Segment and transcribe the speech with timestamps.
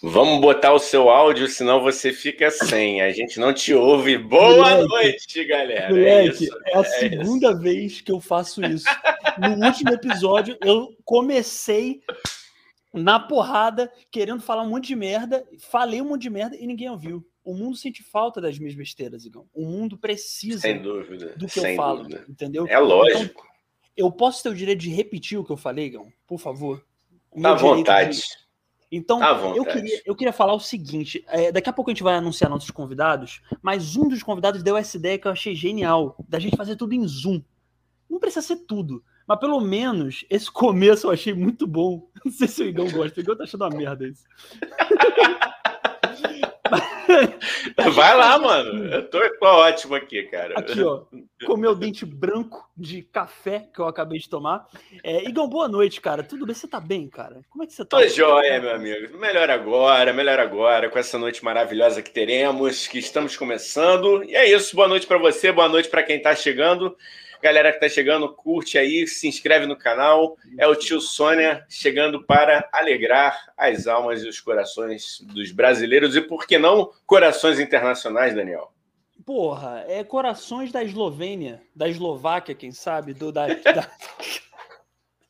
[0.00, 3.02] Vamos botar o seu áudio, senão você fica sem.
[3.02, 4.16] A gente não te ouve.
[4.16, 5.80] Boa moleque, noite, galera.
[5.86, 7.60] É moleque, é, isso, é a é segunda isso.
[7.60, 8.84] vez que eu faço isso.
[9.38, 12.00] No último episódio, eu comecei
[12.94, 16.88] na porrada, querendo falar um monte de merda, falei um monte de merda e ninguém
[16.88, 17.26] ouviu.
[17.44, 19.46] O mundo sente falta das minhas besteiras, Igão.
[19.52, 21.34] O mundo precisa Sem dúvida.
[21.36, 22.24] do que eu falo, dúvida.
[22.28, 22.66] entendeu?
[22.68, 23.40] É lógico.
[23.42, 23.48] Então,
[23.96, 26.12] eu posso ter o direito de repetir o que eu falei, Igão?
[26.24, 26.84] Por favor.
[27.42, 28.18] À vontade.
[28.18, 28.47] De
[28.90, 29.22] então,
[29.54, 32.50] eu queria, eu queria falar o seguinte: é, daqui a pouco a gente vai anunciar
[32.50, 36.56] nossos convidados, mas um dos convidados deu essa ideia que eu achei genial, da gente
[36.56, 37.42] fazer tudo em Zoom.
[38.08, 42.08] Não precisa ser tudo, mas pelo menos esse começo eu achei muito bom.
[42.24, 44.24] Não sei se o Igão gosta, o Igão tá achando uma merda isso.
[47.94, 48.84] Vai lá, mano.
[48.92, 50.58] Eu tô, tô ótimo aqui, cara.
[50.58, 51.04] Aqui, ó.
[51.46, 54.66] Com meu dente branco de café que eu acabei de tomar.
[55.02, 56.22] É, Igor, boa noite, cara.
[56.22, 56.54] Tudo bem?
[56.54, 57.40] Você tá bem, cara?
[57.48, 57.98] Como é que você tá?
[57.98, 59.18] Tô joia, meu amigo.
[59.18, 64.24] Melhor agora, melhor agora, com essa noite maravilhosa que teremos, que estamos começando.
[64.24, 64.76] E é isso.
[64.76, 66.96] Boa noite para você, boa noite para quem tá chegando.
[67.42, 70.36] Galera que tá chegando, curte aí, se inscreve no canal.
[70.58, 76.20] É o tio Sônia chegando para alegrar as almas e os corações dos brasileiros e,
[76.20, 78.72] por que não, corações internacionais, Daniel?
[79.24, 83.90] Porra, é corações da Eslovênia, da Eslováquia, quem sabe, do da, da...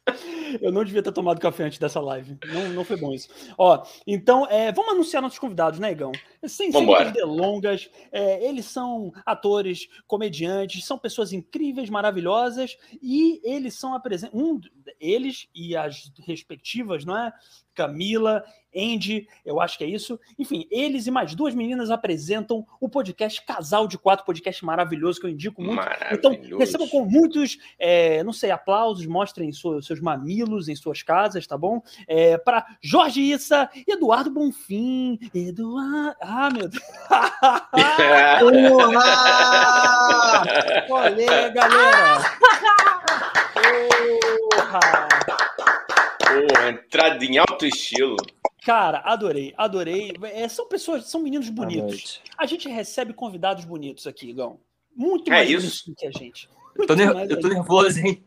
[0.61, 2.37] Eu não devia ter tomado café antes dessa live.
[2.47, 3.29] Não, não foi bom isso.
[3.57, 6.13] Ó, então, é, vamos anunciar nossos convidados, né, Igão?
[6.47, 7.91] Sem, sem delongas.
[8.11, 14.41] É, eles são atores, comediantes, são pessoas incríveis, maravilhosas, e eles são apresentados.
[14.41, 14.61] Um,
[15.01, 17.33] eles e as respectivas, não é?
[17.79, 18.43] Camila,
[18.75, 20.19] Andy, eu acho que é isso.
[20.37, 25.27] Enfim, eles e mais duas meninas apresentam o podcast Casal de Quatro, podcast maravilhoso que
[25.27, 25.81] eu indico muito.
[26.11, 31.57] Então, recebam com muitos, é, não sei, aplausos, mostrem seus mamilos em suas casas, tá
[31.57, 31.81] bom?
[32.09, 36.17] É, Para Jorge Issa, Eduardo Bonfim, Eduardo.
[36.21, 36.83] Ah, meu Deus!
[40.91, 42.19] Olha, galera!
[44.51, 45.48] Porra!
[46.29, 48.17] Porra, entrada em alto estilo.
[48.65, 50.13] Cara, adorei, adorei.
[50.25, 52.21] É, são pessoas, são meninos bonitos.
[52.37, 54.61] A gente recebe convidados bonitos aqui, Gão.
[54.95, 56.49] Muito é mais é bonitos do que a gente.
[56.77, 58.23] Eu tô, eu tô nervoso, hein?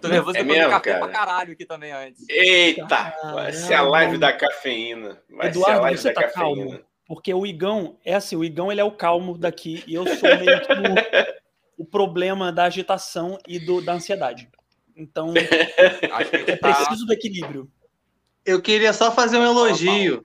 [0.00, 1.04] Tô nervoso é mesmo, café cara.
[1.04, 2.24] pra caralho aqui também antes.
[2.28, 3.34] Eita, Caramba.
[3.34, 5.20] vai ser a live da cafeína.
[5.30, 6.66] Vai Eduardo, ser a live você da tá cafeína.
[6.66, 6.80] calmo?
[7.06, 10.28] Porque o Igão, é assim, o Igão ele é o calmo daqui e eu sou
[10.38, 14.48] meio que o, o problema da agitação e do, da ansiedade.
[15.02, 16.74] Então, é tá...
[16.74, 17.68] preciso do equilíbrio.
[18.44, 20.24] Eu queria só fazer um elogio.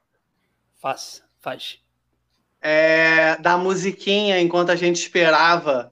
[0.80, 1.80] Faz, faz.
[2.62, 5.92] É, da musiquinha enquanto a gente esperava.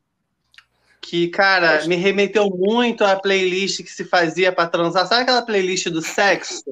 [1.01, 5.05] Que, cara, me remeteu muito à playlist que se fazia para transar.
[5.05, 6.63] Sabe aquela playlist do sexo?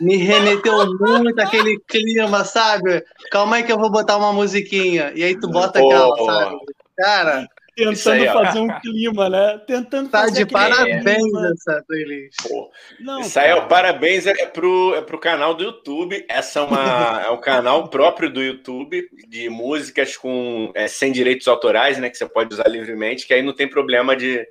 [0.00, 3.04] Me remeteu muito aquele clima, sabe?
[3.32, 5.12] Calma aí que eu vou botar uma musiquinha.
[5.14, 6.56] E aí tu bota aquela, sabe?
[6.96, 9.60] Cara, Tentando aí, fazer um clima, né?
[9.66, 11.52] Tentando tá fazer de parabéns clima.
[11.52, 12.48] essa playlist.
[12.48, 13.46] Pô, Não, isso cara.
[13.46, 16.24] aí é o parabéns é pro, é pro canal do YouTube.
[16.26, 21.46] Essa é, uma, é um canal próprio do YouTube de músicas com é, sem direitos
[21.46, 22.08] autorais, né?
[22.08, 24.48] Que você pode usar livremente, que aí não tem problema de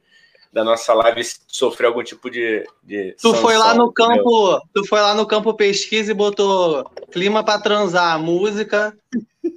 [0.56, 4.24] da nossa live sofrer algum tipo de, de tu sanção, foi lá no entendeu?
[4.24, 8.98] campo tu foi lá no campo pesquisa e botou clima para transar música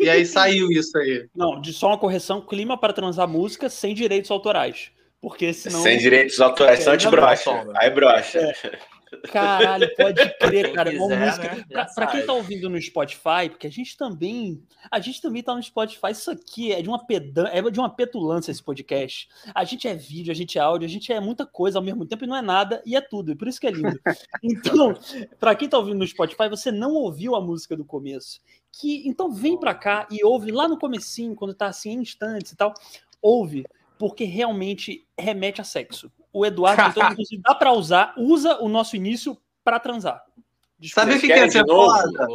[0.00, 1.28] e aí saiu isso aí.
[1.32, 4.90] Não, de só uma correção, clima para transar música sem direitos autorais.
[5.22, 5.80] Porque senão.
[5.82, 7.66] Sem direitos autorais, senão te brocha.
[7.76, 8.40] Aí brocha.
[8.40, 8.78] É.
[9.30, 10.90] Caralho, pode crer, cara.
[10.90, 11.54] Quiser, música.
[11.54, 11.64] Né?
[11.70, 14.62] Pra, pra, quem tá ouvindo no Spotify, porque a gente também.
[14.90, 16.10] A gente também tá no Spotify.
[16.10, 19.28] Isso aqui é de uma pedan é de uma petulância esse podcast.
[19.54, 22.06] A gente é vídeo, a gente é áudio, a gente é muita coisa ao mesmo
[22.06, 23.32] tempo e não é nada, e é tudo.
[23.32, 23.98] E por isso que é lindo.
[24.42, 24.94] Então,
[25.38, 28.40] pra quem tá ouvindo no Spotify, você não ouviu a música do começo.
[28.72, 32.52] Que, então vem pra cá e ouve lá no comecinho, quando tá assim em instantes
[32.52, 32.72] e tal.
[33.20, 33.64] Ouve,
[33.98, 38.96] porque realmente remete a sexo o Eduardo, então, inclusive, dá para usar, usa o nosso
[38.96, 40.22] início para transar.
[40.92, 42.28] Sabe o que, que ia ser foda?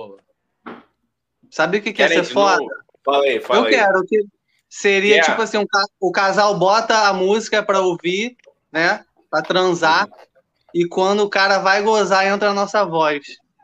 [1.49, 2.63] Sabe o que, que ia ser foda?
[3.03, 3.63] Falei, falei.
[3.63, 4.23] Eu quero que
[4.69, 5.29] seria yeah.
[5.29, 5.65] tipo assim, um,
[5.99, 8.35] o casal bota a música para ouvir,
[8.71, 9.05] né?
[9.29, 10.09] Para transar.
[10.73, 13.23] E quando o cara vai gozar, entra a nossa voz.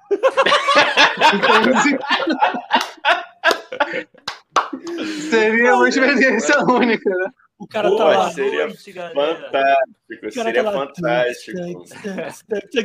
[5.29, 7.31] seria uma experiência única, né?
[7.59, 8.31] O cara Pô, tá lá.
[8.31, 10.31] Seria noite, fantástico.
[10.31, 11.59] Seria tá fantástico.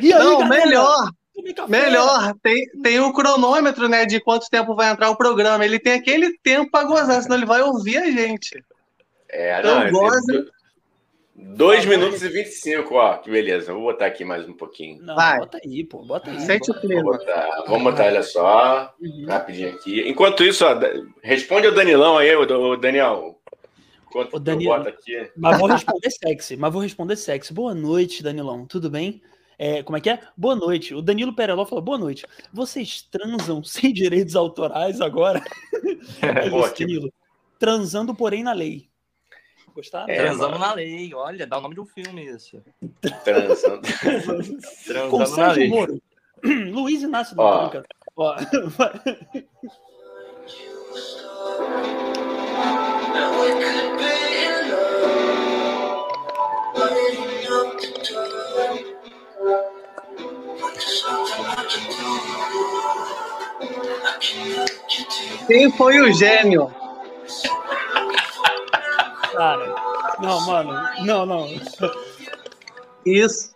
[0.03, 1.11] Não, melhor.
[1.69, 5.65] Melhor, tem, tem o cronômetro, né, de quanto tempo vai entrar o programa.
[5.65, 8.63] Ele tem aquele tempo para gozar, senão ele vai ouvir a gente.
[9.29, 10.47] É, então, não, goza...
[11.37, 13.17] 2 minutos e 25, ó.
[13.19, 13.73] Que beleza.
[13.73, 15.03] Vou botar aqui mais um pouquinho.
[15.03, 15.39] Não, Vai.
[15.39, 15.99] bota aí, pô.
[16.05, 16.41] Bota aí.
[16.41, 17.03] Sente o clima.
[17.03, 18.95] Vamos botar, vamos botar olha só.
[19.01, 19.27] Uhum.
[19.27, 20.09] Rapidinho aqui.
[20.09, 20.79] Enquanto isso, ó,
[21.23, 23.41] responde o Danilão aí, o Daniel.
[24.15, 24.75] Enquanto o Daniel.
[24.75, 25.29] aqui.
[25.37, 26.57] Mas vou responder sexy.
[26.57, 27.53] Mas vou responder sexy.
[27.53, 28.65] Boa noite, Danilão.
[28.65, 29.21] Tudo bem?
[29.59, 30.21] É, como é que é?
[30.37, 30.95] Boa noite.
[30.95, 32.25] O Danilo Pereló falou: boa noite.
[32.53, 35.43] Vocês transam sem direitos autorais agora?
[36.23, 37.13] é isso, Danilo.
[37.59, 38.89] Transando, porém, na lei.
[39.75, 40.09] Gostaram?
[40.09, 41.13] É, Transando na lei.
[41.13, 42.63] Olha, dá o nome de um filme isso.
[43.25, 43.83] Transando.
[44.87, 45.69] Transando na lei.
[45.69, 46.01] Moro.
[46.71, 47.83] Luiz Inácio da Branca.
[48.17, 48.37] Ó.
[65.47, 66.75] Quem foi o gênio?
[69.33, 69.75] Cara,
[70.21, 70.73] não, mano,
[71.05, 71.49] não, não.
[73.05, 73.55] Isso.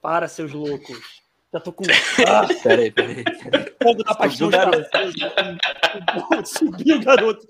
[0.00, 1.22] Para, seus loucos.
[1.52, 1.84] Já tô com.
[2.28, 3.24] Ah, peraí, peraí.
[3.82, 4.56] Fogo da paixão de
[6.48, 7.46] Subiu, garoto.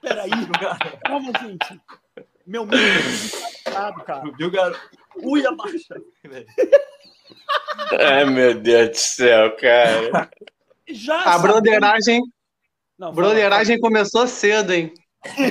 [0.00, 0.30] Peraí.
[1.06, 1.80] Calma, gente.
[2.46, 4.22] Meu medo é cara.
[4.22, 4.80] Subiu, garoto.
[5.22, 5.94] Ui, abaixa.
[8.00, 10.30] Ai, meu Deus do céu, cara.
[10.88, 12.20] Já a broderagem.
[12.98, 14.92] Não, broderagem começou cedo, hein?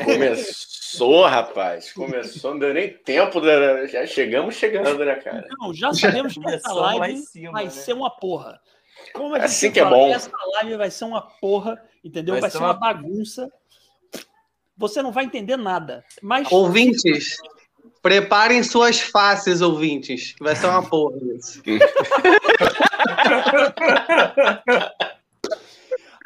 [0.06, 1.91] Começou, rapaz.
[1.91, 3.41] Começou, não deu nem tempo.
[3.41, 3.88] Da...
[3.88, 5.47] Já chegamos chegando, né, cara?
[5.59, 7.69] Não, já sabemos que essa live cima, vai né?
[7.69, 8.59] ser uma porra.
[9.13, 10.13] Como assim que é bom.
[10.13, 12.35] Essa live vai ser uma porra, entendeu?
[12.35, 12.68] Vai, vai ser uma...
[12.68, 13.51] uma bagunça.
[14.77, 16.03] Você não vai entender nada.
[16.21, 16.51] Mas...
[16.51, 17.38] Ouvintes,
[18.04, 20.36] Preparem suas faces, ouvintes.
[20.38, 21.64] Vai ser uma porra isso.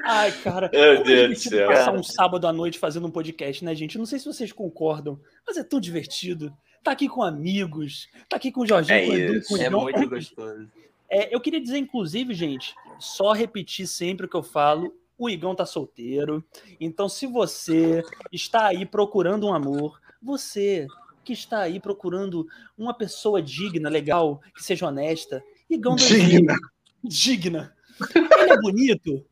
[0.03, 0.71] Ai, cara.
[0.73, 1.67] Meu Deus do céu.
[1.67, 3.95] Passar um sábado à noite fazendo um podcast, né, gente?
[3.99, 6.51] Não sei se vocês concordam, mas é tão divertido.
[6.83, 9.61] Tá aqui com amigos, tá aqui com o Jorginho, é com o Edu, com o
[9.61, 10.67] É muito gostoso.
[11.07, 14.95] É, eu queria dizer, inclusive, gente, só repetir sempre o que eu falo.
[15.15, 16.43] O Igão tá solteiro.
[16.79, 20.87] Então, se você está aí procurando um amor, você
[21.27, 22.47] que está aí procurando
[22.77, 25.43] uma pessoa digna, legal, que seja honesta.
[25.69, 26.57] Igão digna.
[27.03, 27.75] Digna.
[28.15, 29.25] Ele é bonito?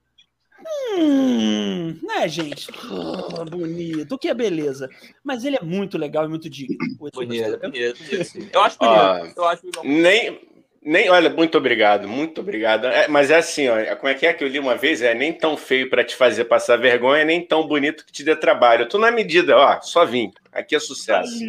[0.97, 2.67] Hum, né, gente?
[2.91, 4.89] Oh, bonito, o que é beleza.
[5.23, 6.75] Mas ele é muito legal e muito digno.
[6.97, 8.49] Bonito, bonito, bonito.
[8.51, 8.99] Eu acho bonito.
[8.99, 10.41] Ah, eu acho nem,
[10.85, 12.85] nem, olha, muito obrigado, muito obrigado.
[12.85, 15.01] É, mas é assim, ó, como é que é que eu li uma vez?
[15.01, 18.35] É nem tão feio para te fazer passar vergonha, nem tão bonito que te dê
[18.35, 18.87] trabalho.
[18.87, 20.31] Tu na medida, ó, só vim.
[20.51, 21.39] Aqui é sucesso.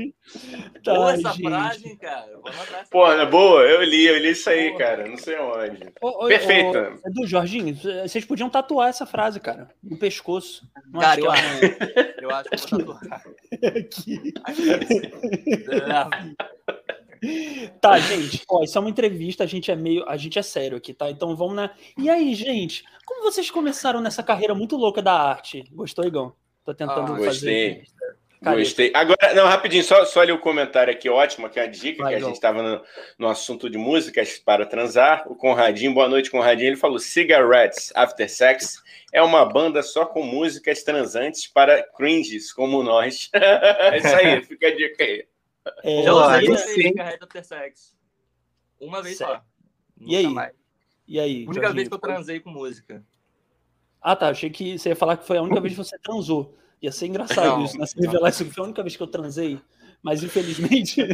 [0.82, 1.42] Tá, boa essa gente.
[1.42, 2.28] frase, cara.
[2.90, 5.06] Pô, é boa, eu li, eu li isso aí, cara.
[5.06, 5.86] Não sei onde.
[6.00, 6.78] Ô, Perfeito.
[6.78, 10.66] Ô, Edu, Jorginho, vocês podiam tatuar essa frase, cara, no pescoço.
[10.90, 11.44] Não cara, eu, acho,
[12.22, 13.22] eu acho que vou tatuar.
[13.76, 14.32] Aqui.
[17.80, 20.76] Tá, gente, ó, isso é uma entrevista, a gente é meio, a gente é sério
[20.76, 21.10] aqui, tá?
[21.10, 21.70] Então vamos na.
[21.98, 25.64] E aí, gente, como vocês começaram nessa carreira muito louca da arte?
[25.72, 26.32] Gostou, Igão?
[26.64, 27.84] Tô tentando ah, fazer.
[28.42, 28.92] Gostei.
[28.94, 32.12] Agora, não, rapidinho, só, só ali o comentário aqui, ótimo, que é a dica, Vai,
[32.12, 32.82] que a gente estava no,
[33.18, 35.24] no, assunto de músicas para transar.
[35.26, 36.68] O Conradinho, boa noite, Conradinho.
[36.68, 42.82] Ele falou: Cigarettes After Sex é uma banda só com músicas transantes para cringes como
[42.82, 43.30] nós.
[43.34, 45.24] é isso aí, fica a dica aí.
[45.82, 47.96] É, Já usei esse cigarrete after sex.
[48.80, 49.42] Uma vez só.
[50.00, 50.26] E aí?
[50.26, 50.52] Mais.
[51.06, 51.44] E aí?
[51.46, 53.04] A única vez que eu transei com música.
[54.00, 54.28] Ah, tá.
[54.28, 56.56] Achei que você ia falar que foi a única vez que você transou.
[56.82, 57.86] Ia ser engraçado não, isso, né?
[57.86, 59.60] Se revelar isso foi a única vez que eu transei.
[60.02, 61.02] Mas infelizmente.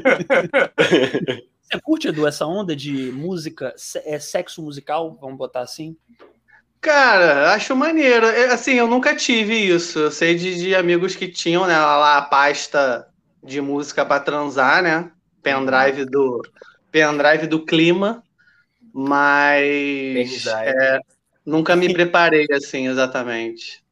[1.63, 3.75] você curte, Edu, essa onda de música,
[4.05, 5.97] é sexo musical, vamos botar assim?
[6.81, 8.27] Cara, acho maneiro.
[8.27, 10.01] É, assim, eu nunca tive isso.
[10.01, 13.09] Eu sei de, de amigos que tinham né, lá a pasta
[13.43, 15.11] de música para transar, né?
[15.43, 16.41] Pendrive do
[16.91, 18.23] pendrive do clima,
[18.93, 21.01] mas é,
[21.45, 23.83] nunca me preparei assim exatamente.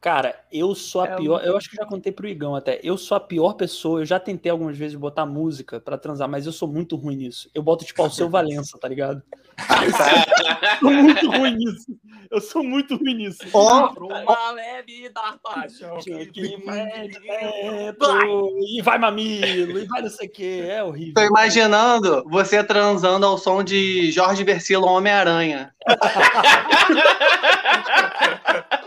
[0.00, 1.44] Cara, eu sou a é pior.
[1.44, 2.80] Eu acho que já contei pro Igão até.
[2.82, 4.00] Eu sou a pior pessoa.
[4.00, 7.50] Eu já tentei algumas vezes botar música para transar, mas eu sou muito ruim nisso.
[7.52, 9.20] Eu boto tipo ao seu Valença, tá ligado?
[10.80, 11.86] eu sou muito ruim nisso.
[12.30, 13.40] Eu sou muito ruim nisso.
[13.52, 16.12] Oh, uma leve da paixão que
[18.60, 20.60] E vai mamilo, e vai não sei o que.
[20.60, 21.14] É horrível.
[21.14, 25.72] Tô imaginando você transando ao som de Jorge Versilo Homem-Aranha.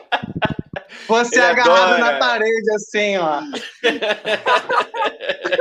[1.08, 2.00] Você Ele agarrado adora.
[2.00, 3.42] na parede, assim, ó.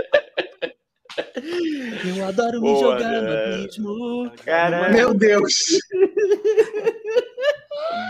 [2.17, 4.31] Eu adoro me jogar no ritmo.
[4.45, 4.89] Caramba.
[4.91, 5.79] Meu Deus.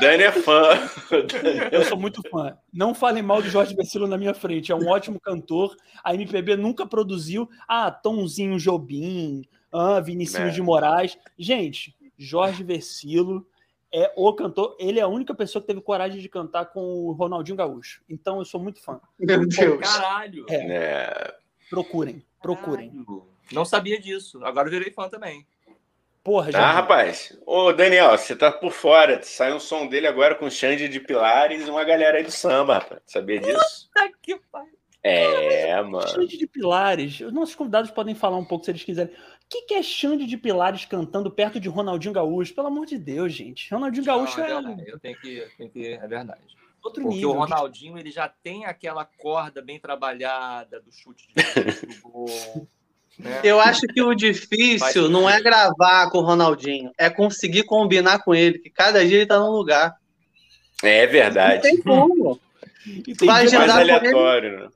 [0.00, 0.78] Dani é fã.
[1.72, 2.56] Eu sou muito fã.
[2.72, 4.72] Não falem mal de Jorge Versilo na minha frente.
[4.72, 5.76] É um ótimo cantor.
[6.02, 7.48] A MPB nunca produziu.
[7.68, 10.50] Ah, Tomzinho Jobim, ah, Vinicius é.
[10.50, 11.18] de Moraes.
[11.38, 13.46] Gente, Jorge Versilo
[13.92, 14.76] é o cantor.
[14.78, 18.02] Ele é a única pessoa que teve coragem de cantar com o Ronaldinho Gaúcho.
[18.08, 19.00] Então eu sou muito fã.
[19.18, 19.80] Meu Deus.
[19.80, 20.46] Caralho.
[20.48, 20.54] É.
[20.54, 21.34] é.
[21.68, 22.90] Procurem, procurem.
[22.90, 23.29] Caralho.
[23.52, 24.44] Não sabia disso.
[24.44, 25.46] Agora eu virei fã também.
[26.22, 26.60] Porra, já.
[26.60, 27.36] Ah, rapaz.
[27.46, 29.22] Ô, Daniel, você tá por fora.
[29.22, 32.74] Sai um som dele agora com Xande de Pilares e uma galera aí do samba,
[32.74, 33.00] rapaz.
[33.06, 33.88] Sabia disso?
[33.94, 34.78] Puta que pariu.
[35.02, 36.06] É, mano.
[36.08, 37.20] Xande de Pilares.
[37.20, 39.12] Os nossos convidados podem falar um pouco se eles quiserem.
[39.12, 42.54] O que, que é Xande de Pilares cantando perto de Ronaldinho Gaúcho?
[42.54, 43.72] Pelo amor de Deus, gente.
[43.72, 44.82] Ronaldinho Gaúcho Não, é.
[44.82, 44.92] é...
[44.92, 45.92] Eu tenho que, tenho que.
[45.94, 46.40] É verdade.
[46.82, 52.00] Outro Porque nível, o Ronaldinho ele já tem aquela corda bem trabalhada do chute de
[52.00, 52.26] gol.
[53.18, 53.40] Né?
[53.44, 58.34] Eu acho que o difícil não é gravar com o Ronaldinho, é conseguir combinar com
[58.34, 59.94] ele, que cada dia ele tá num lugar.
[60.82, 61.56] É verdade.
[61.56, 62.40] Não tem como.
[63.24, 64.68] Vai mais aleatório, né?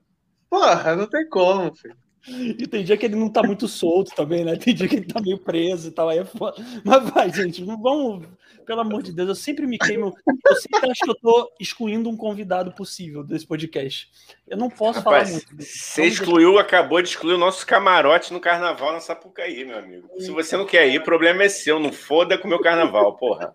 [0.51, 1.97] Porra, não tem como, filho.
[2.27, 4.57] E tem dia que ele não tá muito solto também, né?
[4.57, 6.09] Tem dia que ele tá meio preso e tal.
[6.09, 6.57] Aí é foda.
[6.83, 8.27] Mas vai, gente, não vamos.
[8.65, 10.15] Pelo amor de Deus, eu sempre me queimo.
[10.27, 14.11] Eu sempre acho que eu tô excluindo um convidado possível desse podcast.
[14.47, 15.65] Eu não posso Rapaz, falar muito.
[15.65, 20.09] Você excluiu, acabou de excluir o nosso camarote no carnaval na Sapucaí, meu amigo.
[20.19, 21.79] Se você não quer ir, o problema é seu.
[21.79, 23.53] Não foda com o meu carnaval, porra.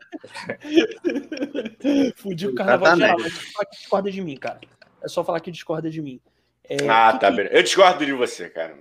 [2.17, 3.17] Fudi o carnaval geral.
[3.71, 4.59] Discorda de mim, cara.
[5.01, 6.19] É só falar que discorda de mim.
[6.63, 7.41] É, ah, que tá, que...
[7.51, 8.77] Eu discordo de você, cara.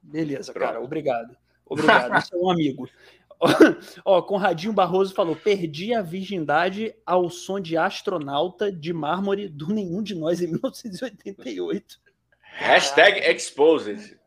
[0.00, 0.66] Beleza, Pronto.
[0.66, 0.80] cara.
[0.80, 1.36] Obrigado.
[1.66, 2.22] Obrigado.
[2.22, 2.88] Você é um amigo.
[4.04, 10.02] Ó, Conradinho Barroso falou: perdi a virgindade ao som de astronauta de mármore do nenhum
[10.02, 12.00] de nós em 1988.
[12.42, 14.18] Hashtag exposed.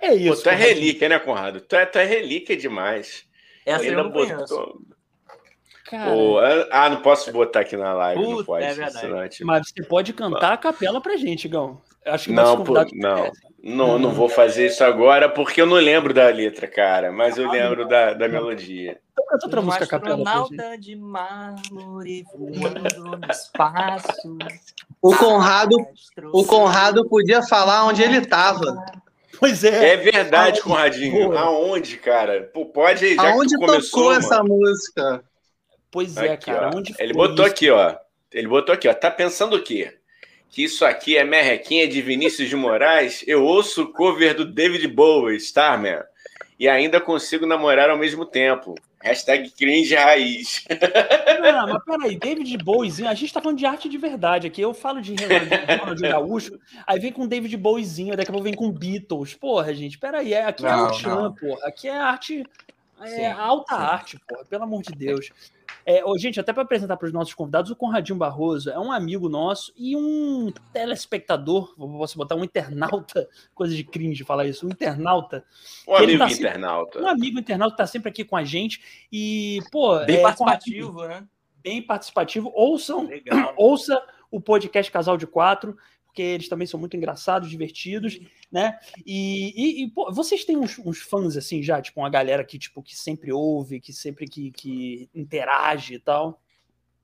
[0.00, 0.36] É isso.
[0.36, 1.60] Pô, tu é relíquia, né, Conrado?
[1.60, 3.26] Tu é, tu é relíquia demais.
[3.64, 4.80] Essa eu não botou...
[5.84, 6.12] Cara...
[6.12, 6.38] Oh,
[6.72, 8.64] ah, não posso botar aqui na live, Puta, não pode.
[8.64, 9.44] É verdade.
[9.44, 11.80] Mas você pode cantar a capela pra gente, Gão.
[12.04, 13.30] Acho que não, por, não,
[13.66, 17.50] não, não vou fazer isso agora porque eu não lembro da letra, cara, mas eu
[17.50, 19.00] lembro da, da melodia.
[19.12, 20.14] Então canta outra música capela.
[20.14, 24.38] Astronauta de mármore voando no espaço.
[25.02, 25.76] O Conrado,
[26.32, 28.62] o Conrado podia falar onde ele estava.
[29.38, 29.92] Pois é.
[29.92, 31.28] É verdade, Conradinho.
[31.28, 31.40] Boa.
[31.40, 32.50] Aonde, cara?
[32.54, 34.18] Pô, pode já Aonde que começou, tocou mano.
[34.18, 35.24] essa música?
[35.90, 36.70] Pois é, aqui, cara.
[36.74, 37.54] Onde ele botou isso?
[37.54, 37.96] aqui, ó.
[38.32, 38.94] Ele botou aqui, ó.
[38.94, 39.94] Tá pensando o quê?
[40.48, 44.88] Que isso aqui é merrequinha de Vinícius de Moraes, eu ouço o cover do David
[44.88, 46.02] Bowie, Starman,
[46.58, 48.74] e ainda consigo namorar ao mesmo tempo.
[49.06, 50.64] Hashtag cringe raiz.
[51.40, 54.60] Não, mas peraí, David Bowiezinho, a gente tá falando de arte de verdade aqui.
[54.60, 55.14] Eu falo de
[55.78, 59.34] Ronaldinho Gaúcho, aí vem com David Bowiezinho, daqui a pouco vem com Beatles.
[59.34, 61.66] Porra, gente, peraí, é, aqui é não, é Chan, porra.
[61.68, 62.42] Aqui é arte,
[63.00, 63.82] é sim, alta sim.
[63.82, 65.30] arte, porra, pelo amor de Deus.
[65.88, 68.90] É, oh, gente, até para apresentar para os nossos convidados, o Conradinho Barroso é um
[68.90, 74.70] amigo nosso e um telespectador, posso botar um internauta, coisa de cringe falar isso, um
[74.70, 75.44] internauta.
[75.86, 76.92] Um amigo tá internauta.
[76.94, 79.96] Sempre, um amigo internauta que está sempre aqui com a gente e, pô...
[80.04, 81.24] Bem é, participativo, né?
[81.62, 82.50] Bem participativo.
[82.52, 83.54] Ouçam, Legal.
[83.56, 85.76] ouça o podcast Casal de Quatro,
[86.16, 88.18] porque eles também são muito engraçados, divertidos,
[88.50, 88.80] né?
[89.04, 92.58] E, e, e pô, vocês têm uns, uns, fãs assim já, tipo, uma galera que,
[92.58, 96.40] tipo, que sempre ouve, que sempre que, que interage e tal?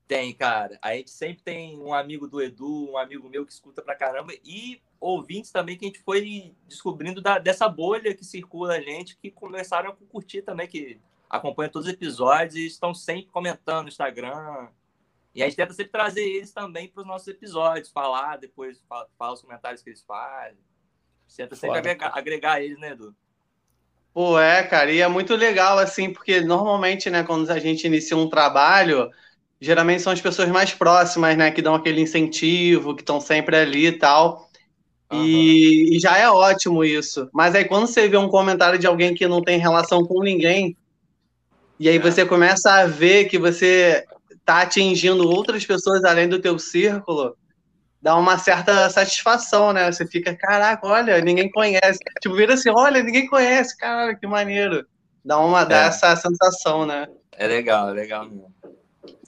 [0.08, 0.78] Tem, cara.
[0.80, 4.32] A gente sempre tem um amigo do Edu, um amigo meu que escuta pra caramba,
[4.42, 9.18] e ouvintes também que a gente foi descobrindo da, dessa bolha que circula a gente,
[9.18, 13.88] que começaram a curtir também, que acompanham todos os episódios e estão sempre comentando no
[13.88, 14.68] Instagram,
[15.34, 19.06] e a gente tenta sempre trazer eles também para os nossos episódios, falar depois, falar,
[19.18, 20.58] falar, os comentários que eles fazem.
[21.34, 23.14] Tenta sempre agregar, agregar, eles, né, Edu?
[24.12, 28.14] Pô, é, cara, e é muito legal, assim, porque normalmente, né, quando a gente inicia
[28.14, 29.10] um trabalho,
[29.58, 33.86] geralmente são as pessoas mais próximas, né, que dão aquele incentivo, que estão sempre ali
[33.86, 34.50] e tal.
[35.10, 35.24] Uhum.
[35.24, 37.30] E, e, já é ótimo isso.
[37.32, 40.76] Mas aí quando você vê um comentário de alguém que não tem relação com ninguém,
[41.78, 41.98] e aí é.
[41.98, 44.04] você começa a ver que você
[44.44, 47.36] tá atingindo outras pessoas além do teu círculo,
[48.00, 49.90] dá uma certa satisfação, né?
[49.90, 52.00] Você fica, caraca, olha, ninguém conhece.
[52.20, 54.84] Tipo, vira assim, olha, ninguém conhece, cara, que maneiro.
[55.24, 55.86] Dá uma, dá é.
[55.86, 57.06] essa sensação, né?
[57.32, 58.52] É legal, é legal mesmo.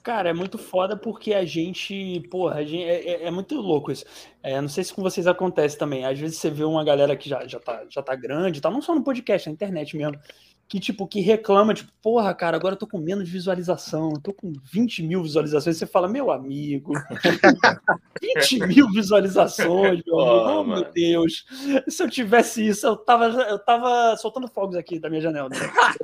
[0.03, 3.91] Cara, é muito foda porque a gente, porra, a gente, é, é, é muito louco
[3.91, 4.05] isso.
[4.43, 6.05] É, não sei se com vocês acontece também.
[6.05, 8.83] Às vezes você vê uma galera que já, já, tá, já tá grande, tá, não
[8.83, 10.19] só no podcast, na internet mesmo
[10.67, 14.33] que, tipo, que reclama, tipo, porra, cara, agora eu tô com menos visualização, eu tô
[14.33, 15.77] com 20 mil visualizações.
[15.77, 16.93] Você fala, meu amigo,
[18.19, 21.45] 20 mil visualizações, meu amigo, oh, oh meu Deus.
[21.87, 25.49] Se eu tivesse isso, eu tava, eu tava soltando fogos aqui da minha janela.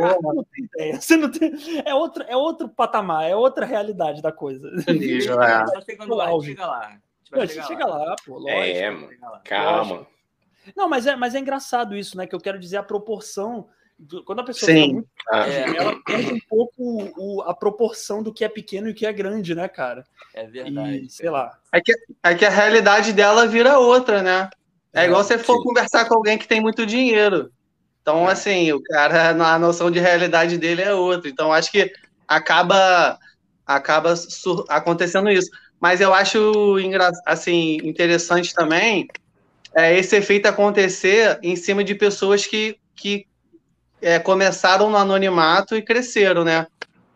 [0.01, 0.15] Né?
[0.21, 1.01] não tem ideia.
[1.01, 1.53] Você não tem...
[1.85, 4.69] É, outro, é outro patamar, é outra realidade da coisa.
[4.89, 5.65] Isso, é.
[5.65, 6.97] Tá chegando lá, chega lá.
[7.31, 8.49] A gente chega lá, lá pô, lógico.
[8.57, 8.93] É,
[9.43, 10.07] calma.
[10.75, 12.27] Não, mas é, mas é engraçado isso, né?
[12.27, 13.67] Que eu quero dizer a proporção
[14.25, 15.03] quando a pessoa Sim.
[15.31, 19.05] é, ela perde um pouco o, a proporção do que é pequeno e o que
[19.05, 20.05] é grande, né, cara?
[20.33, 21.05] É verdade.
[21.05, 21.57] E, sei lá.
[21.71, 21.93] É que,
[22.23, 24.49] é que a realidade dela vira outra, né?
[24.93, 27.51] É, é igual você for conversar com alguém que tem muito dinheiro.
[28.01, 28.31] Então, é.
[28.31, 31.29] assim, o cara, a noção de realidade dele é outra.
[31.29, 31.91] Então, acho que
[32.27, 33.17] acaba
[33.65, 34.13] acaba
[34.67, 35.49] acontecendo isso.
[35.79, 36.77] Mas eu acho
[37.25, 39.07] assim interessante também
[39.75, 43.25] é, esse efeito acontecer em cima de pessoas que, que
[44.01, 46.67] é, começaram no anonimato e cresceram, né?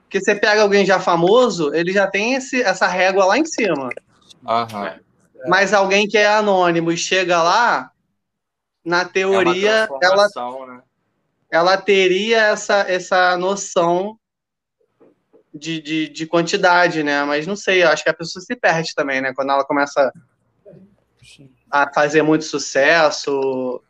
[0.04, 3.89] Porque você pega alguém já famoso, ele já tem esse, essa régua lá em cima.
[4.48, 5.00] Uhum.
[5.48, 7.92] Mas alguém que é anônimo e chega lá,
[8.86, 10.27] na teoria, é ela,
[10.68, 10.82] né?
[11.50, 14.18] ela teria essa, essa noção
[15.51, 17.24] de, de, de, quantidade, né?
[17.24, 19.34] Mas não sei, eu acho que a pessoa se perde também, né?
[19.34, 20.13] Quando ela começa
[21.72, 23.82] a fazer muito sucesso,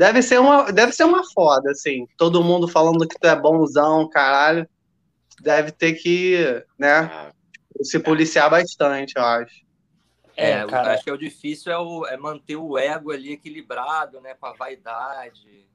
[0.00, 2.08] Deve ser uma, deve ser uma foda, assim.
[2.16, 4.66] Todo mundo falando que tu é bonzão, caralho.
[5.42, 7.30] Deve ter que, né, ah.
[7.82, 9.62] se policiar bastante, eu acho.
[10.34, 10.94] É, é cara.
[10.94, 14.46] acho que é o difícil é, o, é manter o ego ali equilibrado, né, com
[14.46, 15.66] a vaidade.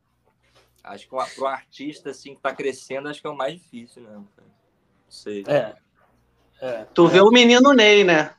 [0.84, 4.02] Acho que para um artista, assim, que tá crescendo, acho que é o mais difícil,
[4.02, 4.10] né?
[4.12, 4.28] Não
[5.08, 5.44] sei.
[5.48, 5.76] É.
[6.62, 6.86] é.
[6.96, 8.34] Tu vê o menino Ney, né?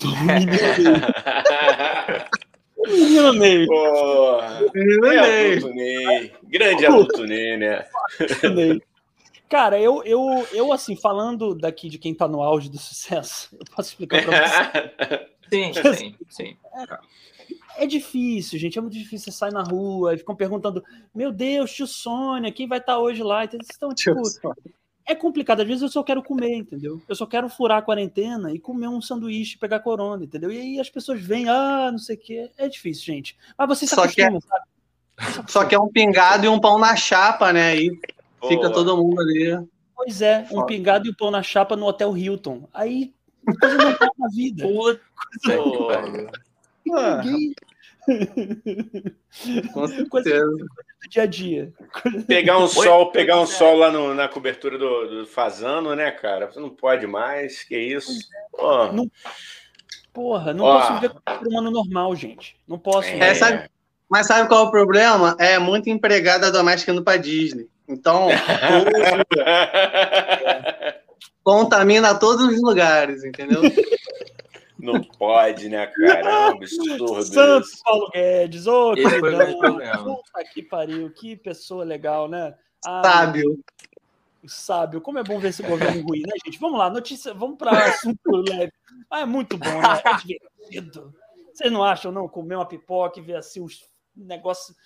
[2.88, 3.66] Menino Ney.
[3.66, 4.60] Porra.
[4.74, 5.74] Menino é Ney.
[5.74, 6.32] Ney.
[6.44, 7.84] Grande adulto Ney, né?
[9.48, 13.64] Cara, eu, eu, eu, assim, falando daqui de quem tá no auge do sucesso, eu
[13.74, 15.26] posso explicar pra você.
[15.50, 16.56] sim, sim, sim.
[17.78, 18.78] É, é, difícil, gente.
[18.78, 19.32] É muito difícil.
[19.32, 22.98] Você sai na rua e ficam perguntando: Meu Deus, tio Sônia, quem vai estar tá
[22.98, 23.44] hoje lá?
[23.44, 24.20] Então, estão, tipo,
[25.08, 25.60] é complicado.
[25.60, 27.00] Às vezes eu só quero comer, entendeu?
[27.08, 30.52] Eu só quero furar a quarentena e comer um sanduíche e pegar corona, entendeu?
[30.52, 32.50] E aí as pessoas vêm, ah, não sei o quê.
[32.58, 33.36] É difícil, gente.
[33.56, 35.48] Mas vocês só quer, sabe?
[35.48, 37.70] Só quer um pingado e um pão na chapa, né?
[37.70, 37.90] Aí
[38.38, 38.52] Boa.
[38.52, 39.58] fica todo mundo ali.
[39.96, 42.68] Pois é, um pingado e um pão na chapa no Hotel Hilton.
[42.72, 43.12] Aí
[43.58, 44.68] coisa não tá na vida.
[44.68, 45.00] Puta,
[46.86, 47.54] Ninguém,
[49.72, 50.46] com certeza.
[50.46, 51.72] do dia a dia.
[52.26, 52.68] Pegar um Oi?
[52.68, 56.50] sol, pegar um sol lá no, na cobertura do, do Fazano, né, cara?
[56.50, 58.12] Você não pode mais, que isso.
[58.52, 59.10] Porra, não,
[60.12, 62.56] porra, não posso viver como um humano normal, gente.
[62.66, 63.08] Não posso.
[63.08, 63.68] É, sabe,
[64.08, 65.36] mas sabe qual é o problema?
[65.38, 67.68] É muito empregada doméstica indo pra Disney.
[67.86, 68.28] Então,
[71.42, 73.62] contamina todos os lugares, entendeu?
[74.78, 76.20] Não pode, né, cara?
[76.20, 77.22] É um absurdo.
[77.22, 77.82] Santo isso.
[77.82, 80.04] Paulo Guedes, ô, oh, queridão.
[80.04, 82.54] Puta que pariu, que pessoa legal, né?
[82.86, 83.58] Ah, sábio.
[84.46, 85.00] Sábio.
[85.00, 86.60] Como é bom ver esse governo ruim, né, gente?
[86.60, 88.72] Vamos lá, notícia, vamos para assunto leve.
[89.10, 90.02] Ah, é muito bom, né?
[90.04, 91.14] É divertido.
[91.52, 92.28] Vocês não acham, não?
[92.28, 93.84] Comer uma pipoca e ver assim os
[94.16, 94.76] negócios.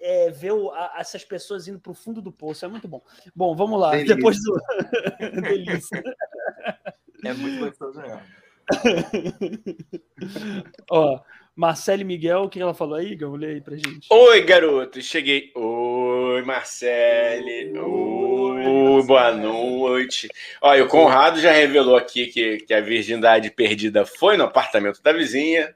[0.00, 3.02] É, ver o, a, essas pessoas indo para o fundo do poço é muito bom.
[3.34, 3.90] Bom, vamos lá.
[3.90, 4.14] Delícia.
[4.14, 4.60] Depois do.
[5.42, 6.02] Delícia.
[7.24, 8.22] É muito gostoso mesmo.
[10.90, 11.20] Ó,
[11.56, 13.34] Marcele Miguel, o que ela falou aí, Gão?
[13.34, 14.08] Lê aí pra gente.
[14.10, 15.52] Oi, garoto, cheguei.
[15.54, 17.78] Oi, Marcele.
[17.78, 20.28] Oi, boa noite.
[20.60, 25.12] Olha, o Conrado já revelou aqui que, que a virgindade perdida foi no apartamento da
[25.12, 25.74] vizinha.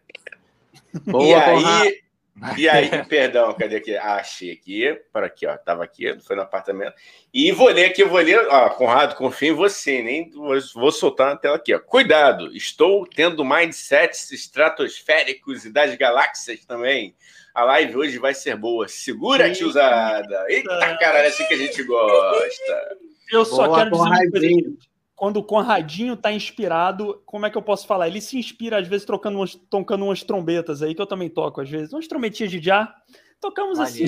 [1.07, 2.08] Boa, e aí, Conrado.
[2.57, 3.96] E aí, perdão, cadê aqui?
[3.96, 6.94] Ah, achei aqui, para aqui, ó, tava aqui, foi no apartamento.
[7.33, 10.31] E vou ler aqui, vou ler, ó, Conrado, confio em você, nem
[10.74, 11.79] vou soltar na tela aqui, ó.
[11.79, 17.14] Cuidado, estou tendo mindsets estratosféricos e das galáxias também.
[17.55, 18.87] A live hoje vai ser boa.
[18.87, 20.46] Segura, tiozada.
[20.48, 22.96] Eita, caralho, é assim que a gente gosta.
[23.33, 24.79] Eu só boa, quero dizer
[25.18, 28.07] quando o Conradinho tá inspirado, como é que eu posso falar?
[28.07, 31.61] Ele se inspira, às vezes, trocando umas, tocando umas trombetas aí, que eu também toco,
[31.61, 31.92] às vezes.
[31.92, 32.94] Umas trombetinhas de já.
[33.40, 34.04] Tocamos assim.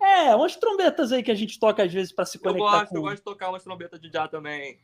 [0.00, 2.64] É, umas trombetas aí que a gente toca, às vezes, para se conectar.
[2.64, 2.96] Eu gosto, com...
[2.96, 4.78] eu gosto de tocar umas trombetas de já também.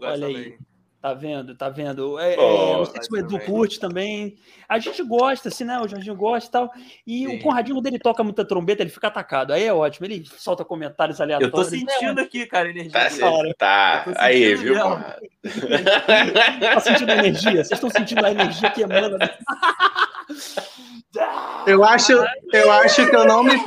[0.00, 0.36] Olha também.
[0.36, 0.58] aí.
[1.04, 1.54] Tá vendo?
[1.54, 2.18] Tá vendo?
[2.18, 3.46] É, oh, é, não sei se o Edu também.
[3.46, 4.38] curte também.
[4.66, 5.78] A gente gosta, assim, né?
[5.78, 6.72] O Jorginho gosta e tal.
[7.06, 7.36] E Sim.
[7.36, 9.52] o Conradinho dele toca muita trombeta, ele fica atacado.
[9.52, 10.06] Aí é ótimo.
[10.06, 11.58] Ele solta comentários aleatórios.
[11.58, 12.90] Eu tô sentindo aqui, cara, energia.
[12.90, 13.54] Tá, cara.
[13.58, 14.04] tá.
[14.16, 14.76] Aí, viu?
[14.78, 17.62] tá sentindo energia?
[17.62, 19.18] Vocês estão sentindo a energia que emana?
[21.66, 22.12] Eu acho,
[22.50, 23.62] eu acho que eu não me.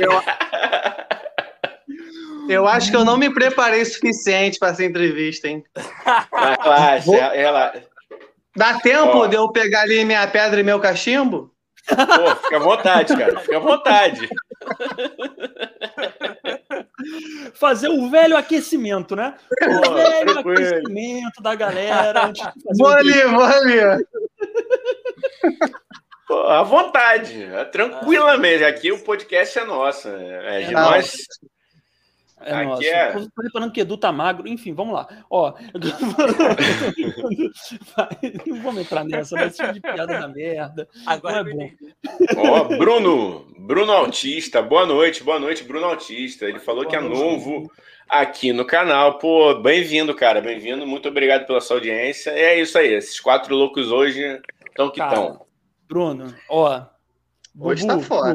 [0.00, 0.10] Eu,
[2.48, 5.64] eu acho que eu não me preparei o suficiente para essa entrevista, hein?
[6.62, 7.16] Relaxa, Vou...
[7.16, 7.82] relaxa.
[8.56, 9.26] Dá tempo oh.
[9.26, 11.52] de eu pegar ali minha pedra e meu cachimbo?
[11.88, 13.40] Pô, fica à vontade, cara.
[13.40, 14.28] Fica à vontade.
[17.54, 19.34] Fazer o velho aquecimento, né?
[19.62, 22.32] O velho aquecimento da galera.
[22.78, 24.04] Vou ali, vou ali.
[26.26, 28.64] Pô, à vontade, tranquilamente.
[28.64, 30.08] Aqui o podcast é nosso.
[30.08, 31.26] É, é nós.
[32.44, 32.84] É Aqui nossa.
[32.84, 33.12] É...
[33.12, 34.46] Tô reparando que Edu tá magro.
[34.46, 35.08] Enfim, vamos lá.
[35.30, 35.54] Ó,
[38.46, 40.86] não vamos entrar nessa, vai ser de piada da merda.
[41.06, 41.70] Agora não é bom.
[42.36, 46.44] Ó, Bruno, Bruno Autista, boa noite, boa noite, Bruno Autista.
[46.44, 47.70] Ele falou boa que é novo
[48.08, 49.18] aqui no canal.
[49.18, 50.86] Pô, bem-vindo, cara, bem-vindo.
[50.86, 52.30] Muito obrigado pela sua audiência.
[52.30, 55.46] E é isso aí, esses quatro loucos hoje estão que estão.
[55.88, 56.82] Bruno, ó.
[57.58, 58.34] Hoje Bubu, tá fora.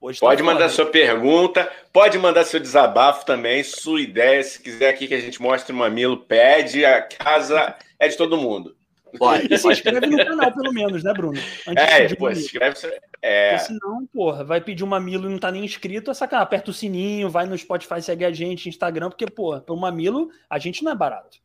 [0.00, 4.42] Hoje tá pode tá mandar sua pergunta, pode mandar seu desabafo também, sua ideia.
[4.42, 6.84] Se quiser aqui que a gente mostre o mamilo, pede.
[6.84, 8.74] A casa é de todo mundo.
[9.18, 9.52] Pode.
[9.52, 11.38] E se inscreve no canal, pelo menos, né, Bruno?
[11.66, 12.76] Antes é, pô, se inscreve.
[13.20, 13.50] É...
[13.50, 16.44] Porque senão, porra, vai pedir um mamilo e não tá nem inscrito, é sacanagem.
[16.44, 20.58] Aperta o sininho, vai no Spotify, segue a gente, Instagram, porque, porra, pelo mamilo, a
[20.58, 21.38] gente não é barato.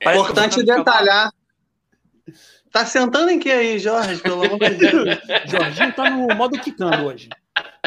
[0.00, 1.32] É importante detalhar.
[2.70, 4.20] Tá sentando em que aí, Jorge?
[4.20, 5.18] Pelo amor de Deus.
[5.46, 7.28] Jorginho tá no modo quicando hoje.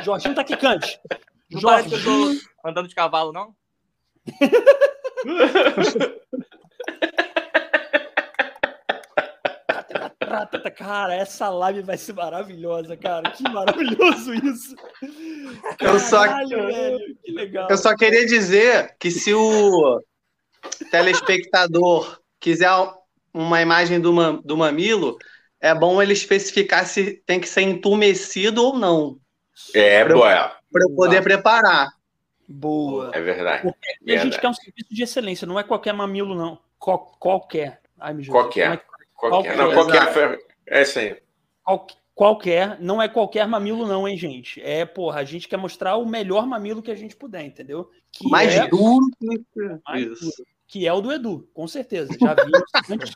[0.04, 1.00] Jorginho tá quicante.
[1.50, 2.40] Não Jorginho...
[2.64, 3.56] andando de cavalo, não?
[10.78, 13.32] Cara, essa live vai ser maravilhosa, cara.
[13.32, 14.76] Que maravilhoso isso.
[15.80, 17.68] Eu só, velho, que legal.
[17.70, 20.02] Eu só queria dizer que se o
[20.92, 22.70] telespectador quiser
[23.34, 25.18] uma imagem do, do mamilo,
[25.60, 29.20] é bom ele especificar se tem que ser entumecido ou não.
[29.74, 30.58] É, pra boa.
[30.72, 31.94] Para eu poder preparar.
[32.48, 33.12] Boa.
[33.14, 33.64] É verdade.
[33.64, 36.60] Porque a gente quer um serviço de excelência, não é qualquer mamilo, não.
[36.80, 37.82] qualquer.
[38.00, 38.74] Ai, me qualquer.
[38.74, 39.30] É qualquer.
[39.30, 39.58] Qualquer.
[39.58, 40.40] Não, qualquer.
[40.68, 41.18] É isso aí.
[41.64, 44.62] Qual, qualquer, não é qualquer mamilo, não, hein, gente?
[44.62, 47.90] É, porra, a gente quer mostrar o melhor mamilo que a gente puder, entendeu?
[48.12, 48.68] Que mais é...
[48.68, 50.26] duro que isso.
[50.26, 52.16] Duro, que é o do Edu, com certeza.
[52.20, 52.52] Já vi
[52.94, 53.14] antes.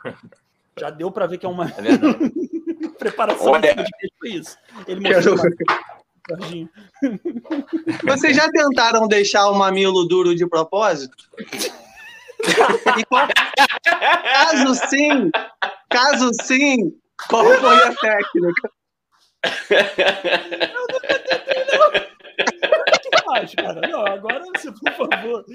[0.77, 1.69] Já deu para ver que é uma é
[2.97, 3.73] preparação Olha...
[3.75, 4.57] de isso.
[4.87, 5.37] Ele mostrou.
[6.31, 6.69] Jorginho.
[8.03, 11.17] Vocês já tentaram deixar o mamilo duro de propósito?
[13.07, 13.27] Qual...
[13.83, 15.29] Caso sim,
[15.89, 16.97] caso sim,
[17.29, 18.71] qual foi a técnica?
[19.69, 22.11] Eu nunca tentei, não.
[23.27, 23.87] Mais, cara.
[23.87, 25.45] Não, agora você, por favor.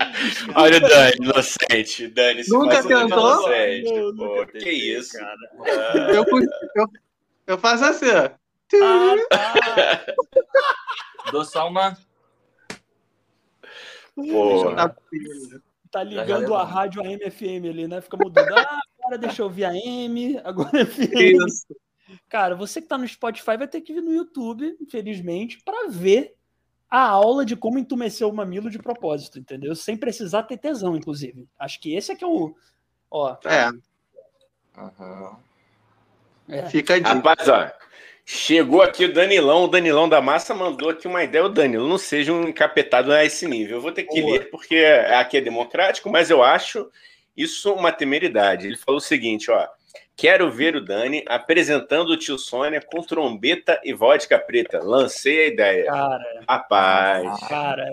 [0.54, 2.08] Olha o Dani, inocente.
[2.08, 3.50] Dani, nunca tentou?
[3.50, 5.18] Inocente, não, nunca que isso?
[5.18, 5.36] Cara.
[6.14, 6.24] Eu,
[6.76, 6.86] eu,
[7.46, 8.30] eu faço assim, ó.
[8.74, 10.06] Ah, tá.
[11.32, 11.96] Dou só uma.
[14.14, 14.74] Pô.
[15.90, 18.00] Tá ligando a rádio AM FM ali, né?
[18.00, 18.52] Fica mudando.
[18.56, 21.46] Ah, agora deixa eu ouvir a M, agora é FM.
[21.46, 21.66] Isso.
[22.28, 26.36] Cara, você que tá no Spotify vai ter que vir no YouTube, infelizmente, para ver
[26.88, 29.74] a aula de como entumecer o mamilo de propósito, entendeu?
[29.74, 31.48] Sem precisar ter tesão, inclusive.
[31.58, 32.54] Acho que esse é que é o.
[33.10, 33.36] Ó.
[33.44, 33.70] É.
[34.78, 35.36] Uhum.
[36.48, 36.68] é.
[36.68, 37.14] Fica a dica.
[37.14, 37.70] Rapaz, ó,
[38.28, 41.44] Chegou aqui o Danilão, o Danilão da Massa mandou aqui uma ideia.
[41.44, 43.76] O Danilo, não seja um encapetado a esse nível.
[43.76, 44.32] Eu vou ter que Boa.
[44.32, 44.84] ler porque
[45.14, 46.90] aqui é democrático, mas eu acho
[47.36, 48.66] isso uma temeridade.
[48.66, 49.68] Ele falou o seguinte, ó.
[50.16, 54.82] Quero ver o Dani apresentando o tio Sônia com trombeta e vodka preta.
[54.82, 55.86] Lancei a ideia.
[55.86, 57.40] Cara, rapaz.
[57.48, 57.92] Cara,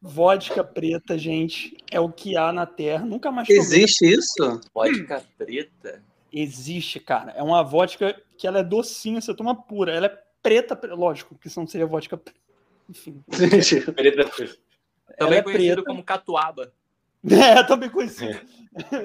[0.00, 3.04] vodka preta, gente, é o que há na Terra.
[3.04, 4.60] Nunca mais Existe isso?
[4.72, 6.04] Vodka preta?
[6.32, 7.32] Existe, cara.
[7.36, 9.92] É uma vodka que ela é docinha, você toma pura.
[9.92, 12.20] Ela é preta, lógico, que não seria vodka.
[12.90, 13.22] Enfim.
[13.94, 14.28] preta.
[15.16, 15.84] Também é conhecido preta.
[15.84, 16.72] como catuaba.
[17.24, 18.36] É, também conhecido.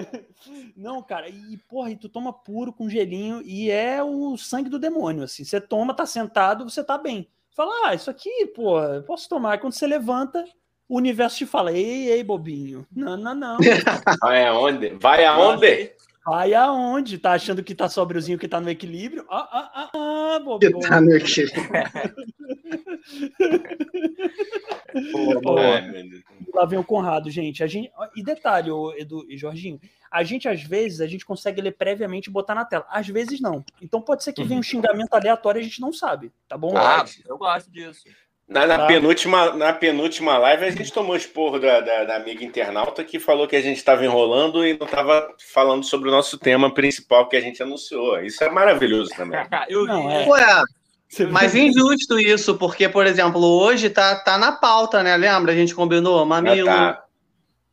[0.75, 4.79] não, cara, e porra, e tu toma puro com gelinho e é o sangue do
[4.79, 5.43] demônio, assim.
[5.43, 7.29] Você toma, tá sentado, você tá bem.
[7.51, 9.51] Fala, ah, isso aqui, pô, posso tomar.
[9.51, 10.43] Aí quando você levanta,
[10.89, 12.87] o universo te fala, ei, ei, bobinho.
[12.91, 13.57] Não, não, não.
[14.19, 14.97] Vai aonde?
[14.99, 15.91] Vai aonde?
[16.27, 17.17] Vai aonde?
[17.17, 19.25] Tá achando que tá sobriozinho, que tá no equilíbrio?
[19.29, 20.59] Ah, ah, ah, ah, bobão.
[20.59, 21.63] Que tá no equilíbrio.
[26.53, 27.63] lá vem o Conrado, gente.
[27.63, 29.79] A gente e detalhe, Edu e Jorginho,
[30.11, 32.85] a gente às vezes a gente consegue ler previamente e botar na tela.
[32.89, 33.63] Às vezes não.
[33.81, 34.63] Então pode ser que venha um uhum.
[34.63, 36.75] xingamento aleatório e a gente não sabe, tá bom?
[36.75, 38.03] Ah, eu gosto disso.
[38.47, 38.87] Na, na tá.
[38.87, 43.45] penúltima, na penúltima live, a gente tomou esporro da, da, da, amiga internauta que falou
[43.45, 47.35] que a gente estava enrolando e não estava falando sobre o nosso tema principal que
[47.35, 48.21] a gente anunciou.
[48.21, 49.37] Isso é maravilhoso também.
[49.67, 49.85] eu.
[49.85, 50.25] Não, é.
[50.25, 50.63] Ué,
[51.29, 55.17] Mas injusto isso, porque, por exemplo, hoje tá, tá na pauta, né?
[55.17, 55.51] Lembra?
[55.51, 56.69] A gente combinou mamilo.
[56.69, 57.03] Ah, tá.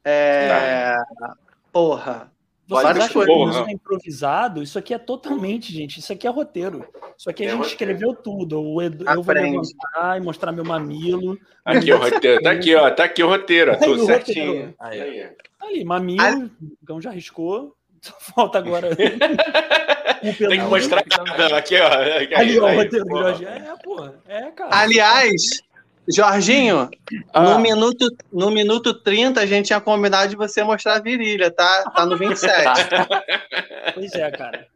[0.04, 0.96] É...
[1.20, 1.34] Tá.
[1.72, 2.33] Porra.
[2.66, 4.62] Vocês acham que isso é improvisado?
[4.62, 6.00] Isso aqui é totalmente, gente.
[6.00, 6.86] Isso aqui é roteiro.
[7.16, 7.74] Isso aqui a é gente roteiro.
[7.74, 8.60] escreveu tudo.
[8.60, 11.38] O Edu, eu vou levantar e mostrar meu mamilo.
[11.64, 12.42] Aqui o roteiro.
[12.42, 12.90] Tá aqui, ó.
[12.90, 13.78] Tá aqui o roteiro.
[13.78, 14.74] Tudo certinho.
[14.78, 15.30] Aí, aí.
[15.60, 16.22] aí mamilo.
[16.22, 16.50] Aí.
[16.82, 17.74] Então já riscou.
[18.00, 18.90] Só falta agora.
[18.96, 21.86] Tem que mostrar aqui, ó.
[22.18, 23.44] Aqui, Ali, ó, o roteiro do Jorge.
[23.44, 24.14] É, porra.
[24.26, 24.70] É, cara.
[24.74, 25.62] Aliás,
[26.08, 26.90] Jorginho,
[27.32, 27.42] ah.
[27.42, 31.90] no, minuto, no minuto 30 a gente tinha combinado de você mostrar a virilha, tá?
[31.90, 32.52] Tá no 27.
[33.94, 34.68] pois é, cara.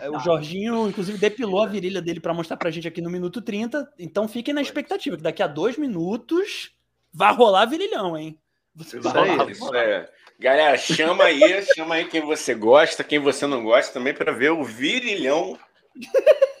[0.00, 3.40] É, o Jorginho, inclusive, depilou a virilha dele para mostrar pra gente aqui no minuto
[3.40, 3.88] 30.
[3.98, 6.70] Então fiquem na expectativa, que daqui a dois minutos
[7.12, 8.38] vai rolar virilhão, hein?
[8.74, 10.08] Você vai rolar, isso é.
[10.38, 14.50] Galera, chama aí, chama aí quem você gosta, quem você não gosta também para ver
[14.50, 15.58] o virilhão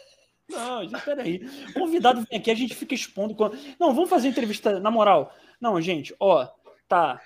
[0.48, 1.40] não, gente, peraí.
[1.74, 3.34] Convidado vem aqui, a gente fica expondo.
[3.78, 5.32] Não, vamos fazer entrevista na moral.
[5.60, 6.48] Não, gente, ó,
[6.88, 7.20] tá.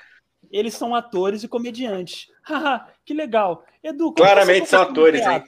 [0.51, 2.29] Eles são atores e comediantes.
[2.43, 3.65] Haha, que legal.
[3.83, 5.43] Edu, claramente são atores, hein?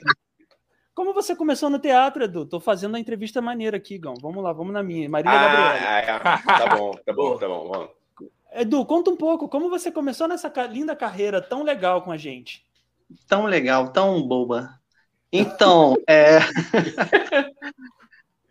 [0.93, 2.45] Como você começou no teatro, Edu?
[2.45, 4.13] Tô fazendo a entrevista maneira aqui, Gão.
[4.21, 5.09] Vamos lá, vamos na minha.
[5.09, 5.99] Marília ah, Gabriela.
[5.99, 6.19] É, é.
[6.19, 7.67] Tá bom, tá bom, tá bom.
[7.67, 7.89] Vamos.
[8.53, 9.49] Edu, conta um pouco.
[9.49, 12.63] Como você começou nessa linda carreira tão legal com a gente?
[13.27, 14.79] Tão legal, tão boba.
[15.35, 16.37] Então, é...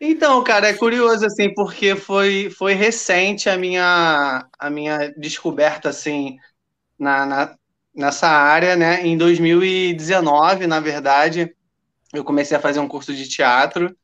[0.01, 6.37] então, cara, é curioso assim, porque foi, foi recente a minha, a minha descoberta assim
[6.99, 7.57] na, na,
[7.95, 9.07] nessa área, né?
[9.07, 11.55] Em 2019, na verdade,
[12.13, 13.97] eu comecei a fazer um curso de teatro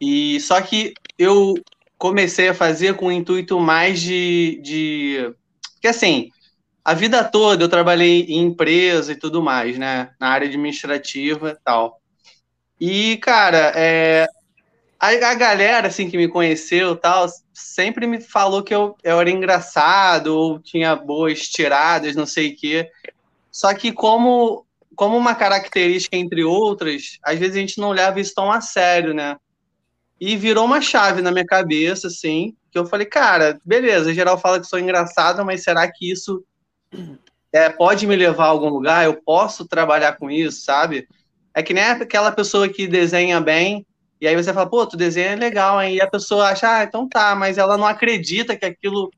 [0.00, 1.54] e só que eu
[1.98, 5.34] comecei a fazer com o intuito mais de, de
[5.80, 6.30] que assim
[6.84, 10.12] a vida toda eu trabalhei em empresa e tudo mais, né?
[10.20, 12.00] Na área administrativa e tal.
[12.86, 14.28] E, cara, é,
[15.00, 19.30] a, a, galera assim que me conheceu tal sempre me falou que eu, eu era
[19.30, 22.90] engraçado ou tinha boas tiradas, não sei o quê.
[23.50, 28.34] Só que como como uma característica entre outras, às vezes a gente não leva isso
[28.34, 29.38] tão a sério, né?
[30.20, 34.60] E virou uma chave na minha cabeça, assim, que eu falei, cara, beleza, geral fala
[34.60, 36.44] que sou engraçado, mas será que isso
[37.50, 39.06] é, pode me levar a algum lugar?
[39.06, 41.08] Eu posso trabalhar com isso, sabe?
[41.54, 43.86] É que nem aquela pessoa que desenha bem,
[44.20, 45.96] e aí você fala, pô, tu desenha legal, hein?
[45.96, 49.10] E a pessoa acha, ah, então tá, mas ela não acredita que aquilo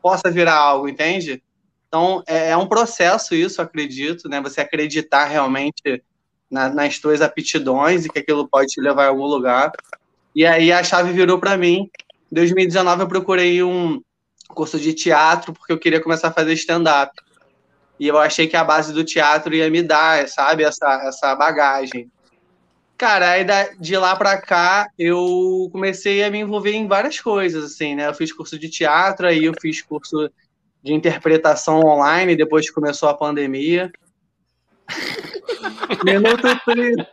[0.00, 1.42] possa virar algo, entende?
[1.86, 4.40] Então, é, é um processo isso, acredito, né?
[4.40, 6.02] Você acreditar realmente
[6.50, 9.72] na, nas tuas aptidões e que aquilo pode te levar a algum lugar.
[10.34, 11.90] E aí a chave virou para mim.
[12.30, 14.00] Em 2019 eu procurei um
[14.48, 17.12] curso de teatro porque eu queria começar a fazer stand-up.
[17.98, 22.10] E eu achei que a base do teatro ia me dar, sabe, essa, essa bagagem.
[22.96, 23.44] Cara, aí
[23.78, 28.08] de lá para cá eu comecei a me envolver em várias coisas, assim, né?
[28.08, 30.30] Eu fiz curso de teatro, aí eu fiz curso
[30.82, 33.90] de interpretação online, depois que começou a pandemia.
[36.04, 37.08] Minuto 30.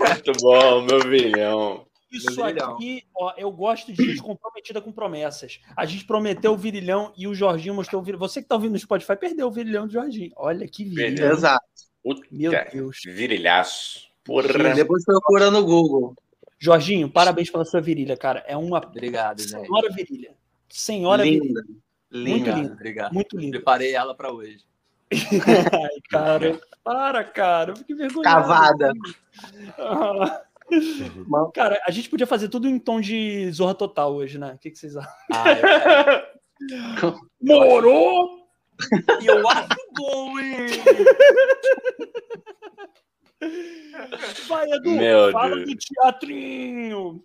[0.00, 1.86] Muito bom, meu vilhão.
[2.10, 5.60] Isso aqui, ó, eu gosto de gente comprometida com promessas.
[5.76, 8.26] A gente prometeu o virilhão e o Jorginho mostrou o virilhão.
[8.28, 10.32] Você que tá ouvindo no Spotify perdeu o virilhão do Jorginho.
[10.36, 11.32] Olha que virilhão.
[11.32, 11.64] Exato.
[12.30, 13.00] Meu Deus.
[13.04, 14.06] Virilhaço.
[14.24, 14.74] Porra.
[14.74, 16.14] Depois procura no Google.
[16.58, 18.44] Jorginho, parabéns pela sua virilha, cara.
[18.46, 20.34] É uma Obrigado, senhora virilha.
[20.68, 21.44] Senhora linda.
[21.44, 21.64] virilha.
[22.10, 22.30] Linda.
[22.30, 22.72] Muito linda.
[22.72, 23.12] Obrigado.
[23.12, 23.56] Muito linda.
[23.58, 24.64] Preparei ela para hoje.
[25.12, 26.60] Ai, cara.
[26.82, 27.74] Para, cara.
[27.74, 28.24] Que vergonha.
[28.24, 28.92] Cavada.
[29.78, 30.42] Ah.
[30.70, 31.50] Uhum.
[31.54, 34.54] Cara, a gente podia fazer tudo em tom de Zorra Total hoje, né?
[34.54, 35.12] O que, que vocês acham?
[35.32, 36.26] Ah,
[37.40, 38.36] Morou!
[39.22, 40.66] E eu acho bom, hein?
[44.48, 45.66] Vai, Edu, Meu fala Deus.
[45.66, 47.22] do teatrinho.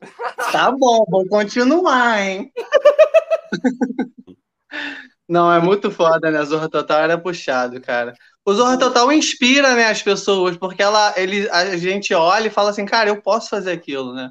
[0.51, 2.51] Tá bom, vou continuar, hein?
[5.31, 6.43] Não, é muito foda, né?
[6.43, 8.13] Zorra Total era puxado, cara.
[8.45, 12.71] O Zorra Total inspira, né, as pessoas, porque ela, ele, a gente olha e fala
[12.71, 14.29] assim, cara, eu posso fazer aquilo, né?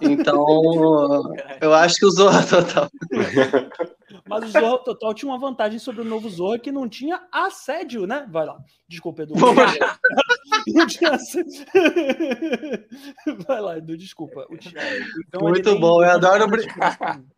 [0.00, 0.46] Então,
[1.60, 2.88] eu acho que o Zorra Total.
[4.26, 8.06] Mas o Zorra Total tinha uma vantagem sobre o novo Zorra que não tinha assédio,
[8.06, 8.26] né?
[8.30, 8.56] Vai lá.
[8.88, 9.34] Desculpa, Edu.
[10.68, 11.66] não tinha assédio.
[13.46, 14.46] Vai lá, Edu, desculpa.
[15.26, 16.64] Então, Muito bom, eu adoro, brin...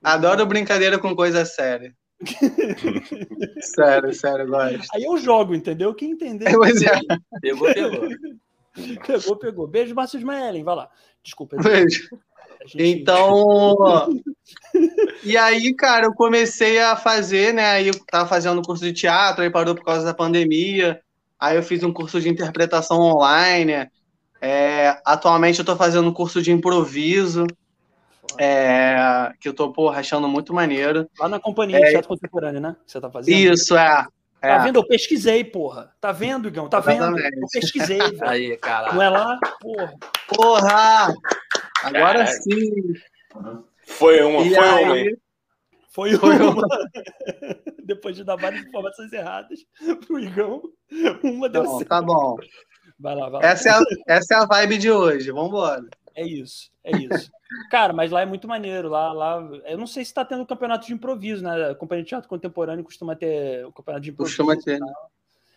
[0.00, 1.92] adoro brincadeira com coisa séria
[3.60, 4.88] sério, sério, gosto.
[4.94, 5.94] Aí eu jogo, entendeu?
[5.94, 6.46] Quem entender.
[6.46, 7.40] É, é.
[7.40, 8.08] Pegou, pegou.
[9.06, 9.66] pegou, pegou.
[9.66, 10.64] Beijo, Márcio Ismaelen.
[10.64, 10.90] Vai lá.
[11.22, 11.56] Desculpa.
[11.56, 12.08] Beijo.
[12.66, 13.00] Gente...
[13.00, 13.76] Então.
[15.24, 17.66] e aí, cara, eu comecei a fazer, né?
[17.72, 21.00] Aí eu tava fazendo curso de teatro, aí parou por causa da pandemia.
[21.38, 23.88] Aí eu fiz um curso de interpretação online.
[24.40, 27.46] É, atualmente eu estou fazendo um curso de improviso.
[28.38, 31.08] É, que eu tô, pô, achando muito maneiro.
[31.18, 32.76] Lá na companhia é, de teatro contemporâneo, né?
[32.86, 33.34] Você tá fazendo?
[33.34, 34.06] Isso, é.
[34.40, 34.58] Tá é.
[34.58, 34.80] vendo?
[34.80, 35.94] Eu pesquisei, porra.
[36.00, 36.68] Tá vendo, Igão?
[36.68, 37.18] Tá vendo?
[37.18, 38.28] Eu pesquisei, velho.
[38.28, 38.92] Aí, cara.
[38.92, 39.38] Não é lá?
[39.60, 39.94] Porra.
[40.26, 41.14] Porra!
[41.84, 42.70] Agora sim.
[43.84, 44.84] Foi uma, e foi aí...
[44.84, 45.16] uma.
[45.90, 46.66] Foi, foi uma.
[47.84, 49.60] Depois de dar várias informações erradas
[50.06, 50.62] pro Igão,
[51.22, 51.88] uma deu tá certo.
[51.88, 52.36] Tá bom.
[52.98, 53.48] Vai lá, vai lá.
[53.48, 55.30] Essa é, a, essa é a vibe de hoje.
[55.30, 55.84] Vambora.
[56.14, 57.30] É isso, é isso.
[57.70, 58.88] Cara, mas lá é muito maneiro.
[58.88, 61.70] Lá, lá, eu não sei se está tendo campeonato de improviso, né?
[61.70, 64.36] A Companhia de Teatro Contemporâneo costuma ter o campeonato de improviso.
[64.36, 64.80] Costuma ter.
[64.80, 64.92] Né?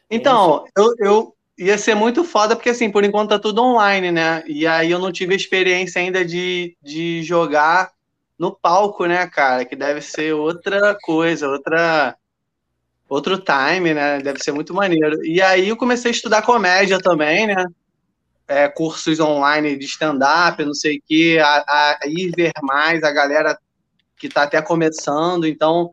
[0.09, 4.43] Então, eu, eu ia ser muito foda, porque assim, por enquanto tá tudo online, né?
[4.47, 7.91] E aí eu não tive a experiência ainda de, de jogar
[8.37, 9.65] no palco, né, cara?
[9.65, 12.15] Que deve ser outra coisa, outra
[13.07, 14.19] outro time, né?
[14.19, 15.23] Deve ser muito maneiro.
[15.25, 17.65] E aí eu comecei a estudar comédia também, né?
[18.47, 23.11] É, cursos online de stand-up, não sei o quê, a, a, ir ver mais a
[23.11, 23.57] galera
[24.17, 25.45] que está até começando.
[25.45, 25.89] Então,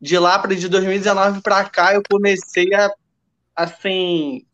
[0.00, 2.90] de lá para de 2019 para cá, eu comecei a,
[3.54, 4.44] assim,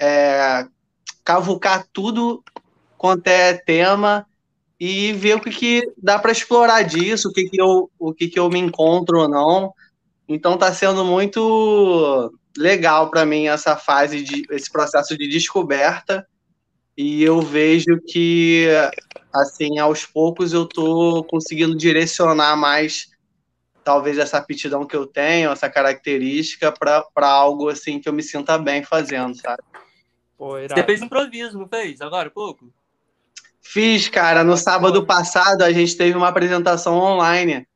[0.00, 0.66] é,
[1.24, 2.42] cavucar tudo
[2.96, 4.26] quanto é tema
[4.78, 8.28] e ver o que, que dá para explorar disso, o que, que, eu, o que,
[8.28, 9.72] que eu me encontro ou não.
[10.28, 16.26] Então, está sendo muito legal para mim essa fase de esse processo de descoberta
[16.96, 18.68] e eu vejo que,
[19.32, 23.10] assim, aos poucos eu tô conseguindo direcionar mais,
[23.84, 28.56] talvez, essa aptidão que eu tenho, essa característica, para algo, assim, que eu me sinta
[28.56, 29.62] bem fazendo, sabe?
[30.38, 32.00] Pô, Você fez improviso, não fez?
[32.00, 32.72] Agora, pouco?
[33.60, 34.44] Fiz, cara.
[34.44, 37.66] No sábado passado, a gente teve uma apresentação online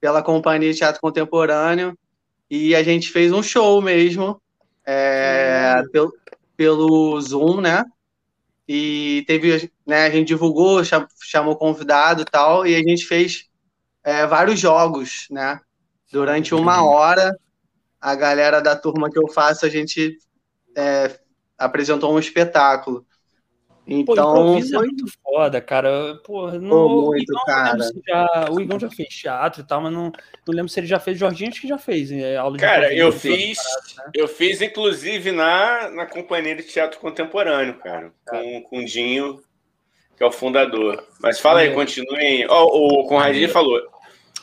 [0.00, 1.96] pela Companhia de Teatro Contemporâneo
[2.50, 4.40] e a gente fez um show mesmo,
[4.86, 6.12] é, pelo,
[6.56, 7.84] pelo Zoom, né?
[8.66, 10.82] E teve, né, a gente divulgou,
[11.20, 13.46] chamou convidado e tal, e a gente fez
[14.02, 15.60] é, vários jogos, né?
[16.10, 17.36] Durante uma hora,
[18.00, 20.18] a galera da turma que eu faço, a gente
[20.76, 21.18] é,
[21.58, 23.06] apresentou um espetáculo.
[23.86, 24.76] Então, Pô, foi...
[24.76, 26.14] é muito foda, cara.
[26.24, 27.78] Pô, não, Pô, muito, o, Igão, cara.
[28.06, 30.10] Já, o Igão já fez teatro e tal, mas não,
[30.46, 31.18] não lembro se ele já fez.
[31.18, 33.58] Jorginho acho que já fez é, aula de Cara, eu fiz,
[33.98, 34.10] né?
[34.14, 39.42] eu fiz inclusive na, na companhia de teatro contemporâneo, cara, com, com o Dinho,
[40.16, 41.06] que é o fundador.
[41.20, 41.72] Mas fala aí, é.
[41.72, 42.46] continuem.
[42.48, 43.93] Oh, o Conradinho falou.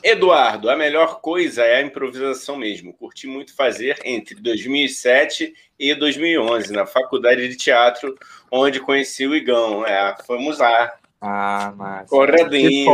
[0.03, 2.93] Eduardo, a melhor coisa é a improvisação mesmo.
[2.93, 8.17] Curti muito fazer entre 2007 e 2011 na faculdade de teatro,
[8.51, 9.85] onde conheci o Igão.
[9.85, 10.93] É, fomos lá.
[11.19, 12.09] Ah, mas.
[12.09, 12.91] Corredinho.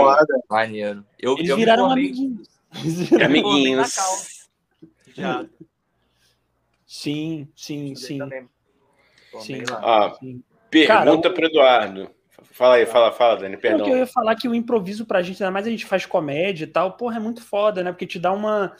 [0.50, 1.06] Maneiro.
[1.17, 2.50] Eu, Eles eu viraram amiguinhos.
[3.24, 3.96] Amiguinhos.
[5.15, 5.46] Já.
[6.86, 8.20] Sim, sim, sim.
[9.39, 9.63] Sim.
[9.72, 10.43] Ah, sim.
[10.70, 12.16] Pergunta para Eduardo.
[12.58, 13.82] Fala aí, fala, fala, Dani, perdão.
[13.82, 16.63] Porque eu ia falar que o improviso pra gente, ainda mais a gente faz comédia
[16.63, 17.91] e tal, porra, é muito foda, né?
[17.91, 18.76] Porque te dá uma.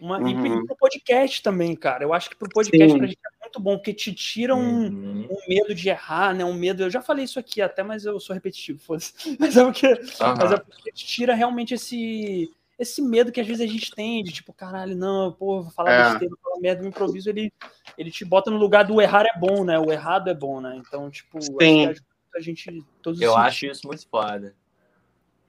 [0.00, 0.18] uma...
[0.18, 0.62] Uhum.
[0.62, 2.02] E pro podcast também, cara.
[2.04, 2.96] Eu acho que pro podcast Sim.
[2.96, 5.28] pra gente é muito bom, porque te tira um, uhum.
[5.30, 6.42] um, medo de errar, né?
[6.42, 6.84] Um medo.
[6.84, 9.12] Eu já falei isso aqui até, mas eu sou repetitivo, fosse.
[9.38, 10.34] Mas é porque, uhum.
[10.38, 14.22] mas é porque te tira realmente esse esse medo que às vezes a gente tem
[14.22, 16.10] de tipo, caralho, não, pô, vou falar é.
[16.10, 17.52] besteira, falar merda, o improviso ele,
[17.98, 19.78] ele te bota no lugar do errar é bom, né?
[19.78, 20.80] O errado é bom, né?
[20.80, 21.92] Então, tipo, Sim
[22.38, 22.84] a gente.
[23.02, 24.54] Todos Eu acho isso muito foda.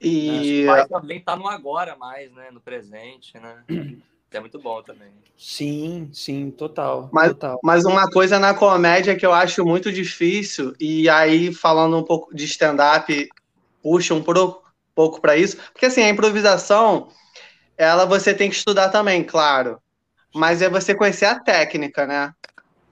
[0.00, 2.50] E é, também tá no agora mais, né?
[2.50, 3.64] No presente, né?
[4.32, 5.12] É muito bom também.
[5.36, 7.10] Sim, sim, total.
[7.12, 7.58] Mas, total.
[7.64, 12.32] mas uma coisa na comédia que eu acho muito difícil, e aí falando um pouco
[12.34, 13.28] de stand-up,
[13.82, 17.08] puxa um pouco para isso, porque assim, a improvisação,
[17.76, 19.80] ela você tem que estudar também, claro.
[20.32, 22.32] Mas é você conhecer a técnica, né?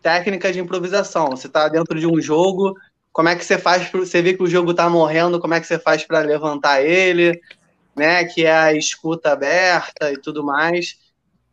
[0.03, 1.31] Técnica de improvisação.
[1.31, 2.75] Você tá dentro de um jogo,
[3.13, 5.67] como é que você faz você ver que o jogo está morrendo, como é que
[5.67, 7.41] você faz para levantar ele,
[7.97, 8.25] né?
[8.25, 10.97] Que é a escuta aberta e tudo mais.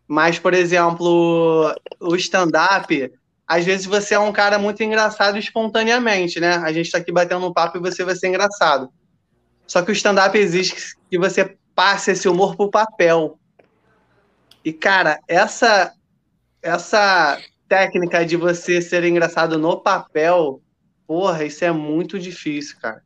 [0.08, 3.12] Mas, por exemplo, o stand-up,
[3.48, 6.56] às vezes você é um cara muito engraçado espontaneamente, né?
[6.58, 8.90] A gente está aqui batendo um papo e você vai ser engraçado.
[9.68, 13.40] Só que o stand-up existe que você passe esse humor pro papel.
[14.64, 15.94] E, cara, essa,
[16.62, 20.62] essa técnica de você ser engraçado no papel
[21.08, 23.04] Porra, isso é muito difícil, cara.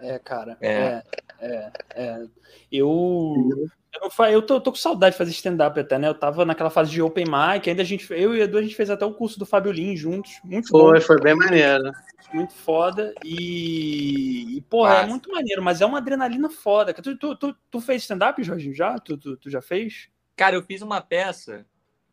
[0.00, 0.56] É, cara.
[0.60, 1.02] É, é,
[1.40, 1.72] é.
[1.94, 2.26] é.
[2.70, 3.68] Eu.
[3.94, 6.08] Eu, eu tô, tô, com saudade de fazer stand-up até, né?
[6.08, 8.62] Eu tava naquela fase de open mic, ainda a gente, eu e o Edu, a
[8.62, 10.40] gente fez até o curso do Fábio Lin juntos.
[10.42, 11.00] Muito foi, bom.
[11.02, 11.92] foi bem maneiro.
[12.32, 13.14] Muito foda.
[13.22, 16.94] E, e porra, é muito maneiro, mas é uma adrenalina foda.
[16.94, 18.98] Tu, tu, tu, tu fez stand-up, Jorginho, já?
[18.98, 20.08] Tu, tu, tu já fez?
[20.34, 21.66] Cara, eu fiz uma peça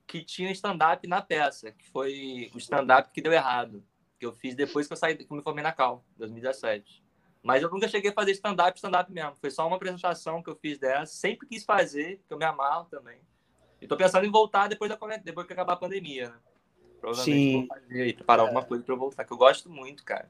[0.06, 3.82] que tinha stand-up na peça, que foi o stand-up que deu errado,
[4.20, 7.04] que eu fiz depois que eu saí, que eu me formei na Cal, 2017.
[7.42, 9.38] Mas eu nunca cheguei a fazer stand-up, stand-up mesmo.
[9.40, 11.14] Foi só uma apresentação que eu fiz dessa.
[11.14, 13.20] Sempre quis fazer, que eu me amarro também.
[13.82, 16.36] E tô pensando em voltar depois, da, depois que acabar a pandemia, né?
[17.00, 17.66] Provavelmente Sim.
[17.66, 18.50] vou fazer aí, preparar é.
[18.50, 20.30] alguma coisa pra eu voltar, que eu gosto muito, cara.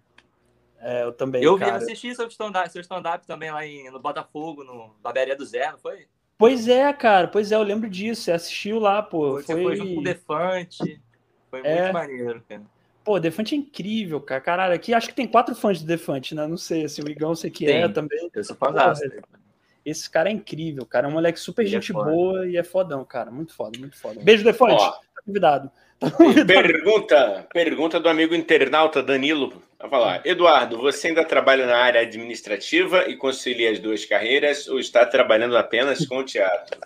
[0.78, 1.80] É, eu também, Eu cara.
[1.80, 5.80] vi, assisti seu stand-up stand também lá em, no Botafogo, no Barbearia do Zé, não
[5.80, 6.08] foi?
[6.38, 8.22] Pois é, cara, pois é, eu lembro disso.
[8.22, 9.42] Você assistiu lá, pô.
[9.42, 9.76] Foi, foi...
[9.76, 11.02] junto com o Defante.
[11.50, 11.82] Foi é.
[11.82, 12.64] muito maneiro, cara.
[13.04, 14.42] Pô, Defante é incrível, cara.
[14.42, 16.46] Caralho, aqui acho que tem quatro fãs de Defante, né?
[16.48, 17.82] Não sei, assim, o Igão sei que é tem.
[17.84, 18.30] é também.
[18.34, 18.58] Eu sou.
[19.86, 21.08] Esse cara é incrível, cara.
[21.08, 23.32] É um moleque super Ele é gente é boa e é fodão, cara.
[23.32, 24.20] Muito foda, muito foda.
[24.22, 24.74] Beijo, Defante.
[24.74, 25.72] Ó, tá convidado.
[26.48, 29.62] Pergunta, pergunta do amigo internauta Danilo.
[29.78, 34.80] Vai falar, Eduardo, você ainda trabalha na área administrativa e concilia as duas carreiras ou
[34.80, 36.80] está trabalhando apenas com o teatro?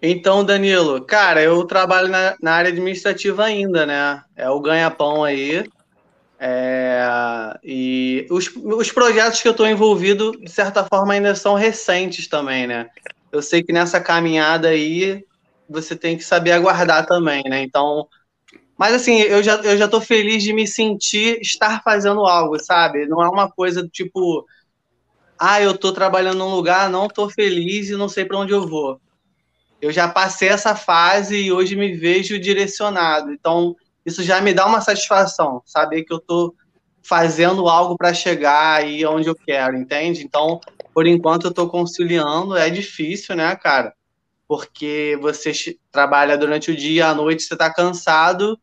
[0.00, 4.22] Então, Danilo, cara, eu trabalho na, na área administrativa ainda, né?
[4.36, 5.64] É o ganha-pão aí.
[6.38, 12.28] É, e os, os projetos que eu estou envolvido, de certa forma, ainda são recentes
[12.28, 12.88] também, né?
[13.32, 15.24] Eu sei que nessa caminhada aí
[15.68, 17.62] você tem que saber aguardar também, né?
[17.62, 18.06] Então,
[18.78, 23.06] mas assim, eu já, eu já tô feliz de me sentir estar fazendo algo, sabe?
[23.06, 24.46] Não é uma coisa tipo,
[25.36, 28.66] ah, eu tô trabalhando num lugar, não tô feliz e não sei para onde eu
[28.66, 29.00] vou.
[29.80, 33.32] Eu já passei essa fase e hoje me vejo direcionado.
[33.32, 36.54] Então, isso já me dá uma satisfação, saber que eu tô
[37.02, 40.22] fazendo algo para chegar aí onde eu quero, entende?
[40.22, 40.60] Então,
[40.92, 43.94] por enquanto eu tô conciliando, é difícil, né, cara?
[44.48, 45.52] porque você
[45.92, 48.58] trabalha durante o dia, à noite você tá cansado,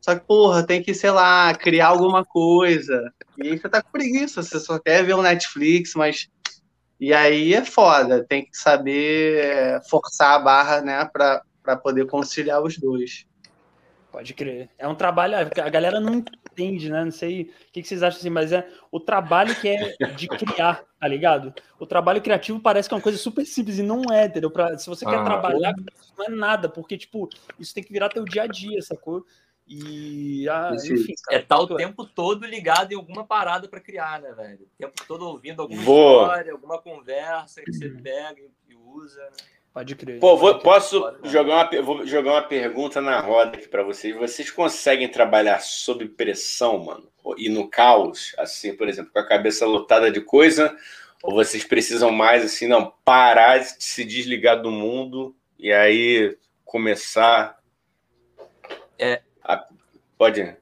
[0.00, 3.00] só que, porra, tem que, sei lá, criar alguma coisa.
[3.38, 6.28] E aí você tá com preguiça, você só quer ver o Netflix, mas.
[7.00, 12.06] E aí é foda, tem que saber é, forçar a barra, né, pra, pra poder
[12.06, 13.26] conciliar os dois.
[14.12, 14.68] Pode crer.
[14.76, 17.04] É um trabalho, a galera não entende, né?
[17.04, 20.82] Não sei o que vocês acham assim, mas é o trabalho que é de criar,
[20.98, 21.54] tá ligado?
[21.78, 24.50] O trabalho criativo parece que é uma coisa super simples e não é, entendeu?
[24.50, 25.72] Pra, se você ah, quer trabalhar,
[26.18, 27.28] não é nada, porque, tipo,
[27.58, 29.24] isso tem que virar teu dia a dia, sacou?
[29.72, 33.78] E, ah, enfim, cara, é tal tá o tempo todo ligado em alguma parada para
[33.78, 34.64] criar, né, velho?
[34.64, 36.22] O tempo todo ouvindo alguma Vou.
[36.22, 39.30] história, alguma conversa que você pega e usa, né?
[39.72, 40.18] Pode crer.
[40.18, 44.16] Pô, vou, posso jogar uma, vou jogar uma pergunta na roda aqui para vocês.
[44.16, 47.08] Vocês conseguem trabalhar sob pressão, mano?
[47.38, 50.76] E no caos, assim, por exemplo, com a cabeça lotada de coisa?
[51.22, 57.60] Ou vocês precisam mais, assim, não, parar de se desligar do mundo e aí começar.
[58.98, 59.22] É.
[59.44, 59.64] A...
[60.16, 60.56] Pode.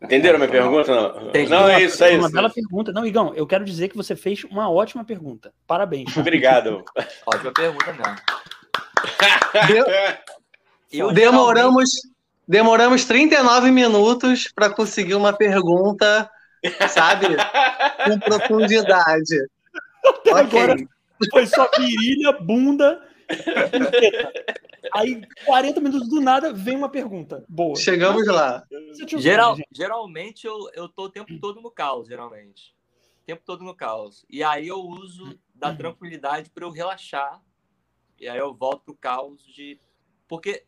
[0.00, 0.94] Entenderam a minha pergunta?
[0.94, 1.50] Não, Entendi.
[1.50, 2.20] não é isso, é isso.
[2.20, 2.92] Uma bela pergunta.
[2.92, 5.52] Não, Igão, eu quero dizer que você fez uma ótima pergunta.
[5.66, 6.16] Parabéns.
[6.16, 6.84] Obrigado.
[7.26, 8.16] ótima pergunta mesmo.
[10.92, 11.90] Eu, demoramos,
[12.46, 16.30] demoramos 39 minutos para conseguir uma pergunta,
[16.88, 17.26] sabe?
[18.04, 19.48] Com profundidade.
[20.04, 20.42] Até okay.
[20.42, 20.76] agora
[21.30, 23.07] foi só virilha, bunda
[24.92, 27.44] Aí, 40 minutos do nada, vem uma pergunta.
[27.48, 27.76] Boa.
[27.76, 28.64] Chegamos lá.
[29.18, 32.74] Geral, geralmente eu, eu tô o tempo todo no caos, geralmente.
[33.22, 34.24] O tempo todo no caos.
[34.28, 37.42] E aí eu uso da tranquilidade para eu relaxar.
[38.18, 39.78] E aí eu volto pro caos de.
[40.26, 40.64] Porque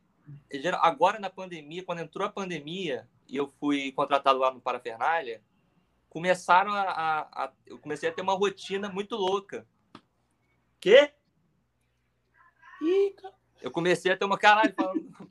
[0.80, 5.42] agora na pandemia, quando entrou a pandemia e eu fui contratado lá no Parafernália,
[6.08, 9.66] começaram a, a, a, Eu comecei a ter uma rotina muito louca.
[10.80, 11.12] Quê?
[12.82, 13.14] Ih,
[13.62, 15.10] eu comecei a ter uma caralho falando.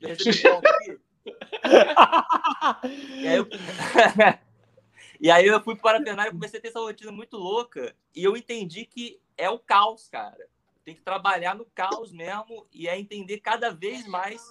[3.18, 3.46] e, aí eu...
[5.20, 7.94] e aí eu fui para a e comecei a ter essa rotina muito louca.
[8.14, 10.48] E eu entendi que é o caos, cara.
[10.84, 14.42] Tem que trabalhar no caos mesmo e é entender cada vez mais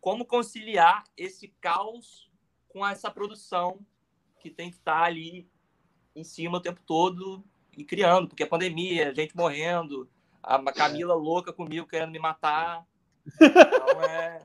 [0.00, 2.30] como conciliar esse caos
[2.68, 3.84] com essa produção
[4.38, 5.50] que tem que estar ali
[6.14, 7.44] em cima o tempo todo
[7.76, 10.08] e criando, porque a pandemia, gente morrendo,
[10.46, 12.84] a Camila louca comigo querendo me matar.
[13.40, 14.40] Então é.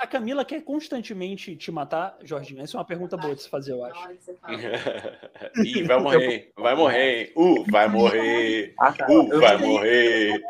[0.00, 2.62] A Camila quer constantemente te matar, Jorginho?
[2.62, 4.08] Essa é uma pergunta boa de se fazer, eu acho.
[5.64, 7.32] Ih, vai morrer, vai morrer.
[7.36, 8.74] Uh, vai morrer.
[8.78, 9.06] Ah, tá.
[9.10, 10.40] Uh, vai morrer.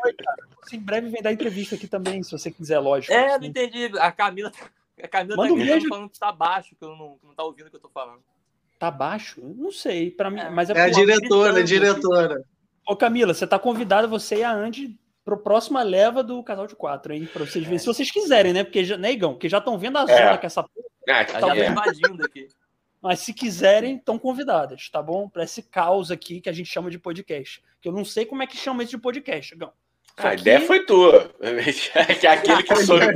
[0.71, 3.13] Em breve vem dar entrevista aqui também, se você quiser, lógico.
[3.13, 3.91] É, não entendi.
[3.99, 4.51] A Camila,
[5.01, 5.89] a Camila Manda tá um beijo.
[5.89, 7.89] falando que tá baixo, que eu não, que não tá ouvindo o que eu tô
[7.89, 8.21] falando.
[8.79, 9.41] Tá baixo?
[9.41, 10.49] Não sei, para mim, é.
[10.49, 12.43] mas é, é a diretora, é diretora.
[12.85, 16.75] Ô Camila, você tá convidada, você e a Andy pro próxima leva do casal de
[16.75, 17.27] quatro, hein?
[17.31, 18.63] Pra vocês verem, se vocês quiserem, né?
[18.63, 19.33] Porque, já, né, Igão?
[19.33, 20.05] Porque já estão vendo a é.
[20.05, 20.87] zona que essa porra.
[21.09, 21.69] Ah, tá é.
[21.69, 22.47] invadindo aqui.
[23.01, 25.27] Mas se quiserem, estão convidadas, tá bom?
[25.27, 27.61] Para esse caos aqui que a gente chama de podcast.
[27.81, 29.73] Que eu não sei como é que chama isso de podcast, Igão.
[30.19, 30.41] Só a que...
[30.41, 31.31] ideia foi tua.
[32.29, 33.05] Aquele que soube.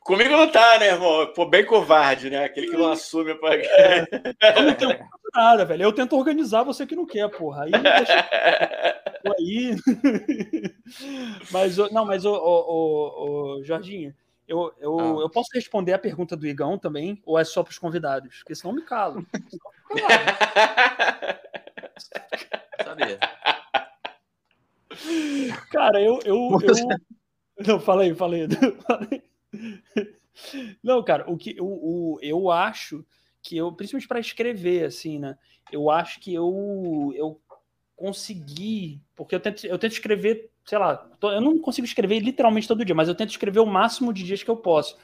[0.00, 1.32] Comigo não tá, né, irmão?
[1.34, 2.44] Pô, bem covarde, né?
[2.44, 3.34] Aquele que não assume.
[3.34, 3.54] Pra...
[3.56, 4.06] É,
[4.56, 4.98] eu não tenho
[5.34, 5.82] nada, velho.
[5.82, 7.64] Eu tento organizar você que não quer, porra.
[7.64, 8.28] Aí deixa...
[9.38, 9.76] aí.
[11.50, 14.14] mas, não, mas, o, o, o, Jorginho,
[14.46, 15.22] eu, eu, ah.
[15.22, 18.36] eu posso responder a pergunta do Igão também, ou é só para os convidados?
[18.38, 19.26] Porque senão me calo.
[22.84, 23.18] Sabia.
[25.70, 26.20] Cara, eu.
[26.24, 27.66] eu, eu...
[27.66, 28.48] Não, falei, falei.
[30.82, 33.04] Não, cara, o que o, o, eu acho
[33.42, 35.36] que eu, principalmente para escrever, assim, né?
[35.70, 37.40] Eu acho que eu, eu
[37.96, 42.84] consegui, porque eu tento, eu tento escrever, sei lá, eu não consigo escrever literalmente todo
[42.84, 44.96] dia, mas eu tento escrever o máximo de dias que eu posso.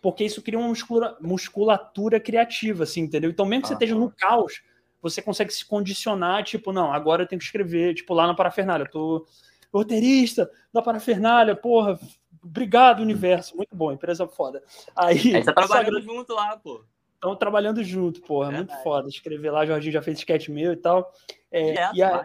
[0.00, 3.30] Porque isso cria uma musculatura, musculatura criativa, assim, entendeu?
[3.30, 4.62] Então, mesmo que ah, você esteja no caos,
[5.00, 8.84] você consegue se condicionar, tipo, não, agora eu tenho que escrever, tipo, lá na parafernália,
[8.84, 9.26] eu tô
[9.72, 11.98] roteirista da parafernália, porra,
[12.42, 14.62] obrigado, universo, muito bom, empresa foda.
[14.96, 16.84] Aí, Aí tá trabalhando junto lá, pô.
[17.14, 19.08] Estão trabalhando junto, porra, muito foda.
[19.08, 21.12] Escrever lá, Jorginho já fez sketch meu e tal.
[21.50, 22.24] É, é e a,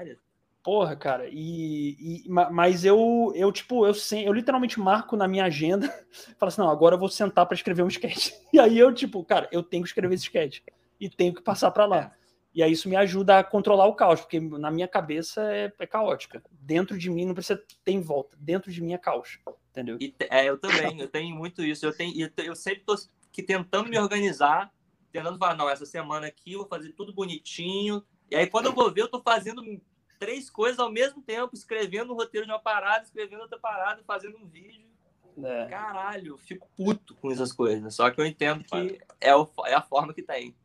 [0.64, 5.46] porra, cara, e, e, mas eu, eu tipo, eu, sem, eu literalmente marco na minha
[5.46, 5.88] agenda,
[6.40, 8.32] falo assim, não, agora eu vou sentar para escrever um sketch.
[8.54, 10.62] E aí eu, tipo, cara, eu tenho que escrever esse sketch
[11.00, 11.98] e tenho que passar para lá.
[11.98, 12.23] É.
[12.54, 15.88] E aí isso me ajuda a controlar o caos, porque na minha cabeça é, é
[15.88, 16.44] caótica.
[16.52, 18.38] Dentro de mim não precisa ter em volta.
[18.40, 19.40] Dentro de mim é caos.
[19.72, 19.98] Entendeu?
[20.00, 21.86] E, é, eu também, eu tenho muito isso.
[21.86, 22.96] Eu, tenho, eu, eu sempre tô
[23.32, 24.72] que tentando me organizar,
[25.12, 28.04] tentando falar, não, essa semana aqui eu vou fazer tudo bonitinho.
[28.30, 29.64] E aí quando eu vou ver, eu tô fazendo
[30.20, 34.38] três coisas ao mesmo tempo, escrevendo o roteiro de uma parada, escrevendo outra parada, fazendo
[34.38, 34.88] um vídeo.
[35.44, 35.66] É.
[35.66, 37.96] Caralho, eu fico puto com essas coisas.
[37.96, 40.56] Só que eu entendo que é, o, é a forma que tem.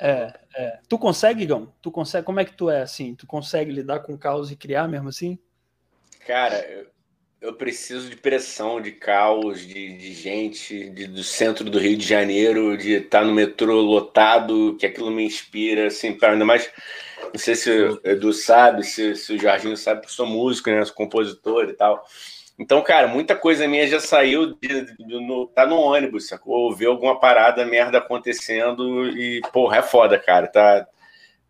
[0.00, 0.78] É, é.
[0.88, 1.70] Tu consegue, Gão?
[1.82, 2.24] Tu consegue?
[2.24, 3.14] Como é que tu é assim?
[3.14, 5.38] Tu consegue lidar com caos e criar mesmo assim?
[6.26, 6.86] Cara, eu,
[7.40, 12.06] eu preciso de pressão, de caos, de, de gente de, do centro do Rio de
[12.06, 16.70] Janeiro, de estar no metrô lotado, que aquilo me inspira, assim, para ainda mais.
[17.32, 20.70] Não sei se o Edu sabe, se, se o Jorginho sabe que eu sou músico,
[20.70, 20.82] né?
[20.84, 22.02] Sou compositor e tal.
[22.60, 26.76] Então, cara, muita coisa minha já saiu de, de, no, tá no ônibus, sacou?
[26.76, 30.46] Ver alguma parada, merda acontecendo e, porra, é foda, cara.
[30.46, 30.86] Tá,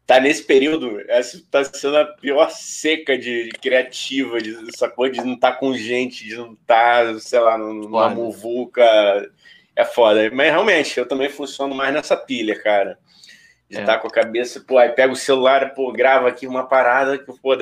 [0.06, 5.08] tá nesse período, essa tá sendo a pior seca de, de criativa, de, sacou?
[5.08, 8.14] De não estar tá com gente, de não estar, tá, sei lá, numa foda.
[8.14, 9.30] muvuca.
[9.74, 10.30] É foda.
[10.32, 12.96] Mas realmente, eu também funciono mais nessa pilha, cara.
[13.68, 13.96] De estar é.
[13.96, 17.24] tá com a cabeça, pô, aí pega o celular, pô, grava aqui uma parada que,
[17.24, 17.56] pô,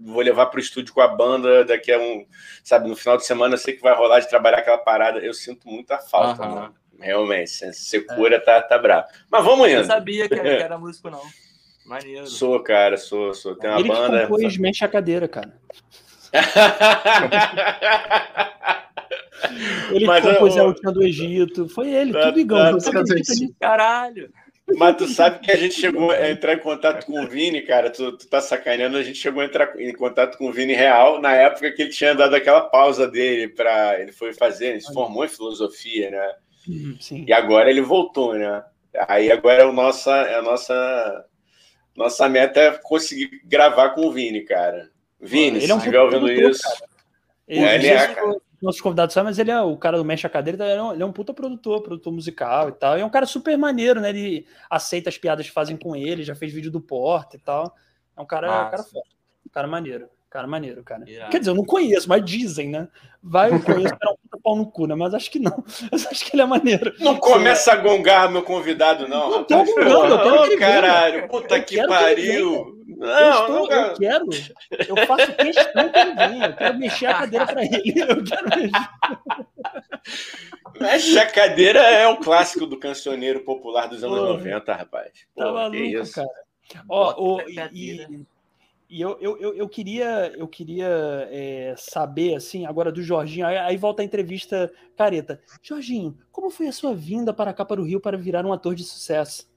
[0.00, 2.24] vou levar para o estúdio com a banda daqui a um,
[2.64, 5.18] sabe, no final de semana eu sei que vai rolar de trabalhar aquela parada.
[5.18, 6.54] Eu sinto muita falta, uhum.
[6.54, 6.74] mano.
[6.98, 8.40] Realmente, secura é.
[8.40, 9.06] tá, tá bravo.
[9.30, 9.76] Mas vamos indo.
[9.76, 11.22] Eu não sabia que era músico, não.
[11.86, 12.26] Maneiro.
[12.26, 13.56] Sou, cara, sou, sou.
[13.56, 14.18] Tem uma Ele banda.
[14.18, 15.58] Ele compôs Mexe a Cadeira, cara.
[19.90, 20.62] ele Mas compôs eu...
[20.62, 21.68] a última do Egito.
[21.68, 22.78] Foi ele, tá, tudo igual.
[22.78, 23.02] Tá, tá,
[23.58, 24.30] Caralho.
[24.76, 27.90] Mas tu sabe que a gente chegou a entrar em contato com o Vini, cara.
[27.90, 31.20] Tu, tu tá sacaneando, a gente chegou a entrar em contato com o Vini real
[31.20, 34.92] na época que ele tinha dado aquela pausa dele para ele foi fazer, ele se
[34.92, 36.34] formou em filosofia, né?
[37.00, 37.24] Sim.
[37.26, 38.62] E agora ele voltou, né?
[39.08, 41.24] Aí agora é o nossa, é a nossa
[41.96, 44.90] nossa meta é conseguir gravar com o Vini, cara.
[45.20, 46.62] Vini, ele se é um estiver ouvindo isso.
[46.62, 46.90] Cara.
[47.48, 50.26] Ele, é, ele é, cara nossos convidados sabem, mas ele é o cara do Mexe
[50.26, 52.98] a Cadeira, ele é, um, ele é um puta produtor, produtor musical e tal.
[52.98, 54.10] E é um cara super maneiro, né?
[54.10, 57.74] Ele aceita as piadas que fazem com ele, já fez vídeo do Porta e tal.
[58.16, 59.06] É um cara, um cara foda,
[59.46, 60.08] um cara maneiro.
[60.30, 61.04] Cara maneiro, cara.
[61.08, 61.28] Yeah.
[61.28, 62.86] Quer dizer, eu não conheço, mas dizem, né?
[63.20, 64.94] Vai, eu conheço, era um puta pau no cu, né?
[64.94, 65.64] Mas acho que não.
[65.90, 66.94] Mas acho que ele é maneiro.
[67.00, 69.28] Não começa a gongar meu convidado, não.
[69.28, 72.64] Não tô gongando, eu quero que caralho, puta eu que pariu.
[72.64, 74.26] Que não, eu, estou, não, eu quero.
[74.88, 76.46] Eu faço questão que ele venha.
[76.46, 77.94] Eu quero mexer a cadeira para ele.
[78.00, 78.70] Eu quero mexer.
[80.80, 85.26] Mexe a cadeira é um clássico do cancioneiro popular dos anos Pô, 90, rapaz.
[85.34, 86.14] Pô, tá maluco, isso.
[86.14, 86.28] cara.
[86.88, 87.40] Ó, oh,
[87.72, 88.24] e,
[88.88, 90.88] e eu, eu, eu queria, eu queria
[91.30, 95.40] é, saber, assim, agora do Jorginho, aí, aí, volta a entrevista careta.
[95.62, 98.74] Jorginho, como foi a sua vinda para cá para o Rio para virar um ator
[98.74, 99.48] de sucesso?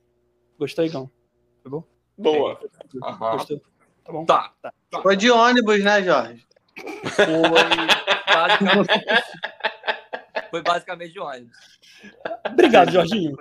[0.59, 1.09] Gostou, Igão?
[1.61, 1.83] Foi bom?
[2.17, 2.59] Boa.
[2.93, 3.59] Uhum.
[4.03, 4.25] Tá bom?
[4.25, 4.53] Tá.
[4.61, 4.73] tá.
[5.01, 6.45] Foi de ônibus, né, Jorge?
[7.15, 7.49] Foi
[8.27, 8.89] basicamente,
[10.51, 11.79] foi basicamente de ônibus.
[12.45, 13.35] Obrigado, Jorginho.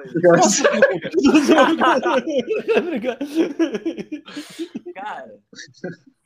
[2.78, 3.18] Obrigado.
[4.94, 5.38] Cara,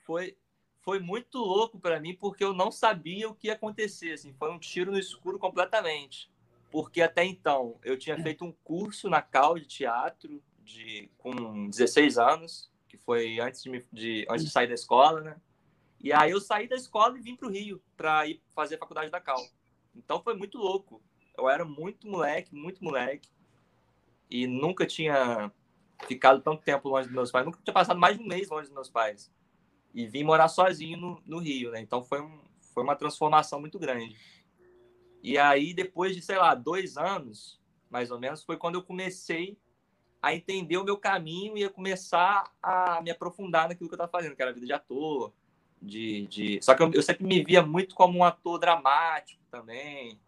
[0.05, 0.37] foi,
[0.83, 4.13] foi muito louco para mim porque eu não sabia o que ia acontecer.
[4.13, 6.31] Assim, foi um tiro no escuro completamente.
[6.71, 12.19] Porque até então eu tinha feito um curso na Cal de teatro de, com 16
[12.19, 15.37] anos, que foi antes de, me, de, antes de sair da escola, né?
[16.01, 18.79] E aí eu saí da escola e vim para o Rio para ir fazer a
[18.79, 19.43] faculdade da Cal.
[19.95, 21.01] Então foi muito louco.
[21.37, 23.29] Eu era muito moleque, muito moleque.
[24.29, 25.51] E nunca tinha
[26.07, 27.47] ficado tanto tempo longe dos meus pais.
[27.47, 29.33] Nunca tinha passado mais de um mês longe dos meus pais.
[29.95, 31.81] E vim morar sozinho no, no Rio, né?
[31.81, 34.17] Então foi, um, foi uma transformação muito grande.
[35.23, 39.59] E aí, depois de, sei lá, dois anos, mais ou menos, foi quando eu comecei
[40.27, 44.11] a entender o meu caminho e a começar a me aprofundar naquilo que eu estava
[44.11, 45.33] fazendo, que era a vida de ator,
[45.81, 46.59] de, de...
[46.63, 50.19] Só que eu, eu, sempre me via muito como um ator dramático também.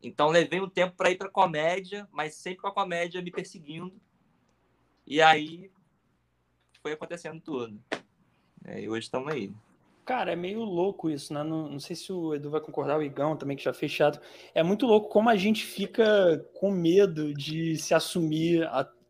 [0.00, 3.92] Então levei um tempo para ir para comédia, mas sempre com a comédia me perseguindo.
[5.04, 5.70] E aí
[6.80, 7.82] foi acontecendo tudo.
[8.64, 9.52] É, e hoje estamos aí.
[10.04, 11.42] Cara, é meio louco isso, né?
[11.42, 14.22] Não, não, sei se o Edu vai concordar, o Igão também, que já teatro.
[14.54, 18.66] É muito louco como a gente fica com medo de se assumir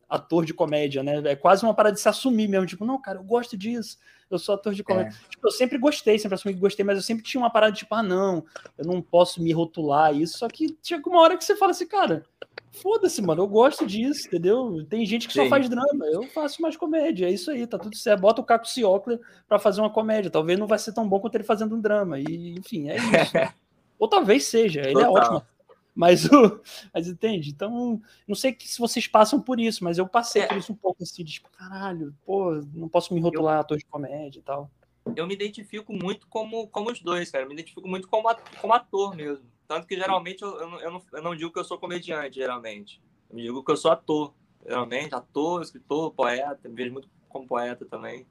[0.09, 1.23] ator de comédia, né?
[1.25, 2.67] É quase uma parada de se assumir mesmo.
[2.67, 3.99] Tipo, não, cara, eu gosto disso
[4.31, 5.11] eu sou ator de comédia.
[5.11, 5.31] É.
[5.31, 7.79] Tipo, eu sempre gostei, sempre assumi que gostei, mas eu sempre tinha uma parada de
[7.79, 8.45] tipo, ah, não,
[8.77, 10.39] eu não posso me rotular isso.
[10.39, 12.25] Só que chega uma hora que você fala assim, cara,
[12.71, 14.85] foda-se, mano, eu gosto disso, entendeu?
[14.89, 15.45] Tem gente que Sim.
[15.45, 18.21] só faz drama, eu faço mais comédia, é isso aí, tá tudo certo.
[18.21, 21.35] Bota o Caco Ciocler pra fazer uma comédia, talvez não vai ser tão bom quanto
[21.35, 23.33] ele fazendo um drama, e enfim, é isso.
[23.99, 25.17] Ou talvez seja, ele é Total.
[25.17, 25.58] é ótimo
[25.99, 26.31] mas, o,
[26.95, 27.51] mas entende?
[27.51, 30.47] Então, não sei que, se vocês passam por isso, mas eu passei é.
[30.47, 33.77] por isso um pouco assim, de tipo, caralho, pô, não posso me rotular eu, ator
[33.77, 34.71] de comédia e tal.
[35.17, 37.43] Eu me identifico muito como, como os dois, cara.
[37.43, 38.29] Eu me identifico muito como,
[38.61, 39.45] como ator mesmo.
[39.67, 43.03] Tanto que geralmente eu, eu, eu, não, eu não digo que eu sou comediante, geralmente.
[43.29, 44.33] Eu digo que eu sou ator,
[44.65, 45.17] geralmente.
[45.17, 46.69] Ator, escritor, poeta.
[46.69, 48.25] Me vejo muito como poeta também.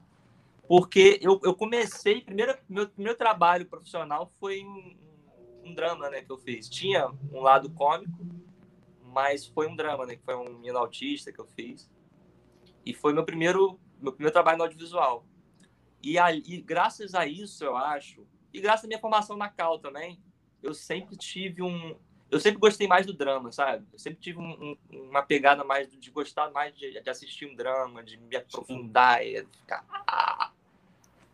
[0.66, 4.96] Porque eu, eu comecei, primeiro, meu primeiro trabalho profissional foi em
[5.68, 6.68] um drama, né, que eu fiz.
[6.68, 8.18] Tinha um lado cômico,
[9.02, 11.90] mas foi um drama, né, que foi um menino autista que eu fiz.
[12.84, 15.24] E foi meu primeiro, meu primeiro trabalho no audiovisual.
[16.02, 20.20] E, e graças a isso, eu acho, e graças à minha formação na Cal também,
[20.62, 21.96] eu sempre tive um,
[22.30, 23.86] eu sempre gostei mais do drama, sabe?
[23.92, 27.54] Eu sempre tive um, um, uma pegada mais de gostar mais de, de, assistir um
[27.54, 29.84] drama, de me aprofundar e ficar.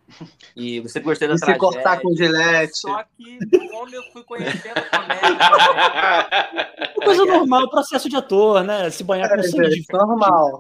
[0.57, 1.55] E você gostei da e tragédia.
[1.55, 2.79] se cortar com gilete.
[2.79, 3.39] Só que,
[3.69, 6.29] como eu fui conhecendo a comédia...
[6.77, 8.89] É coisa normal, processo de ator, né?
[8.91, 10.59] Se banhar com é, sangue de normal.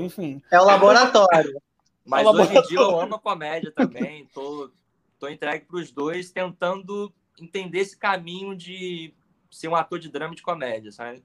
[0.00, 0.40] Enfim.
[0.50, 1.60] É o laboratório.
[2.04, 2.60] Mas é o laboratório.
[2.60, 4.28] hoje em dia eu amo a comédia também.
[4.32, 4.70] Tô,
[5.18, 9.12] tô entregue para os dois, tentando entender esse caminho de
[9.50, 11.22] ser um ator de drama e de comédia, sabe?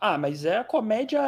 [0.00, 1.20] Ah, mas é a comédia.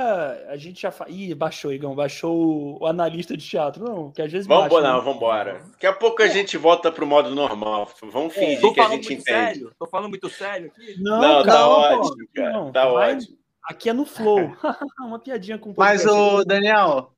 [0.48, 0.92] A gente já.
[0.92, 1.06] Fa...
[1.08, 3.84] Ih, baixou, Igão, baixou o analista de teatro.
[3.84, 4.46] Não, que às vezes.
[4.46, 5.02] Vamos baixa, não, né?
[5.02, 5.60] vamos embora.
[5.72, 6.30] Daqui a pouco a é.
[6.30, 7.90] gente volta pro modo normal.
[8.00, 9.24] Vamos é, fingir que a gente entende.
[9.24, 9.72] Sério?
[9.76, 10.94] Tô falando muito sério aqui?
[11.00, 12.52] Não, não tá ótimo, cara.
[12.52, 13.16] Não, tá vai...
[13.16, 13.36] ótimo.
[13.64, 14.56] Aqui é no flow.
[15.00, 17.12] Uma piadinha com Mas, o Daniel,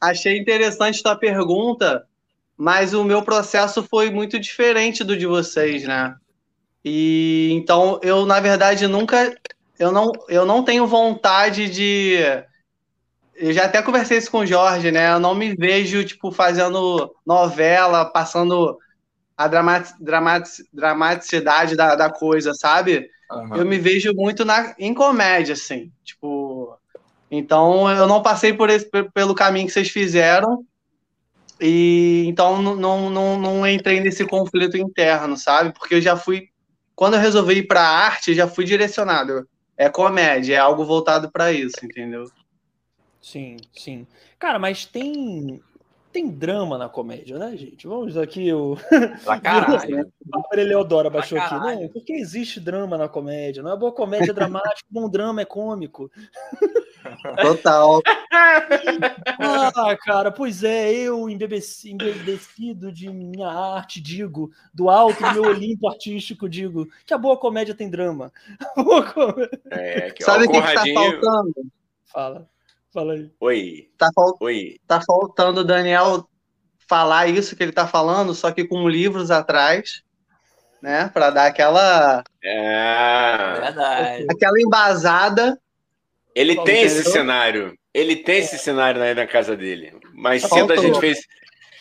[0.00, 2.06] achei interessante tua pergunta,
[2.56, 6.16] mas o meu processo foi muito diferente do de vocês, né?
[6.84, 9.34] E então eu, na verdade, nunca
[9.82, 12.14] eu não, eu não tenho vontade de.
[13.34, 15.12] Eu já até conversei isso com o Jorge, né?
[15.12, 18.78] Eu não me vejo, tipo, fazendo novela, passando
[19.36, 23.10] a dramati dramaticidade da, da coisa, sabe?
[23.28, 23.56] Uhum.
[23.56, 25.90] Eu me vejo muito na, em comédia, assim.
[26.04, 26.78] Tipo.
[27.28, 30.64] Então, eu não passei por esse, pelo caminho que vocês fizeram.
[31.60, 35.72] E então não, não, não entrei nesse conflito interno, sabe?
[35.72, 36.50] Porque eu já fui.
[36.94, 41.30] Quando eu resolvi ir para a arte, já fui direcionado é comédia, é algo voltado
[41.30, 42.24] para isso, entendeu?
[43.20, 44.06] Sim, sim.
[44.38, 45.62] Cara, mas tem
[46.12, 47.86] tem drama na comédia, né, gente?
[47.86, 48.76] Vamos aqui o.
[49.24, 50.12] Pra caralho.
[50.26, 51.54] o Leodoro baixou aqui.
[51.54, 53.62] Não, porque existe drama na comédia.
[53.62, 56.10] Não é boa comédia dramática, bom drama é cômico.
[57.40, 58.00] Total.
[59.40, 65.88] ah, cara, pois é, eu embebecido de minha arte, digo, do alto do meu Olimpo
[65.88, 68.32] artístico, digo, que a boa comédia tem drama.
[69.70, 71.54] É, que, Sabe o que, que tá faltando?
[72.04, 72.51] Fala.
[72.92, 73.30] Fala aí.
[73.40, 73.88] Oi.
[73.96, 74.36] Tá, fal...
[74.40, 74.76] Oi.
[74.86, 76.28] tá faltando o Daniel
[76.86, 80.02] falar isso que ele tá falando, só que com livros atrás,
[80.82, 81.08] né?
[81.08, 82.22] Para dar aquela.
[82.44, 83.60] É.
[83.60, 84.26] Verdade.
[84.30, 85.58] Aquela embasada.
[86.34, 87.74] Ele Como tem esse cenário.
[87.94, 89.94] Ele tem esse cenário aí na casa dele.
[90.12, 91.20] Mas cedo a gente fez.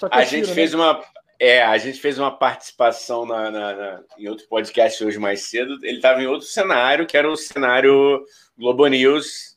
[0.09, 0.53] A gente né?
[0.53, 1.03] fez uma.
[1.37, 5.77] É, a gente fez uma participação na, na, na, em outro podcast hoje mais cedo.
[5.83, 8.23] Ele estava em outro cenário, que era o cenário
[8.57, 9.50] Globo News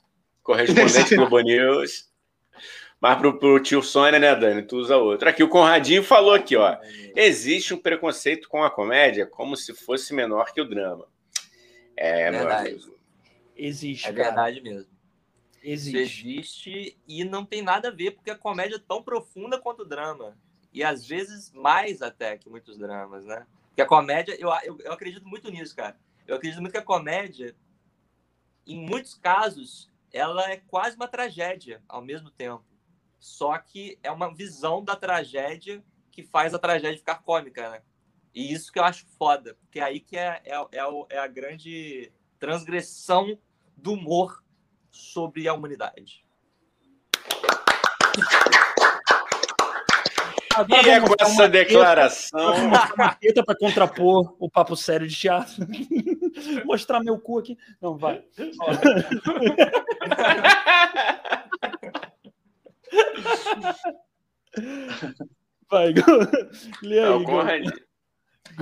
[0.45, 2.09] correspondente Globo News.
[3.01, 4.63] Mas pro, pro tio Sônia, né, Dani?
[4.63, 5.29] Tu usa outro.
[5.29, 6.79] Aqui o Conradinho falou aqui, ó.
[7.17, 11.07] Existe um preconceito com a comédia como se fosse menor que o drama.
[11.97, 12.81] É, verdade.
[13.57, 14.09] Existe.
[14.09, 14.25] É cara.
[14.25, 14.91] verdade mesmo.
[15.63, 16.29] Existe.
[16.29, 19.85] existe e não tem nada a ver, porque a comédia é tão profunda quanto o
[19.85, 20.37] drama.
[20.73, 23.47] e às vezes mais até que muitos dramas, né?
[23.69, 25.97] Porque a comédia, eu, eu, eu acredito muito nisso, cara.
[26.27, 27.55] Eu acredito muito que a comédia,
[28.67, 32.65] em muitos casos, ela é quase uma tragédia ao mesmo tempo.
[33.19, 37.83] Só que é uma visão da tragédia que faz a tragédia ficar cômica, né?
[38.33, 41.27] E isso que eu acho foda, porque é aí que é, é, é, é a
[41.27, 43.37] grande transgressão
[43.77, 44.45] do humor
[44.89, 46.24] sobre a humanidade.
[50.55, 52.55] Agora e é com essa declaração.
[52.95, 55.67] Uma teta para contrapor o papo sério de teatro.
[56.65, 57.59] Mostrar meu cu aqui.
[57.81, 58.23] Não, vai.
[65.69, 65.95] vai,
[66.83, 67.25] Lê aí, Não,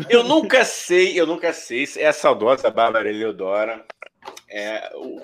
[0.08, 3.84] eu nunca sei, eu nunca sei se é a saudosa Bárbara Eleodora.
[4.48, 5.20] É, o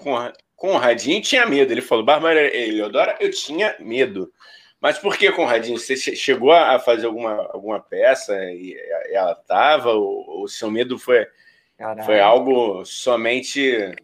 [0.54, 1.72] Conradinho tinha medo.
[1.72, 4.30] Ele falou, Bárbara Eleodora, eu tinha medo.
[4.80, 5.78] Mas por que, Conradinho?
[5.78, 8.76] Você chegou a fazer alguma, alguma peça e
[9.10, 9.90] ela estava?
[9.90, 11.26] Ou o seu medo foi,
[12.04, 13.94] foi algo somente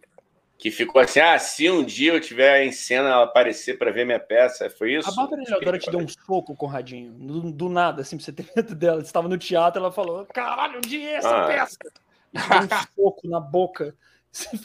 [0.57, 4.05] que ficou assim, ah, se um dia eu tiver em cena ela aparecer para ver
[4.05, 5.09] minha peça, foi isso?
[5.09, 8.47] A Bárbara Eleodora te deu um soco, Conradinho, do, do nada, assim, pra você ter
[8.55, 9.01] medo dela.
[9.01, 11.47] Você estava no teatro, ela falou, caralho, onde é essa ah.
[11.47, 11.77] peça?
[12.33, 13.95] E deu um soco na boca.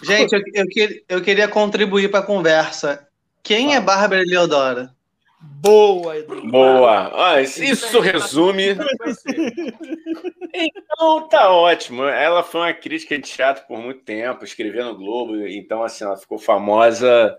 [0.02, 0.66] Gente, eu, eu,
[1.08, 3.06] eu, queria contribuir para a conversa.
[3.42, 4.94] Quem é Bárbara Eleodora?
[5.43, 6.51] Boa, Edu.
[6.51, 7.32] Boa.
[7.32, 8.76] Ah, isso resume.
[10.53, 12.05] Então tá ótimo.
[12.05, 16.16] Ela foi uma crítica de teatro por muito tempo, escreveu no Globo, então assim, ela
[16.16, 17.36] ficou famosa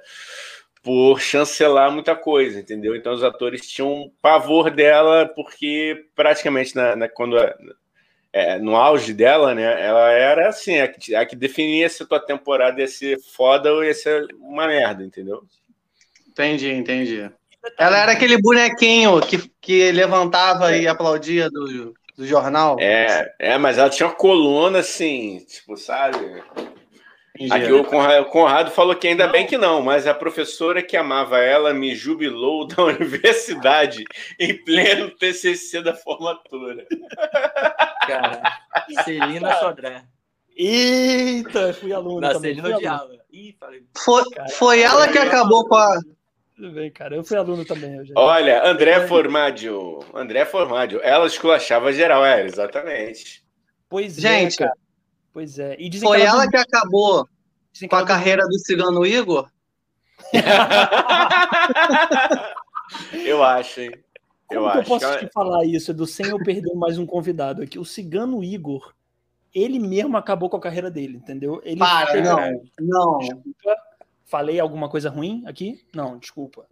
[0.82, 2.96] por chancelar muita coisa, entendeu?
[2.96, 7.38] Então os atores tinham pavor dela porque praticamente na, na quando
[8.34, 12.06] é, no auge dela, né, ela era assim, a que, a que definia se a
[12.06, 15.44] tua temporada ia ser foda ou ia ser uma merda, entendeu?
[16.28, 17.30] Entendi, entendi.
[17.78, 20.82] Ela era aquele bonequinho que, que levantava é.
[20.82, 22.78] e aplaudia do, do jornal.
[22.80, 26.44] É, é, mas ela tinha uma coluna assim, tipo, sabe?
[27.50, 29.32] Aqui o Conrado, o Conrado, falou que ainda não.
[29.32, 34.04] bem que não, mas a professora que amava ela me jubilou da universidade
[34.40, 36.86] em pleno TCC da formatura.
[38.06, 38.42] Cara,
[39.04, 40.04] Celina Sodré.
[40.56, 42.20] Eita, fui aluno.
[42.20, 43.22] Na Celina de aula.
[43.98, 45.98] Foi, foi ela que acabou com a
[46.62, 47.16] tudo bem, cara.
[47.16, 48.06] Eu fui aluno também.
[48.06, 48.14] Já...
[48.16, 50.06] Olha, André Formaggio.
[50.14, 51.02] André Formaggio.
[51.02, 53.44] Ela esculachava geral, é, exatamente.
[53.90, 54.78] Pois é, Gente, é, cara.
[55.34, 55.76] Pois é.
[55.80, 57.28] E foi que ela, ela que acabou
[57.74, 59.50] dizem com a carreira do Cigano Igor?
[63.26, 63.94] eu acho, hein?
[64.48, 65.18] Como eu, eu posso ela...
[65.18, 67.80] te falar isso, do sem eu perder mais um convidado aqui?
[67.80, 68.94] O Cigano Igor,
[69.52, 71.60] ele mesmo acabou com a carreira dele, entendeu?
[71.64, 73.18] Ele Para, não, não.
[74.32, 75.86] Falei alguma coisa ruim aqui?
[75.94, 76.66] Não, desculpa.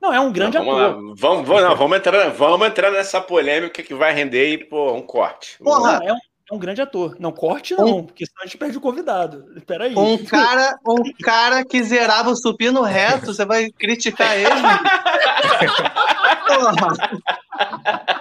[0.00, 0.94] Não, é um grande não, vamos ator.
[0.94, 1.00] Lá.
[1.16, 5.02] Vamos, vamos, não, vamos, entrar, vamos entrar nessa polêmica que vai render aí, pô, um
[5.02, 5.58] corte.
[5.58, 7.16] Porra, é um, é um, grande ator.
[7.18, 9.44] Não, corte não, um, porque senão a gente perde o convidado.
[9.66, 9.92] Peraí.
[9.96, 14.46] Um cara, um cara que zerava o supino reto, você vai criticar ele?
[16.46, 18.19] Porra.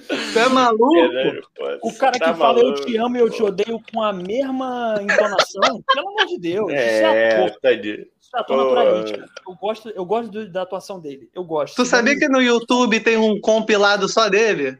[0.00, 0.96] Você é maluco?
[0.98, 1.40] É, né,
[1.82, 4.98] o cara tá que fala eu te amo e eu te odeio com a mesma
[5.00, 6.72] entonação, pelo amor de Deus.
[6.72, 7.60] É, isso é ator.
[7.60, 8.06] Tadinho.
[8.20, 9.12] Isso é ator naturalmente.
[9.46, 11.30] Eu gosto, eu gosto do, da atuação dele.
[11.34, 11.76] Eu gosto.
[11.76, 14.78] Tu sabia que no YouTube tem um compilado só dele?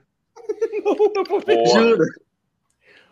[0.85, 1.67] não, não.
[1.67, 2.05] Juro.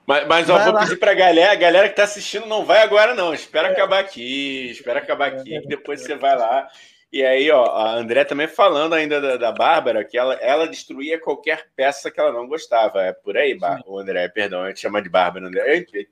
[0.07, 0.81] Mas, mas ó, vou lá.
[0.81, 3.33] pedir pra galera, a galera que tá assistindo não vai agora, não.
[3.33, 3.73] Espera é.
[3.73, 6.69] acabar aqui, espera acabar aqui, é, que depois você vai lá
[7.13, 11.21] e aí, ó, a André também falando ainda da, da Bárbara, que ela, ela destruía
[11.21, 13.03] qualquer peça que ela não gostava.
[13.03, 15.63] É por aí, Bar o André, perdão, a gente chama de Bárbara, André.
[15.75, 16.09] Eita,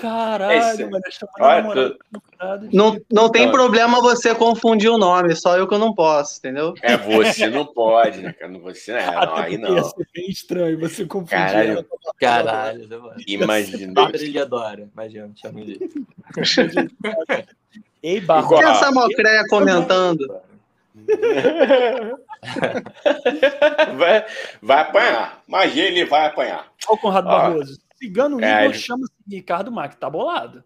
[0.00, 1.04] Caralho, mano,
[1.38, 1.96] Olha,
[2.72, 3.52] não, não tem não.
[3.52, 6.72] problema você confundir o nome, só eu que eu não posso, entendeu?
[6.80, 8.52] É, você não pode, né, cara?
[8.58, 9.76] Você não, é, não aí não.
[9.76, 11.36] Ia ser bem estranho você confundir.
[11.36, 11.86] Caralho,
[12.18, 13.92] caralho imagina.
[13.92, 15.78] Bárbara ele adora, imagina, chama ele.
[18.02, 18.48] Ei, Barro.
[18.48, 20.42] Por que essa mocreia comentando?
[23.96, 24.26] vai,
[24.60, 25.42] vai apanhar.
[25.46, 26.72] Mas ele vai apanhar.
[26.88, 27.80] Olha o Conrado Ó, Barroso.
[27.96, 28.74] Cigano é, Igor ele...
[28.74, 29.94] chama-se Ricardo Mac.
[29.94, 30.64] Tá bolado.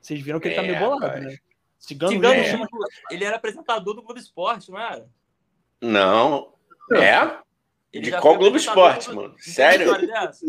[0.00, 1.36] Vocês viram que ele tá meio é, bolado, né?
[1.78, 2.44] Cigano, Cigano é.
[2.44, 2.66] chama...
[3.10, 5.06] Ele era apresentador do Globo Esporte, não era?
[5.80, 6.52] Não.
[6.92, 7.38] É?
[7.92, 9.16] Ele de qual Globo Esporte, do...
[9.16, 9.34] mano?
[9.38, 9.94] Sério?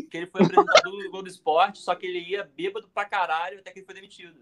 [0.09, 3.71] Que ele foi apresentador do Globo Esporte, só que ele ia bêbado pra caralho até
[3.71, 4.39] que ele foi demitido.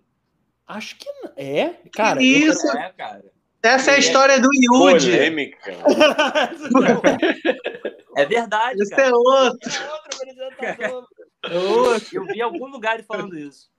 [0.67, 2.21] Acho que é, cara.
[2.23, 2.65] Isso.
[2.77, 3.25] É, cara.
[3.61, 5.11] Essa é a história do Yudi.
[5.11, 5.71] Polêmica.
[8.17, 8.81] é verdade.
[8.81, 9.07] Isso cara.
[9.07, 9.71] é outro.
[11.49, 12.17] É outro.
[12.17, 13.69] Eu vi algum lugar ele falando isso.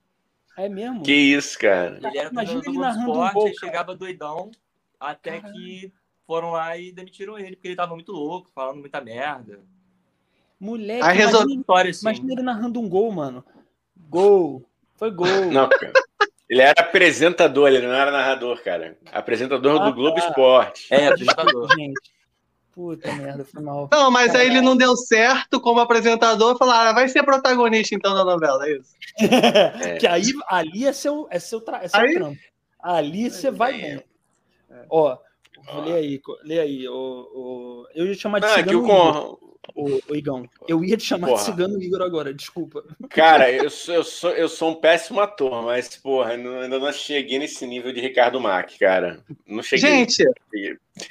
[0.57, 1.03] É mesmo?
[1.03, 1.99] Que isso, cara.
[2.01, 4.51] Ele era Imagina ele narrando esporte, um pouco, chegava doidão,
[4.99, 5.59] até Caramba.
[5.59, 5.93] que
[6.25, 9.59] foram lá e demitiram ele, porque ele tava muito louco, falando muita merda.
[10.59, 12.01] Moleque, Aí imagina, resol- História assim.
[12.05, 13.43] imagina ele narrando um gol, mano.
[14.09, 14.63] Gol.
[14.95, 15.27] Foi gol.
[15.51, 15.91] Não, cara.
[16.49, 18.97] Ele era apresentador, ele não era narrador, cara.
[19.11, 20.27] Apresentador Ah, do Globo tá.
[20.27, 20.93] Esporte.
[20.93, 21.67] É, apresentador.
[21.75, 22.15] Gente.
[22.71, 23.87] Puta merda, foi mal.
[23.91, 26.57] Não, mas aí ele não deu certo como apresentador.
[26.57, 28.93] Falaram, ah, vai ser protagonista então da novela, é isso?
[29.99, 32.37] que aí ali é seu, é seu, tra é seu Aí- trampo.
[32.79, 33.95] Ali você vai bem.
[33.95, 34.03] bem.
[34.89, 35.17] Ó,
[35.85, 36.87] lê aí, lê aí.
[36.87, 37.87] O, o...
[37.95, 39.39] Eu ia te chamar de Ah, que o.
[39.73, 40.47] o, o Igão.
[40.67, 41.39] Eu ia te chamar Porra.
[41.39, 42.83] de cigano Igor agora, desculpa.
[43.09, 46.91] Cara, eu sou, eu, sou, eu sou um péssimo ator, mas, porra, não- ainda não
[46.91, 49.19] cheguei nesse nível de Ricardo Mack, cara.
[49.47, 49.89] Não cheguei.
[49.89, 50.23] Gente,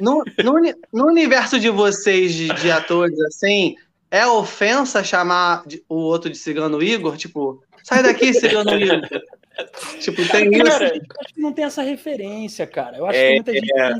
[0.00, 0.54] no, no,
[0.92, 3.76] no universo de vocês, de, de atores, assim,
[4.10, 7.16] é ofensa chamar de- o outro de cigano Igor?
[7.16, 9.00] Tipo, sai daqui, cigano Igor.
[10.00, 10.64] tipo, tem isso.
[10.64, 12.96] Cara, eu acho que não tem essa referência, cara.
[12.96, 13.94] Eu acho É, que muita gente é.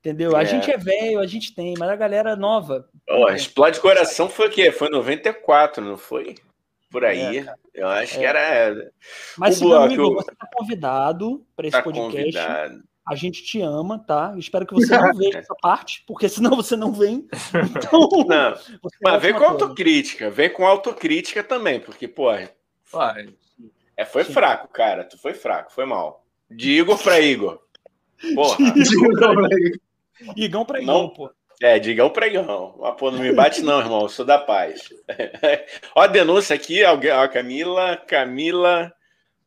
[0.00, 0.34] Entendeu?
[0.36, 0.46] A É.
[0.46, 2.88] gente é velho, a gente tem, mas a galera nova.
[3.08, 4.70] Ó, Explode Coração foi o quê?
[4.72, 6.36] Foi 94, não foi?
[6.90, 7.38] Por aí.
[7.38, 8.28] É, eu acho que É.
[8.28, 8.90] era.
[9.38, 12.16] Mas, O bloco, Igor, eu- você tá convidado para esse Tá podcast.
[12.16, 12.82] convidado.
[13.08, 14.32] A gente te ama, tá?
[14.36, 17.26] Espero que você não veja essa parte, porque senão você não vem.
[17.74, 19.62] Então, Não, você é mas vem com ator.
[19.62, 20.30] autocrítica.
[20.30, 22.52] Vem com autocrítica também, porque, pô, é,
[24.06, 24.32] foi Sim.
[24.32, 25.02] fraco, cara.
[25.04, 26.24] Tu foi fraco, foi mal.
[26.50, 27.58] De Igor pra Igor.
[28.36, 28.56] Porra.
[30.36, 30.98] Igão pra Não.
[31.06, 31.30] Igão, pô.
[31.62, 32.78] É, digão pregão.
[32.82, 34.02] Ah, pô, não me bate, não, irmão.
[34.02, 34.82] Eu sou da paz.
[35.94, 38.92] ó, a denúncia aqui, alguém, ó, Camila, Camila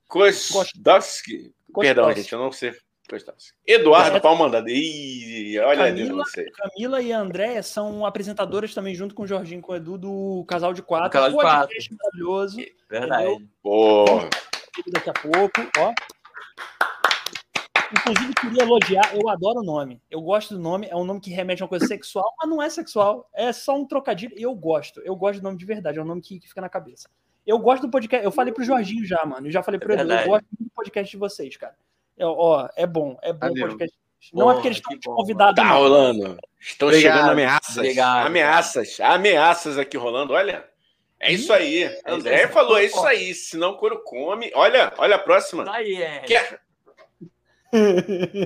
[0.08, 1.54] Kostowski.
[1.78, 2.74] Perdão, gente, eu não sei.
[3.10, 3.52] Kostowski.
[3.68, 4.20] Eduardo É.
[4.20, 4.68] Palmandado.
[4.70, 6.52] Ih, olha a Camila- denúncia aí.
[6.52, 9.98] Camila e a Andréia são apresentadoras também, junto com o Jorginho e com o Edu,
[9.98, 11.12] do Casal de Quatro.
[11.12, 12.58] Casal de Podcast maravilhoso.
[12.90, 13.48] verdade.
[13.62, 14.06] Pô,
[14.92, 15.94] Daqui a pouco, ó.
[17.98, 20.02] Inclusive, queria elogiar, eu adoro o nome.
[20.10, 22.62] Eu gosto do nome, é um nome que remete a uma coisa sexual, mas não
[22.62, 24.38] é sexual, é só um trocadilho.
[24.38, 26.62] E eu gosto, eu gosto do nome de verdade, é um nome que, que fica
[26.62, 27.10] na cabeça.
[27.46, 30.02] Eu gosto do podcast, eu falei pro Jorginho já, mano, eu já falei pro É
[30.02, 31.76] Edu, eu gosto muito do podcast de vocês, cara.
[32.18, 33.96] É, ó, é bom, é bom o podcast.
[34.34, 35.78] Não é porque eles estão que bom, convidados, tá não.
[35.78, 36.38] rolando.
[36.60, 37.14] Estão Obrigado.
[37.14, 37.78] chegando ameaças.
[37.78, 39.00] Obrigado, ameaças.
[39.00, 40.34] Ameaças aqui rolando.
[40.34, 40.66] Olha.
[41.20, 41.90] É isso aí.
[42.06, 42.54] André isso.
[42.54, 43.34] falou, é isso aí.
[43.34, 44.52] Senão o couro come.
[44.54, 45.64] Olha, olha a próxima.
[45.64, 46.20] Tá aí, é.
[46.20, 46.60] Quer...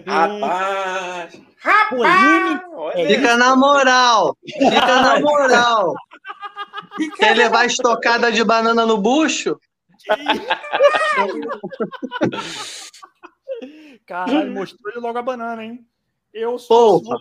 [0.06, 1.42] Rapaz.
[2.74, 4.38] Olha Fica na moral.
[4.46, 5.94] Fica na moral.
[7.18, 9.60] Quer levar estocada de banana no bucho?
[14.06, 15.86] Caralho, mostrou ele logo a banana, hein?
[16.34, 17.04] Eu sou.
[17.04, 17.18] Porra.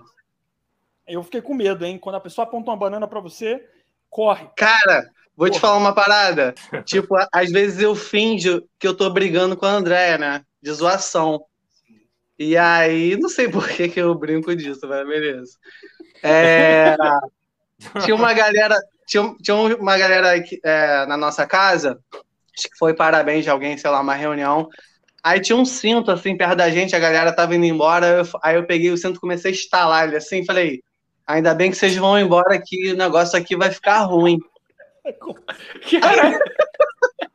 [1.06, 1.98] Eu fiquei com medo, hein?
[1.98, 3.66] Quando a pessoa aponta uma banana pra você,
[4.10, 4.48] corre.
[4.56, 6.54] Cara, vou te falar uma parada.
[6.84, 10.44] Tipo, às vezes eu finjo que eu tô brigando com a Andréia, né?
[10.60, 11.44] De zoação.
[12.38, 15.52] E aí, não sei por que, que eu brinco disso, mas beleza.
[16.22, 16.96] É,
[18.04, 21.98] tinha uma galera, tinha, tinha uma galera aqui, é, na nossa casa,
[22.56, 24.68] acho que foi parabéns de alguém, sei lá, uma reunião.
[25.22, 28.06] Aí tinha um cinto assim perto da gente, a galera tava indo embora.
[28.06, 30.80] eu- aí eu peguei o cinto e comecei a estalar ele assim, falei,
[31.26, 34.38] ainda bem que vocês vão embora que o negócio aqui vai ficar ruim.
[36.00, 36.38] Caralho.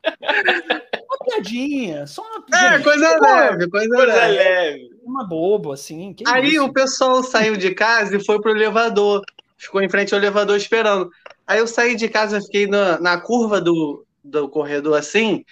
[1.24, 4.34] Piadinha, só uma É, gente, coisa pô, leve, coisa Coisa leve.
[4.36, 4.90] leve.
[5.04, 6.12] Uma bobo, assim.
[6.14, 6.64] que Aí isso?
[6.64, 9.22] o pessoal saiu de casa e foi pro elevador.
[9.56, 11.10] Ficou em frente ao elevador esperando.
[11.46, 15.44] Aí eu saí de casa, fiquei na, na curva do, do corredor assim,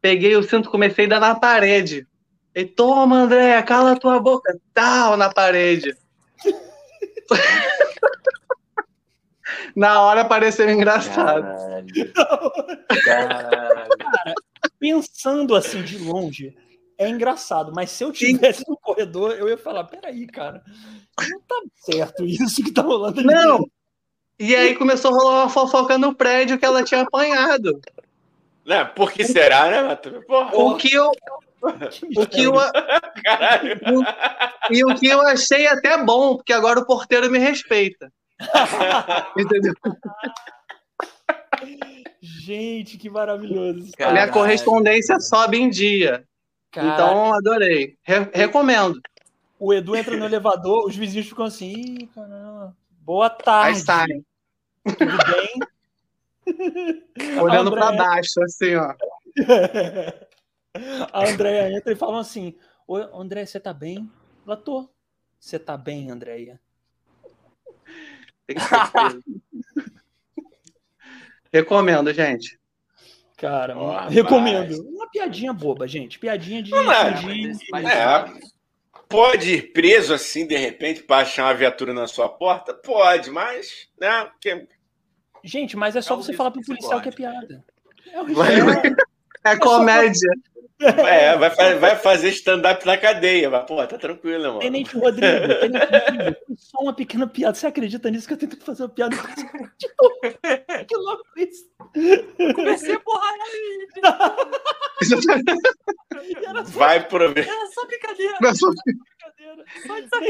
[0.00, 2.06] peguei o cinto, comecei a dar na parede.
[2.54, 4.56] E toma, André, cala a tua boca.
[4.74, 5.94] Tal na parede.
[9.76, 11.42] na hora pareceu engraçado.
[11.44, 12.12] Caralho.
[13.04, 13.88] Caralho.
[14.78, 16.56] Pensando assim de longe,
[16.96, 20.62] é engraçado, mas se eu tivesse no corredor, eu ia falar: peraí, cara,
[21.30, 23.28] não tá certo isso que tá rolando ali.
[23.28, 23.68] Não!
[24.38, 27.80] E aí começou a rolar uma fofoca no prédio que ela tinha apanhado.
[28.64, 28.84] Né?
[28.84, 30.24] Por que será, né, Matheus?
[30.52, 31.10] O que eu,
[31.90, 32.52] Que o que eu,
[33.24, 33.80] caralho.
[34.70, 38.12] E o que eu achei até bom, porque agora o porteiro me respeita.
[39.36, 39.74] Entendeu?
[42.52, 43.92] Gente, que maravilhoso.
[43.92, 44.14] Caralho.
[44.14, 46.26] Minha correspondência sobe em dia.
[46.70, 47.98] Cara, Então, adorei.
[48.02, 48.98] Re- recomendo.
[49.58, 53.80] o Edu entra no elevador, os vizinhos ficam assim: Ih, caramba, boa tarde.
[53.80, 54.06] sai,
[54.82, 55.60] Tudo bem?
[57.42, 58.94] olhando pra baixo, assim, ó.
[61.12, 64.10] A Andréia entra e fala assim: Oi, André, você tá bem?
[64.46, 64.88] Ela tô.
[65.38, 66.58] Você tá bem, Andréia?
[68.46, 69.22] Tem que ser feio.
[71.52, 72.58] Recomendo, gente.
[73.36, 74.72] Cara, Ó, recomendo.
[74.72, 74.78] rapaz.
[74.80, 76.18] Uma piadinha boba, gente.
[76.18, 76.70] Piadinha de.
[76.72, 77.14] Não é,
[77.70, 78.24] mas- É.
[79.08, 82.74] pode ir preso assim, de repente, para achar uma viatura na sua porta?
[82.74, 84.24] Pode, mas, né?
[84.24, 84.66] Porque...
[85.44, 87.64] Gente, mas é só é você falar pro policial que é piada.
[88.12, 88.22] É, é,
[89.52, 90.30] é comédia.
[90.80, 94.60] É, vai, vai fazer stand-up na cadeia, mas, pô, tá tranquilo, mano.
[94.60, 97.56] Tenente Rodrigo, Tenente Rodrigo, só uma pequena piada.
[97.56, 99.16] Você acredita nisso que eu tento fazer uma piada?
[100.86, 101.64] que louco isso.
[102.38, 103.34] Eu comecei a porrar
[106.66, 107.48] Vai pro ver.
[107.48, 108.36] Era só brincadeira.
[108.40, 109.64] Era só brincadeira.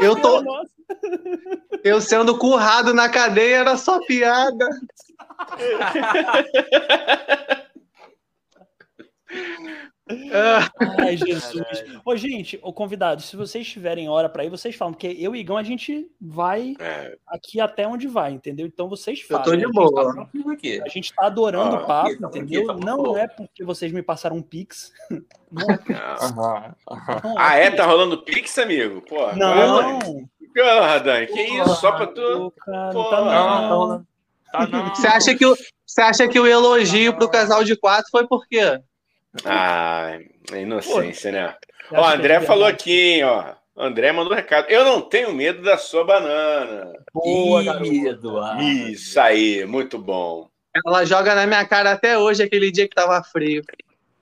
[0.00, 0.42] Eu tô.
[1.84, 4.66] Eu sendo currado na cadeia era só piada.
[10.98, 11.84] Ai, Jesus.
[12.04, 15.40] Ô, gente, o convidado, se vocês tiverem hora para ir, vocês falam, porque eu e
[15.40, 17.16] Igão a gente vai é.
[17.26, 18.66] aqui até onde vai, entendeu?
[18.66, 19.44] Então vocês falam.
[19.44, 20.10] Eu tô de boa.
[20.10, 22.70] A gente tá, a gente tá adorando ah, o papo, aqui, entendeu?
[22.70, 24.92] Aqui, não é porque vocês me passaram um pix.
[25.50, 26.34] Não é por isso.
[27.38, 27.70] ah, é?
[27.70, 29.00] Tá rolando pix, amigo?
[29.00, 30.28] Pô, não.
[30.54, 31.74] Porra, Dan, que isso?
[31.76, 32.52] Só pra tu.
[32.66, 34.06] Cara, Pô, tá não, tá rolando.
[34.52, 34.94] Tá não.
[34.94, 35.56] Você acha que o,
[35.86, 38.78] você acha que o elogio pro casal de quatro foi por quê?
[39.44, 40.18] Ah,
[40.54, 41.54] inocência, né?
[41.92, 43.54] Ó, o André falou aqui, ó.
[43.76, 44.68] André mandou um recado.
[44.68, 46.92] Eu não tenho medo da sua banana.
[47.14, 48.40] Boa, medo.
[48.60, 50.48] Isso aí, muito bom.
[50.84, 53.62] Ela joga na minha cara até hoje, aquele dia que tava frio.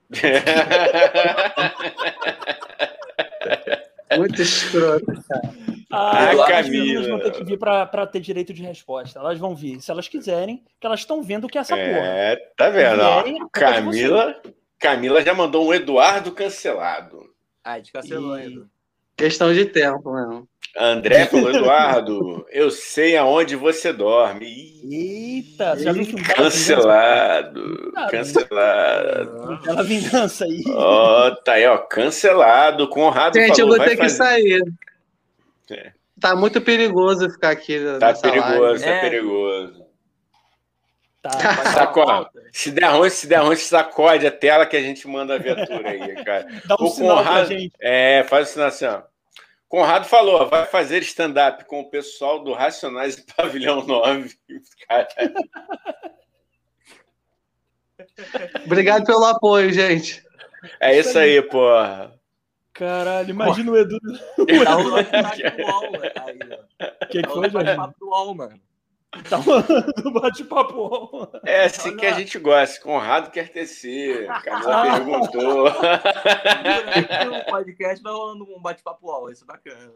[4.17, 5.53] Muito escroto, cara.
[5.91, 7.07] Ah, ah Camila.
[7.07, 9.19] vão ter que vir para ter direito de resposta.
[9.19, 12.07] Elas vão vir, se elas quiserem, que elas estão vendo que é essa é, porra.
[12.07, 12.97] É, tá vendo?
[12.97, 14.41] Vierem, Camila,
[14.79, 17.29] Camila já mandou um Eduardo cancelado.
[17.63, 18.63] Ah, a gente cancelou, e...
[19.15, 20.47] Questão de tempo, mesmo.
[20.77, 24.45] André falou, Eduardo, eu sei aonde você dorme.
[24.83, 29.53] Eita, já viu que Cancelado, cancelado.
[29.53, 30.63] Aquela vingança aí.
[30.67, 32.87] Ó, oh, tá aí, ó, cancelado.
[32.89, 34.63] Conrado Gente, falou, eu vou ter que sair.
[35.71, 35.91] É.
[36.19, 37.79] Tá muito perigoso ficar aqui.
[37.99, 38.83] Tá perigoso, live.
[38.83, 39.01] tá é.
[39.01, 39.86] perigoso.
[41.31, 42.29] Tá, sacode.
[42.51, 45.89] Se der ruim, se der ruim, sacode a tela que a gente manda a viatura
[45.89, 46.47] aí, cara.
[46.65, 47.73] Dá um o sinal Conrado, pra gente.
[47.79, 49.01] É, faz o sinal assim, ó.
[49.67, 54.33] Conrado falou, vai fazer stand-up com o pessoal do Racionais e Pavilhão 9.
[54.87, 55.07] Cara.
[58.65, 60.25] Obrigado pelo apoio, gente.
[60.79, 62.13] É isso aí, porra.
[62.73, 63.97] Caralho, imagina o Edu.
[64.37, 64.59] O que,
[67.23, 67.75] que foi, Jorge?
[67.75, 68.61] mano.
[69.29, 71.29] Tá mandando bate-papo.
[71.45, 72.81] É assim que a gente gosta.
[72.81, 74.27] Conrado quer tecer.
[74.43, 75.67] Camila perguntou.
[75.67, 79.29] o podcast vai rolando um bate-papo.
[79.31, 79.93] Isso é bacana.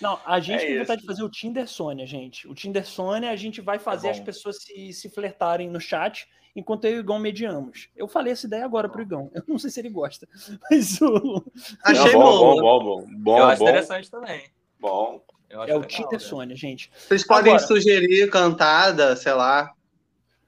[0.00, 2.48] Não, a gente é tem vontade de fazer o Tinder Sônia, gente.
[2.48, 6.28] O Tinder Sônia, a gente vai fazer é as pessoas se, se flertarem no chat
[6.54, 7.88] enquanto eu e o Igão mediamos.
[7.96, 9.30] Eu falei essa ideia agora pro Igão.
[9.32, 10.28] Eu não sei se ele gosta.
[10.70, 11.44] Mas o.
[11.84, 13.38] Achei bom, bom, bom, bom, bom.
[13.38, 13.68] Eu acho bom.
[13.68, 14.44] interessante também.
[14.80, 15.22] Bom.
[15.50, 16.90] É o Tinder Sônia, gente.
[16.94, 19.72] Vocês podem Agora, sugerir cantada, sei lá,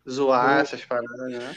[0.09, 0.61] zoar o...
[0.61, 1.57] essas paradas, né?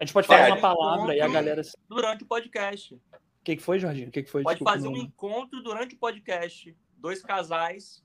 [0.00, 1.62] A gente pode falar uma palavra e a galera.
[1.88, 2.94] Durante o podcast.
[2.94, 3.00] O
[3.44, 4.08] que, que foi, Jorginho?
[4.08, 4.42] O que, que foi?
[4.42, 6.74] Pode Desculpa, fazer um encontro durante o podcast.
[6.96, 8.02] Dois casais,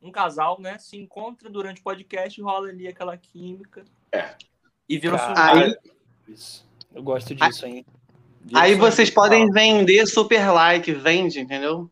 [0.00, 0.78] um casal, né?
[0.78, 3.84] Se encontra durante o podcast, rola ali aquela química.
[4.12, 4.34] É.
[4.88, 5.76] E vira um aí...
[6.28, 6.66] Isso.
[6.94, 7.86] Eu gosto disso, aí, hein?
[8.54, 11.90] Aí vocês podem vender super like, vende, entendeu?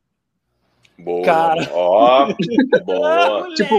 [0.98, 1.24] Boa.
[1.24, 1.68] Cara.
[1.72, 2.28] Ó,
[2.84, 3.54] boa.
[3.54, 3.74] tipo,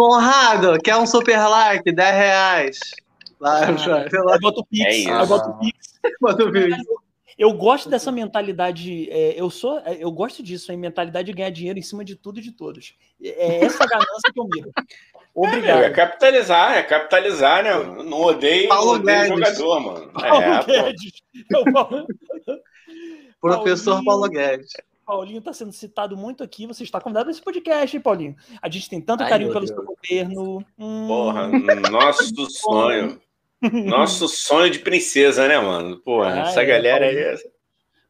[0.00, 1.92] Conrado, quer um super like?
[1.92, 2.78] 10 reais.
[3.38, 4.84] Lá, ah, bota o Pix.
[4.86, 5.26] É isso.
[5.26, 6.00] Bota o Pix.
[6.18, 6.76] Bota o Pix.
[7.38, 9.10] Eu gosto dessa mentalidade.
[9.10, 12.16] É, eu sou, é, eu gosto disso, a mentalidade de ganhar dinheiro em cima de
[12.16, 12.94] tudo e de todos.
[13.22, 14.70] É essa ganância que eu miro.
[15.34, 15.82] Obrigado.
[15.82, 17.72] É, é, capitalizar, é capitalizar, né?
[18.02, 20.12] Não odeio, Paulo odeio jogador, mano.
[20.12, 21.12] Paulo é, Guedes.
[21.74, 22.06] Paulo...
[23.38, 24.72] Professor Paulo Guedes.
[25.10, 26.66] Paulinho está sendo citado muito aqui.
[26.66, 28.36] Você está convidado nesse podcast, hein, Paulinho?
[28.62, 29.76] A gente tem tanto Ai, carinho pelo Deus.
[29.76, 30.64] seu governo.
[30.78, 31.06] Hum...
[31.08, 31.48] Porra,
[31.90, 33.20] nosso sonho.
[33.60, 35.98] Nosso sonho de princesa, né, mano?
[35.98, 37.16] Porra, ah, essa é, galera aí.
[37.16, 37.34] É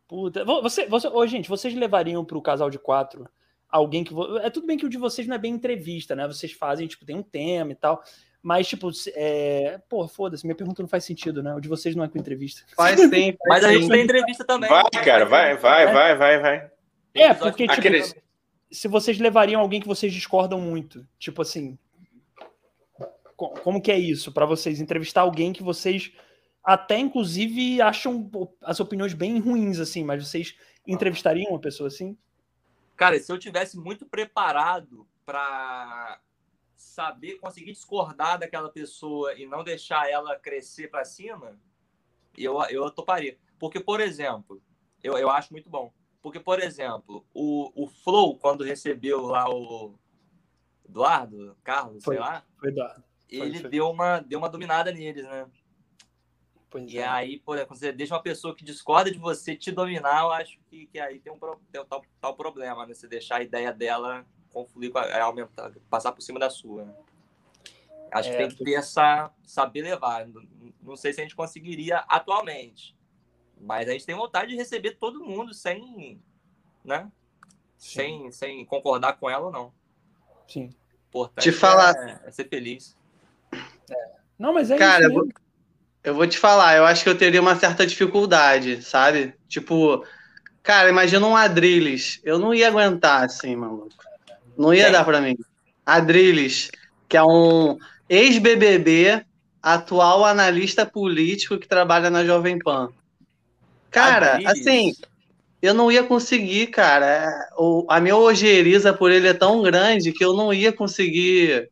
[0.06, 0.44] Puta.
[0.44, 3.28] Você, você, oh, gente, vocês levariam para o casal de quatro
[3.70, 4.12] alguém que.
[4.42, 6.26] É tudo bem que o de vocês não é bem entrevista, né?
[6.26, 8.02] Vocês fazem, tipo, tem um tema e tal.
[8.42, 9.80] Mas, tipo, é...
[9.88, 11.54] pô, foda-se, minha pergunta não faz sentido, né?
[11.54, 12.62] O de vocês não é com entrevista.
[12.74, 13.08] Faz sim.
[13.10, 14.68] Faz Mas a gente tem entrevista também.
[14.68, 16.70] Vai, cara, vai, vai, vai, vai, vai.
[17.14, 18.14] É, porque, tipo, Aqueles...
[18.70, 21.78] se vocês levariam alguém que vocês discordam muito, tipo assim,
[23.36, 26.12] como que é isso para vocês entrevistar alguém que vocês
[26.62, 28.30] até inclusive acham
[28.60, 30.56] as opiniões bem ruins assim, mas vocês
[30.86, 32.16] entrevistariam uma pessoa assim?
[32.96, 36.20] Cara, se eu tivesse muito preparado para
[36.76, 41.58] saber conseguir discordar daquela pessoa e não deixar ela crescer para cima,
[42.36, 43.38] eu eu toparia.
[43.58, 44.62] Porque por exemplo,
[45.02, 45.90] eu, eu acho muito bom
[46.22, 49.94] porque, por exemplo, o, o Flow, quando recebeu lá o
[50.88, 52.16] Eduardo, Carlos, Foi.
[52.16, 53.04] sei lá, Foi Eduardo.
[53.28, 53.70] ele foi.
[53.70, 55.46] Deu, uma, deu uma dominada neles, né?
[56.68, 57.06] Pois E é.
[57.06, 60.58] aí, por exemplo, você deixa uma pessoa que discorda de você te dominar, eu acho
[60.68, 61.38] que, que aí tem um,
[61.72, 62.94] tem um tal, tal problema, né?
[62.94, 66.84] Você deixar a ideia dela confluir é, aumentar, passar por cima da sua.
[66.84, 66.94] né?
[68.12, 69.32] Acho É, que tem que ter essa.
[69.44, 70.26] saber levar.
[70.28, 70.42] Não,
[70.82, 72.96] não sei se a gente conseguiria atualmente.
[73.60, 76.20] Mas a gente tem vontade de receber todo mundo sem.
[76.84, 77.10] né?
[77.78, 79.72] Sem, sem concordar com ela ou não.
[80.48, 80.70] Sim.
[81.08, 82.96] Importante Te falar- é, é ser feliz.
[84.38, 85.32] Não, mas é Cara, isso mesmo.
[86.02, 89.34] Eu vou te falar, eu acho que eu teria uma certa dificuldade, sabe?
[89.48, 90.04] Tipo,
[90.62, 92.20] cara, imagina um Adrilles.
[92.24, 93.90] Eu não ia aguentar assim, maluco.
[94.56, 94.92] Não ia Quem?
[94.92, 95.36] dar pra mim.
[95.84, 96.70] Adrilles,
[97.08, 97.76] que é um
[98.08, 99.24] ex-BBB,
[99.62, 102.90] atual analista político que trabalha na Jovem Pan.
[103.90, 104.52] Cara, Adriles.
[104.60, 104.92] assim,
[105.62, 107.06] eu não ia conseguir, cara.
[107.06, 111.68] É, o- A minha ojeriza por ele é tão grande que eu não ia conseguir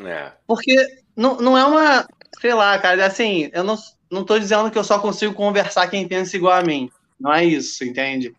[0.00, 0.32] É.
[0.46, 0.74] porque
[1.16, 2.06] não, não é uma.
[2.40, 3.76] Sei lá, cara, assim, eu não,
[4.10, 6.90] não tô dizendo que eu só consigo conversar quem pensa igual a mim.
[7.20, 8.34] Não é isso, entende?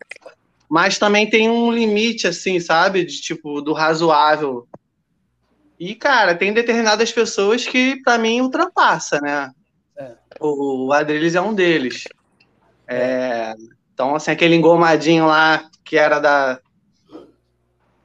[0.68, 3.04] Mas também tem um limite, assim, sabe?
[3.04, 4.66] De tipo, do razoável.
[5.78, 9.50] E, cara, tem determinadas pessoas que, pra mim, ultrapassa, né?
[9.96, 10.12] É.
[10.40, 12.04] O Adriles é um deles.
[12.86, 13.54] É,
[13.92, 16.58] Então, assim, aquele engomadinho lá que era da.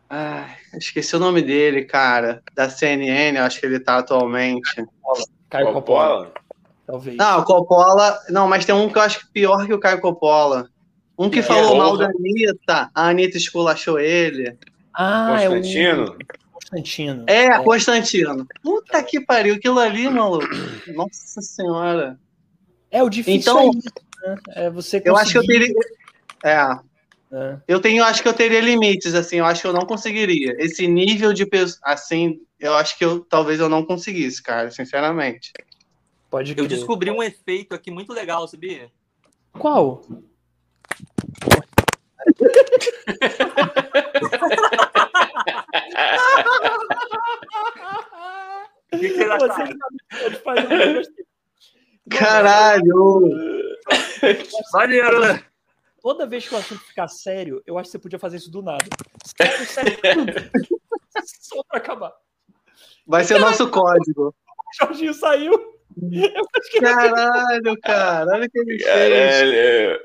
[0.09, 2.41] Ai, esqueci o nome dele, cara.
[2.55, 4.86] Da CNN, eu acho que ele tá atualmente.
[5.49, 6.32] Caio Coppola, Coppola?
[6.86, 7.17] talvez.
[7.17, 8.19] Não, o Coppola.
[8.30, 10.67] Não, mas tem um que eu acho que pior que o Caio Coppola.
[11.17, 12.07] Um que É, falou mal porra.
[12.07, 12.89] da Anitta.
[12.95, 14.57] A Anitta esculachou ele.
[14.93, 16.03] ah, é Constantino?
[16.05, 17.23] o Constantino.
[17.27, 18.47] É, Constantino.
[18.63, 20.47] Puta que pariu, aquilo ali, maluco.
[20.95, 22.19] Nossa senhora.
[22.89, 23.89] É o difícil Então, é isso,
[24.22, 24.36] né?
[24.55, 25.82] É você Eu acho que eu conseguir, teria.
[26.43, 26.67] É.
[27.32, 27.61] né?
[27.67, 30.55] Eu tenho, acho que eu teria limites, assim, eu acho que eu não conseguiria.
[30.57, 35.51] Esse nível de pessoa, assim, eu acho que eu talvez eu não conseguisse, cara, sinceramente.
[36.30, 36.67] Pode Eu crer.
[36.67, 38.91] descobri um efeito aqui muito legal, sabia?
[39.53, 40.03] Qual?
[48.91, 49.78] O que, que você acha?
[50.43, 51.01] pode fazer
[52.10, 53.22] Caralho!
[54.74, 55.43] Maneiro, né?
[56.01, 58.62] Toda vez que o assunto ficar sério, eu acho que você podia fazer isso do
[58.62, 58.86] nada.
[59.38, 59.95] Sério, sério.
[61.41, 62.14] Só pra acabar.
[63.05, 64.28] Vai ser nosso código.
[64.28, 65.51] O Jorginho saiu.
[65.51, 68.86] Eu acho que Caralho, cara, olha o que ele fez.
[68.86, 69.99] Caralho.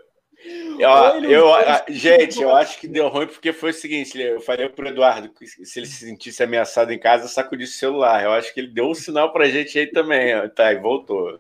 [0.45, 4.41] Eu, usou a- esse gente, eu acho que deu ruim porque foi o seguinte: eu
[4.41, 8.23] falei pro Eduardo que se ele se sentisse ameaçado em casa, sacudisse o celular.
[8.25, 10.35] Eu acho que ele deu um sinal pra gente aí também.
[10.37, 10.49] Ó.
[10.49, 11.39] Tá, e voltou.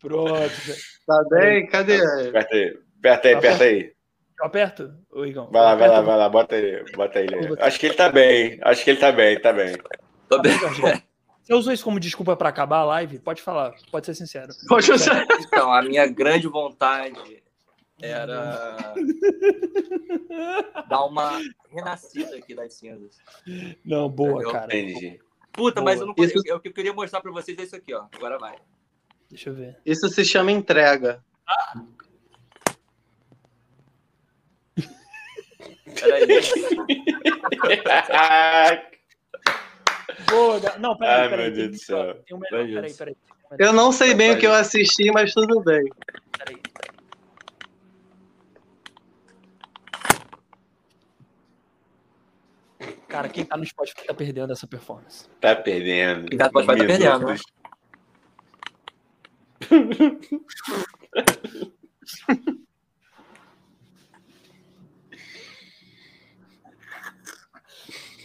[0.00, 0.50] Pronto.
[1.06, 1.66] Tá bem?
[1.66, 1.96] Cadê?
[2.28, 3.92] Aperta aí, aperta aí, aperta aí.
[4.38, 4.92] Eu aperto?
[5.10, 5.48] Ô, Igão.
[5.50, 7.34] Vai lá, vai lá, vai lá, bota ele, bota ele.
[7.34, 7.48] aí.
[7.60, 9.74] Acho que ele tá bem, acho que ele tá bem, tá bem.
[10.28, 10.52] Tô bem.
[11.42, 13.18] Você usou isso como desculpa pra acabar a live?
[13.20, 14.48] Pode falar, pode ser sincero.
[14.68, 15.10] Você-
[15.46, 17.42] Então, a minha grande vontade
[18.00, 18.76] era
[20.88, 21.40] dar uma
[21.70, 23.18] renascida aqui das cinzas.
[23.84, 24.76] Não, boa, Eu cara.
[24.76, 25.20] Entendi.
[25.52, 27.76] Puta, mas eu não Isso- eu, o que eu queria mostrar pra vocês é isso
[27.76, 28.06] aqui, ó.
[28.14, 28.56] Agora vai.
[29.30, 29.78] Deixa eu ver.
[29.86, 31.24] Isso se chama entrega.
[35.94, 36.26] Peraí.
[40.30, 41.46] Boa, não, peraí, Ai, peraí.
[41.46, 42.22] meu Deus do céu.
[42.32, 43.16] Um melhor, peraí, peraí.
[43.58, 45.84] Eu não sei bem o que eu assisti, mas tudo bem.
[46.38, 46.56] Peraí.
[53.08, 55.28] Cara, quem tá no Spotify tá perdendo essa performance.
[55.40, 56.28] Tá perdendo.
[56.28, 57.36] Quem tá no Spotify tá perdendo, né?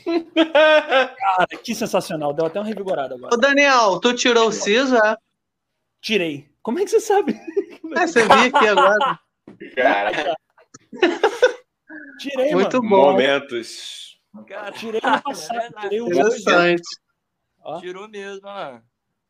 [0.05, 2.33] Cara, que sensacional.
[2.33, 3.37] Deu até um revigorado Ô, agora.
[3.37, 5.17] Daniel, tu tirou o siso, é?
[6.01, 6.49] Tirei.
[6.61, 7.35] Como é que você sabe?
[7.93, 9.19] É, você viu aqui agora.
[9.75, 10.37] Cara,
[12.19, 12.89] Tirei, Muito mano.
[12.89, 13.11] bom.
[13.11, 14.10] momentos.
[14.47, 15.59] Cara, Tirei ano passado.
[15.59, 16.81] é Tirei o Interessante.
[17.63, 17.79] Ó.
[17.79, 18.79] Tirou mesmo, ó.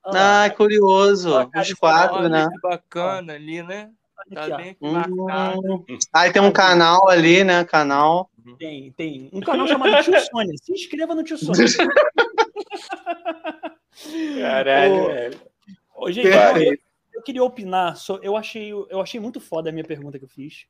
[0.06, 1.32] Ah, curioso.
[1.34, 2.48] Ó, cara, Os quatro, né?
[2.50, 3.92] que bacana ali, né?
[4.34, 4.78] Tá Aqui, bem.
[4.82, 5.84] Hum.
[6.14, 7.66] Aí tem um canal ali, né?
[7.66, 8.30] Canal.
[8.58, 10.54] Tem, tem um canal chamado Tio Sônia.
[10.62, 11.66] Se inscreva no Tio Sônia.
[14.40, 15.42] Caralho, Ô, velho.
[15.96, 16.78] Ô, gente, eu,
[17.14, 17.96] eu queria opinar.
[17.98, 20.66] so- eu, achei, eu achei muito foda a minha pergunta que eu fiz.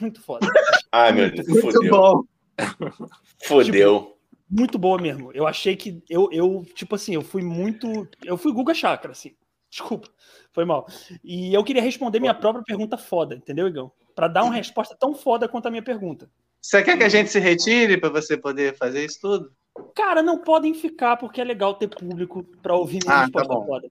[0.00, 0.46] Muito foda.
[0.90, 1.90] Ai, meu Deus, Muito fodeu.
[1.90, 2.22] bom.
[3.44, 4.16] Fodeu.
[4.48, 5.32] Muito boa mesmo.
[5.32, 6.02] Eu achei que.
[6.08, 8.08] Eu, eu, tipo assim, eu fui muito.
[8.24, 9.34] Eu fui Guga Chakra, assim.
[9.70, 10.08] Desculpa.
[10.52, 10.86] Foi mal.
[11.24, 13.90] E eu queria responder minha própria pergunta foda, entendeu, Igão?
[14.14, 16.30] para dar uma resposta tão foda quanto a minha pergunta.
[16.60, 19.52] Você quer que a gente se retire para você poder fazer isso tudo?
[19.94, 23.66] Cara, não podem ficar porque é legal ter público para ouvir minha ah, resposta tá
[23.66, 23.90] foda.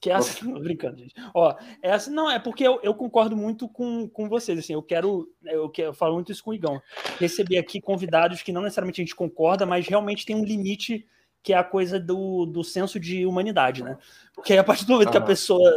[0.00, 1.14] Que é assim, brincando, gente.
[1.34, 4.82] Ó, é assim, não, é porque eu, eu, concordo muito com, com vocês, assim, eu
[4.82, 6.80] quero, eu quero, eu falo muito isso com o Igão,
[7.18, 11.06] receber aqui convidados que não necessariamente a gente concorda, mas realmente tem um limite
[11.42, 13.96] que é a coisa do, do senso de humanidade, né?
[14.34, 15.12] Porque a partir do momento ah.
[15.12, 15.70] que a pessoa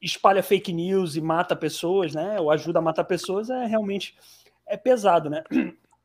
[0.00, 4.16] espalha fake news e mata pessoas, né, ou ajuda a matar pessoas, é realmente
[4.66, 5.42] é pesado, né?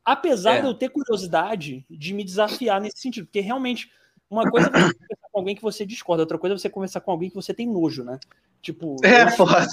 [0.04, 0.60] Apesar é.
[0.62, 3.90] de eu ter curiosidade de me desafiar nesse sentido, porque realmente
[4.28, 7.28] uma coisa é com alguém que você discorda, outra coisa é você conversar com alguém
[7.28, 8.18] que você tem nojo, né?
[8.60, 9.66] Tipo, é, eu, foda.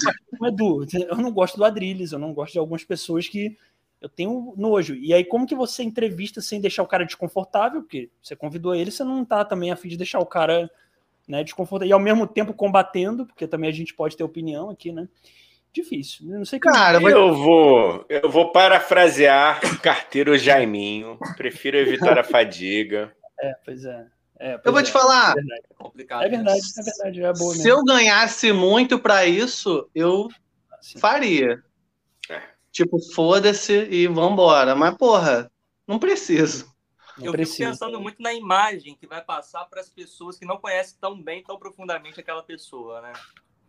[0.44, 3.56] Edu, eu não gosto do Adrilles, eu não gosto de algumas pessoas que
[4.00, 4.94] eu tenho nojo.
[4.94, 7.82] E aí, como que você entrevista sem deixar o cara desconfortável?
[7.82, 10.70] Porque você convidou ele, você não tá também a fim de deixar o cara
[11.26, 11.90] né, desconfortável.
[11.90, 15.08] E ao mesmo tempo combatendo, porque também a gente pode ter opinião aqui, né?
[15.72, 16.26] Difícil.
[16.26, 17.12] Não sei Cara, mas...
[17.12, 21.18] eu vou, eu vou parafrasear o carteiro Jaiminho.
[21.36, 23.12] Prefiro evitar a fadiga.
[23.38, 24.06] É, pois é.
[24.40, 25.32] É, eu vou é, te falar.
[25.32, 27.72] É verdade, é, complicado, é verdade, é verdade, é boa Se mesmo.
[27.72, 30.28] eu ganhasse muito para isso, eu
[30.80, 30.98] Sim.
[30.98, 31.62] faria.
[32.30, 32.42] É.
[32.70, 34.76] Tipo, foda-se e vambora.
[34.76, 35.50] Mas, porra,
[35.86, 36.72] não preciso.
[37.16, 37.56] Não eu preciso.
[37.56, 41.20] fico pensando muito na imagem que vai passar para as pessoas que não conhecem tão
[41.20, 43.12] bem, tão profundamente aquela pessoa, né?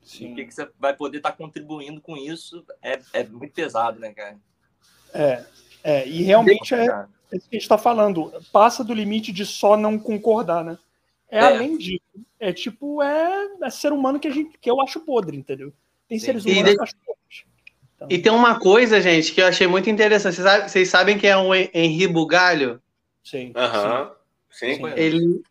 [0.04, 0.32] Sim.
[0.32, 4.00] O que, que você vai poder estar tá contribuindo com isso é, é muito pesado,
[4.00, 4.38] né, cara?
[5.14, 5.46] É,
[5.84, 6.88] é e realmente é,
[7.32, 8.32] é isso que a gente está falando.
[8.52, 10.78] Passa do limite de só não concordar, né?
[11.30, 11.42] É, é.
[11.44, 12.02] além disso.
[12.40, 15.74] É tipo, é, é, ser humano que, a gente, que eu acho podre, entendeu?
[16.08, 16.26] Tem Sim.
[16.26, 16.72] seres humanos de...
[16.72, 17.44] que eu acho podres.
[17.96, 18.08] Então...
[18.10, 20.36] E tem uma coisa, gente, que eu achei muito interessante.
[20.36, 22.82] Vocês, sabem, vocês sabem quem é o Henri Bugalho?
[23.24, 23.52] Sim.
[23.56, 24.12] Aham.
[24.50, 24.76] Sim.
[24.76, 24.82] Sim.
[24.96, 25.42] Ele,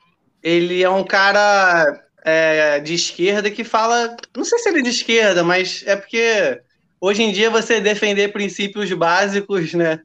[0.43, 4.17] ele é um cara é, de esquerda que fala.
[4.37, 6.61] Não sei se ele é de esquerda, mas é porque
[7.01, 10.01] hoje em dia você defender princípios básicos, né?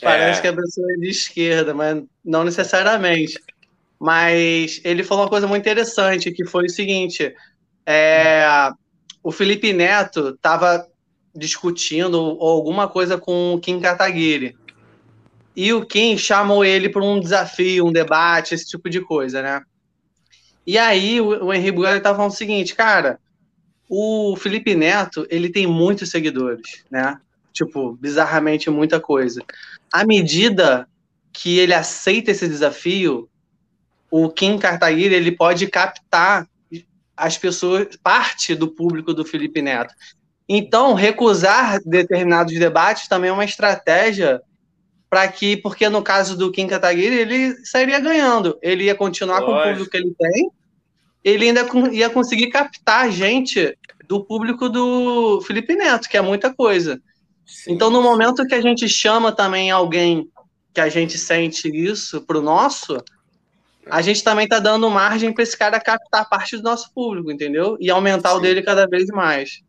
[0.00, 0.42] Parece é.
[0.42, 3.38] que a pessoa é de esquerda, mas não necessariamente.
[3.98, 7.34] Mas ele falou uma coisa muito interessante, que foi o seguinte:
[7.84, 8.70] é,
[9.22, 10.86] o Felipe Neto estava
[11.34, 14.56] discutindo alguma coisa com o Kim Kataguiri.
[15.54, 19.62] E o Kim chamou ele para um desafio, um debate, esse tipo de coisa, né?
[20.66, 23.18] E aí o, o Henrique Bugalho estava falando o seguinte, cara,
[23.88, 27.20] o Felipe Neto, ele tem muitos seguidores, né?
[27.52, 29.42] Tipo, bizarramente muita coisa.
[29.92, 30.88] À medida
[31.32, 33.28] que ele aceita esse desafio,
[34.10, 36.48] o Kim Kataguiri, ele pode captar
[37.16, 39.94] as pessoas, parte do público do Felipe Neto.
[40.48, 44.42] Então, recusar determinados debates também é uma estratégia
[45.08, 48.58] para que, porque no caso do Kim Kataguiri, ele sairia ganhando.
[48.62, 49.52] Ele ia continuar Lógico.
[49.52, 50.50] com o público que ele tem,
[51.22, 53.76] ele ainda ia conseguir captar gente
[54.06, 57.00] do público do Felipe Neto, que é muita coisa.
[57.50, 57.72] Sim.
[57.72, 60.30] Então, no momento que a gente chama também alguém
[60.72, 62.96] que a gente sente isso para o nosso,
[63.86, 67.76] a gente também está dando margem para esse cara captar parte do nosso público, entendeu?
[67.80, 68.36] E aumentar Sim.
[68.36, 69.60] o dele cada vez mais.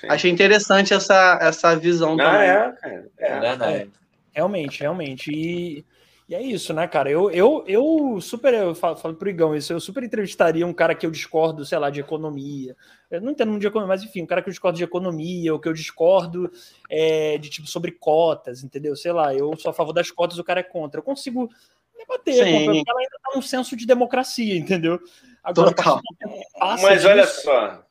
[0.00, 0.06] Sim.
[0.08, 2.48] Achei interessante essa, essa visão ah, também.
[2.48, 3.10] É, cara.
[3.18, 3.76] É, é verdade.
[3.76, 3.86] É.
[4.32, 5.30] Realmente, realmente.
[5.30, 5.84] E,
[6.28, 7.10] e, é isso, né, cara?
[7.10, 10.94] Eu, eu, eu super, eu falo, falo pro Igão isso, eu super entrevistaria um cara
[10.94, 12.76] que eu discordo, sei lá, de economia.
[13.10, 15.52] Eu não entendo muito de economia, mas enfim, um cara que eu discordo de economia,
[15.52, 16.50] ou que eu discordo
[16.90, 18.94] é, de tipo sobre cotas, entendeu?
[18.94, 21.00] Sei lá, eu sou a favor das cotas, o cara é contra.
[21.00, 21.48] Eu consigo
[21.96, 25.00] debater, porque ela ainda tá um senso de democracia, entendeu?
[25.42, 27.84] Agora, passa mas olha só.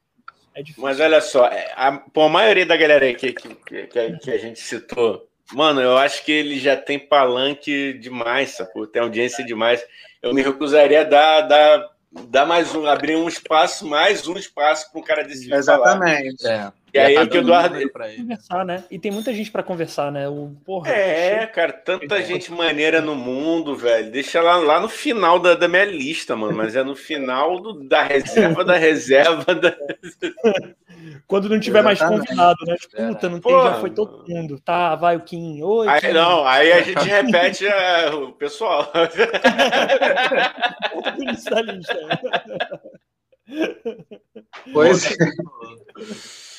[0.53, 4.31] É mas olha só, é, a, pô, a maioria da galera que, que, que, que
[4.31, 8.85] a gente citou Mano, eu acho que ele já tem palanque demais, sacou?
[8.85, 9.83] Tem audiência demais.
[10.21, 11.89] Eu me recusaria a dar, dar,
[12.27, 16.45] dar mais um, abrir um espaço, mais um espaço para um cara desse Exatamente.
[16.45, 16.71] É.
[16.97, 17.77] E aí é que o Eduardo.
[18.17, 18.83] Conversar, né?
[18.89, 20.27] E tem muita gente para conversar, né?
[20.27, 24.11] O, porra, é, cara, tanta gente maneira no mundo, velho.
[24.11, 26.57] Deixa lá, lá no final da, da minha lista, mano.
[26.57, 29.75] Mas é no final do, da reserva da reserva da.
[31.27, 32.01] Quando não tiver Exatamente.
[32.01, 32.75] mais convidado, né?
[32.75, 34.59] Tipo, puta, não tem, já foi todo mundo.
[34.59, 35.61] Tá, vai o Kim.
[35.61, 35.87] Oi.
[35.87, 36.13] Aí, Kim.
[36.13, 38.91] Não, aí a gente repete é, o pessoal.
[44.73, 45.15] pois é.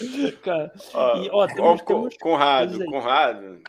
[0.43, 2.17] Cara, ó, e, ó, temos, temos...
[2.19, 3.61] Conrado, Conrado.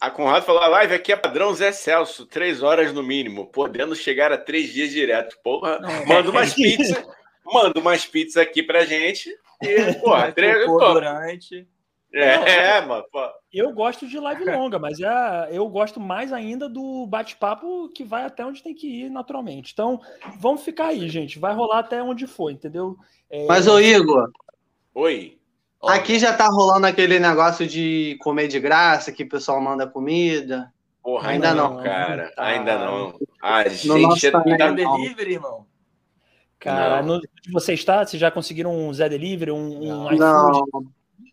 [0.00, 3.94] A Conrado falou: a live aqui é padrão Zé Celso, três horas no mínimo, podendo
[3.94, 5.36] chegar a três dias direto.
[5.42, 7.04] Porra, não, manda umas pizzas,
[7.44, 9.30] manda umas pizzas aqui pra gente.
[9.62, 11.66] E, porra, três, durante.
[12.12, 13.04] É, é, mano.
[13.10, 13.20] Pô.
[13.52, 18.24] Eu gosto de live longa, mas é, eu gosto mais ainda do bate-papo que vai
[18.24, 19.72] até onde tem que ir naturalmente.
[19.72, 20.00] Então,
[20.38, 21.38] vamos ficar aí, gente.
[21.38, 22.96] Vai rolar até onde for, entendeu?
[23.30, 23.46] É...
[23.46, 24.30] Mas, ô Igor.
[24.94, 25.35] Oi.
[25.82, 30.72] Aqui já tá rolando aquele negócio de comer de graça, que o pessoal manda comida.
[31.02, 32.32] Porra, ainda, não, não, cara.
[32.34, 32.44] Tá.
[32.44, 33.18] Ainda não.
[33.40, 35.66] A gente tá delivery, irmão.
[36.58, 38.04] Cara, no, onde você está?
[38.04, 40.62] Você já conseguiram um Zé Delivery, um, um não.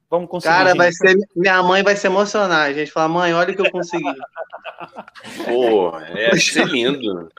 [0.09, 0.53] Vamos conseguir.
[0.53, 2.67] Cara, vai ser, minha mãe vai se emocionar.
[2.67, 4.03] A gente fala, mãe, olha o que eu consegui.
[5.45, 7.29] Pô, é ser lindo.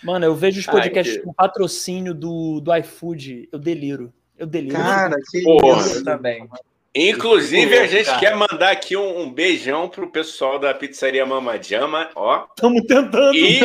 [0.00, 1.26] Mano, eu vejo os podcasts Ai, que...
[1.26, 4.12] com patrocínio do, do iFood, eu deliro.
[4.38, 4.76] Eu deliro.
[4.76, 5.80] Cara, que Porra.
[5.80, 6.48] isso também.
[6.94, 8.18] Inclusive, a gente cara.
[8.20, 12.46] quer mandar aqui um, um, beijão pro pessoal da pizzaria Mama Jama, ó.
[12.50, 13.34] Estamos tentando.
[13.34, 13.60] E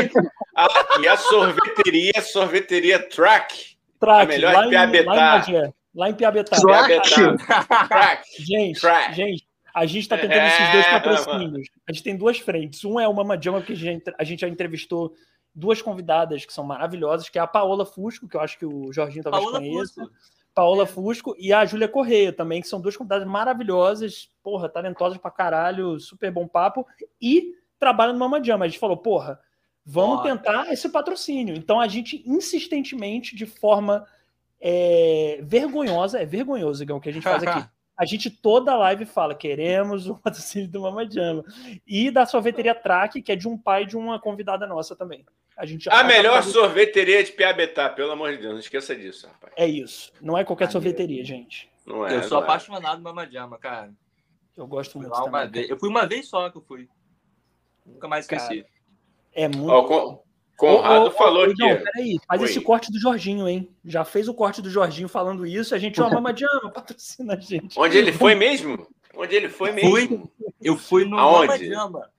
[0.55, 0.67] a,
[0.99, 3.77] e a sorveteria, sorveteria Track.
[3.99, 5.45] Track, a melhor lá em Piabetá.
[5.93, 6.57] Lá em Piabetá.
[6.59, 8.23] Track.
[8.39, 9.15] Gente, Track.
[9.15, 11.67] gente, a gente está tentando é, esses dois patrocínios.
[11.87, 12.83] A gente tem duas frentes.
[12.83, 15.13] Um é o Mama Jama, que a gente, a gente já entrevistou
[15.53, 18.91] duas convidadas que são maravilhosas, que é a Paola Fusco, que eu acho que o
[18.91, 20.01] Jorginho talvez Paola conheça.
[20.01, 20.11] Fusco.
[20.59, 20.85] Paola é.
[20.85, 25.97] Fusco e a Júlia Correia também, que são duas convidadas maravilhosas, porra, talentosas pra caralho,
[26.01, 26.85] super bom papo,
[27.21, 28.61] e trabalham no Mama Jam.
[28.61, 29.39] A gente falou, porra,
[29.85, 31.55] vamos tentar esse patrocínio.
[31.55, 34.05] Então a gente insistentemente, de forma
[34.59, 37.65] é, vergonhosa, é vergonhoso, Igão, o que a gente faz aqui.
[37.99, 41.43] A gente toda live fala, queremos o patrocínio do Mama Jama.
[41.85, 45.25] E da sorveteria Track, que é de um pai de uma convidada nossa também.
[45.59, 49.51] A, gente a melhor sorveteria de Piabetá, pelo amor de Deus, não esqueça disso, rapaz.
[49.57, 50.09] É isso.
[50.21, 51.69] Não é qualquer sorveteria, gente.
[51.85, 53.03] Não é, eu sou apaixonado é.
[53.03, 53.93] Mama Jama, cara.
[54.55, 55.11] Eu gosto muito.
[55.11, 56.87] Também, eu fui uma vez só que eu fui.
[57.85, 58.63] Nunca mais esqueci.
[58.63, 58.67] Cara,
[59.33, 59.69] é muito.
[59.69, 60.23] Oh,
[60.55, 61.55] Conrado ô, falou aqui.
[61.59, 62.49] Não, peraí, faz Oi.
[62.49, 63.69] esse corte do Jorginho, hein?
[63.83, 65.75] Já fez o corte do Jorginho falando isso.
[65.75, 67.77] A gente, ó, Mama Jama, patrocina a gente.
[67.77, 68.87] Onde ele foi mesmo?
[69.13, 69.91] Onde ele foi mesmo?
[69.91, 71.69] Fui, eu fui no Aonde?
[71.69, 72.09] Mama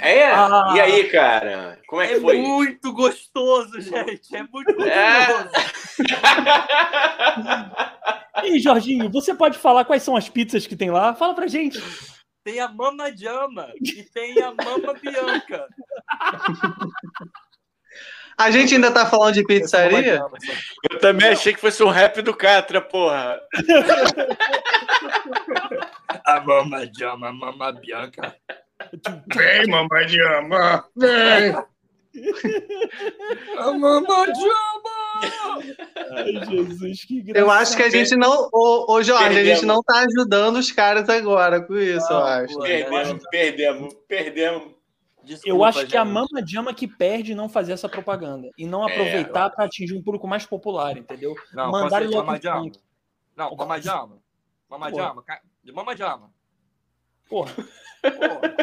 [0.00, 0.26] É?
[0.26, 1.80] Ah, e aí, cara?
[1.86, 2.36] Como é que é foi?
[2.36, 4.36] É muito gostoso, gente.
[4.36, 5.26] É muito é.
[5.26, 5.50] gostoso.
[8.42, 8.44] É.
[8.48, 11.14] e Jorginho, você pode falar quais são as pizzas que tem lá?
[11.14, 11.80] Fala pra gente.
[12.44, 15.66] Tem a Mama Jama e tem a Mama Bianca.
[18.38, 20.22] A gente ainda tá falando de pizzaria?
[20.88, 23.40] Eu também achei que fosse um rap do Catra, porra.
[26.24, 28.34] a Mama Jama, a Mama Bianca.
[29.34, 31.54] Vem, Mama Jama, vem.
[33.58, 34.98] a Mama Jama.
[36.12, 37.44] Ai, Jesus, que engraçado.
[37.44, 38.48] Eu acho que a gente não.
[38.52, 39.50] Ô, ô Jorge, perdemos.
[39.50, 42.58] a gente não tá ajudando os caras agora com isso, não, eu acho.
[42.60, 44.78] Perdemos, perdemos, perdemos.
[45.24, 45.90] Desculpa, eu acho gente.
[45.90, 49.50] que a Mama Jama que perde não fazer essa propaganda e não é, aproveitar é,
[49.50, 51.34] para atingir um público mais popular, entendeu?
[51.52, 52.70] Não, Mandar ele Mama Jama.
[53.36, 54.18] Não, Mama Jama.
[54.70, 55.24] Mama Jama.
[55.62, 56.37] De Mama Jama.
[57.28, 57.52] Porra.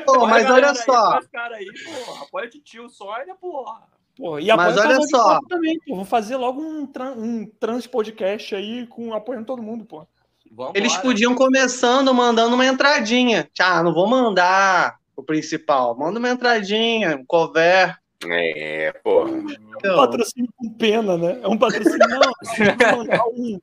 [0.05, 1.19] Pô, mas olha só.
[1.31, 2.23] Cara aí, porra.
[2.23, 3.83] Apoia tio Sónia, porra.
[4.17, 5.39] Porra, e mas olha só.
[5.47, 5.95] Também, pô.
[5.95, 10.07] Vou fazer logo um, um trans podcast aí com apoiando todo mundo, pô.
[10.49, 10.77] Vambora.
[10.77, 13.49] Eles podiam começando mandando uma entradinha.
[13.59, 15.97] Ah, não vou mandar o principal.
[15.97, 17.97] Manda uma entradinha, um cover.
[18.25, 19.31] É, porra.
[19.83, 21.39] É um patrocínio com pena, né?
[21.41, 22.07] É um patrocínio.
[22.07, 23.59] Não,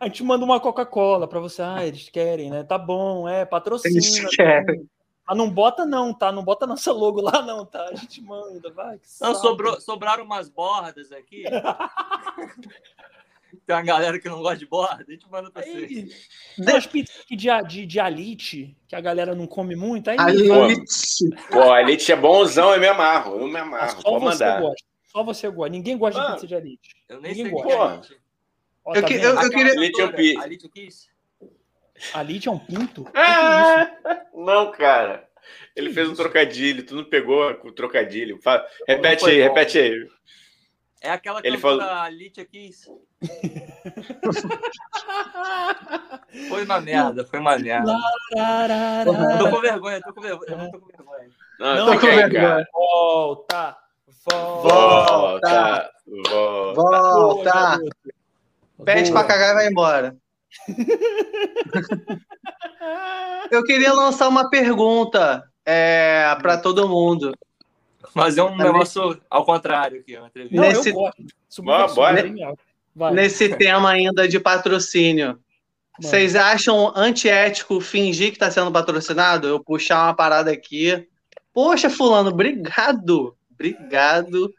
[0.00, 1.62] a gente manda uma Coca-Cola para você.
[1.62, 2.64] Ah, eles querem, né?
[2.64, 3.98] Tá bom, é, patrocínio.
[3.98, 4.88] Eles tá querem.
[5.26, 6.30] Mas não bota não, tá?
[6.30, 7.88] Não bota nossa logo lá não, tá?
[7.90, 9.00] A gente manda, vai.
[9.20, 11.42] Não, sobrou, sobraram umas bordas aqui.
[13.66, 16.28] Tem uma galera que não gosta de borda, a gente manda pra vocês.
[16.56, 17.36] Tem as pizzas de,
[17.66, 20.08] de, de alite, que a galera não come muito.
[20.08, 21.30] Aí, alite.
[21.50, 23.40] Pô, alite é bonzão, eu me amarro.
[23.40, 24.00] Eu me amarro.
[24.00, 24.60] Só Pode você mandar.
[24.60, 24.84] gosta.
[25.04, 25.70] Só você gosta.
[25.70, 26.96] Ninguém gosta ah, de pizza de alite.
[27.08, 28.14] Eu nem Ninguém sei gosta.
[28.86, 29.72] Ó, eu, tá que, eu, eu queria.
[29.72, 30.40] Alite é um pinto.
[30.40, 30.70] Alite
[32.14, 33.10] Alite é um pinto?
[33.14, 33.90] Ah,
[34.32, 35.28] não, cara.
[35.74, 36.14] Ele que fez isso?
[36.14, 38.40] um trocadilho, tu não pegou o trocadilho.
[38.40, 39.42] Fala, repete aí, bom.
[39.42, 40.08] repete aí.
[41.02, 41.82] É aquela Ele falou...
[41.82, 42.88] Alicia Keys.
[46.48, 47.92] foi uma merda, foi uma merda.
[49.04, 49.14] tô
[49.50, 50.50] com vergonha, tô com vergonha.
[50.50, 51.28] Eu não tô com vergonha.
[51.58, 52.66] Não, não tô com vergonha.
[52.72, 53.76] Volta,
[54.30, 56.74] volta, volta.
[56.74, 57.78] Volta.
[58.84, 60.16] Pede pra cagar e vai embora.
[63.50, 67.36] Eu queria lançar uma pergunta é, para todo mundo.
[68.14, 70.60] Mas é um negócio ao contrário aqui, uma entrevista.
[70.60, 72.24] Nesse, Não, bora.
[73.12, 75.38] Nesse tema ainda de patrocínio.
[76.00, 79.46] Vocês acham antiético fingir que está sendo patrocinado?
[79.48, 81.06] Eu puxar uma parada aqui.
[81.52, 83.34] Poxa, fulano, obrigado.
[83.50, 84.52] Obrigado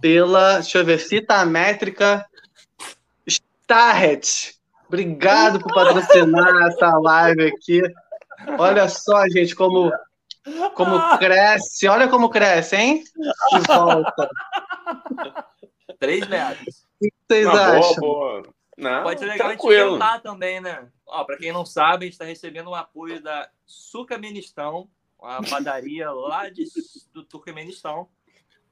[0.00, 2.26] pela, deixa eu ver, cita métrica
[3.72, 4.54] Starret.
[4.86, 7.80] Obrigado por patrocinar essa live aqui.
[8.58, 9.90] Olha só, gente, como
[10.74, 13.04] como cresce, olha como cresce, hein?
[13.54, 14.28] E volta.
[15.98, 16.86] Três metros.
[17.00, 17.94] O que vocês Uma acham?
[18.00, 18.54] Boa, boa.
[18.76, 20.02] Não, Pode ser legal tranquilo.
[20.02, 20.88] a gente também, né?
[21.06, 24.88] Ó, pra quem não sabe, a gente tá recebendo o apoio da Sucaministão,
[25.18, 26.64] uma padaria lá de,
[27.12, 28.08] do Turcomenistão,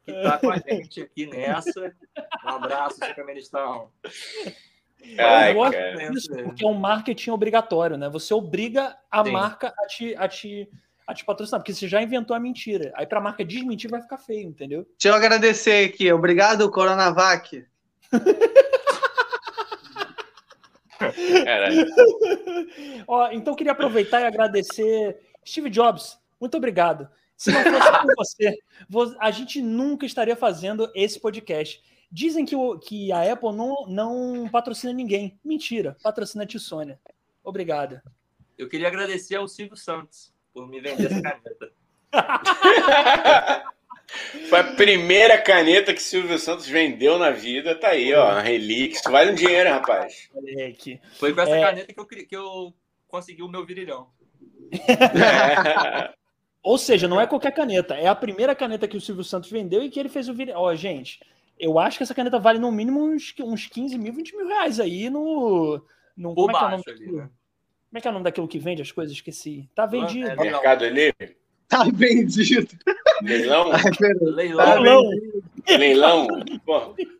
[0.05, 1.95] que tá com a gente aqui nessa.
[2.45, 3.91] Um abraço, Sucaministão.
[5.19, 8.09] Ai, eu gosto disso, porque é um marketing obrigatório, né?
[8.09, 9.33] Você obriga a Sim.
[9.33, 10.69] marca a te, a te
[11.11, 12.93] a te patrocinar, porque você já inventou a mentira.
[12.95, 14.87] Aí para a marca desmentir vai ficar feio, entendeu?
[14.97, 16.13] Deixa eu agradecer aqui.
[16.13, 17.67] Obrigado, Coronavac.
[23.09, 26.21] Ó, então queria aproveitar e agradecer Steve Jobs.
[26.41, 27.09] Muito obrigado.
[27.37, 28.57] Se não fosse por você,
[29.19, 31.83] a gente nunca estaria fazendo esse podcast.
[32.11, 35.39] Dizem que, o, que a Apple não, não patrocina ninguém.
[35.45, 36.99] Mentira, patrocina a Tissônia.
[37.45, 38.03] Obrigada.
[38.59, 41.73] Eu queria agradecer ao Silvio Santos por me vender essa caneta.
[44.49, 47.75] Foi a primeira caneta que Silvio Santos vendeu na vida.
[47.75, 48.41] Tá aí, ó.
[48.41, 49.03] Relix.
[49.05, 50.29] Vale um dinheiro, rapaz.
[51.15, 51.61] Foi com essa é...
[51.61, 52.75] caneta que eu, que eu
[53.07, 54.09] consegui o meu virilhão.
[54.73, 56.13] É.
[56.63, 57.95] Ou seja, não é qualquer caneta.
[57.95, 60.61] É a primeira caneta que o Silvio Santos vendeu e que ele fez o virilhão.
[60.61, 61.21] Ó, gente,
[61.61, 64.81] eu acho que essa caneta vale no mínimo uns, uns 15 mil, 20 mil reais
[64.81, 65.85] aí no.
[66.17, 67.31] no como, é que é o nome ali, né?
[67.91, 69.15] como é que é o nome daquilo que vende as coisas?
[69.15, 69.69] Esqueci.
[69.75, 70.29] Tá vendido.
[70.29, 71.37] É Mercado Livre?
[71.69, 72.77] Tá vendido.
[73.23, 73.71] Leilão?
[74.21, 74.67] Leilão.
[74.67, 75.11] Tá Leilão.
[75.69, 76.27] Leilão.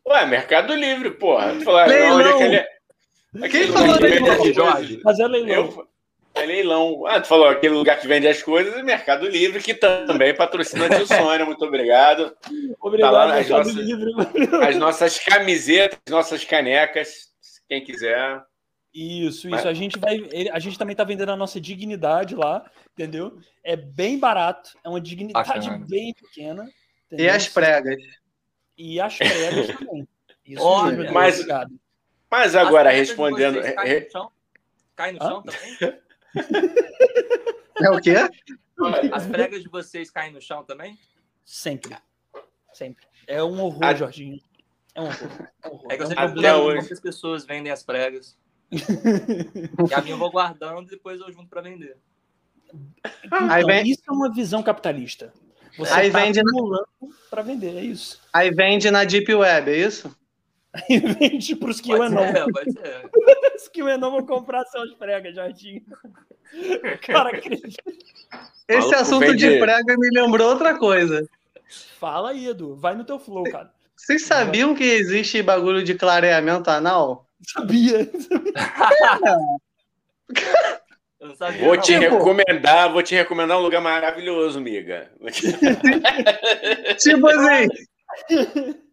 [0.09, 1.55] Ué, Mercado Livre, porra.
[1.61, 2.31] Falou, leilão.
[2.31, 3.49] É que ele é?
[3.49, 5.01] Quem falou leilão, Jorge?
[5.05, 5.55] Mas é leilão.
[5.55, 5.90] Eu...
[6.35, 7.05] É leilão.
[7.07, 10.87] Ah, tu falou aquele lugar que vende as coisas, é Mercado Livre, que também patrocina
[10.87, 11.45] a Sônia.
[11.45, 12.37] Muito obrigado.
[12.81, 14.13] Obrigado, tá as, nossas, Livre.
[14.63, 17.31] as nossas camisetas, nossas canecas,
[17.69, 18.43] quem quiser.
[18.93, 19.69] Isso, isso.
[19.69, 20.21] A gente vai.
[20.53, 23.39] A gente também tá vendendo a nossa dignidade lá, entendeu?
[23.63, 25.85] É bem barato, é uma dignidade Bacana.
[25.89, 26.69] bem pequena.
[27.07, 27.27] Entendeu?
[27.27, 28.03] E as pregas.
[28.77, 30.09] E as pregas também.
[30.45, 31.81] Isso oh, mesmo, mas, obrigado.
[32.29, 33.61] mas agora respondendo.
[33.63, 34.33] Cai no chão,
[34.97, 36.01] cai no chão também?
[37.83, 38.15] É o quê?
[39.13, 40.99] As pregas de vocês caem no chão também?
[41.45, 41.97] Sempre.
[42.73, 43.07] Sempre.
[43.27, 43.95] É um horror, a...
[43.95, 44.41] Jorginho.
[44.95, 45.49] É um horror.
[45.63, 45.87] É, um horror.
[45.91, 48.39] é que eu sempre pergunto como as pessoas vendem as pregas.
[48.71, 51.97] e a minha eu vou guardando e depois eu junto para vender.
[53.25, 53.89] Então, Aí vem...
[53.91, 55.33] Isso é uma visão capitalista.
[55.77, 56.41] Você Aí tá vende
[57.31, 58.21] para vender, é isso.
[58.33, 60.15] Aí vende na Deep Web, é isso?
[60.73, 62.23] Aí vende para os que eu não.
[63.57, 65.85] Os que eu não vou comprar seus pregas, Jardim.
[67.03, 67.41] Cara.
[68.69, 71.29] Esse assunto de prega me lembrou outra coisa.
[71.99, 72.77] Fala aí, Edu.
[72.77, 73.73] Vai no teu flow, cara.
[73.97, 77.27] Vocês sabiam que existe bagulho de clareamento anal?
[77.47, 78.11] Sabia.
[81.37, 85.11] sabia vou te recomendar, vou te recomendar um lugar maravilhoso, amiga.
[86.99, 87.69] tipo assim.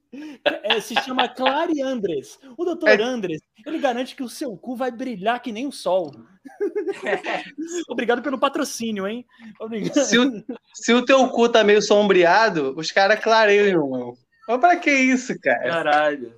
[0.63, 2.39] É, se chama Clare Andres.
[2.57, 3.03] O doutor é...
[3.03, 6.11] Andres, ele garante que o seu cu vai brilhar que nem o sol.
[7.89, 9.25] Obrigado pelo patrocínio, hein?
[9.59, 10.03] Obrigado.
[10.03, 14.15] Se o, se o teu cu tá meio sombreado, os caras clareiam.
[14.47, 15.69] Mas pra que isso, cara?
[15.69, 16.33] Caralho.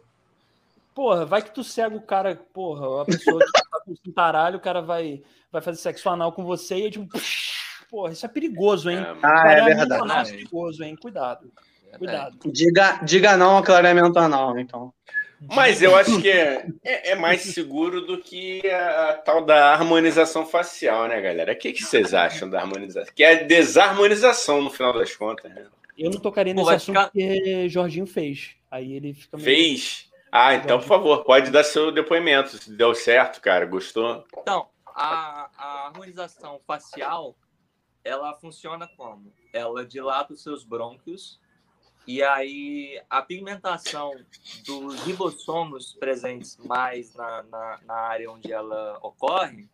[0.94, 4.62] Porra, vai que tu cega o cara, porra, a pessoa que tá com cintaralho, o
[4.62, 7.08] cara vai, vai fazer sexo anal com você e é tipo,
[7.90, 9.00] porra, isso é perigoso, hein?
[9.24, 10.30] Ah, é verdade.
[10.30, 10.98] É perigoso, hein?
[11.00, 11.50] Cuidado.
[11.98, 12.38] Cuidado.
[12.46, 14.94] Diga, diga não ao clareamento anal, então.
[15.42, 19.72] Mas eu acho que é, é, é mais seguro do que a, a, tal da
[19.72, 21.54] harmonização facial, né, galera?
[21.54, 23.14] O que, que vocês acham da harmonização?
[23.16, 25.50] Que é desarmonização, no final das contas.
[25.54, 25.66] Né?
[25.98, 27.12] Eu não tocaria nesse Pô, assunto ficar...
[27.12, 28.56] porque Jorginho fez.
[28.70, 29.46] Aí ele fica meio...
[29.46, 30.10] Fez?
[30.32, 32.58] Ah, então, por favor, pode dar seu depoimento.
[32.58, 34.26] Se deu certo, cara, gostou?
[34.38, 37.36] Então, a, a harmonização facial,
[38.04, 39.34] ela funciona como?
[39.54, 41.39] Ela dilata os seus brônquios
[42.10, 44.12] e aí a pigmentação
[44.66, 49.70] dos ribossomos presentes mais na, na, na, área onde ela ocorre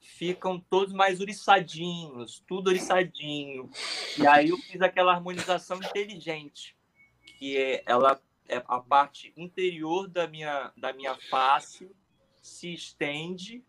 [0.00, 3.70] ficam todos mais uriçadinhos, tudo uriçadinho.
[4.18, 6.76] E aí eu fiz aquela harmonização inteligente,
[7.38, 11.88] que é, ela é a parte interior da minha, da minha face
[12.42, 13.64] se estende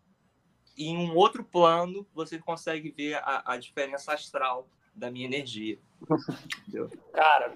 [0.76, 5.78] e em um outro plano você consegue ver a, a diferença astral da minha energia.
[6.66, 6.90] Entendeu?
[7.12, 7.54] Cara,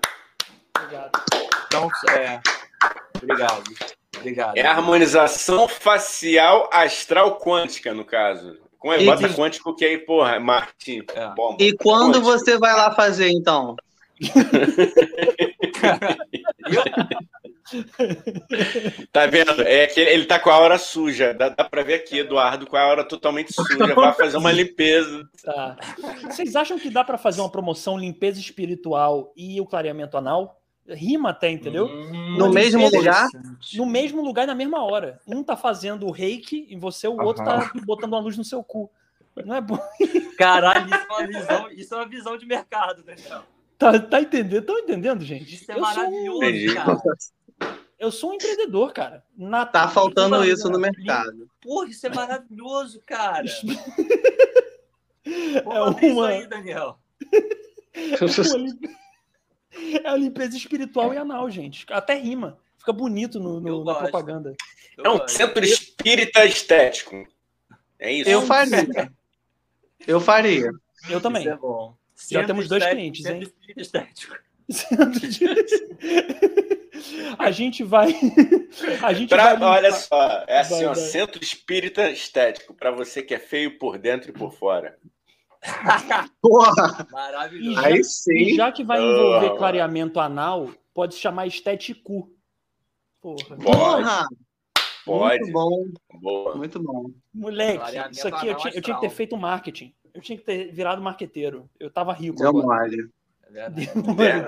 [0.77, 1.11] Obrigado.
[1.67, 2.41] Então, é.
[3.17, 3.63] Obrigado.
[4.17, 4.57] Obrigado.
[4.57, 8.59] É a harmonização facial astral quântica, no caso.
[8.79, 11.05] Com é, bota quântico que aí, porra, Marte.
[11.15, 11.29] É.
[11.35, 11.59] Bomba.
[11.61, 12.25] E quando quântico.
[12.25, 13.77] você vai lá fazer, então?
[19.13, 19.63] tá vendo?
[19.63, 21.33] É que ele tá com a hora suja.
[21.33, 23.95] Dá, dá pra ver aqui, Eduardo, com a hora totalmente suja.
[23.95, 25.29] Vai fazer uma limpeza.
[25.43, 25.77] Tá.
[26.25, 30.62] Vocês acham que dá para fazer uma promoção limpeza espiritual e o clareamento anal?
[30.95, 31.87] Rima até, entendeu?
[31.87, 33.29] Hum, no mesmo lugar?
[33.75, 35.21] No mesmo lugar na mesma hora.
[35.27, 38.91] Um tá fazendo reiki em você, o outro tá botando uma luz no seu cu.
[39.45, 39.79] Não é bom.
[40.37, 43.43] Caralho, isso é uma visão, isso é uma visão de mercado, Daniel.
[43.79, 44.61] Tá, tá entendendo?
[44.61, 45.55] Estão entendendo, gente?
[45.55, 46.75] Isso é eu maravilhoso, um...
[46.75, 47.03] cara.
[47.99, 49.25] Eu sou um empreendedor, cara.
[49.37, 49.65] Na...
[49.65, 51.49] Tá faltando isso no mercado.
[51.61, 53.45] Porra, isso é maravilhoso, cara.
[55.25, 55.63] é
[56.11, 56.29] uma...
[56.29, 56.99] aí, Daniel.
[60.05, 61.87] é a limpeza espiritual e anal, gente.
[61.91, 62.59] Até rima.
[62.79, 64.55] Fica bonito no, no na propaganda.
[64.99, 67.27] é um centro espírita estético.
[67.99, 68.29] É isso.
[68.29, 69.13] Eu faria.
[70.07, 70.71] Eu faria.
[71.09, 71.43] Eu também.
[71.43, 71.97] Isso é bom.
[72.17, 73.53] Já centro temos dois clientes, hein?
[73.69, 74.37] Centro estético.
[77.39, 78.15] a gente vai.
[79.03, 81.05] A gente pra, vai olha só, é assim, vai, ó, vai.
[81.05, 84.97] centro espírita estético, para você que é feio por dentro e por fora.
[86.41, 87.07] Porra!
[87.11, 87.81] Maravilhoso.
[87.81, 88.35] Já, Aí sim.
[88.35, 89.57] E já que vai envolver oh.
[89.57, 92.31] clareamento anal, pode se chamar estético.
[93.21, 93.57] Porra.
[93.57, 94.27] Porra!
[95.05, 95.41] Pode.
[95.41, 95.85] Muito bom.
[96.21, 96.57] Boa.
[96.57, 97.11] Muito bom.
[97.35, 99.93] Moleque, isso aqui eu tinha, eu tinha, que ter feito marketing.
[100.15, 101.69] Eu tinha que ter virado marqueteiro.
[101.79, 102.37] Eu tava rico.
[102.37, 103.11] Deu mole.
[103.55, 103.67] É,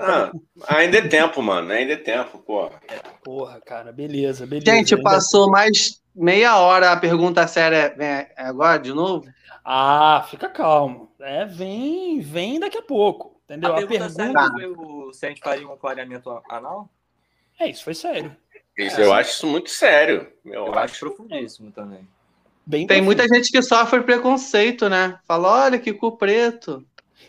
[0.01, 0.31] ah,
[0.67, 1.71] ainda é tempo, mano.
[1.71, 2.81] Ainda é tempo, porra.
[3.23, 4.71] Porra, cara, beleza, beleza.
[4.71, 7.93] Gente, passou mais meia hora a pergunta séria.
[7.95, 9.27] Vem agora de novo?
[9.63, 11.11] Ah, fica calmo.
[11.19, 13.39] É, vem, vem daqui a pouco.
[13.43, 13.71] Entendeu?
[13.71, 14.51] A, a pergunta, pergunta...
[14.51, 16.89] foi o, se a gente faria um clareamento anal?
[17.59, 18.35] É, isso foi sério.
[18.77, 20.31] Isso, eu acho isso muito sério.
[20.43, 22.07] Eu, eu acho, acho profundíssimo também.
[22.65, 25.19] Bem Tem muita gente que sofre preconceito, né?
[25.27, 26.83] Fala, olha que cu preto.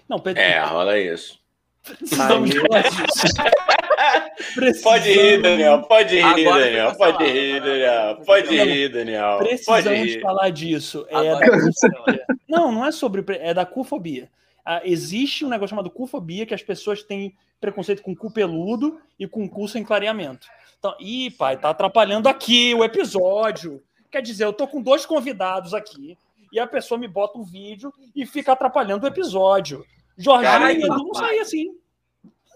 [0.09, 0.43] Não, Pedro...
[0.43, 1.39] É, rola isso.
[4.55, 4.83] Precisamos.
[4.83, 5.83] Pode rir, Daniel.
[5.83, 6.95] Pode rir, Daniel.
[6.95, 8.17] Pode rir, Daniel.
[8.25, 9.39] Pode rir, Daniel.
[9.39, 11.07] Precisamos falar disso.
[11.09, 12.37] É da...
[12.49, 13.25] Não, não é sobre.
[13.39, 14.31] É da cufobia.
[14.65, 19.27] Ah, existe um negócio chamado cufobia que as pessoas têm preconceito com cu peludo e
[19.27, 20.47] com cu sem clareamento.
[20.79, 23.83] Então, ih, pai, tá atrapalhando aqui o episódio.
[24.11, 26.19] Quer dizer, eu tô com dois convidados aqui
[26.53, 29.85] e a pessoa me bota um vídeo e fica atrapalhando o episódio.
[30.17, 31.77] Jorginho e Edu não saem assim.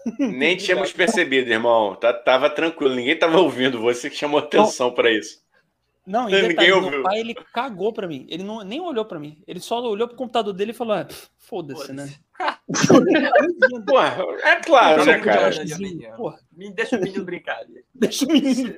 [0.19, 1.95] Nem tínhamos percebido, irmão.
[1.95, 3.81] Tá, tava tranquilo, ninguém tava ouvindo.
[3.81, 5.41] Você que chamou atenção para isso.
[6.05, 6.91] Não, e detalhe, ouviu.
[6.91, 8.25] meu pai ele cagou para mim.
[8.29, 9.41] Ele não, nem olhou para mim.
[9.47, 11.07] Ele só olhou pro computador dele e falou: ah,
[11.37, 12.11] foda-se, né?
[13.85, 15.51] Porra, é claro, né, cara?
[16.51, 17.59] Me deixa o menino brincar.
[17.93, 18.73] Deixa o menino.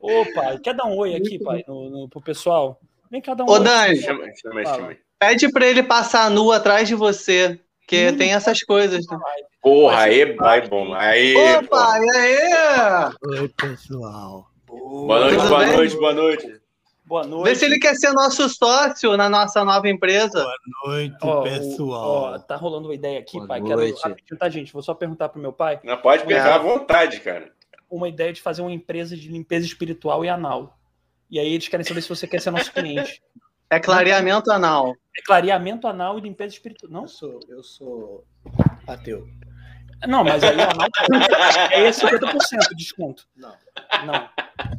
[0.00, 2.80] Ô, pai, quer dar um oi aqui, pai, no, no, pro pessoal?
[3.10, 3.64] Vem cá dar um Ô, oi.
[3.64, 4.96] Dani, chama, chama, chama.
[5.18, 9.06] pede pra ele passar nu atrás de você, que hum, tem essas coisas.
[9.06, 9.18] Né?
[9.62, 10.94] Porra, aí, vai bom.
[10.94, 13.12] Aí, Opa, e aí?
[13.40, 14.48] Oi, pessoal.
[14.66, 15.76] Boa noite, Tudo boa bem?
[15.76, 16.60] noite, boa noite.
[17.04, 17.44] Boa noite.
[17.44, 20.42] Vê se ele quer ser nosso sócio na nossa nova empresa.
[20.42, 20.56] Boa
[20.86, 22.10] noite, ó, pessoal.
[22.10, 23.60] Ó, tá rolando uma ideia aqui, boa pai.
[23.60, 24.02] Noite.
[24.02, 24.72] Quero, tá, gente?
[24.72, 25.78] Vou só perguntar pro meu pai.
[25.84, 26.52] Não pode pegar é.
[26.52, 27.54] à vontade, cara
[27.90, 30.75] uma ideia de fazer uma empresa de limpeza espiritual e anal.
[31.30, 33.22] E aí eles querem saber se você quer ser nosso cliente.
[33.68, 34.94] É clareamento anal.
[35.18, 36.88] É clareamento anal e limpeza espiritual.
[36.88, 37.02] Não?
[37.02, 38.24] Eu sou, eu sou
[38.86, 39.26] ateu.
[40.06, 40.88] Não, mas aí o anal
[41.72, 43.26] é 50% de desconto.
[43.36, 43.52] Não.
[44.06, 44.28] Não,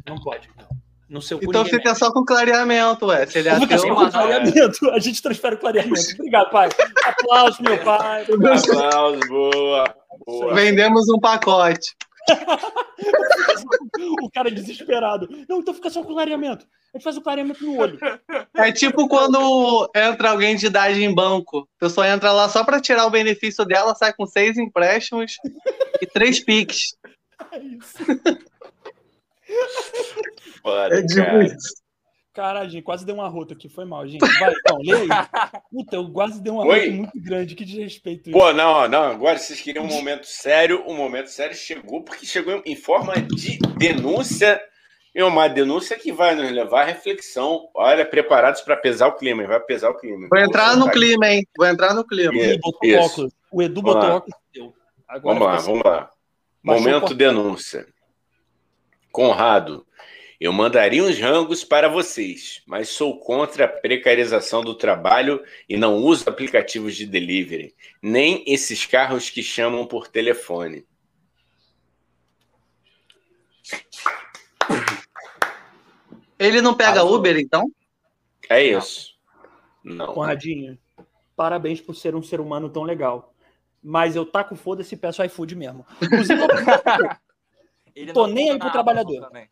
[0.06, 0.48] não pode.
[0.56, 0.68] Não.
[1.08, 3.26] No seu então fica só com clareamento, ué.
[3.26, 4.90] Se ele é ateu, só com clareamento.
[4.90, 6.12] A gente transfere o clareamento.
[6.14, 6.68] Obrigado, pai.
[7.04, 8.22] Aplausos, meu pai.
[8.22, 9.94] Aplausos, boa.
[10.26, 10.54] boa.
[10.54, 11.94] Vendemos um pacote.
[14.22, 15.28] o cara desesperado.
[15.48, 16.66] Não, então fica só com clareamento.
[16.92, 17.98] A gente faz o clareamento no olho.
[18.54, 21.68] É tipo quando entra alguém de idade em banco.
[21.76, 25.36] A pessoa entra lá só para tirar o benefício dela, sai com seis empréstimos
[26.00, 26.96] e três piques.
[27.52, 27.98] É isso.
[30.90, 31.46] É tipo cara.
[31.46, 31.87] isso.
[32.38, 33.68] Caralho, gente, quase deu uma rota aqui.
[33.68, 34.20] Foi mal, gente.
[34.38, 35.08] Vai, então, lê aí.
[35.72, 36.78] Puta, eu quase dei uma Oi?
[36.78, 37.56] rota muito grande.
[37.56, 38.38] Que desrespeito isso.
[38.38, 39.02] Pô, não, não.
[39.02, 40.84] Agora vocês queriam um momento sério.
[40.86, 44.62] O um momento sério chegou porque chegou em forma de denúncia.
[45.12, 47.68] É uma denúncia que vai nos levar à reflexão.
[47.74, 49.44] Olha, preparados para pesar o clima.
[49.44, 50.28] Vai pesar o clima.
[50.30, 51.44] Vou entrar no clima, hein?
[51.56, 52.32] Vou entrar no clima.
[52.84, 54.38] Isso, O Edu botou óculos.
[55.08, 56.10] Agora vamos lá, vamos lá.
[56.62, 57.84] Momento denúncia.
[59.10, 59.87] Conrado,
[60.40, 65.96] eu mandaria uns rangos para vocês, mas sou contra a precarização do trabalho e não
[65.96, 70.86] uso aplicativos de delivery, nem esses carros que chamam por telefone.
[76.38, 77.68] Ele não pega Uber, então?
[78.48, 79.16] É isso.
[79.82, 80.14] Não.
[80.14, 80.78] Conradinho,
[81.34, 83.34] parabéns por ser um ser humano tão legal.
[83.82, 85.84] Mas eu taco foda-se e peço iFood mesmo.
[86.00, 86.40] Inclusive,
[87.94, 88.12] eu...
[88.14, 89.26] tô nem aí pro trabalhador.
[89.26, 89.48] Também.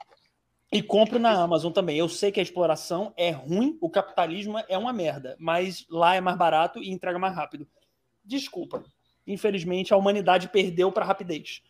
[0.70, 1.97] E compro na Amazon também.
[1.97, 6.20] Eu sei que a exploração é ruim, o capitalismo é uma merda, mas lá é
[6.20, 7.66] mais barato e entrega mais rápido.
[8.24, 8.84] Desculpa.
[9.26, 11.62] Infelizmente, a humanidade perdeu para rapidez.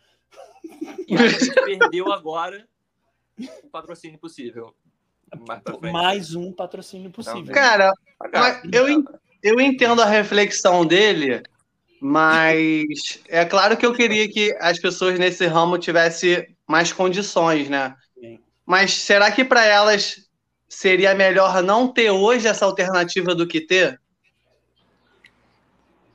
[1.07, 2.67] E a gente perdeu agora
[3.63, 4.75] o patrocínio possível.
[5.47, 5.61] Mais,
[5.91, 7.53] mais um patrocínio possível.
[7.53, 7.93] Cara,
[8.71, 9.03] eu,
[9.43, 11.43] eu entendo a reflexão dele,
[11.99, 17.95] mas é claro que eu queria que as pessoas nesse ramo tivessem mais condições, né?
[18.67, 20.29] Mas será que para elas
[20.67, 24.01] seria melhor não ter hoje essa alternativa do que ter?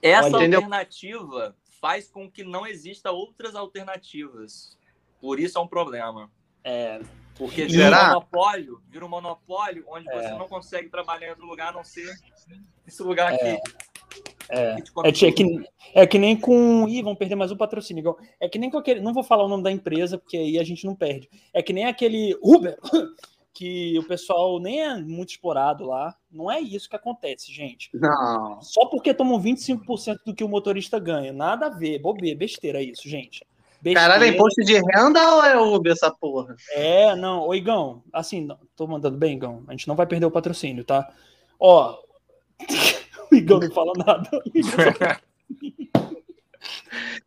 [0.03, 0.59] Essa Entendeu?
[0.59, 4.79] alternativa faz com que não exista outras alternativas.
[5.19, 6.31] Por isso é um problema.
[6.63, 7.01] É,
[7.37, 10.13] porque vira um monopólio, vira um monopólio onde é.
[10.13, 12.15] você não consegue trabalhar em outro lugar a não ser
[12.87, 13.47] esse lugar aqui.
[13.47, 13.61] É,
[14.53, 15.65] é, é, que,
[15.95, 16.87] é que nem com.
[16.87, 18.15] Ih, vão perder mais um patrocínio.
[18.39, 19.01] É que nem com aquele.
[19.01, 21.31] Não vou falar o nome da empresa, porque aí a gente não perde.
[21.55, 22.79] É que nem aquele Uber,
[23.55, 26.15] que o pessoal nem é muito explorado lá.
[26.31, 27.89] Não é isso que acontece, gente.
[27.95, 28.61] Não.
[28.61, 31.33] Só porque tomam 25% do que o motorista ganha.
[31.33, 31.99] Nada a ver.
[31.99, 33.47] Bobeira, besteira isso, gente.
[33.81, 34.01] Besteira.
[34.01, 36.55] Caralho, é imposto de renda ou é Uber essa porra?
[36.73, 37.49] É, não.
[37.49, 39.65] Ô, Igão, assim, tô mandando bem, Igão.
[39.67, 41.11] A gente não vai perder o patrocínio, tá?
[41.59, 41.97] Ó.
[43.33, 44.31] o Igão não fala nada.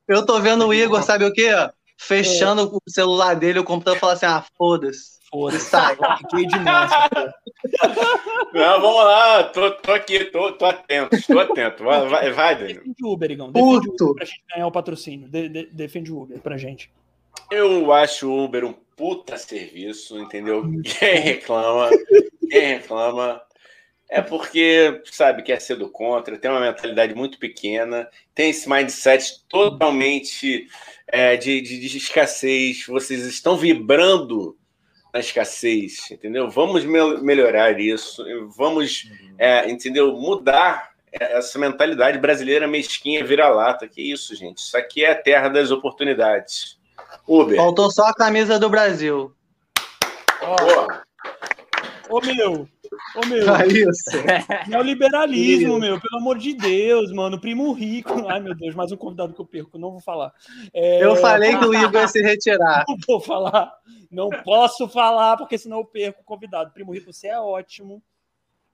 [0.07, 1.49] Eu tô vendo o Igor, sabe o quê?
[1.97, 2.65] Fechando é.
[2.65, 5.15] o celular dele, o computador fala assim: ah, foda-se.
[5.29, 6.91] Foda-se, sai, fiquei demais.
[8.53, 11.83] Não, vamos lá, tô, tô aqui, tô, tô atento, tô atento.
[11.83, 12.81] Vai, vai, vai Danilo.
[12.81, 13.51] Defende o Uber, Igão.
[13.51, 14.05] Defende Puto.
[14.05, 15.27] o Uber pra gente ganhar o patrocínio.
[15.27, 16.91] De, de, defende o Uber pra gente.
[17.51, 20.63] Eu acho o Uber um puta serviço, entendeu?
[20.83, 21.89] Quem reclama,
[22.49, 23.41] quem reclama
[24.15, 29.43] é porque, sabe, quer ser do contra, tem uma mentalidade muito pequena, tem esse mindset
[29.49, 30.67] totalmente
[31.05, 32.85] é, de, de, de escassez.
[32.87, 34.57] Vocês estão vibrando
[35.13, 36.49] na escassez, entendeu?
[36.49, 38.23] Vamos melhorar isso,
[38.55, 39.35] vamos, uhum.
[39.37, 40.13] é, entendeu?
[40.13, 43.85] Mudar essa mentalidade brasileira mesquinha, vira-lata.
[43.85, 44.59] Que isso, gente?
[44.59, 46.79] Isso aqui é a terra das oportunidades.
[47.27, 47.57] Uber.
[47.57, 49.35] Faltou só a camisa do Brasil.
[52.09, 52.69] Ô, meu,
[53.15, 53.55] Ô, meu.
[53.55, 54.67] É isso.
[54.67, 57.39] Neoliberalismo, meu, pelo amor de Deus, mano.
[57.39, 58.27] Primo rico.
[58.27, 60.33] Ai, meu Deus, mais um convidado que eu perco, não vou falar.
[60.73, 61.03] É...
[61.03, 62.85] Eu falei que o Igor ia se retirar.
[62.87, 63.73] Não vou falar.
[64.11, 66.71] Não posso falar, porque senão eu perco o convidado.
[66.71, 68.01] Primo rico, você é ótimo.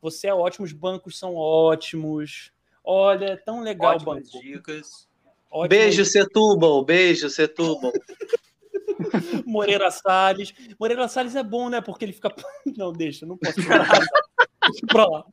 [0.02, 2.52] Você é ótimo, os bancos são ótimos.
[2.84, 4.42] Olha, é tão legal o banco.
[4.42, 5.08] dicas.
[5.50, 5.70] Ótimo.
[5.70, 6.84] Beijo, Setúbal.
[6.84, 7.92] Beijo, Setúbal.
[9.46, 10.54] Moreira Salles.
[10.80, 11.82] Moreira Salles é bom, né?
[11.82, 12.34] Porque ele fica.
[12.78, 13.88] Não, deixa, não posso falar.
[14.88, 15.26] pra lá.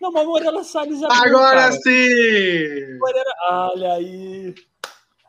[0.00, 2.98] Não, mas Moreira Salles é Agora bom, sim!
[2.98, 3.30] Moreira...
[3.50, 4.54] Olha aí.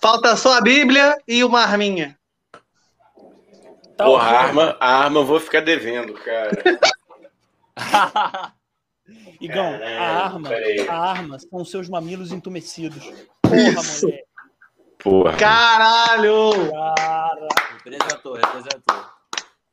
[0.01, 2.17] Falta só a Bíblia e uma arminha.
[3.97, 6.51] Tá Porra, a arma, a arma eu vou ficar devendo, cara.
[9.41, 10.49] Igão, Caramba, a arma,
[10.89, 13.03] a arma são seus mamilos entumecidos.
[13.41, 14.05] Porra, Isso.
[14.05, 14.23] mulher.
[14.99, 15.37] Porra.
[15.37, 16.71] Caralho!
[16.71, 17.47] Cara.
[17.89, 19.05] Representou, representou.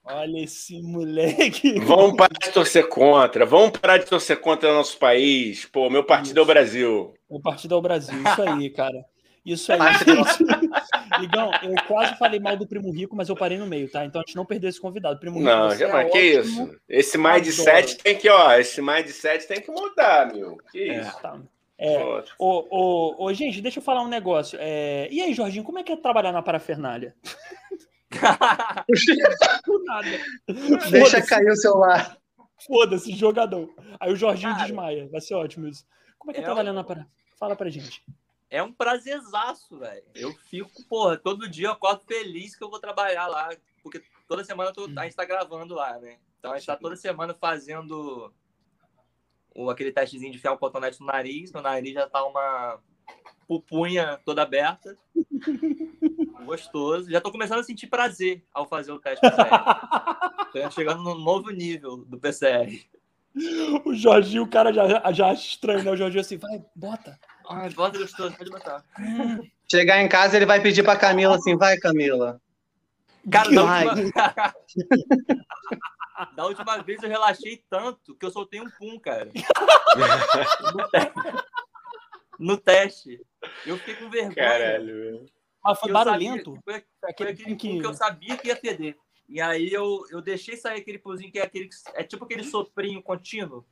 [0.04, 1.80] Olha esse moleque.
[1.80, 3.44] Vamos parar de torcer contra.
[3.44, 5.64] Vamos parar de torcer contra o nosso país.
[5.64, 6.38] Pô, meu partido isso.
[6.38, 7.14] é o Brasil.
[7.28, 8.14] O partido é o Brasil.
[8.16, 9.04] Isso aí, cara.
[9.44, 9.80] Isso aí.
[11.20, 14.04] Ligão, eu quase falei mal do Primo Rico, mas eu parei no meio, tá?
[14.04, 15.18] Então a gente não perdeu esse convidado.
[15.18, 16.64] Primo Rico, não, já, é que ótimo.
[16.64, 16.80] isso?
[16.88, 20.56] Esse mindset tem que, ó, esse mindset tem que mudar, meu.
[20.70, 21.20] Que é, isso?
[21.20, 21.40] Tá.
[21.76, 21.98] É,
[22.38, 24.56] o, o, o, gente, deixa eu falar um negócio.
[24.60, 27.14] É, e aí, Jorginho, como é que é trabalhar na parafernália?
[30.90, 32.18] Deixa cair o celular.
[32.66, 33.72] Foda-se, jogador.
[34.00, 35.08] Aí o Jorginho Cara, desmaia.
[35.08, 35.84] Vai ser ótimo isso.
[36.18, 36.74] Como é que é, trabalhar um...
[36.74, 37.24] na parafernália?
[37.38, 38.04] Fala pra gente.
[38.48, 40.04] É um prazerzaço, velho.
[40.14, 43.50] Eu fico, porra, todo dia eu acordo feliz que eu vou trabalhar lá.
[43.82, 46.18] Porque toda semana tô, a gente tá gravando lá, né?
[46.38, 48.32] Então a gente tá toda semana fazendo
[49.54, 52.80] o, aquele testezinho de enfiar o cotonete no nariz, meu nariz já tá uma
[53.46, 54.96] pupunha toda aberta.
[56.44, 57.10] Gostoso.
[57.10, 60.52] Já tô começando a sentir prazer ao fazer o teste PCR.
[60.52, 62.84] tô chegando no novo nível do PCR.
[63.84, 65.90] O Jorginho, o cara já, já acha estranho, né?
[65.90, 67.18] O Jorginho assim, vai, bota.
[67.48, 68.84] Ai, bota gostoso, pode botar.
[69.70, 72.40] Chegar em casa, ele vai pedir pra Camila assim, vai, Camila.
[73.30, 74.54] Cara, da última...
[76.36, 79.30] da última vez eu relaxei tanto que eu soltei um pum, cara.
[80.74, 81.12] no, teste.
[82.38, 83.20] no teste.
[83.66, 84.34] Eu fiquei com vergonha.
[84.34, 85.26] Caralho,
[85.62, 86.54] Mas foi barulhento?
[86.54, 87.80] Sabia, foi, foi aquele que...
[87.80, 88.96] que eu sabia que ia feder.
[89.28, 93.02] E aí eu, eu deixei sair aquele puzinho que é aquele é tipo aquele soprinho
[93.02, 93.64] contínuo.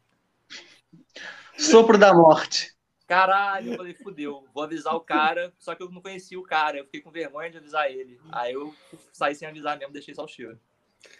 [1.58, 2.72] Sopro da morte.
[3.06, 6.78] Caralho, eu falei, fudeu, vou avisar o cara, só que eu não conhecia o cara,
[6.78, 8.18] eu fiquei com vergonha de avisar ele.
[8.30, 8.74] Aí eu
[9.12, 10.58] saí sem avisar mesmo, deixei só o cheiro.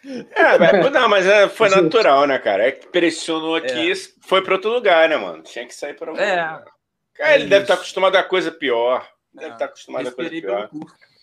[0.03, 2.67] É, não, mas é, foi natural, né, cara?
[2.67, 3.95] É que pressionou aqui, é.
[4.21, 5.43] foi para outro lugar, né, mano?
[5.43, 6.31] Tinha que sair para outro é.
[6.31, 6.65] lugar.
[7.13, 9.07] Cara, ele é deve estar tá acostumado a coisa pior.
[9.33, 10.69] Deve estar tá acostumado a coisa pior.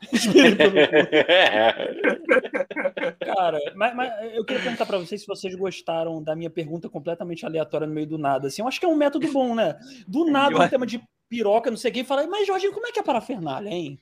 [3.20, 7.44] Cara, mas, mas, eu queria perguntar para vocês se vocês gostaram da minha pergunta completamente
[7.44, 8.48] aleatória no meio do nada.
[8.48, 9.78] Assim, eu acho que é um método bom, né?
[10.06, 12.86] Do nada, um tema de piroca, não sei o que, e fala, mas Jorginho, como
[12.86, 14.00] é que é parafernália, hein?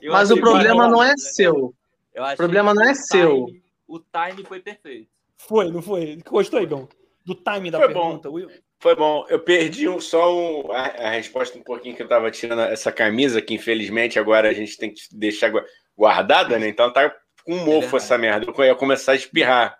[0.00, 1.74] Eu mas o problema não é seu.
[2.14, 3.48] O problema não é seu.
[3.86, 5.10] o time foi perfeito.
[5.36, 6.22] Foi, não foi?
[6.24, 6.88] Gostou, Igão?
[7.24, 8.30] Do time da foi pergunta.
[8.30, 8.38] Bom.
[8.82, 9.24] Foi bom.
[9.28, 12.90] Eu perdi um, só um, a, a, resposta um pouquinho que eu tava tirando essa
[12.90, 15.52] camisa, que infelizmente agora a gente tem que deixar
[15.96, 16.66] guardada, né?
[16.66, 17.14] Então tá
[17.44, 18.52] com um mofo é essa merda.
[18.52, 19.78] Eu ia começar a espirrar.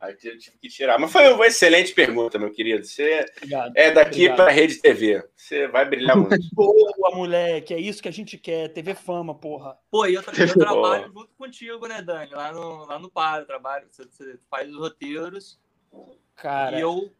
[0.00, 0.98] Aí eu tive que tirar.
[0.98, 2.84] Mas foi uma excelente pergunta, meu querido.
[2.84, 5.24] Você obrigado, é daqui para Rede TV.
[5.36, 6.36] Você vai brilhar muito.
[6.52, 7.72] Boa, moleque.
[7.72, 8.70] É isso que a gente quer.
[8.70, 9.78] TV Fama, porra.
[9.88, 10.24] Pô, e eu, eu
[10.58, 12.32] trabalho junto contigo, né, Dani?
[12.32, 13.86] Lá no, lá no Par, trabalho.
[13.88, 15.60] Você, você faz os roteiros.
[16.34, 16.76] Cara.
[16.76, 17.12] E eu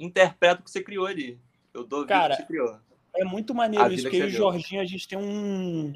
[0.00, 1.38] interpreto o que você criou ali.
[1.72, 2.78] Eu dou Cara, que você criou.
[3.14, 5.92] É muito maneiro isso, porque eu e o Jorginho, a gente tem um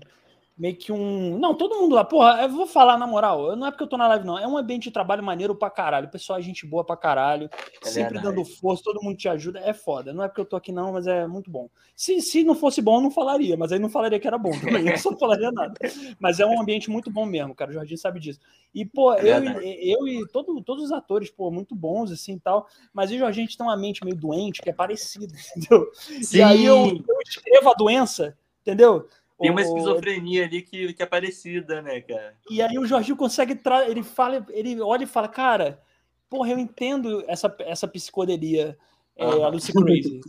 [0.56, 1.39] meio que um.
[1.39, 3.97] Não, todo mundo lá, porra, eu vou falar na moral, não é porque eu tô
[3.97, 4.39] na live, não.
[4.39, 6.06] É um ambiente de trabalho maneiro pra caralho.
[6.06, 7.51] O pessoal é gente boa pra caralho,
[7.82, 8.36] é sempre verdade.
[8.36, 9.59] dando força, todo mundo te ajuda.
[9.60, 10.12] É foda.
[10.12, 11.68] Não é porque eu tô aqui, não, mas é muito bom.
[11.97, 14.52] Se, se não fosse bom, eu não falaria, mas aí não falaria que era bom
[14.52, 14.85] também.
[14.94, 15.74] Eu só falaria nada.
[16.18, 17.70] Mas é um ambiente muito bom mesmo, cara.
[17.70, 18.39] O Jorginho sabe disso.
[18.74, 22.39] E, pô, é eu, e, eu e todo, todos os atores, pô, muito bons, assim
[22.39, 22.66] tal.
[22.93, 25.90] Mas e o Jorginho, a gente tem uma mente meio doente, que é parecida, entendeu?
[25.94, 26.39] Sim.
[26.39, 29.09] E aí eu, eu escrevo a doença, entendeu?
[29.39, 32.36] Tem uma esquizofrenia ali que, que é parecida, né, cara?
[32.48, 33.55] E aí o Jorginho consegue.
[33.55, 33.89] Tra...
[33.89, 35.82] Ele fala, ele olha e fala, cara,
[36.31, 38.78] porra, eu entendo essa, essa psicodelia,
[39.16, 40.20] é, a Lucy Crazy,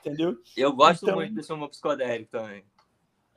[0.00, 0.36] entendeu?
[0.56, 2.64] Eu gosto então, muito desse humor psicodélico também.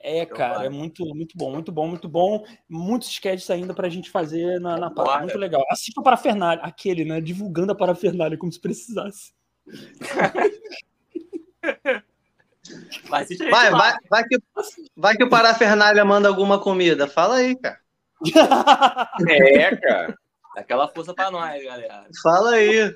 [0.04, 2.44] É, cara, é muito, muito bom, muito bom, muito bom.
[2.68, 5.26] Muitos sketches ainda pra gente fazer na, na parte.
[5.26, 5.64] Muito legal.
[5.70, 7.22] Assista a parafernália, aquele, né?
[7.22, 9.32] Divulgando a parafernália como se precisasse.
[13.10, 14.40] Vai, vai, vai, vai, que,
[14.96, 17.08] vai que o Parafernália manda alguma comida.
[17.08, 17.80] Fala aí, cara.
[19.28, 20.16] É, cara.
[20.56, 22.06] Aquela força pra nós, galera.
[22.22, 22.94] Fala aí.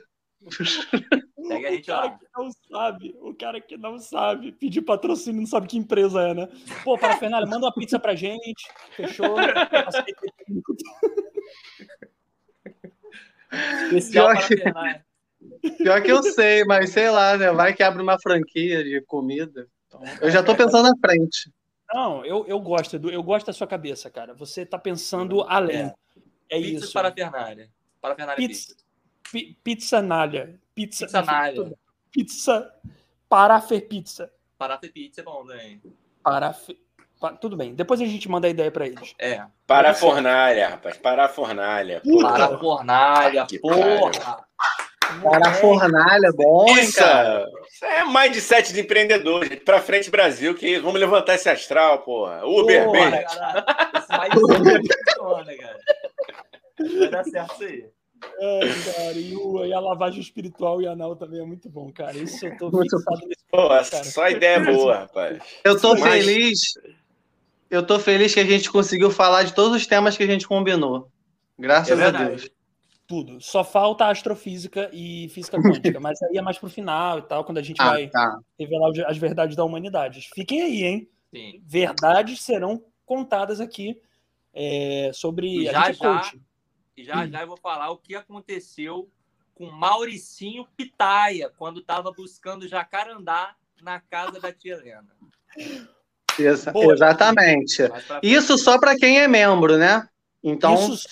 [1.47, 2.18] Pega a gente o cara lá.
[2.18, 6.34] que não sabe, o cara que não sabe pedir patrocínio, não sabe que empresa é,
[6.34, 6.49] né?
[6.84, 8.68] Pô, Parafernália, manda uma pizza pra gente.
[8.91, 9.38] Fechou?
[13.85, 15.06] Especial Parafernália.
[15.77, 17.52] Pior que eu sei, mas sei lá, né?
[17.52, 19.68] Vai que abre uma franquia de comida.
[19.88, 21.52] Então, eu já tô pensando na frente.
[21.94, 24.34] Não, eu, eu gosto, Edu, eu gosto da sua cabeça, cara.
[24.34, 25.94] Você tá pensando além.
[26.49, 26.94] É, é pizza isso.
[26.94, 27.69] para Fernália.
[28.02, 28.76] Para Fernália pizza.
[29.32, 30.60] Pizza, pizza nalha.
[30.73, 31.73] Pizza, pizza nalha.
[32.11, 32.73] Pizza.
[33.30, 34.32] Parafer pizza.
[34.57, 35.80] Parafer pizza é bom, né?
[36.23, 36.77] Parafer...
[37.40, 39.15] Tudo bem, depois a gente manda a ideia para eles.
[39.18, 39.44] É.
[39.65, 40.98] Para a fornalha, rapaz.
[40.98, 42.02] Para a fornalha.
[42.22, 44.45] Para a fornalha, porra.
[45.22, 47.45] Para a fornalha, bom, hein, cara?
[47.72, 49.57] Isso é mindset de empreendedor, gente.
[49.57, 52.45] Pra frente, Brasil, que vamos levantar esse astral, porra.
[52.45, 53.26] Uber, porra, bem.
[54.32, 55.80] funciona, cara.
[56.99, 57.86] Vai dar certo isso aí.
[58.40, 58.60] É,
[58.91, 62.18] cara, e, o, e, a lavagem espiritual e anal também é muito bom, cara.
[62.18, 63.84] Isso eu tô fixado nesse Pô, cara.
[63.84, 65.44] Só ideia boa, rapaz.
[65.64, 66.03] Eu tô Mas...
[66.03, 66.60] feliz.
[67.69, 70.48] Eu tô feliz que a gente conseguiu falar de todos os temas que a gente
[70.48, 71.10] combinou.
[71.57, 72.49] Graças é a Deus.
[73.07, 73.40] Tudo.
[73.40, 77.60] Só falta astrofísica e física quântica, mas aí é mais pro final e tal, quando
[77.60, 78.40] a gente ah, vai tá.
[78.60, 80.27] revelar as verdades da humanidade.
[80.34, 81.10] Fiquem aí, hein?
[81.32, 81.61] Sim.
[81.64, 84.02] Verdades serão contadas aqui
[84.53, 86.32] é, sobre e já, já,
[86.98, 87.27] E já hum.
[87.30, 89.10] já eu vou falar o que aconteceu
[89.53, 95.15] com Mauricinho Pitaia quando estava buscando jacarandá na casa da tia Helena.
[96.40, 97.84] Exa exatamente.
[98.23, 100.07] Isso só para quem é membro, né?
[100.44, 101.07] Então, Isso...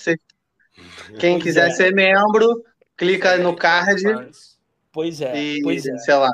[1.20, 1.72] Quem pois quiser é.
[1.72, 2.64] ser membro,
[2.98, 4.04] clica no card.
[4.92, 5.98] Pois é, e, pois é.
[5.98, 6.32] Sei lá.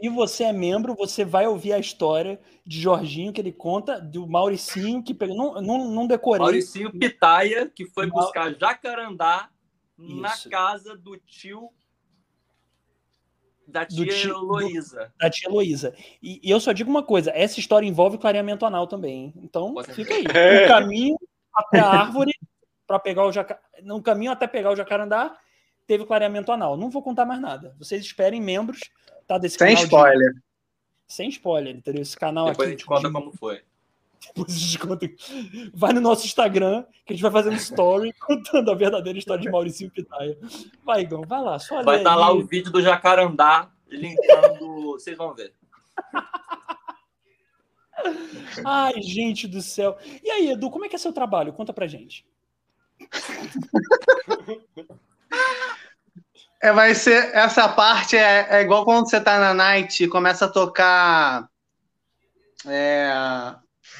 [0.00, 4.26] Se você é membro, você vai ouvir a história de Jorginho que ele conta, do
[4.26, 5.36] Mauricinho que pegou.
[5.36, 6.40] Não, não, não decorei.
[6.40, 9.48] Mauricinho Pitaia, que foi buscar jacarandá
[9.98, 10.20] Isso.
[10.20, 11.70] na casa do tio
[13.66, 15.12] da tia Heloísa.
[15.18, 15.94] Da tia Heloísa.
[16.22, 19.24] E, e, eu só digo uma coisa: essa história envolve clareamento anal também.
[19.24, 19.34] Hein?
[19.36, 20.24] Então, Pode fica aí.
[20.24, 21.16] O caminho
[21.54, 22.32] até a árvore
[22.90, 23.64] para pegar o jacarandá.
[23.84, 25.38] No caminho até pegar o jacarandá,
[25.86, 26.76] teve clareamento anal.
[26.76, 27.72] Não vou contar mais nada.
[27.78, 28.80] Vocês esperem membros
[29.28, 29.84] tá, desse Sem canal.
[29.84, 30.32] spoiler.
[30.32, 30.40] De...
[31.06, 32.02] Sem spoiler, entendeu?
[32.02, 32.74] Esse canal Depois aqui.
[32.74, 33.14] a gente conta de...
[33.14, 33.62] como foi.
[34.26, 35.08] Depois a gente conta.
[35.72, 39.40] Vai no nosso Instagram, que a gente vai fazer um story contando a verdadeira história
[39.40, 40.36] de Maurício Pitaia.
[40.84, 41.60] Vai, Igão, vai lá.
[41.60, 44.94] Só vai estar tá lá o vídeo do jacarandá linkando.
[44.94, 45.54] Vocês vão ver.
[48.64, 49.96] Ai, gente do céu.
[50.24, 51.52] E aí, Edu, como é que é seu trabalho?
[51.52, 52.26] Conta pra gente.
[56.62, 57.34] É, vai ser.
[57.34, 61.48] Essa parte é, é igual quando você tá na night e começa a tocar.
[62.66, 63.10] É,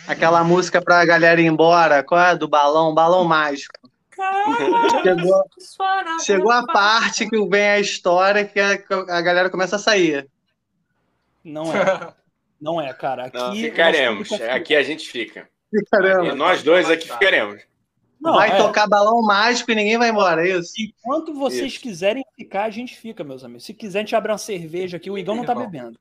[0.07, 2.03] aquela música pra galera ir embora.
[2.03, 2.37] Qual é?
[2.37, 2.93] Do balão?
[2.93, 3.81] Balão mágico.
[5.03, 5.45] Chegou,
[6.23, 8.73] chegou a parte que vem a história que a,
[9.09, 10.28] a galera começa a sair.
[11.43, 12.12] Não é.
[12.61, 13.24] Não é, cara.
[13.24, 14.31] Aqui Não, ficaremos.
[14.32, 15.49] Aqui a gente fica.
[15.74, 16.28] Ficaremos.
[16.28, 17.62] E nós dois aqui ficaremos.
[18.20, 18.56] Não, vai é.
[18.59, 20.72] tocar balão mágico e ninguém vai embora, é isso?
[20.78, 21.80] Enquanto vocês Isso.
[21.80, 23.64] quiserem ficar, a gente fica, meus amigos.
[23.64, 25.10] Se quiser, a gente abre uma cerveja aqui.
[25.10, 25.98] O Igão não tá bebendo.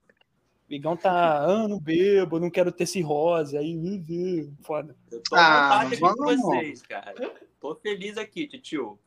[0.70, 3.58] O Igão tá, ah, não bebo, não quero ter cirrose.
[3.58, 4.96] Aí, uh, foda.
[5.10, 6.42] Eu tô Ah, vontade aqui com vamos.
[6.42, 7.14] vocês, cara.
[7.60, 9.00] Tô feliz aqui, tio.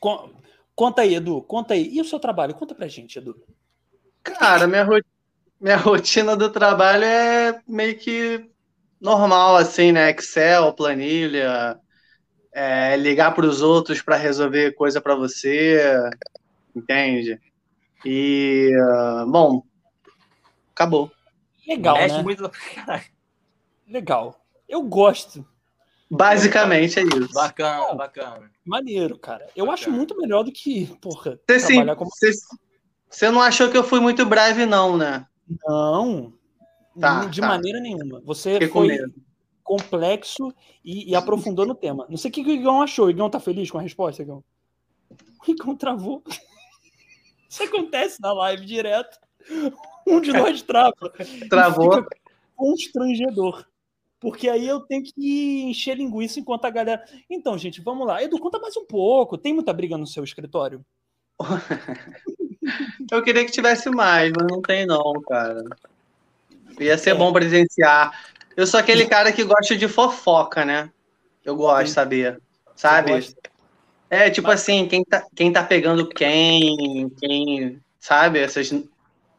[0.00, 0.30] Con-
[0.74, 1.88] Conta aí, Edu, conta aí.
[1.90, 2.54] E o seu trabalho?
[2.54, 3.40] Conta pra gente, Edu.
[4.22, 5.00] Cara, minha, ro-
[5.60, 8.44] minha rotina do trabalho é meio que
[9.00, 10.10] normal, assim, né?
[10.10, 11.78] Excel, planilha,
[12.56, 15.78] é, ligar para os outros para resolver coisa para você,
[16.74, 17.38] entende?
[18.02, 19.62] E, ah, bom,
[20.72, 21.12] acabou.
[21.68, 22.22] Legal, Mexe né?
[22.22, 22.50] muito.
[23.86, 24.40] Legal.
[24.66, 25.46] Eu gosto.
[26.10, 27.34] Basicamente é isso.
[27.34, 28.50] Bacana, bacana.
[28.64, 29.46] Maneiro, cara.
[29.54, 29.72] Eu Bacana.
[29.74, 32.10] acho muito melhor do que, porra, Você sim, como...
[33.10, 35.26] você, não achou que eu fui muito breve, não, né?
[35.66, 36.32] Não,
[36.98, 37.48] Tá, de tá.
[37.48, 38.22] maneira nenhuma.
[38.24, 39.25] Você Fiquei com foi medo.
[39.66, 42.06] Complexo e, e aprofundou no tema.
[42.08, 43.06] Não sei o que o Igão achou.
[43.06, 44.42] O Igão tá feliz com a resposta, Igão?
[45.46, 46.22] O Igão travou.
[47.48, 49.18] Isso acontece na live direto.
[50.06, 51.12] Um de nós trava.
[51.48, 52.04] Travou.
[52.56, 53.64] Constrangedor.
[54.18, 57.04] Porque aí eu tenho que encher linguiça enquanto a galera.
[57.30, 58.22] Então, gente, vamos lá.
[58.22, 59.38] Edu, conta mais um pouco.
[59.38, 60.84] Tem muita briga no seu escritório?
[63.12, 65.62] Eu queria que tivesse mais, mas não tem não, cara.
[66.80, 68.12] Ia ser bom presenciar.
[68.56, 70.90] Eu sou aquele cara que gosta de fofoca, né?
[71.44, 72.40] Eu gosto de saber,
[72.74, 73.12] sabe?
[74.08, 78.38] É, tipo assim, quem tá, quem tá pegando quem, quem, sabe?
[78.38, 78.72] Essas,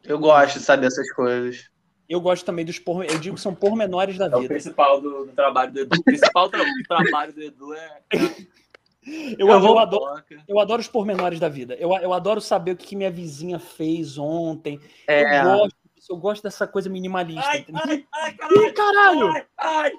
[0.04, 1.68] eu gosto de saber essas coisas.
[2.08, 3.04] Eu gosto também dos por...
[3.04, 4.54] Eu digo que são pormenores da É o vida.
[4.54, 5.96] principal do, do trabalho do Edu.
[5.98, 8.02] O principal tra- do trabalho do Edu é.
[9.38, 11.74] Eu, Eu eu vou- adoro, eu adoro os pormenores da vida.
[11.76, 14.78] Eu, eu adoro saber o que que minha vizinha fez ontem.
[15.06, 15.76] É, Eu gosto
[16.08, 17.48] eu gosto dessa coisa minimalista.
[17.48, 17.82] Ai, entendeu?
[17.84, 19.20] ai, ai, Ih, caralho!
[19.20, 19.32] caralho!
[19.32, 19.92] Ai, ai,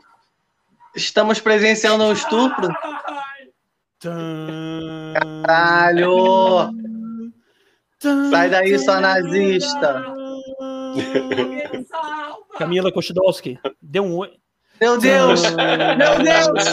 [0.96, 2.68] estamos presenciando um estupro.
[5.14, 6.74] Caralho!
[8.32, 10.04] Sai daí, sua nazista.
[12.58, 14.34] Camila Kostidowski, dê um oi.
[14.80, 15.42] Meu Deus!
[15.44, 16.64] Meu Deus!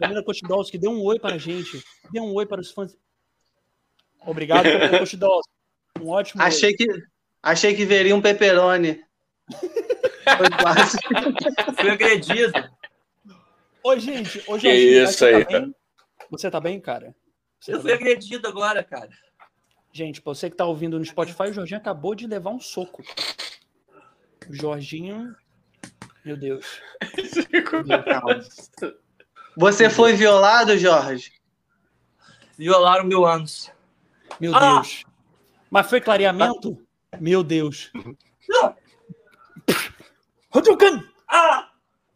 [0.00, 1.82] Camila Kostidowski, dê um oi para a gente.
[2.12, 2.96] Dê um oi para os fãs.
[4.26, 5.52] Obrigado, Camila Kostidowski.
[6.00, 6.48] Um ótimo oi.
[6.48, 6.86] Achei que,
[7.42, 9.02] achei que veria um pepperoni.
[9.50, 10.98] Foi quase.
[11.80, 12.52] Fui agredido.
[13.82, 14.42] Oi, gente.
[14.46, 15.44] Hoje Que isso você aí.
[15.44, 15.74] Tá bem?
[16.30, 17.14] Você tá bem, cara?
[17.58, 18.00] Você Eu tá fui bem?
[18.00, 19.08] agredido agora, cara.
[19.92, 23.02] Gente, pra você que tá ouvindo no Spotify, o Jorginho acabou de levar um soco.
[24.48, 25.34] O Jorginho.
[26.24, 26.80] Meu Deus.
[29.56, 31.32] Você foi violado, Jorge?
[32.56, 33.70] Violaram mil anos.
[34.38, 34.74] Meu Ah!
[34.76, 35.04] Deus.
[35.70, 36.80] Mas foi clareamento?
[37.18, 37.90] Meu Deus.
[40.52, 41.02] Hadouken!
[41.28, 41.70] Ah!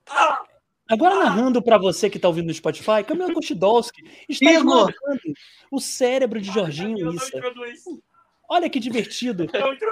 [0.08, 0.44] Ah!
[0.88, 4.92] Agora narrando pra você que tá ouvindo no Spotify, Camila Kostidowski está esmagando
[5.70, 7.40] o cérebro de Jorginho Eu não Issa.
[8.48, 9.46] Olha que divertido.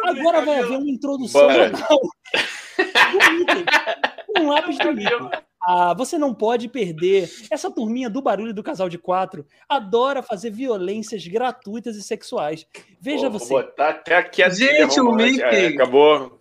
[0.05, 1.65] Agora vai haver uma introdução Bora.
[1.65, 1.99] legal.
[4.39, 5.31] Um lápis do Mickey.
[5.65, 7.31] Ah, você não pode perder.
[7.51, 12.67] Essa turminha do barulho do casal de quatro adora fazer violências gratuitas e sexuais.
[13.01, 13.55] Veja Vou você.
[13.55, 15.15] botar até aqui a Gente, trilha o.
[15.15, 15.43] Mickey.
[15.43, 16.39] É, acabou.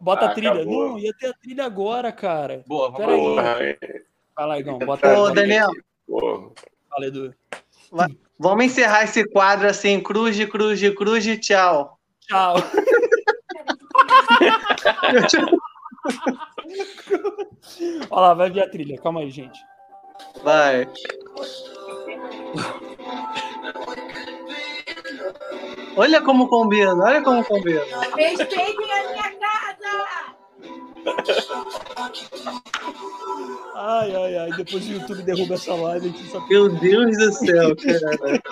[0.00, 0.52] Bota Ah, a trilha.
[0.52, 0.88] acabou.
[0.90, 2.62] Não, ia ter a trilha agora, cara.
[2.66, 3.34] Boa, vamos Peraí.
[3.34, 3.54] lá.
[3.54, 3.76] Porra,
[4.36, 4.78] Vai lá, Igão.
[4.78, 5.34] Bota a Ô, trilha.
[5.42, 5.70] Daniel,
[6.06, 6.50] porra.
[6.90, 7.34] Fala, Edu.
[8.38, 11.98] vamos encerrar esse quadro assim, cruz cruz cruz tchau.
[12.20, 12.56] Tchau.
[18.10, 19.00] Olha lá, vai vir a trilha.
[19.00, 19.58] Calma aí, gente.
[20.42, 20.88] Vai.
[25.96, 27.80] Olha como combina, olha como combina.
[28.16, 30.36] Respeitem a minha casa!
[33.74, 34.50] Ai, ai, ai.
[34.52, 36.08] Depois o YouTube derruba essa live.
[36.08, 36.46] A gente só...
[36.48, 38.42] Meu Deus do céu, cara.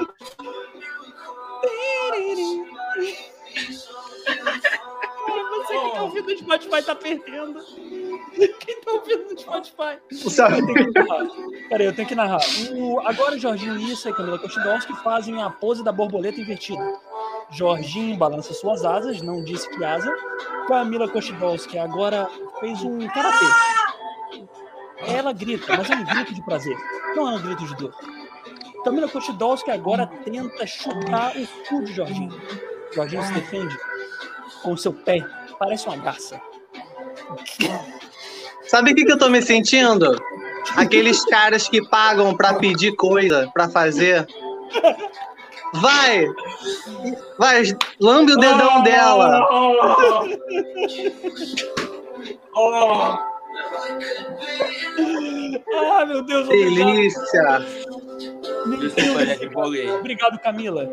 [5.75, 7.61] Cara, você que tá ouvindo no Spotify tá perdendo.
[8.61, 9.99] Quem tá ouvindo no Spotify?
[10.25, 11.27] O céu- Eu tenho que narrar.
[11.69, 12.41] Peraí, eu tenho que narrar.
[12.75, 16.83] O- agora o Jorginho Issa e Camila Kostidowski fazem a pose da borboleta invertida.
[17.51, 20.11] Jorginho balança suas asas, não disse que asa.
[20.67, 22.29] Camila Kostidowski agora
[22.61, 23.47] fez um karatê.
[25.07, 26.77] ela grita, mas é um grito de prazer,
[27.15, 27.95] não é um grito de dor.
[28.85, 32.41] Camila Kostidolski agora tenta chutar o cu de Jorginho.
[32.93, 33.77] Jorginho se defende
[34.63, 35.19] com o seu pé,
[35.59, 36.41] parece uma garça.
[38.67, 40.21] Sabe o que, que eu tô me sentindo?
[40.77, 44.27] Aqueles caras que pagam pra pedir coisa pra fazer.
[45.75, 46.27] Vai!
[47.39, 47.63] Vai,
[48.01, 49.47] lambe o dedão dela.
[55.77, 56.87] Ah, meu Deus, obrigado.
[56.87, 57.65] Delícia!
[59.43, 59.91] Empolguei.
[59.91, 60.89] Obrigado, Camila.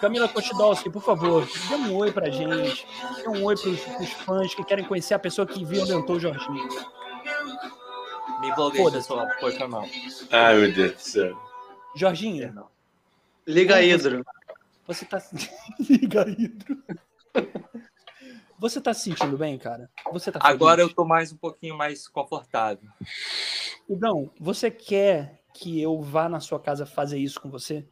[0.00, 2.86] Camila Kostidowski, por favor, dê um oi pra gente.
[3.22, 6.68] Dê um oi pros, pros fãs que querem conhecer a pessoa que violentou o Jorginho.
[8.40, 8.54] Me
[8.90, 9.26] pessoal.
[9.38, 9.84] Foi foi mal.
[10.30, 11.38] Ai, meu Deus do céu.
[11.94, 12.52] Jorginho,
[13.46, 14.24] Liga a Hidro.
[14.86, 15.20] você tá.
[15.88, 16.78] Liga, Hidro.
[18.60, 19.88] Você tá se sentindo bem, cara?
[20.12, 20.54] Você tá feliz?
[20.54, 22.86] Agora eu tô mais um pouquinho mais confortável.
[23.88, 27.86] Igão, você quer que eu vá na sua casa fazer isso com você?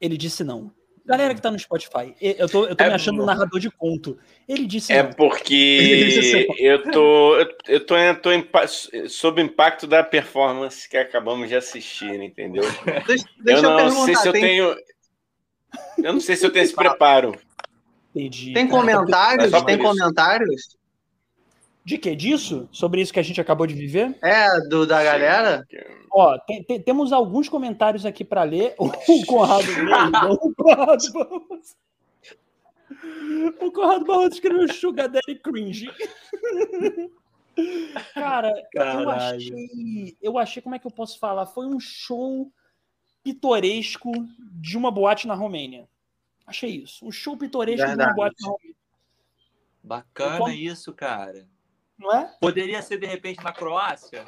[0.00, 0.72] Ele disse não.
[1.04, 3.70] Galera que tá no Spotify, eu tô, eu tô É me achando um narrador de
[3.70, 4.18] conto.
[4.48, 5.12] Ele disse É não.
[5.12, 11.48] porque eu tô, eu, eu tô, eu tô empa- sob impacto da performance que acabamos
[11.48, 12.64] de assistir, entendeu?
[13.06, 14.04] Deixa, deixa eu eu, não perguntar.
[14.04, 14.76] sei se eu tem, tenho.
[15.98, 17.38] Eu não sei se eu tenho esse preparo.
[18.14, 18.52] Entendi.
[18.54, 19.52] tem comentários?
[19.52, 19.84] É tem isso.
[19.84, 20.76] comentários?
[21.84, 22.16] De que?
[22.16, 22.68] Disso?
[22.72, 24.16] Sobre isso que a gente acabou de viver?
[24.22, 25.64] É, do, da galera?
[26.10, 28.74] Ó, tem- tem- temos alguns comentários aqui para ler.
[28.80, 29.64] O Conrado
[30.40, 31.76] o Conrado Barroso.
[33.60, 35.90] O Conrado Barroso escreveu Sugar Daddy Cringe.
[38.14, 39.10] Cara, eu Caralho.
[39.10, 40.16] achei.
[40.22, 41.46] Eu achei, como é que eu posso falar?
[41.46, 42.50] Foi um show
[43.26, 45.88] pitoresco de uma boate na Romênia.
[46.46, 47.04] Achei isso.
[47.04, 48.14] Um show pitoresco de uma Verdade.
[48.14, 48.76] boate na Romênia.
[49.82, 51.48] Bacana Como- isso, cara.
[51.98, 52.32] Não é?
[52.40, 54.24] Poderia ser, de repente, na Croácia?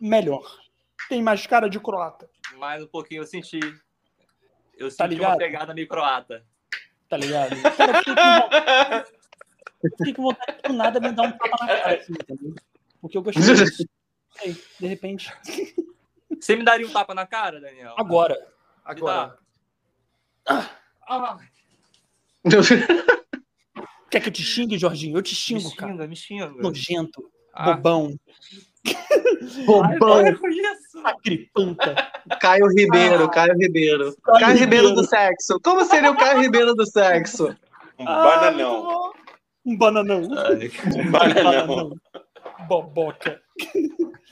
[0.00, 0.48] Melhor.
[1.08, 2.30] Tem mais cara de croata.
[2.56, 3.58] Mais um pouquinho eu senti.
[4.76, 5.32] Eu Tá senti ligado?
[5.32, 6.44] uma pegada meio croata.
[7.08, 7.56] Tá ligado?
[7.76, 9.04] Cara,
[9.82, 12.54] eu fiquei com vontade- do nada me dar um tapa na cara, assim, entendeu?
[13.00, 13.42] Porque eu gostei
[13.72, 13.88] disso.
[14.40, 15.32] Aí, de repente.
[16.40, 17.94] Você me daria um tapa na cara, Daniel?
[17.96, 18.34] Agora.
[18.34, 18.40] Me
[18.84, 19.36] Agora.
[20.48, 20.70] Ah,
[24.10, 25.18] Quer que eu te xingue, Jorginho?
[25.18, 25.92] Eu te me xingo, cara.
[25.92, 26.46] xinga, me xinga.
[26.48, 28.14] Nojento, Ah, bobão,
[29.66, 30.24] Bobão.
[31.02, 31.94] sacripanta.
[32.40, 34.16] Caio Ribeiro, Caio Ribeiro.
[34.22, 35.60] Caio Caio Ribeiro do sexo.
[35.62, 37.54] Como seria o Caio Ribeiro do sexo?
[37.98, 38.82] Um Ah, bananão.
[38.82, 39.12] bom.
[39.66, 40.22] Um bananão.
[40.32, 41.90] Ai, Um bananão.
[42.68, 43.42] Boboca.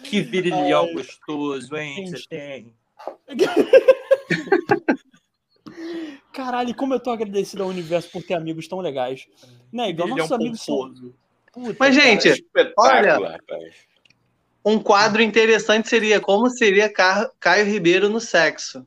[0.05, 0.93] Que virilhão Ai.
[0.95, 2.07] gostoso, hein?
[2.07, 2.21] Gente.
[2.21, 2.75] Você tem.
[6.33, 9.27] Caralho, como eu tô agradecido ao universo por ter amigos tão legais.
[9.73, 10.93] Né, igual nossos amigos são.
[11.53, 12.09] Puta, Mas, cara.
[12.09, 13.75] gente, rapaz.
[14.65, 18.87] Um quadro interessante seria como seria Ca- Caio Ribeiro no sexo.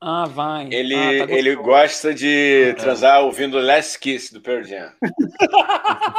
[0.00, 0.68] Ah, vai.
[0.72, 4.92] Ele, Ah, tá ele gosta de transar ouvindo Last Kiss do Pearl Jam.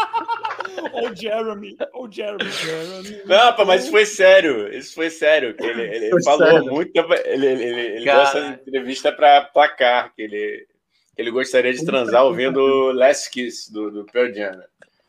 [0.93, 1.77] Ou Jeremy.
[1.93, 2.49] Ou Jeremy.
[2.49, 3.21] Jeremy.
[3.25, 4.73] Não, pá, mas isso foi sério.
[4.73, 5.55] Isso foi sério.
[5.55, 6.65] que Ele, ele Foi falou sério.
[6.71, 6.91] muito.
[7.25, 8.19] Ele, ele, ele, Cara.
[8.19, 10.13] gosta de entrevista para placar.
[10.15, 10.65] Que ele,
[11.15, 14.51] que ele gostaria de transar ouvindo Last Kiss do, do Pearl Jam.
[14.57, 14.63] né?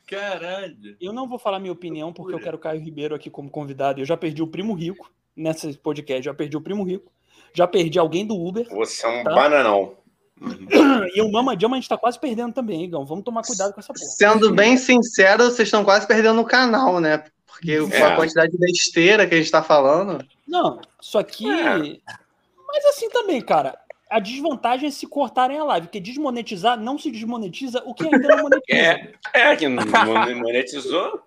[0.07, 0.97] Caralho.
[1.01, 4.01] Eu não vou falar minha opinião porque eu quero o Caio Ribeiro aqui como convidado.
[4.01, 6.25] Eu já perdi o primo rico nesse podcast.
[6.25, 7.11] Já perdi o primo rico.
[7.53, 8.67] Já perdi alguém do Uber.
[8.71, 9.35] Você é um Tá.
[9.35, 9.95] bananão.
[11.15, 13.05] E o Mama Jama a gente tá quase perdendo também, Igão.
[13.05, 14.05] Vamos tomar cuidado com essa porra.
[14.05, 17.25] Sendo bem sincero, vocês estão quase perdendo o canal, né?
[17.47, 18.03] Porque É.
[18.03, 20.25] a quantidade de besteira que a gente tá falando.
[20.47, 21.51] Não, isso aqui.
[21.51, 21.77] É.
[22.67, 23.77] Mas assim também, cara.
[24.11, 28.29] A desvantagem é se cortarem a live, porque desmonetizar não se desmonetiza o que ainda
[28.37, 28.79] não monetiza.
[28.79, 29.85] É, é que não
[30.37, 31.21] monetizou.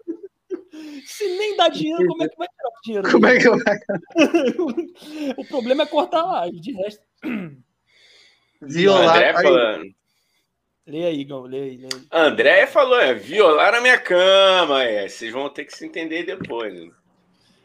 [1.05, 3.11] Se nem dá dinheiro, como é que vai tirar o dinheiro?
[3.11, 3.55] Como é que eu...
[5.37, 6.59] o problema é cortar a live.
[6.59, 7.03] De resto.
[8.61, 9.15] Violar.
[9.17, 9.95] André, Aí, falando,
[10.87, 12.07] Lê aí, Igão, lê aí, lê aí.
[12.11, 14.83] André falou: é, violar a minha cama.
[14.83, 16.73] É, vocês vão ter que se entender depois.
[16.73, 16.91] né?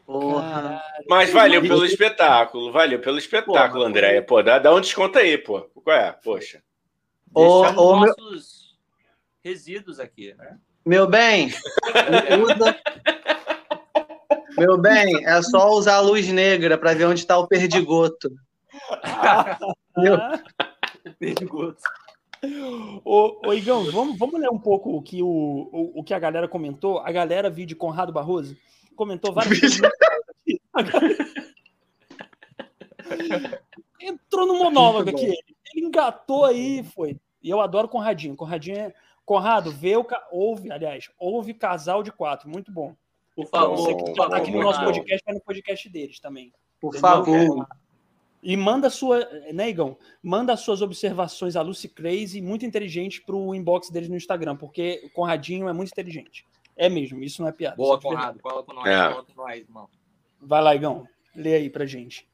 [0.05, 0.81] porra.
[1.09, 4.21] Mas valeu pelo espetáculo, valeu pelo espetáculo, Porra, André.
[4.21, 5.61] Pô, dá, dá um desconto aí, pô.
[5.83, 6.11] Qual é?
[6.11, 6.63] Poxa.
[7.33, 8.77] Ô, Deixamos ô, meu- nossos
[9.43, 10.57] resíduos aqui, né?
[10.87, 11.49] Meu bem,
[12.41, 12.77] usa.
[14.57, 18.31] Meu bem, é só usar a luz negra para ver onde está o perdigoto.
[19.97, 20.17] Meu-
[21.19, 21.77] Perigoso.
[23.03, 26.19] Ô, ô, Igão, vamos, vamos ler um pouco o que, o, o, o que a
[26.19, 26.99] galera comentou.
[26.99, 28.55] A galera viu de Conrado Barroso
[28.95, 29.91] comentou várias galera-
[33.99, 35.25] Entrou no monólogo aqui.
[35.25, 37.19] Ele engatou aí foi.
[37.43, 38.35] E eu adoro Conradinho.
[38.35, 38.93] Conradinho é,
[39.27, 40.05] Conrado, vê o.
[40.05, 40.25] Ca...
[40.31, 42.49] Ouve, aliás, ouve Casal de Quatro.
[42.49, 42.95] Muito bom.
[43.35, 43.75] Por favor.
[43.75, 46.53] Você que tá aqui no nosso podcast, vai no podcast deles também.
[46.79, 47.01] Por Entendeu?
[47.01, 47.67] favor.
[48.41, 49.97] E manda sua, né, Igão?
[50.23, 55.09] Manda suas observações a Lucy Crazy, muito inteligente, pro inbox deles no Instagram, porque o
[55.09, 56.45] Conradinho é muito inteligente.
[56.77, 57.75] É mesmo, isso não é piada.
[57.75, 58.01] Boa, é.
[58.01, 58.39] Conrado.
[58.39, 58.87] Cola com nós.
[58.87, 59.13] É.
[59.13, 59.89] Com nós, irmão.
[60.41, 61.05] Vai lá, Igão.
[61.35, 62.25] Lê aí pra gente.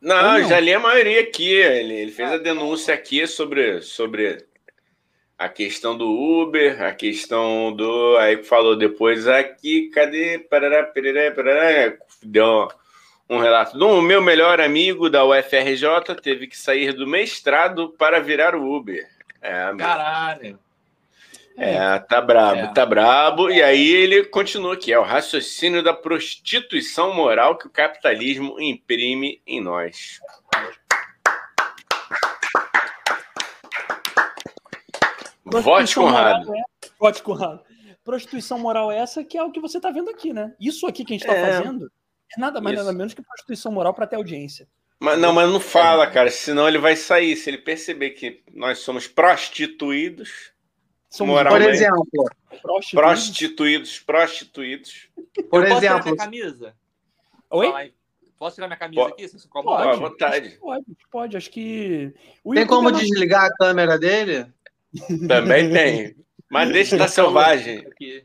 [0.00, 0.48] Não, não.
[0.48, 1.52] já li a maioria aqui.
[1.52, 4.49] Ele, ele fez a denúncia aqui sobre, sobre
[5.40, 8.18] a questão do Uber, a questão do.
[8.18, 10.38] Aí falou depois aqui, cadê?
[10.38, 12.68] Parará, pereré, parará, deu
[13.26, 13.78] um relato.
[13.78, 19.08] Do meu melhor amigo da UFRJ teve que sair do mestrado para virar o Uber.
[19.40, 19.74] É.
[19.78, 20.58] Caralho.
[21.56, 22.66] É, tá brabo, É.
[22.74, 23.50] tá brabo.
[23.50, 29.40] E aí ele continua aqui, é o raciocínio da prostituição moral que o capitalismo imprime
[29.46, 30.20] em nós.
[35.44, 36.46] Vote Prostituição Conrado.
[36.46, 37.60] moral é- Vote Conrado.
[38.04, 40.54] Prostituição moral é essa que é o que você tá vendo aqui, né?
[40.60, 41.52] Isso aqui que a gente tá É.
[41.58, 41.90] fazendo
[42.36, 42.84] é nada mais Isso.
[42.86, 44.66] nada menos que prostituição moral para ter audiência.
[44.98, 47.34] Mas não, mas não fala, cara, senão ele vai sair.
[47.36, 50.52] Se ele perceber que nós somos prostituídos,
[51.12, 51.52] Somos Moral.
[51.52, 52.06] Por exemplo,
[52.62, 52.90] prostituídos.
[52.92, 55.08] prostituídos, prostituídos.
[55.50, 56.74] por eu posso tirar exemplo, minha camisa?
[57.50, 57.92] Oi?
[58.38, 59.12] Posso tirar minha camisa Pode.
[59.14, 59.28] aqui?
[59.28, 59.90] Se incomoda?
[59.90, 60.50] à vontade.
[60.60, 61.36] Pode, pode.
[61.36, 62.14] Acho que.
[62.44, 64.46] O tem YouTube como é desligar a câmera dele?
[65.28, 66.16] Também tem.
[66.50, 67.78] Mas deixa estar selvagem.
[67.86, 68.24] Aqui.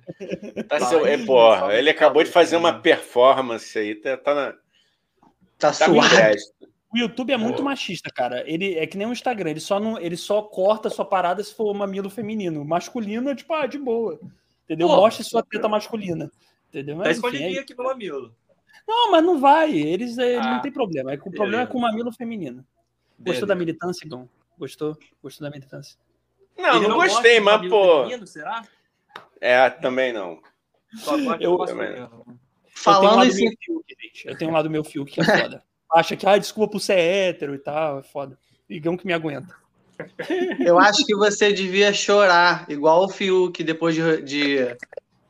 [0.67, 1.05] Tá seu...
[1.05, 4.51] é, porra, ele acabou de fazer uma performance aí, tá, tá na.
[5.59, 6.55] Tá Tá crédito.
[6.91, 8.43] O YouTube é muito machista, cara.
[8.49, 11.53] Ele é que nem o Instagram, ele só, não, ele só corta sua parada se
[11.53, 12.63] for mamilo feminino.
[12.63, 14.19] Masculino é tipo, ah, de boa.
[14.63, 14.87] Entendeu?
[14.87, 16.31] Pô, Mostre sua teta masculina.
[16.69, 16.95] Entendeu?
[16.97, 17.61] Tá Mas, enfim, escondidinho é...
[17.61, 18.35] aqui no mamilo.
[18.87, 19.75] Não, mas não vai.
[19.75, 21.11] Eles é, Ah, não tem problema.
[21.11, 22.65] É, que o problema é com o mamilo feminino.
[23.19, 24.29] Gostou da militância, Igão?
[24.57, 24.97] Gostou?
[25.21, 25.97] Gostou da militância?
[26.57, 28.03] Não, não gosta gostei, mas, pô.
[28.03, 28.63] feminino, será?
[29.41, 30.39] É, também não.
[30.95, 31.93] Só gosta de Eu- masculino.
[31.93, 32.37] eu tenho um
[32.75, 34.27] Falando meu Fiuk, gente.
[34.27, 35.63] Eu tenho um lado meu Fiuk que é foda.
[35.93, 38.37] Acha que, ah, desculpa por ser hétero e tal, é foda.
[38.69, 39.55] Igão que me aguenta.
[40.59, 44.77] Eu acho que você devia chorar, igual o Fiuk, depois de, de,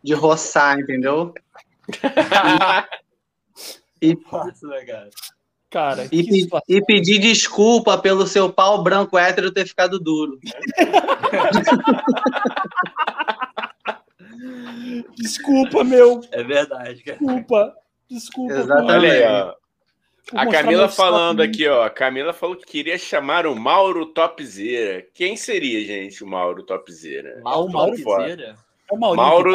[0.04, 1.34] de roçar, entendeu?
[4.32, 5.10] Nossa, né, cara?
[5.76, 6.66] Cara, E, pe- situação.
[6.70, 10.40] e pedir desculpa pelo seu pau branco hétero ter ficado duro.
[15.18, 16.22] Desculpa, meu.
[16.32, 17.18] É verdade, cara.
[17.18, 17.74] Desculpa.
[18.10, 18.54] Desculpa.
[18.54, 18.92] Exatamente.
[18.94, 19.54] Olha aí, ó.
[20.30, 21.84] por A Camila falando aqui, ó.
[21.84, 25.06] A Camila falou que queria chamar o Mauro Topzera.
[25.14, 27.42] Quem seria, gente, o Mauro Topzera?
[27.44, 28.56] Mauro Mauro Topzera?
[28.90, 29.52] É o Mauro-?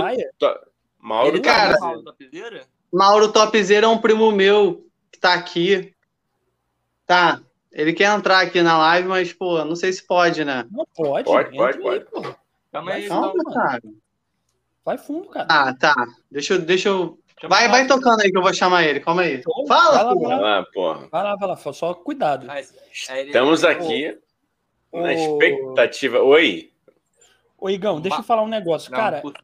[0.98, 2.62] Mauro Ele Cara- tá Mauro Topzera?
[2.92, 5.94] Mauro Topzera é um primo meu que tá aqui.
[7.10, 7.40] Tá.
[7.72, 10.64] Ele quer entrar aqui na live, mas, pô, não sei se pode, né?
[10.70, 11.24] Não pode.
[11.24, 12.04] Pode, pode, aí, pode.
[12.04, 12.34] pô.
[12.70, 13.52] Calma aí, Calma, então.
[13.52, 13.82] cara.
[14.84, 15.46] Vai fundo, cara.
[15.50, 15.92] Ah, tá.
[16.30, 16.60] Deixa eu.
[16.60, 17.18] Deixa eu...
[17.40, 19.00] Chama Vai, o vai tocando aí que eu vou chamar ele.
[19.00, 19.42] Calma aí.
[19.42, 19.66] Show.
[19.66, 20.20] Fala, vai lá, pô.
[20.28, 21.08] vai lá, Ah, porra.
[21.10, 21.56] vai lá, vai lá.
[21.56, 22.46] Só cuidado.
[22.48, 22.64] Ah, é,
[23.18, 24.16] ele- Estamos aqui
[24.92, 26.20] Ô, na expectativa.
[26.22, 26.70] Oi.
[27.58, 28.88] Ô, Igão, deixa eu falar um negócio.
[28.92, 29.40] Não, Cara, puta,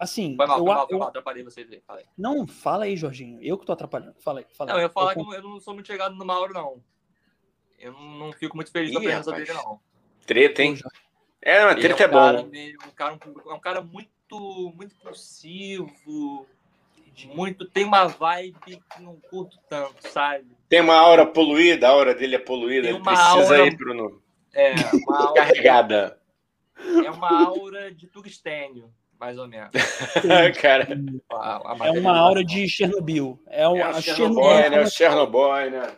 [0.00, 1.80] assim, Foi mal, eu, foi mal, eu- mal, atrapalhei vocês aí.
[1.86, 2.06] Fala aí.
[2.18, 3.38] não fala aí, Jorginho.
[3.42, 4.14] Eu que tô atrapalhando.
[4.20, 4.82] Fala aí, fala Não, aí.
[4.82, 6.82] eu ia falar Eu que eu não sou muito chegado no Mauro, não.
[7.78, 9.48] Eu não, não fico muito feliz com a presença rapaz.
[9.48, 9.80] dele, não.
[10.26, 10.78] Treta, hein?
[11.42, 12.48] É, uma Ele treta é, um cara bom.
[12.48, 13.18] meio- um cara,
[13.48, 16.46] é um cara muito, muito impulsivo,
[17.34, 18.56] muito, tem uma vibe
[18.90, 20.46] que não curto tanto, sabe?
[20.68, 22.88] Tem uma aura poluída, a aura dele é poluída.
[22.88, 24.22] Ele precisa aura- ir pro no...
[24.52, 24.74] É
[25.06, 26.20] uma aura, carregada.
[27.04, 29.70] é uma aura de tungstênio, mais ou menos.
[30.60, 30.88] Cara,
[31.30, 33.38] A- a É uma aura de Chernobyl.
[33.46, 34.70] É, é uma o a Chernobyl, Chernobyl.
[34.70, 34.80] né?
[34.82, 35.96] O Chernobyl, né?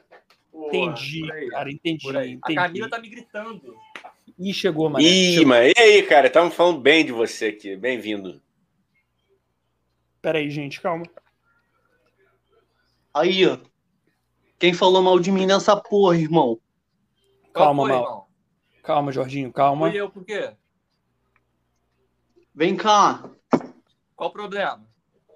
[0.51, 0.67] Porra.
[0.69, 2.17] Entendi, aí, cara, entendi.
[2.17, 2.17] Aí.
[2.17, 2.55] A entendi.
[2.57, 3.77] Camila tá me gritando.
[4.39, 5.05] Ih, chegou, mano.
[5.05, 6.27] Ih, mas e aí, cara?
[6.27, 7.77] Estavam falando bem de você aqui.
[7.77, 8.43] Bem-vindo.
[10.21, 11.05] Pera aí, gente, calma.
[13.15, 13.59] Aí, ó.
[14.59, 16.59] Quem falou mal de mim nessa porra, irmão?
[17.53, 18.03] Calma, foi, Mal.
[18.03, 18.27] irmão?
[18.83, 19.89] Calma, Jorginho, calma.
[19.91, 20.53] Fui eu por quê?
[22.55, 23.31] Vem cá.
[24.15, 24.87] Qual o problema?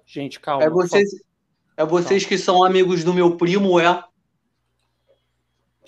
[0.05, 0.63] Gente, calma.
[0.63, 1.09] É vocês,
[1.75, 4.03] é vocês que são amigos do meu primo, é?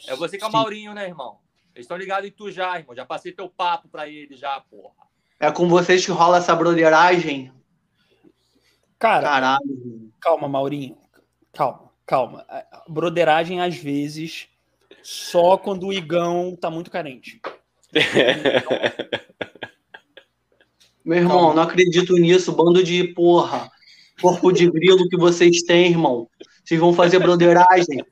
[0.07, 0.51] É você que é o.
[0.51, 1.39] Maurinho, né, irmão?
[1.75, 2.95] Eles estão ligados em tu já, irmão.
[2.95, 5.07] Já passei teu papo pra ele já, porra.
[5.39, 7.53] É com vocês que rola essa broderagem?
[8.97, 9.61] Cara, Caralho.
[9.69, 10.11] irmão.
[10.19, 10.97] calma, Maurinho.
[11.53, 12.45] Calma, calma.
[12.49, 14.49] A broderagem, às vezes,
[15.01, 17.39] só quando o Igão tá muito carente.
[21.03, 21.53] Meu irmão, Calma.
[21.55, 22.51] não acredito nisso.
[22.51, 23.69] Bando de porra.
[24.21, 26.27] Corpo de grilo que vocês têm, irmão.
[26.63, 28.03] Vocês vão fazer broderagem?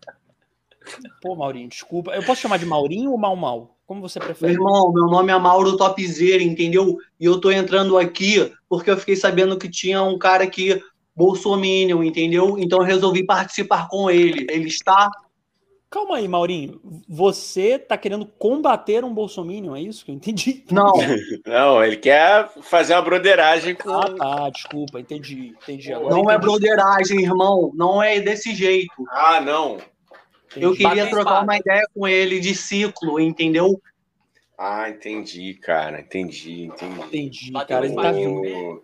[1.21, 2.11] Pô, Maurinho, desculpa.
[2.11, 3.77] Eu posso chamar de Maurinho ou Mal Mal?
[3.85, 4.53] Como você prefere?
[4.53, 6.97] Meu irmão, meu nome é Mauro Topzera, entendeu?
[7.19, 10.81] E eu tô entrando aqui porque eu fiquei sabendo que tinha um cara aqui,
[11.15, 12.57] Bolsominion, entendeu?
[12.57, 14.45] Então eu resolvi participar com ele.
[14.49, 15.09] Ele está
[15.89, 16.81] Calma aí, Maurinho.
[17.07, 20.65] Você tá querendo combater um bolsominion, é isso que eu entendi?
[20.69, 20.91] Não.
[21.45, 23.89] Não, ele quer fazer uma broderagem com.
[23.91, 25.93] Ah, tá, desculpa, entendi, entendi.
[25.93, 26.35] Agora não entendi.
[26.35, 27.71] é broderagem, irmão.
[27.73, 28.93] Não é desse jeito.
[29.09, 29.77] Ah, não.
[30.55, 31.43] Eu queria trocar espada.
[31.43, 33.81] uma ideia com ele de ciclo, entendeu?
[34.57, 36.01] Ah, entendi, cara.
[36.01, 36.99] Entendi, entendi.
[36.99, 37.85] Entendi, Bateu cara.
[37.85, 38.41] Ele tá vindo.
[38.41, 38.83] O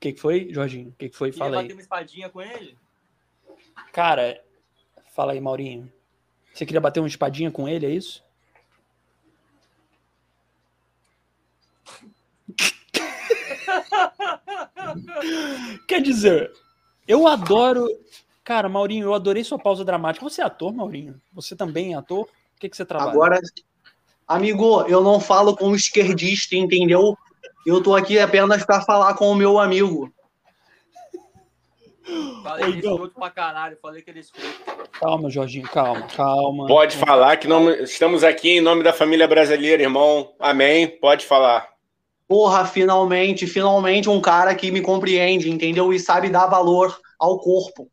[0.00, 0.88] que, que foi, Jorginho?
[0.88, 1.30] O que, que foi?
[1.30, 1.72] Queria Fala bater aí.
[1.72, 2.76] uma espadinha com ele?
[3.92, 4.43] Cara,
[5.14, 5.90] fala aí, Maurinho.
[6.52, 8.22] Você queria bater uma espadinha com ele, é isso?
[15.88, 16.52] Quer dizer,
[17.08, 17.88] eu adoro.
[18.42, 20.28] Cara, Maurinho, eu adorei sua pausa dramática.
[20.28, 21.18] Você é ator, Maurinho?
[21.32, 22.24] Você também é ator?
[22.24, 22.28] O
[22.60, 23.10] que, que você trabalha?
[23.10, 23.40] Agora,
[24.28, 27.16] amigo, eu não falo com esquerdista, entendeu?
[27.66, 30.12] Eu tô aqui apenas para falar com o meu amigo.
[32.42, 33.78] Falei Oi, que ele pra caralho.
[33.80, 34.90] Falei que ele é escroto.
[34.92, 36.66] Calma, Jorginho, calma, calma.
[36.66, 40.34] Pode falar que não, estamos aqui em nome da família brasileira, irmão.
[40.38, 40.86] Amém.
[40.86, 41.68] Pode falar.
[42.28, 45.92] Porra, finalmente, finalmente um cara que me compreende, entendeu?
[45.92, 47.90] E sabe dar valor ao corpo.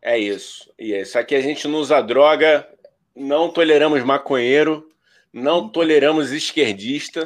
[0.00, 0.72] É isso.
[0.78, 1.18] E é isso.
[1.18, 2.68] Aqui a gente não usa droga,
[3.14, 4.88] não toleramos maconheiro,
[5.32, 7.24] não toleramos esquerdista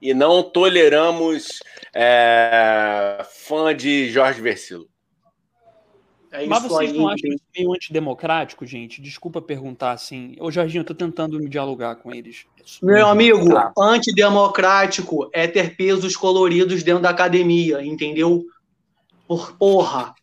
[0.00, 1.60] e não toleramos
[1.94, 4.88] é, fã de Jorge Versilo.
[6.38, 6.98] É Mas vocês aí.
[6.98, 9.00] não acham isso meio antidemocrático, gente?
[9.00, 10.36] Desculpa perguntar assim.
[10.38, 12.44] Ô, Jorginho, eu tô tentando me dialogar com eles.
[12.82, 13.48] Meu amigo,
[13.78, 18.44] antidemocrático é ter pesos coloridos dentro da academia, entendeu?
[19.26, 20.14] Por porra.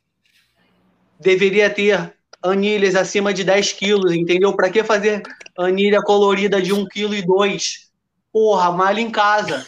[1.19, 2.13] Deveria ter
[2.43, 4.53] anilhas acima de 10 quilos, entendeu?
[4.53, 5.23] Pra que fazer
[5.57, 7.91] anilha colorida de 1 kg e 2?
[8.31, 9.65] Porra, malha em casa.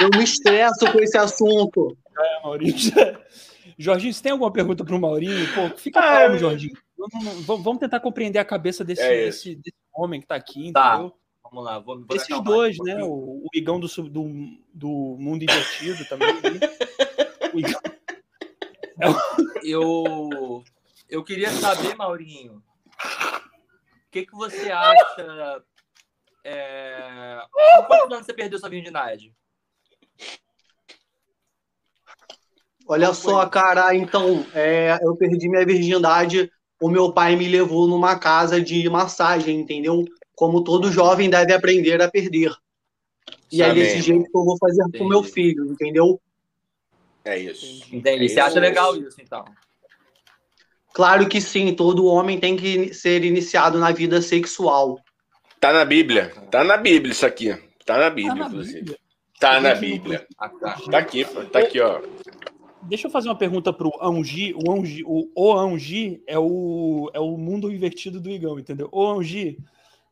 [0.00, 1.96] Eu me estresso com esse assunto.
[2.18, 2.74] É, Maurinho.
[3.78, 5.46] Jorginho, você tem alguma pergunta pro Maurinho?
[5.54, 6.76] Pô, fica Ah, calmo, Jorginho.
[6.96, 10.94] Vamos vamos tentar compreender a cabeça desse, É desse, desse homem que tá aqui, Tá.
[10.94, 11.14] entendeu?
[11.44, 13.02] Vamos lá, vou, vou Esses dois, aqui né?
[13.04, 13.08] O,
[13.44, 14.88] o Igão do, do, do
[15.18, 16.28] mundo invertido também.
[16.34, 16.60] né?
[17.54, 17.80] O Igão-
[19.62, 20.64] Eu,
[21.08, 25.62] eu queria saber, Maurinho, o que, que você acha.
[26.44, 27.40] É...
[27.86, 29.34] Quantos anos você perdeu sua virgindade?
[32.88, 36.50] Olha só, cara, então, é, eu perdi minha virgindade.
[36.80, 40.04] O meu pai me levou numa casa de massagem, entendeu?
[40.34, 42.52] Como todo jovem deve aprender a perder.
[43.52, 45.08] E é Amém, desse jeito que eu vou fazer com Entendi.
[45.08, 46.20] meu filho, entendeu?
[47.24, 47.84] É isso.
[47.92, 48.24] Entendi.
[48.24, 48.60] É Você acha isso.
[48.60, 49.44] legal isso, então?
[50.94, 54.98] Claro que sim, todo homem tem que ser iniciado na vida sexual.
[55.60, 56.32] Tá na Bíblia.
[56.50, 57.54] Tá na Bíblia isso aqui.
[57.84, 58.78] Tá na Tá Bíblia, na inclusive.
[58.80, 58.98] Bíblia.
[59.40, 60.26] Tá na Bíblia.
[60.38, 60.78] Ah, tá.
[60.90, 61.24] Tá aqui.
[61.52, 62.00] Tá aqui, ó.
[62.82, 64.54] Deixa eu fazer uma pergunta pro Angi.
[64.54, 68.88] O Angi, o, o Angi é o, é o mundo invertido do Igão, entendeu?
[68.92, 69.58] O Angi,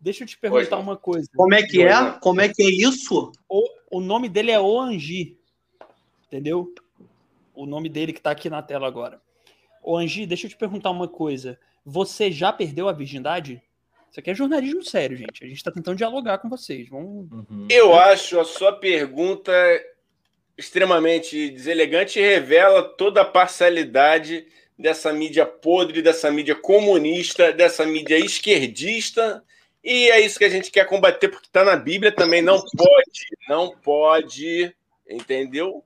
[0.00, 0.82] deixa eu te perguntar Oi.
[0.82, 1.28] uma coisa.
[1.34, 2.12] Como é que é?
[2.20, 3.32] Como é que é isso?
[3.48, 5.38] O, o nome dele é O Angi,
[6.26, 6.72] entendeu?
[7.54, 9.20] O nome dele que tá aqui na tela agora.
[9.82, 11.58] O Angi, deixa eu te perguntar uma coisa.
[11.84, 13.62] Você já perdeu a virgindade?
[14.10, 15.44] Isso aqui é jornalismo sério, gente.
[15.44, 16.88] A gente tá tentando dialogar com vocês.
[16.88, 17.30] Vamos...
[17.30, 17.68] Uhum.
[17.70, 19.52] Eu acho a sua pergunta
[20.56, 24.46] extremamente deselegante e revela toda a parcialidade
[24.78, 29.42] dessa mídia podre, dessa mídia comunista, dessa mídia esquerdista.
[29.82, 32.42] E é isso que a gente quer combater, porque está na Bíblia também.
[32.42, 34.74] Não pode, não pode,
[35.08, 35.84] entendeu?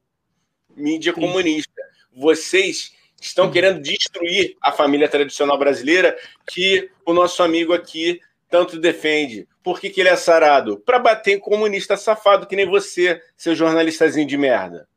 [0.76, 1.82] Mídia comunista.
[2.12, 6.16] Vocês estão querendo destruir a família tradicional brasileira
[6.48, 9.46] que o nosso amigo aqui tanto defende.
[9.62, 10.78] Por que, que ele é sarado?
[10.78, 14.88] Para bater em comunista safado que nem você, seu jornalistazinho de merda.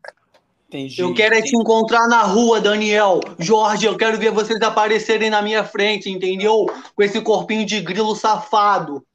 [0.68, 1.02] Entendi.
[1.02, 3.20] Eu quero é te encontrar na rua, Daniel.
[3.38, 6.66] Jorge, eu quero ver vocês aparecerem na minha frente, entendeu?
[6.96, 9.06] Com esse corpinho de grilo safado.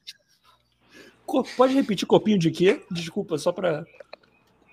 [1.56, 2.82] Pode repetir copinho de quê?
[2.90, 3.84] Desculpa, só pra.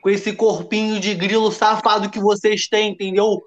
[0.02, 3.43] Com esse corpinho de grilo safado que vocês têm, entendeu?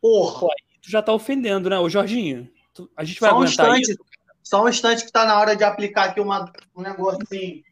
[0.00, 0.46] Porra.
[0.80, 1.78] Tu já tá ofendendo, né?
[1.78, 3.90] Ô, Jorginho, tu- a gente vai Só um aguentar instante.
[3.90, 4.00] isso?
[4.46, 7.64] Só um instante que tá na hora de aplicar aqui uma, um negocinho.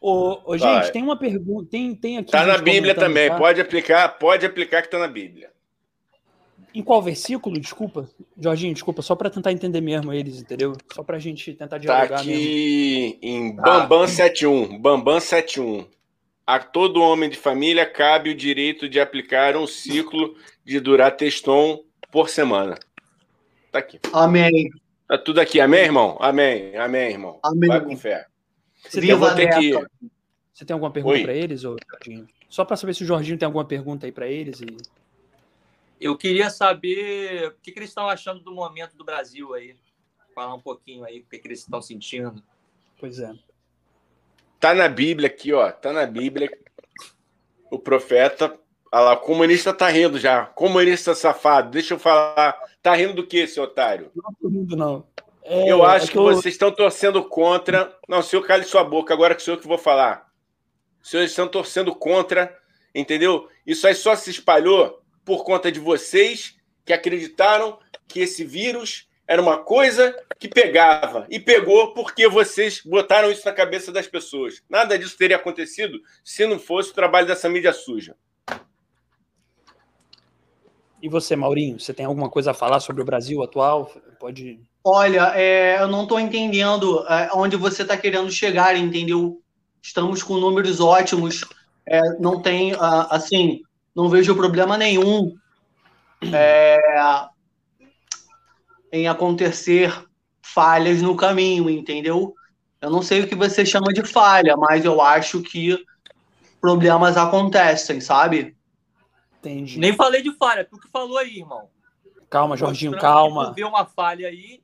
[0.00, 0.82] Ô, ô, Vai.
[0.84, 1.68] gente, tem uma pergunta.
[1.68, 2.30] Tem, tem aqui.
[2.30, 3.28] Tá na Bíblia também.
[3.28, 3.36] tá?
[3.36, 5.50] Pode aplicar, pode aplicar que tá na Bíblia.
[6.72, 7.58] Em qual versículo?
[7.58, 8.08] Desculpa.
[8.38, 10.74] Jorginho, desculpa, só pra tentar entender mesmo eles, entendeu?
[10.94, 12.32] Só pra gente tentar Tá dialogar mesmo.
[12.32, 13.62] aqui em Tá.
[13.62, 14.78] Bambam 71.
[14.78, 15.84] Bambam 71.
[16.46, 21.82] A todo homem de família cabe o direito de aplicar um ciclo de durateston
[22.12, 22.78] por semana.
[23.72, 23.98] Tá aqui.
[24.12, 24.70] Amém.
[25.08, 25.58] Tá tudo aqui.
[25.58, 26.18] Amém, irmão?
[26.20, 26.76] Amém.
[26.76, 27.40] Amém, irmão.
[27.42, 27.70] Amém.
[27.70, 28.26] Vai com fé.
[28.82, 29.72] Você tem, Viva ter que.
[30.52, 32.28] Você tem alguma pergunta para eles, ou Jorginho?
[32.50, 34.60] Só para saber se o Jorginho tem alguma pergunta aí para eles.
[34.60, 34.76] E...
[35.98, 39.74] Eu queria saber o que, que eles estão achando do momento do Brasil aí.
[40.34, 42.42] Falar um pouquinho aí, o que, que eles estão sentindo.
[43.00, 43.32] Pois é.
[44.60, 45.72] Tá na Bíblia aqui, ó.
[45.72, 46.50] Tá na Bíblia.
[47.70, 48.54] O profeta.
[48.94, 50.44] Olha lá, o comunista tá rindo já.
[50.44, 51.70] Comunista safado.
[51.70, 52.54] Deixa eu falar.
[52.82, 54.10] Tá rindo do que, seu otário?
[54.14, 55.06] Não tô rindo, não.
[55.44, 57.96] É, eu acho é que eu- vocês estão torcendo contra.
[58.06, 59.14] Não, senhor, cale sua boca.
[59.14, 60.30] Agora que sou eu que vou falar.
[61.02, 62.56] Os senhores estão torcendo contra,
[62.94, 63.48] entendeu?
[63.66, 69.40] Isso aí só se espalhou por conta de vocês que acreditaram que esse vírus era
[69.40, 71.26] uma coisa que pegava.
[71.30, 74.62] E pegou porque vocês botaram isso na cabeça das pessoas.
[74.68, 78.14] Nada disso teria acontecido se não fosse o trabalho dessa mídia suja.
[81.02, 83.90] E você, Maurinho, você tem alguma coisa a falar sobre o Brasil atual?
[84.20, 84.60] Pode.
[84.84, 89.42] Olha, é, eu não estou entendendo é, onde você está querendo chegar, entendeu?
[89.82, 91.44] Estamos com números ótimos,
[91.84, 93.62] é, não tem, ah, assim,
[93.96, 95.34] não vejo problema nenhum
[96.32, 96.78] é,
[98.92, 99.92] em acontecer
[100.40, 102.32] falhas no caminho, entendeu?
[102.80, 105.84] Eu não sei o que você chama de falha, mas eu acho que
[106.60, 108.54] problemas acontecem, sabe?
[109.42, 109.78] Entendi.
[109.78, 111.68] Nem falei de falha, tu que falou aí, irmão.
[112.30, 113.52] Calma, Jorginho, calma.
[113.52, 114.62] Vê uma falha aí,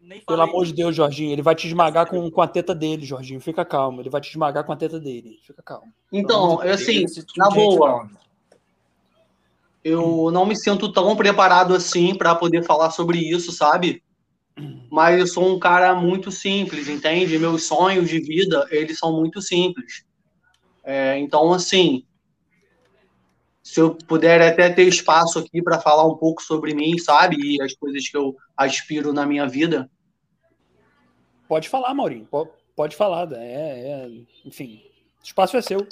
[0.00, 3.04] nem Pelo amor de Deus, Jorginho, ele vai te esmagar com, com a teta dele,
[3.04, 3.40] Jorginho.
[3.40, 4.00] Fica calmo.
[4.00, 5.38] Ele vai te esmagar com a teta dele.
[5.46, 5.92] Fica calmo.
[6.10, 8.10] Então, eu, assim, tipo na gente, boa, não.
[9.84, 14.02] Eu não me sinto tão preparado assim para poder falar sobre isso, sabe?
[14.90, 17.38] Mas eu sou um cara muito simples, entende?
[17.38, 20.04] Meus sonhos de vida, eles são muito simples.
[20.82, 22.04] É, então, assim,
[23.70, 27.36] se eu puder até ter espaço aqui para falar um pouco sobre mim, sabe?
[27.40, 29.88] E as coisas que eu aspiro na minha vida.
[31.46, 32.26] Pode falar, Maurinho.
[32.26, 33.30] po- Pode falar.
[33.32, 34.10] É, é,
[34.44, 34.82] enfim,
[35.20, 35.86] o espaço é seu.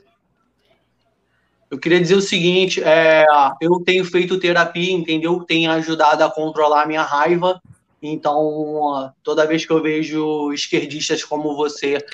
[1.71, 3.25] Eu queria dizer o seguinte, é,
[3.61, 5.45] eu tenho feito terapia, entendeu?
[5.45, 7.63] Tem ajudado a controlar a minha raiva.
[8.03, 12.05] Então, toda vez que eu vejo esquerdistas como você,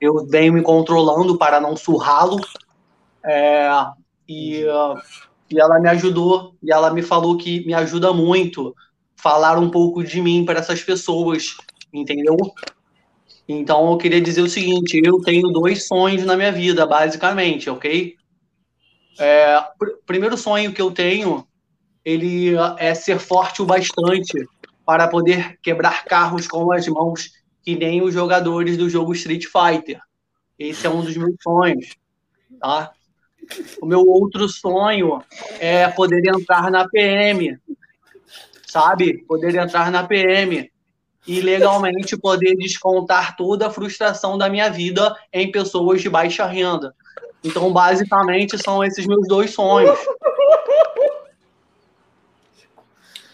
[0.00, 2.40] eu venho me controlando para não surrá-lo.
[3.24, 3.68] É,
[4.28, 4.94] e, ah,
[5.50, 8.74] e ela me ajudou, e ela me falou que me ajuda muito
[9.16, 11.56] falar um pouco de mim para essas pessoas,
[11.92, 12.36] entendeu?
[13.46, 18.16] Então, eu queria dizer o seguinte, eu tenho dois sonhos na minha vida, basicamente, ok?
[19.18, 21.46] É, pr- primeiro sonho que eu tenho,
[22.04, 24.48] ele é ser forte o bastante
[24.84, 27.30] para poder quebrar carros com as mãos,
[27.62, 30.00] que nem os jogadores do jogo Street Fighter.
[30.58, 31.94] Esse é um dos meus sonhos,
[32.60, 32.92] tá?
[33.80, 35.22] O meu outro sonho
[35.58, 37.58] é poder entrar na PM,
[38.66, 39.18] sabe?
[39.24, 40.70] Poder entrar na PM
[41.26, 46.94] e legalmente poder descontar toda a frustração da minha vida em pessoas de baixa renda.
[47.44, 49.98] Então, basicamente, são esses meus dois sonhos.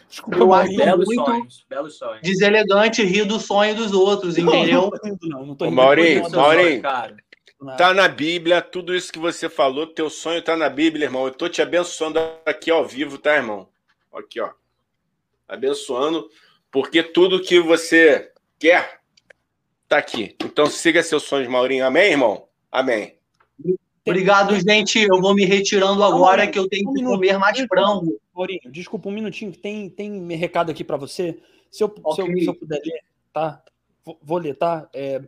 [0.08, 0.76] Desculpa, Eu acho.
[0.76, 2.22] Belos muito- sonhos, belos sonhos.
[2.22, 4.82] Deselegante rir do sonho dos outros, entendeu?
[4.82, 5.46] Não, não tô rindo, não.
[5.46, 6.28] Não tô Maurinho.
[6.30, 7.16] sonhos, cara.
[7.60, 11.26] Rindo, Tá na Bíblia, tudo isso que você falou, teu sonho tá na Bíblia, irmão.
[11.26, 13.68] Eu tô te abençoando aqui ao vivo, tá, irmão?
[14.12, 14.50] Aqui, ó.
[15.46, 16.28] Abençoando,
[16.70, 19.00] porque tudo que você quer
[19.88, 20.36] tá aqui.
[20.44, 21.86] Então siga seus sonhos, Maurinho.
[21.86, 22.46] Amém, irmão?
[22.70, 23.16] Amém.
[24.06, 25.00] Obrigado, gente.
[25.00, 28.20] Eu vou me retirando agora Maurinho, que eu tenho um que comer mais frango.
[28.34, 31.38] Maurinho, desculpa um minutinho, que tem, tem recado aqui para você.
[31.70, 33.02] Se eu, se, eu, se eu puder ler,
[33.32, 33.62] tá?
[34.04, 34.88] Vou, vou ler, tá?
[34.94, 35.20] É,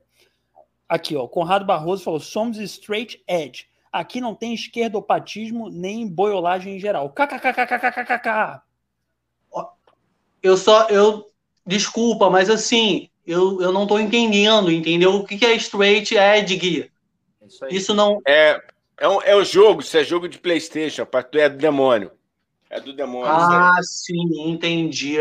[0.90, 1.28] aqui, ó.
[1.28, 3.68] Conrado Barroso falou: somos straight edge.
[3.92, 7.10] Aqui não tem esquerdopatismo nem boiolagem em geral.
[7.10, 8.62] KKKKKKKK.
[10.42, 10.88] Eu só.
[10.88, 11.26] Eu,
[11.66, 15.14] desculpa, mas assim, eu, eu não tô entendendo, entendeu?
[15.14, 16.90] O que é straight edge, Gui?
[17.40, 17.66] É Isso.
[17.70, 18.20] Isso não.
[18.26, 18.60] É,
[18.98, 22.12] é, um, é um jogo, isso é jogo de Playstation, é do demônio.
[22.68, 23.26] É do demônio.
[23.26, 25.16] Ah, sim, entendi.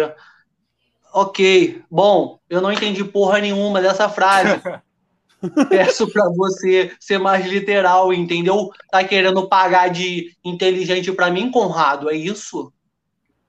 [1.12, 1.82] Ok.
[1.90, 4.62] Bom, eu não entendi porra nenhuma dessa frase.
[5.70, 8.70] Peço pra você ser mais literal, entendeu?
[8.92, 12.10] Tá querendo pagar de inteligente pra mim, Conrado?
[12.10, 12.72] É isso?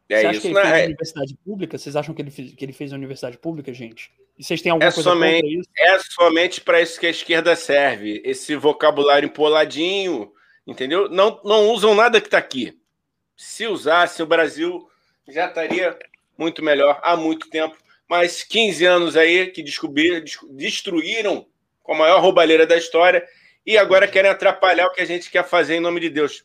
[0.08, 0.62] Você É acha isso, que ele né?
[0.62, 1.78] fez É- universidade pública?
[1.78, 4.10] Vocês acham que ele fez, que ele fez a universidade pública, gente?
[4.38, 5.68] E vocês têm alguma É coisa somente- contra isso?
[5.78, 8.22] É somente para isso que a esquerda serve.
[8.24, 10.32] Esse vocabulário empoladinho,
[10.66, 11.08] entendeu?
[11.08, 12.76] Não, não usam nada que está aqui.
[13.36, 14.88] Se usasse, o Brasil
[15.28, 15.96] já estaria
[16.38, 17.76] muito melhor há muito tempo.
[18.08, 21.46] Mas 15 anos aí que descobriram, des- destruíram
[21.90, 23.26] com a maior roubalheira da história
[23.66, 26.44] e agora querem atrapalhar o que a gente quer fazer em nome de Deus.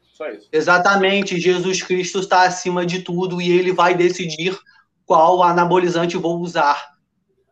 [0.00, 0.48] Só isso.
[0.50, 1.38] Exatamente.
[1.38, 4.58] Jesus Cristo está acima de tudo e ele vai decidir
[5.06, 6.96] qual anabolizante vou usar.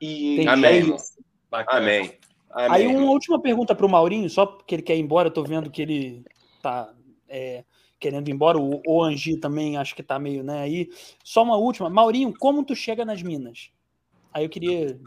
[0.01, 0.97] E é Amém.
[0.97, 1.13] isso.
[1.49, 1.79] Bacana.
[1.79, 2.19] Amém.
[2.51, 2.97] Aí Amém.
[2.97, 5.81] uma última pergunta pro Maurinho, só porque ele quer ir embora, eu tô vendo que
[5.81, 6.25] ele
[6.61, 6.93] tá
[7.29, 7.63] é,
[8.01, 10.91] querendo ir embora, o, o Angi também acho que tá meio, né, aí.
[11.23, 13.71] Só uma última, Maurinho, como tu chega nas minas?
[14.35, 14.99] Aí eu queria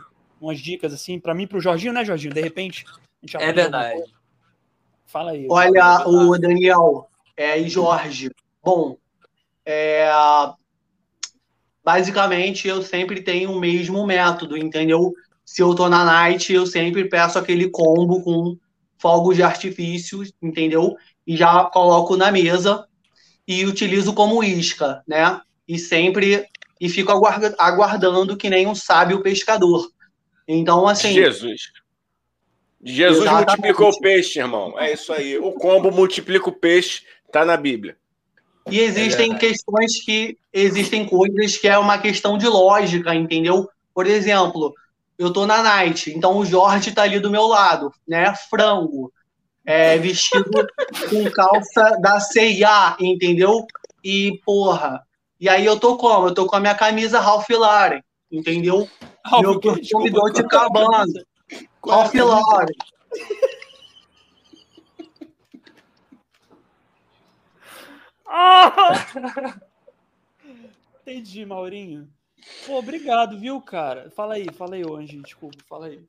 [0.46, 2.34] umas dicas assim, pra mim e pro Jorginho, né, Jorginho?
[2.34, 4.04] De repente, a gente É alguma verdade.
[5.06, 5.48] Fala aí.
[5.50, 8.30] Olha, o Daniel é, e Jorge.
[8.64, 8.98] Bom,
[9.66, 10.10] é,
[11.84, 15.14] basicamente eu sempre tenho o mesmo método, entendeu?
[15.44, 18.58] Se eu tô na night, eu sempre peço aquele combo com
[18.98, 20.96] fogos de artifício, entendeu?
[21.26, 22.88] E já coloco na mesa
[23.48, 25.40] e utilizo como isca, né?
[25.68, 26.48] E sempre
[26.80, 29.90] e fico aguarda- aguardando que nem um sábio pescador.
[30.48, 31.72] Então, assim, Jesus.
[32.84, 33.48] Jesus Exatamente.
[33.48, 34.80] multiplicou o peixe, irmão.
[34.80, 35.38] É isso aí.
[35.38, 37.02] O combo multiplica o peixe,
[37.32, 37.98] tá na Bíblia.
[38.70, 39.40] E existem verdade.
[39.40, 43.68] questões que existem coisas que é uma questão de lógica, entendeu?
[43.94, 44.74] Por exemplo,
[45.18, 48.34] eu tô na night, então o Jorge tá ali do meu lado, né?
[48.50, 49.12] Frango,
[49.66, 50.50] é, vestido
[51.10, 53.66] com calça da CIA, entendeu?
[54.04, 55.02] E porra,
[55.40, 56.28] e aí eu tô como?
[56.28, 58.02] Eu tô com a minha camisa Ralph Lauren,
[58.32, 58.88] entendeu?
[59.41, 60.43] Meu que- perfume desculpa, Dolce
[61.81, 62.65] qual é.
[68.26, 69.06] Ah!
[71.02, 72.07] Entendi, Maurinho.
[72.65, 74.11] Pô, obrigado, viu, cara?
[74.15, 75.99] Fala aí, fala aí, Angi, desculpa, fala aí.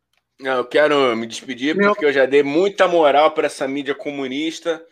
[0.41, 3.95] Não, eu quero me despedir Meu- porque eu já dei muita moral para essa mídia
[3.95, 4.85] comunista.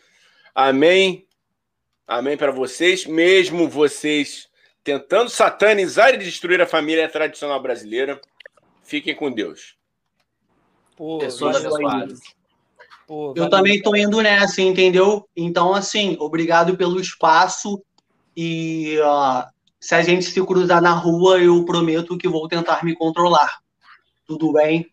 [0.53, 1.27] Amém.
[2.07, 4.47] Amém para vocês, mesmo vocês
[4.85, 8.21] tentando satanizar e destruir a família tradicional brasileira.
[8.83, 9.75] Fiquem com Deus.
[10.95, 12.19] Pô, Pessoas abençoadas.
[13.07, 15.27] Pô, Eu também tô indo nessa, entendeu?
[15.35, 17.83] Então, assim, obrigado pelo espaço
[18.37, 19.45] e ó,
[19.79, 23.59] se a gente se cruzar na rua, eu prometo que vou tentar me controlar.
[24.27, 24.91] Tudo bem?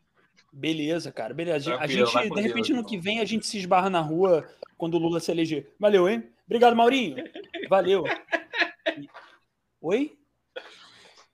[0.51, 1.74] Beleza, cara, beleza.
[1.74, 4.01] A Tranquilo, gente, vai de repente, Deus, no que vem, a gente se esbarra na
[4.01, 4.47] rua
[4.78, 5.70] quando o Lula se eleger.
[5.78, 6.31] Valeu, hein?
[6.47, 7.16] Obrigado, Maurinho.
[7.69, 8.05] Valeu.
[9.82, 10.16] Oi?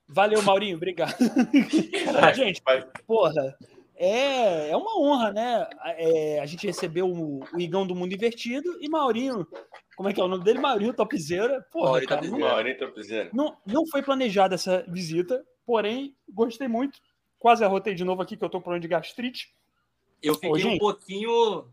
[0.07, 1.15] Valeu, Maurinho, obrigado.
[2.35, 2.63] gente,
[3.05, 3.55] porra,
[3.95, 5.69] é, é uma honra, né?
[5.97, 9.45] É, a gente recebeu o, o Igão do Mundo Invertido e Maurinho,
[9.95, 10.57] como é que é o nome dele?
[10.57, 11.61] Maurinho Topzera.
[11.71, 12.39] Porra, Maurinho cara, Topzera.
[12.41, 13.29] não, Maurinho Topzera.
[13.31, 16.99] não, não foi planejada essa visita, porém, gostei muito.
[17.37, 19.53] Quase arrotei de novo aqui que eu tô com problema de gastrite.
[20.23, 20.79] Eu Ô, fiquei um gente.
[20.79, 21.69] pouquinho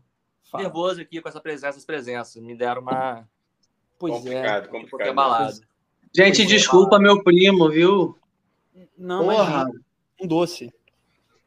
[0.51, 0.63] Fala.
[0.63, 2.41] nervoso aqui com essa presença, essas presenças.
[2.41, 3.27] Me deram uma
[3.97, 4.17] Pois é.
[4.17, 5.09] complicado, um complicado.
[5.09, 5.61] abalado.
[6.15, 8.17] Gente, desculpa meu primo, viu?
[8.97, 9.81] Não, Porra, imagina,
[10.21, 10.73] um doce.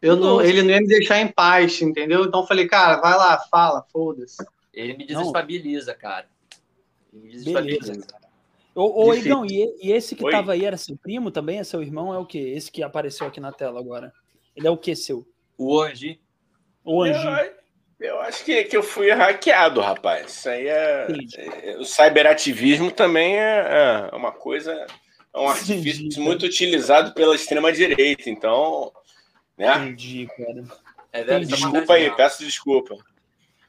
[0.00, 0.46] eu não, Nossa.
[0.46, 2.24] ele não ia me deixar em paz, entendeu?
[2.24, 4.36] Então eu falei, cara, vai lá, fala, foda-se.
[4.72, 5.06] Ele me Não.
[5.20, 6.26] desestabiliza, cara.
[7.12, 7.92] Ele me desestabiliza.
[7.92, 8.20] Beleza.
[8.72, 9.12] Ô.
[9.12, 10.30] Igão, e, e esse que Oi.
[10.30, 11.58] tava aí era seu primo também?
[11.58, 12.14] É seu irmão?
[12.14, 12.38] É o quê?
[12.38, 14.12] Esse que apareceu aqui na tela agora.
[14.54, 15.26] Ele é o que seu?
[15.58, 16.20] O Angi,
[16.84, 17.50] O Anjinho.
[18.00, 20.32] Eu acho que, que eu fui hackeado, rapaz.
[20.32, 21.06] Isso aí é.
[21.36, 24.72] É- O cyberativismo também é, é uma coisa.
[25.32, 26.26] É um artifício Entendi, cara.
[26.26, 28.30] muito utilizado pela extrema-direita.
[28.30, 28.90] Então,
[29.56, 29.76] né?
[29.76, 30.64] Entendi, cara.
[31.12, 32.94] é Desculpa aí, peço desculpa.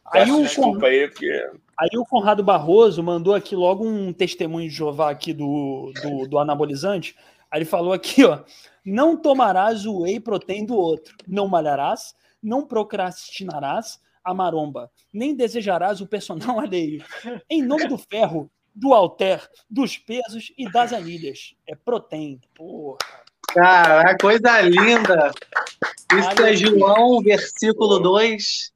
[0.06, 1.49] Aí Peço o desculpa aí, porque.
[1.78, 6.40] Aí o Conrado Barroso mandou aqui logo um testemunho de Jeová aqui do, do, do
[6.40, 7.16] anabolizante.
[7.49, 8.40] Aí ele falou aqui, ó.
[8.86, 11.16] Não tomarás o whey protein do outro.
[11.28, 17.03] Não malharás, não procrastinarás a maromba, nem desejarás o personal alheio.
[17.49, 21.56] Em nome do ferro, do alter, dos pesos e das anilhas.
[21.68, 22.39] É protein.
[22.56, 22.98] Porra.
[23.53, 25.31] Cara, coisa linda.
[26.18, 28.72] Isso é João, versículo 2.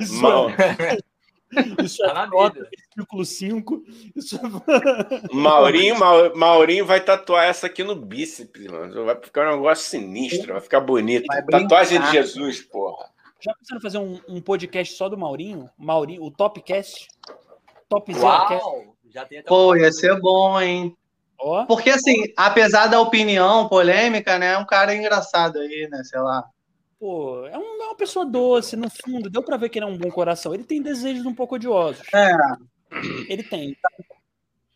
[0.00, 0.98] Isso Mal- é,
[1.82, 2.70] isso Tá na é Jota, Bíblia.
[2.96, 3.82] versículo 5.
[4.14, 5.34] Isso é...
[5.34, 9.04] Maurinho, Mau- Maurinho vai tatuar essa aqui no bíceps, mano.
[9.04, 11.26] Vai ficar um negócio sinistro, vai ficar bonito.
[11.26, 11.42] Vai.
[11.44, 13.08] Tatuagem de Jesus, porra.
[13.42, 15.70] Já pensaram em fazer um, um podcast só do Maurinho?
[15.78, 17.08] Maurinho, o Topcast?
[17.88, 18.64] Top Zero Cast.
[18.64, 18.96] Uau!
[19.10, 20.96] Já tem até Pô, ia ser bom, hein?
[21.38, 24.52] Ó, Porque, assim, apesar da opinião polêmica, né?
[24.52, 26.02] É um cara engraçado aí, né?
[26.04, 26.44] Sei lá.
[26.98, 29.30] pô, é, um- é uma pessoa doce, no fundo.
[29.30, 30.52] Deu pra ver que ele é um bom coração.
[30.54, 32.02] Ele tem desejos um pouco odiosos.
[32.14, 32.30] É,
[33.26, 33.74] Ele tem.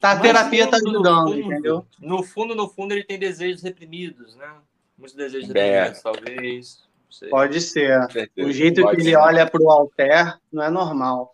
[0.01, 1.87] tá, a Mas terapia tá no ajudando, no fundo, entendeu?
[2.01, 4.49] No fundo, no fundo, ele tem desejos reprimidos, né?
[4.97, 5.83] Muitos desejos É.
[5.83, 6.84] reprimidos, talvez.
[7.15, 7.29] Sei.
[7.29, 8.01] Pode ser.
[8.37, 9.17] O jeito Pode que ele ser.
[9.17, 11.33] olha pro alter não é normal.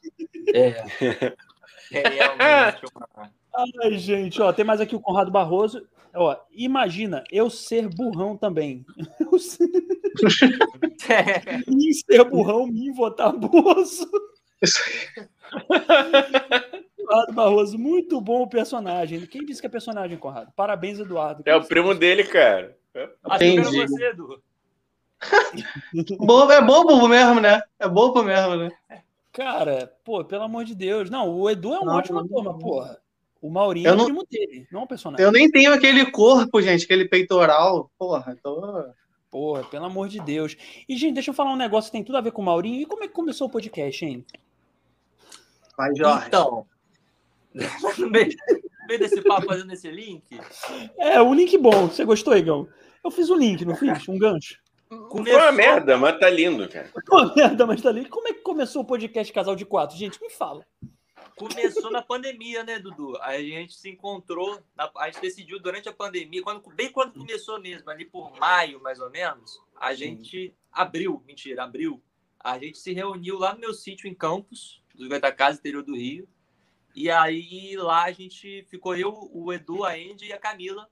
[0.52, 1.32] É.
[1.90, 3.30] É realmente uma...
[3.82, 5.82] Ai, gente, ó, tem mais aqui o Conrado Barroso.
[6.14, 8.84] Ó, imagina eu ser burrão também.
[9.20, 9.70] Eu ser,
[11.66, 14.10] mim ser burrão, mim votar Bozo.
[16.98, 19.24] Conrado Barroso, muito bom o personagem.
[19.24, 20.52] Quem disse que é personagem, Conrado?
[20.54, 21.42] Parabéns, Eduardo.
[21.46, 22.76] É o primo dele, cara.
[23.24, 23.62] Entendi.
[23.62, 24.42] Você, Edu.
[26.18, 27.60] Bobo, é bobo mesmo, né?
[27.78, 28.70] É bobo mesmo, né?
[29.32, 31.08] Cara, pô, pelo amor de Deus.
[31.10, 32.98] Não, o Edu é um Não, ótimo ator, mas, porra.
[33.40, 35.24] O Maurinho Eu é o não- primo dele, não é um personagem.
[35.24, 37.90] Eu nem tenho aquele corpo, gente, aquele peitoral.
[37.98, 38.84] Porra, tô.
[39.30, 40.56] Porra, pelo amor de Deus.
[40.88, 42.82] E, gente, deixa eu falar um negócio que tem tudo a ver com o Maurinho.
[42.82, 44.26] E como é que começou o podcast, hein?
[45.76, 46.26] Vai, Jorge.
[46.26, 46.66] Então,
[47.98, 50.22] no meio, no meio desse papo fazendo esse link,
[50.98, 51.86] É, um link bom.
[51.86, 52.68] Você gostou, Igão?
[53.02, 54.06] Eu fiz um link, não fiz?
[54.08, 54.58] Um gancho.
[54.98, 56.90] Foi uma merda, mas tá lindo, cara.
[57.06, 58.08] Pô, merda, mas tá ali.
[58.08, 59.96] Como é que começou o podcast Casal de Quatro?
[59.96, 60.66] Gente, me fala.
[61.36, 63.16] começou na pandemia, né, Dudu?
[63.22, 67.60] A gente se encontrou, na- a gente decidiu durante a pandemia, quando, bem quando começou
[67.60, 72.02] mesmo, ali por maio, mais ou menos, a gente abriu, mentira, abriu.
[72.38, 76.28] A gente se reuniu lá no meu sítio em Campos, do Goitacazes, interior do Rio.
[76.96, 80.88] E aí lá a gente ficou eu, o Edu, a Andy e a Camila.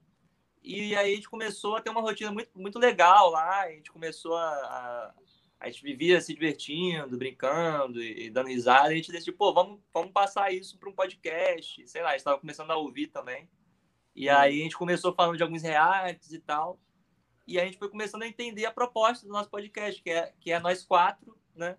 [0.68, 3.62] E aí a gente começou a ter uma rotina muito, muito legal lá.
[3.62, 5.14] A gente começou a, a,
[5.60, 8.90] a gente vivia se divertindo, brincando e, e dando risada.
[8.90, 11.88] E a gente decidiu, pô, vamos, vamos passar isso para um podcast.
[11.88, 13.48] Sei lá, a gente estava começando a ouvir também.
[14.14, 16.78] E aí a gente começou falando de alguns realities e tal.
[17.46, 20.52] E a gente foi começando a entender a proposta do nosso podcast, que é, que
[20.52, 21.78] é nós quatro, né?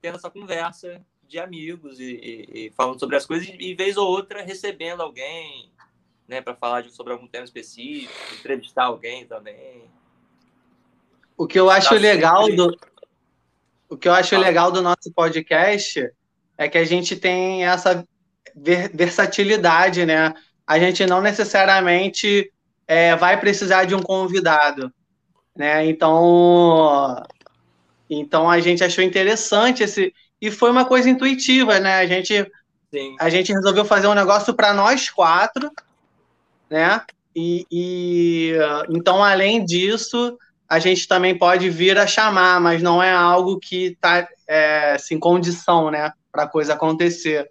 [0.00, 4.08] Tendo essa conversa de amigos e, e- e falando sobre as coisas, e vez ou
[4.08, 5.70] outra recebendo alguém,
[6.30, 9.82] né, para falar de, sobre algum tema específico, entrevistar alguém também.
[11.36, 12.78] O que eu acho Tá legal sempre- do.
[13.88, 14.44] O que eu acho Fala.
[14.46, 16.08] legal do nosso podcast
[16.56, 18.06] é que a gente tem essa
[18.54, 20.32] ver- versatilidade, né?
[20.64, 22.52] A gente não necessariamente
[22.86, 24.92] é, vai precisar de um convidado,
[25.56, 25.84] né?
[25.86, 27.20] Então,
[28.08, 31.96] então a gente achou interessante esse e foi uma coisa intuitiva, né?
[31.96, 32.48] A gente
[32.92, 33.16] Sim.
[33.18, 35.68] a gente resolveu fazer um negócio para nós quatro,
[36.70, 37.02] né?
[37.34, 40.38] E, e, uh, então, além disso,
[40.68, 45.18] a gente também pode vir a chamar, mas não é algo que está é, assim,
[45.18, 47.48] condição, né, para a coisa acontecer.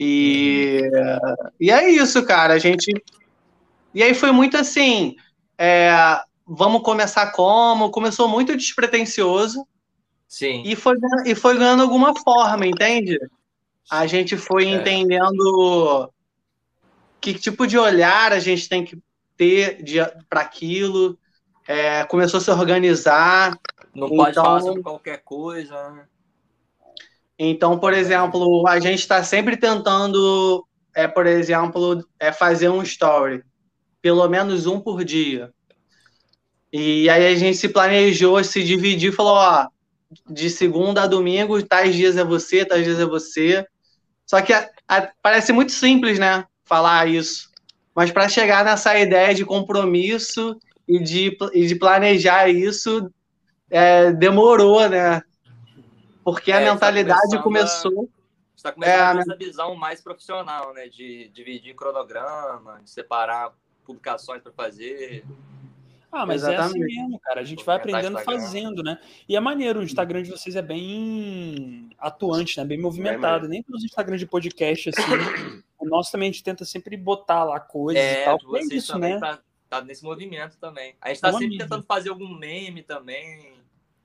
[0.00, 0.82] E,
[1.60, 2.54] e é isso, cara.
[2.54, 2.92] A gente.
[3.92, 5.16] E aí foi muito assim.
[5.58, 5.90] é,
[6.46, 7.90] vamos começar como?
[7.90, 9.66] Começou muito despretensioso
[10.26, 10.62] Sim.
[10.64, 10.96] e foi,
[11.26, 13.18] e foi ganhando alguma forma, entende?
[13.90, 14.74] A gente foi É.
[14.74, 16.10] entendendo
[17.20, 18.98] que tipo de olhar a gente tem que
[19.36, 19.82] ter
[20.28, 21.18] para aquilo.
[21.66, 23.58] É, começou a se organizar.
[23.94, 26.04] Não pode Então- falar sobre qualquer coisa, né?
[27.38, 33.44] Então, por exemplo, a gente está sempre tentando, é, por exemplo, é, fazer um story,
[34.02, 35.52] pelo menos um por dia.
[36.72, 39.68] E aí a gente se planejou, se dividiu, falou, ó,
[40.28, 43.64] de segunda a domingo, tais dias é você, tais dias é você.
[44.26, 47.48] Só que a- a- parece muito simples, né, falar isso.
[47.94, 53.10] Mas para chegar nessa ideia de compromisso e de, e de planejar isso,
[53.70, 55.20] é, demorou, né?
[56.22, 58.08] Porque a É, tá mentalidade a- começou.
[58.54, 60.88] Você está começando É, a ter essa visão mais profissional, né?
[60.88, 63.52] De dividir cronograma, de separar
[63.84, 65.24] publicações para fazer.
[66.10, 66.96] Ah, mas é assim Exatamente.
[66.96, 67.40] mesmo, cara.
[67.40, 68.98] A gente vai Movimentar aprendendo fazendo, né?
[69.28, 72.64] E é maneiro, o Instagram de vocês é bem atuante, né?
[72.64, 73.22] Bem movimentado.
[73.42, 73.48] maneiro.
[73.48, 75.02] Nem pelos Instagram de podcast, assim.
[75.78, 78.38] o nosso também a gente tenta sempre botar lá coisas e É, tal.
[78.38, 79.20] de É vocês isso, também né?
[79.20, 80.94] tá, tá nesse movimento também.
[81.00, 83.52] A gente está Boa sempre tentando fazer algum meme também.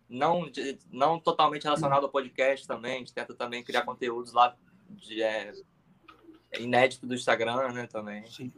[0.10, 0.50] Não,
[0.92, 2.96] não totalmente relacionado ao podcast também.
[2.96, 4.56] A gente tenta também criar conteúdos lá
[4.90, 5.54] de, é,
[6.60, 7.88] inédito do Instagram, né?
[7.88, 8.26] Também.
[8.28, 8.52] Sim.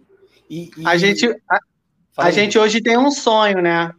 [0.50, 1.60] E, e- A gente, a,
[2.16, 2.34] Fala a aí.
[2.36, 3.94] gente hoje tem um sonho, né?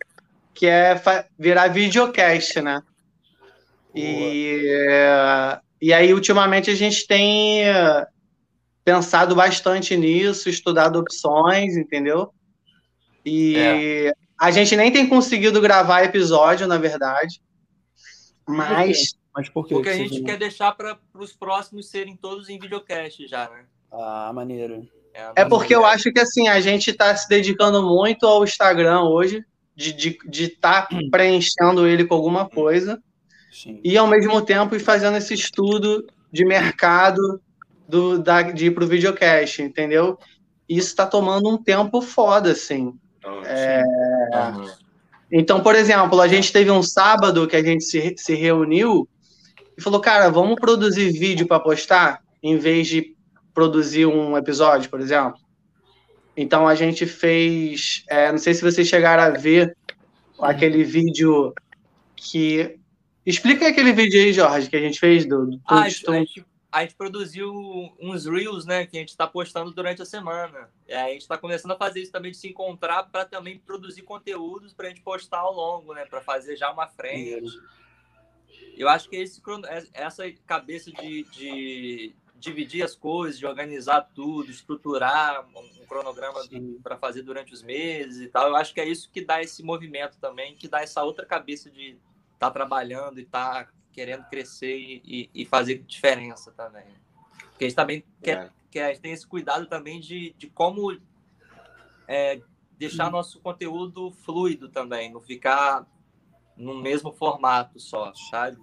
[0.55, 1.01] Que é
[1.39, 2.81] virar videocast, né?
[3.95, 4.63] E,
[5.81, 8.07] e aí, ultimamente, a gente tem é,
[8.85, 12.33] pensado bastante nisso, estudado opções, entendeu?
[13.25, 14.13] E É.
[14.39, 17.41] a gente nem tem conseguido gravar episódio, na verdade.
[18.47, 19.75] Mas Mas por quê?
[19.75, 23.27] Porque a que gente vocês não- quer deixar para os próximos serem todos em videocast
[23.27, 23.67] já, né?
[23.93, 24.89] Ah, maneiro.
[25.17, 29.03] É nossa porque eu acho que assim, a gente está se dedicando muito ao Instagram
[29.03, 29.45] hoje,
[29.75, 33.03] de estar de, tá preenchendo ele com alguma coisa,
[33.53, 33.81] Sim.
[33.83, 37.41] e ao mesmo tempo fazendo esse estudo de mercado
[37.89, 40.19] do, da, de ir pro videocast, entendeu?
[40.69, 42.95] Isso está tomando um tempo foda, assim.
[43.19, 43.83] Então, É.
[45.31, 49.09] Então, por exemplo, a gente teve um sábado que a gente se, se reuniu
[49.77, 53.16] e falou, cara, vamos produzir vídeo para postar em vez de
[53.57, 55.41] produzir um episódio, por exemplo.
[56.37, 59.75] Então a gente fez, é, não sei se vocês chegaram a ver
[60.39, 61.55] aquele vídeo
[62.15, 62.79] que
[63.25, 66.83] explica aquele vídeo aí, Jorge, que a gente fez do, do Ah, a gente, a
[66.83, 67.51] gente produziu
[67.99, 70.69] uns reels, né, que a gente está postando durante a semana.
[70.87, 74.03] E a gente está começando a fazer isso também de se encontrar para também produzir
[74.03, 77.59] conteúdos para a gente postar ao longo, né, para fazer já uma frente.
[78.77, 79.41] Eu acho que esse,
[79.95, 82.15] essa cabeça de, de
[82.47, 86.41] dividir as coisas, de organizar tudo, estruturar um cronograma
[86.83, 89.63] para fazer durante os meses e tal, eu acho que é isso que dá esse
[89.63, 91.99] movimento também, que dá essa outra cabeça de
[92.35, 96.85] estar tá trabalhando e estar tá querendo crescer e, e, fazer diferença também.
[97.51, 98.51] Porque a gente também quer, é.
[98.71, 100.97] quer tem esse cuidado também de, de como
[102.07, 102.41] é,
[102.79, 103.13] deixar hum.
[103.13, 105.87] nosso conteúdo fluido também, não ficar
[106.57, 108.59] no mesmo formato só, sabe?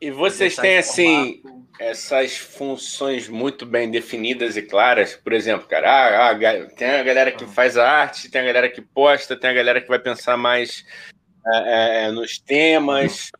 [0.00, 1.42] E vocês têm, assim,
[1.78, 5.16] essas funções muito bem definidas e claras?
[5.16, 7.48] Por exemplo, cara, ah, ah, tem a galera que ah.
[7.48, 10.84] faz a arte, tem a galera que posta, tem a galera que vai pensar mais
[11.46, 13.30] é, é, nos temas,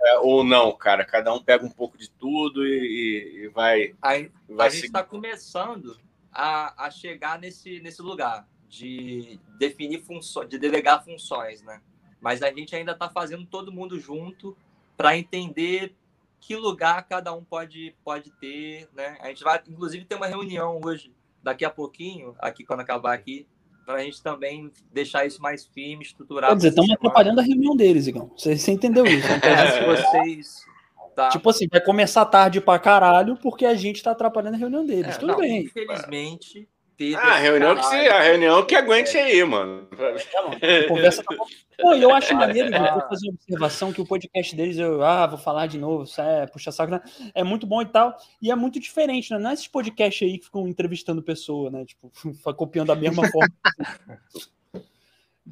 [0.00, 1.04] é, ou não, cara?
[1.04, 3.94] Cada um pega um pouco de tudo e, e vai.
[4.02, 4.10] A,
[4.48, 5.96] vai a gente está começando
[6.32, 11.80] a, a chegar nesse, nesse lugar de definir funções, de delegar funções, né?
[12.20, 14.56] Mas a gente ainda está fazendo todo mundo junto
[14.96, 15.94] para entender
[16.40, 19.16] que lugar cada um pode, pode ter, né?
[19.20, 21.12] A gente vai, inclusive, ter uma reunião hoje,
[21.42, 23.46] daqui a pouquinho, aqui quando acabar aqui,
[23.86, 26.52] para a gente também deixar isso mais firme, estruturado.
[26.52, 28.30] Quer dizer, estamos atrapalhando a reunião deles, Igão.
[28.36, 29.26] Você, você entendeu isso?
[29.30, 30.64] Então, é, vocês.
[31.14, 31.28] Tá.
[31.28, 35.16] Tipo assim, vai começar tarde pra caralho porque a gente tá atrapalhando a reunião deles.
[35.16, 35.64] É, Tudo não, bem.
[35.64, 36.68] Infelizmente,
[37.02, 37.16] teve.
[37.16, 39.88] Ah, a reunião, que, se, a reunião que aguente aí, mano.
[40.60, 41.36] É, conversa tá
[41.80, 45.26] Pô, eu acho maneiro, eu vou fazer uma observação que o podcast deles, eu ah,
[45.26, 47.00] vou falar de novo, é, puxa saco, né?
[47.34, 49.38] é muito bom e tal, e é muito diferente, né?
[49.38, 51.84] Não é esses podcasts aí que ficam entrevistando pessoa, né?
[51.84, 52.12] Tipo,
[52.54, 53.52] copiando a mesma forma.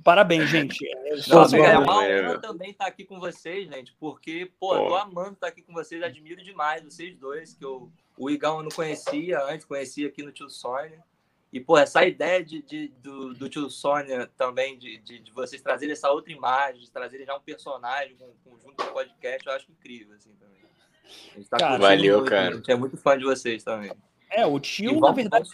[0.04, 0.86] Parabéns, gente.
[0.86, 4.94] É, Nossa, é uma honra também estar aqui com vocês, gente, porque, pô, eu tô
[4.94, 8.70] amando estar aqui com vocês, admiro demais vocês dois, que eu, o Igão eu não
[8.70, 11.02] conhecia antes, conhecia aqui no Tio Sônia.
[11.52, 15.60] E, pô, essa ideia de, de do, do, tio Sônia também, de, de, de, vocês
[15.60, 19.46] trazerem essa outra imagem, de trazerem já um personagem com, com, junto com o podcast,
[19.46, 20.60] eu acho incrível, assim, também.
[21.32, 22.48] A gente tá cara, valeu, muito, cara.
[22.48, 23.90] A gente é muito fã de vocês também.
[24.30, 25.48] É, o tio, vamos, na verdade,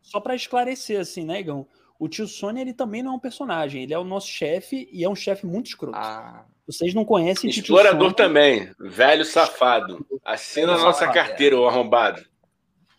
[0.00, 1.66] só para esclarecer, assim, né, Igão?
[1.98, 5.04] O tio Sônia, ele também não é um personagem, ele é o nosso chefe e
[5.04, 5.96] é um chefe muito escroto.
[5.96, 6.46] Ah.
[6.66, 10.04] Vocês não conhecem Explorador também, velho safado.
[10.24, 12.26] Assina a nossa carteira, o arrombado.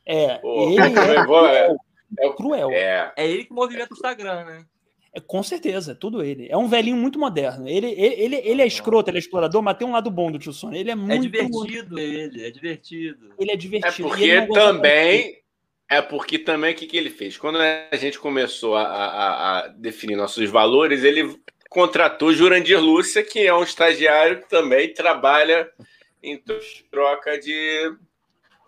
[0.06, 1.76] É, Pô, ele é, é,
[2.36, 2.72] cruel.
[2.72, 3.14] É.
[3.16, 4.66] é ele que movimenta o Instagram, né?
[5.14, 6.48] É, com certeza, tudo ele.
[6.50, 7.68] É um velhinho muito moderno.
[7.68, 10.40] Ele, ele, ele, ele é escroto, ele é explorador, mas tem um lado bom do
[10.40, 10.80] tio Sônia.
[10.80, 11.14] Ele é, é muito.
[11.14, 13.34] É divertido ele, é divertido.
[13.40, 14.08] Ele é divertido.
[14.08, 15.38] É porque também.
[15.90, 17.38] É porque também o que, que ele fez?
[17.38, 21.40] Quando a gente começou a, a, a definir nossos valores, ele
[21.70, 25.70] contratou Jurandir Lúcia, que é um estagiário que também trabalha
[26.22, 26.42] em
[26.92, 27.96] troca de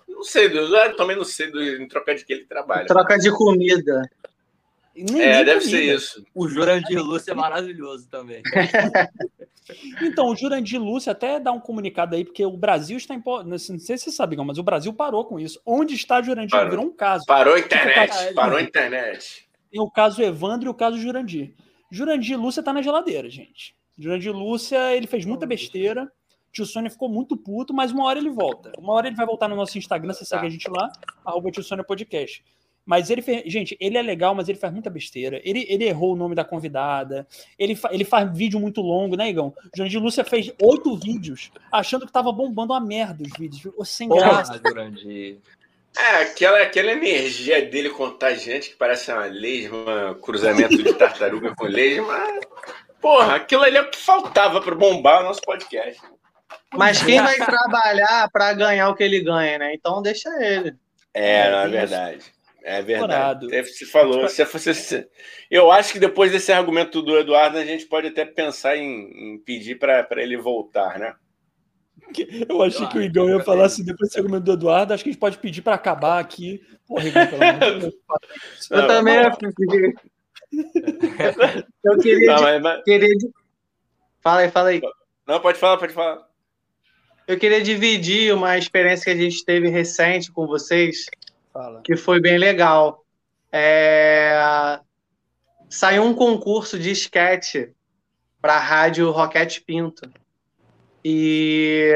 [0.10, 2.88] não sei, eu também não sei do, em troca de que ele trabalha.
[2.88, 4.10] Troca de comida.
[4.96, 6.26] é, deve ser isso.
[6.34, 8.42] O Jurandir Lúcio é maravilhoso também.
[10.02, 13.24] então, o Jurandir Lúcio até dá um comunicado aí, porque o Brasil está em.
[13.46, 15.62] Não sei se você sabe, mas o Brasil parou com isso.
[15.66, 16.52] Onde está Jurandir?
[16.52, 16.70] Parou.
[16.70, 17.26] Virou um caso.
[17.26, 18.18] Parou a internet.
[18.18, 19.48] Tipo, parou a internet.
[19.72, 21.54] Tem o caso Evandro e o caso Jurandir.
[21.92, 23.76] Jurandir Lúcia tá na geladeira, gente.
[23.98, 26.12] Jurandir Lúcia, ele fez muita besteira.
[26.52, 28.72] Tio Sônia ficou muito puto, mas uma hora ele volta.
[28.78, 30.92] Uma hora ele vai voltar no nosso Instagram, você segue a gente lá,
[31.26, 32.44] arroba Tio Sônia Podcast.
[32.90, 33.44] Mas ele fez.
[33.46, 35.40] Gente, ele é legal, mas ele faz muita besteira.
[35.44, 37.28] Ele, ele errou o nome da convidada.
[37.58, 39.54] Ele, fa, ele faz vídeo muito longo, né, Igão?
[39.78, 43.72] O de Lúcia fez oito vídeos achando que tava bombando uma merda os vídeos.
[43.88, 44.60] Sem graça.
[44.66, 45.38] Jurandir.
[45.96, 52.20] É, aquela, aquela energia dele contagiante que parece uma lesma, cruzamento de tartaruga com lesma.
[53.00, 56.02] Porra, aquilo ali é o que faltava para bombar o nosso podcast.
[56.74, 59.74] Mas quem vai trabalhar para ganhar o que ele ganha, né?
[59.74, 60.76] Então deixa ele.
[61.14, 62.40] É, não é verdade.
[62.62, 63.48] É verdade.
[63.48, 65.08] Você falou, se fosse,
[65.50, 69.38] eu acho que depois desse argumento do Eduardo, a gente pode até pensar em, em
[69.40, 71.16] pedir para ele voltar, né?
[72.48, 75.10] Eu achei que o Igão ia falar assim, depois desse argumento do Eduardo, acho que
[75.10, 76.62] a gente pode pedir para acabar aqui.
[76.88, 77.94] Porra, Igão, pelo amor
[78.72, 79.16] Eu também
[81.84, 82.36] Eu queria.
[82.36, 82.84] Não, mas...
[82.84, 83.16] queria...
[84.22, 84.82] Fala aí, fala aí.
[85.28, 86.29] Não, pode falar, pode falar.
[87.30, 91.06] Eu queria dividir uma experiência que a gente teve recente com vocês,
[91.54, 91.80] Fala.
[91.84, 93.06] que foi bem legal.
[93.52, 94.80] É...
[95.70, 97.72] Saiu um concurso de esquete
[98.42, 100.12] para a rádio Roquete Pinto.
[101.06, 101.94] E,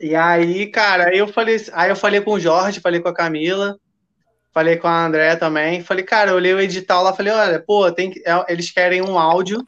[0.00, 3.78] e aí, cara, eu falei, aí eu falei com o Jorge, falei com a Camila,
[4.50, 5.82] falei com a André também.
[5.82, 9.02] Falei, cara, eu olhei o edital lá, falei, olha, pô, tem que, é, eles querem
[9.02, 9.62] um áudio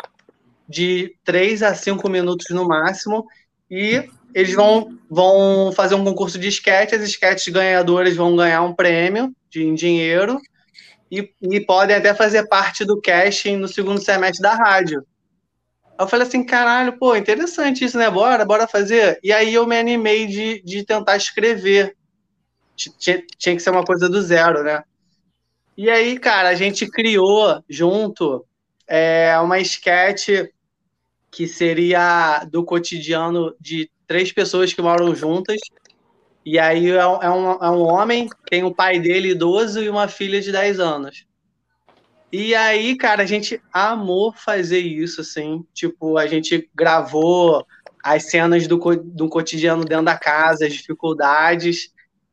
[0.67, 3.27] de 3 a 5 minutos no máximo
[3.70, 8.75] e eles vão, vão fazer um concurso de sketch, as sketches ganhadoras vão ganhar um
[8.75, 10.41] prêmio de em dinheiro
[11.11, 15.07] e, e podem até fazer parte do casting no segundo semestre da rádio.
[15.99, 18.11] Eu falei assim, caralho, pô, interessante isso, né?
[18.11, 19.20] Bora, bora fazer.
[19.23, 21.94] E aí eu me animei de, de tentar escrever.
[22.75, 24.83] Tinha, tinha que ser uma coisa do zero, né?
[25.77, 28.44] E aí, cara, a gente criou junto
[28.89, 30.28] é, uma sketch
[31.31, 35.59] que seria do cotidiano de três pessoas que moram juntas.
[36.45, 40.09] E aí é, é um, é um homem, tem o pai dele idoso e uma
[40.09, 41.27] filha de 10 anos.
[42.33, 45.65] E aí, cara, a gente amou fazer isso, assim.
[45.75, 47.65] Tipo, a gente gravou
[48.03, 51.93] as cenas do, do cotidiano dentro da casa, as dificuldades,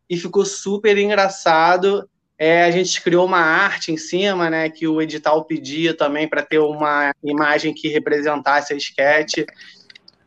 [0.10, 2.10] e ficou super engraçado.
[2.38, 6.42] É, a gente criou uma arte em cima, né, que o edital pedia também para
[6.42, 9.40] ter uma imagem que representasse a sketch.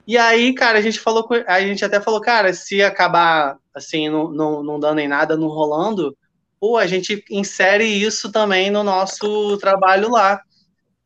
[0.07, 4.31] E aí, cara, a gente falou, a gente até falou, cara, se acabar assim, não,
[4.31, 6.17] não, não dando em nada, não rolando,
[6.61, 10.41] pô, a gente insere isso também no nosso trabalho lá.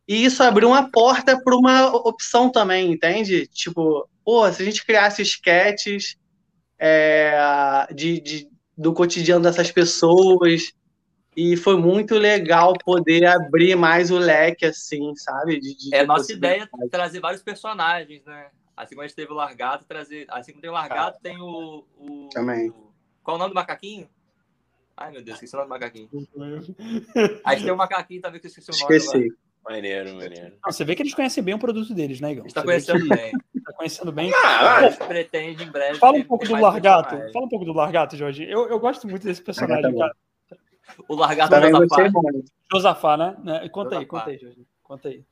[0.08, 3.47] E isso abriu uma porta para uma opção também, entende?
[3.49, 6.16] Tipo, pô, se a gente criasse sketches
[6.78, 10.73] é, de, de, do cotidiano dessas pessoas,
[11.36, 15.60] e foi muito legal poder abrir mais o leque, assim, sabe?
[15.60, 18.47] De, de é nossa ideia trazer vários personagens, né?
[18.76, 20.26] Assim como a gente teve o Largato, trazer.
[20.28, 21.84] Assim como tem o Largato, tem o.
[21.98, 22.68] o Também.
[22.70, 24.08] O, qual o nome do macaquinho?
[24.96, 26.08] Ai, meu Deus, esqueci o nome do macaquinho.
[27.44, 28.96] Aí tem o macaquinho também que eu esqueci o nome.
[28.96, 29.36] Esqueci.
[29.64, 30.56] Maneiro, maneiro.
[30.64, 32.44] Não, você vê que eles conhecem bem o produto deles, né, Igor?
[32.44, 33.08] A gente tá conhecendo que...
[33.08, 33.32] bem.
[33.64, 34.32] tá conhecendo bem.
[34.32, 35.98] Ah, a gente pretende em breve.
[35.98, 37.16] Fala um pouco do Largato.
[37.32, 38.44] Fala um pouco do Largato, Jorge.
[38.44, 40.14] Eu, eu gosto muito desse personagem, cara.
[41.08, 42.10] O Largato Também Josafá.
[42.70, 43.36] Josafá, né?
[43.42, 43.68] né?
[43.68, 43.98] Conta Josafá.
[43.98, 44.66] aí, conta aí, Jorge.
[44.82, 45.24] Conta aí.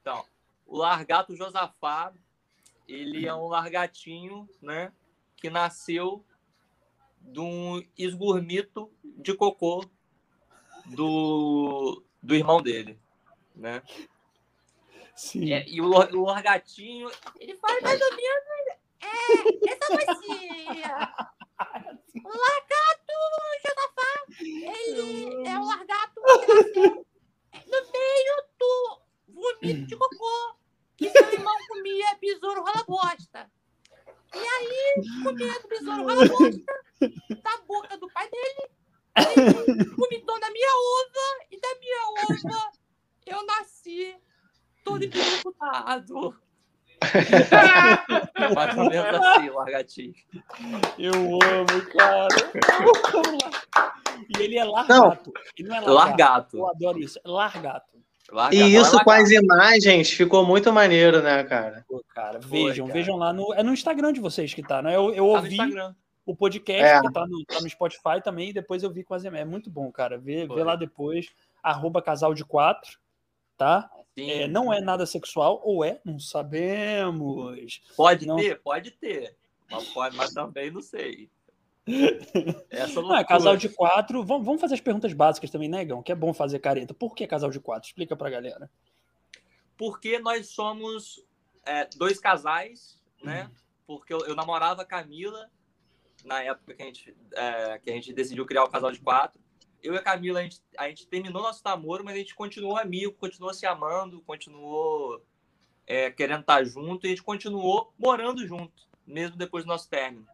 [0.00, 0.24] Então,
[0.64, 2.12] o Largato Josafá,
[2.92, 4.92] ele é um largatinho, né?
[5.36, 6.24] Que nasceu
[7.20, 9.84] de um esgurmito de cocô
[10.86, 12.98] do, do irmão dele,
[13.54, 13.82] né?
[15.14, 15.52] Sim.
[15.52, 18.50] É, e o, o largatinho, ele faz mais ou menos.
[19.00, 21.14] É, essa bacia.
[22.24, 23.12] O largato
[23.62, 27.06] Josafá, ele é o largato que nasceu
[27.66, 30.59] no meio do vomito de cocô
[31.00, 33.50] que seu irmão comia besouro rola bosta.
[34.34, 36.62] E aí, comendo besouro rola bosta,
[37.42, 38.70] da boca do pai dele,
[39.16, 42.72] ele vomitou na minha ova, e da minha ova
[43.26, 44.14] eu nasci
[44.84, 46.36] todo empurrado.
[48.90, 50.14] Menos assim, largatinho.
[50.98, 52.28] Eu amo, cara.
[54.28, 55.32] E ele é largato.
[55.56, 55.94] Ele não é largato.
[55.94, 56.56] Largato.
[56.58, 57.18] Eu adoro isso.
[57.24, 58.04] É largato.
[58.32, 58.54] Largato.
[58.54, 59.04] E isso Largato.
[59.04, 61.84] com as imagens ficou muito maneiro, né, cara?
[61.88, 62.98] Pô, cara, vejam, cara.
[62.98, 63.52] vejam lá no.
[63.54, 64.94] É no Instagram de vocês que tá, né?
[64.96, 65.58] Eu, eu Tá ouvi
[66.26, 67.00] o podcast, É.
[67.00, 69.46] que tá no, tá no Spotify também, e depois eu vi com as imagens.
[69.46, 70.16] É muito bom, cara.
[70.18, 71.28] Vê, vê lá depois,
[71.62, 72.98] arroba casal de quatro,
[73.56, 73.90] tá?
[74.16, 76.00] É, não é nada sexual, ou é?
[76.04, 77.80] Não sabemos.
[77.96, 78.36] Pode não.
[78.36, 78.60] ter?
[78.60, 79.34] Pode ter.
[79.70, 81.30] Mas, pode, mas também não sei.
[82.70, 84.22] Essa Não, é casal de quatro.
[84.22, 86.02] Vamos, vamos fazer as perguntas básicas também, né, Gão?
[86.02, 86.94] Que é bom fazer careta.
[86.94, 87.88] Por que casal de quatro?
[87.88, 88.70] Explica pra galera.
[89.76, 91.24] Porque nós somos
[91.64, 93.50] é, dois casais, né?
[93.86, 95.50] Porque eu, eu namorava a Camila
[96.24, 99.40] na época que a, gente, é, que a gente decidiu criar o casal de quatro.
[99.82, 102.76] Eu e a Camila, a gente, a gente terminou nosso namoro, mas a gente continuou
[102.76, 105.24] amigo, continuou se amando, continuou
[105.86, 110.26] é, querendo estar junto e a gente continuou morando junto, mesmo depois do nosso término.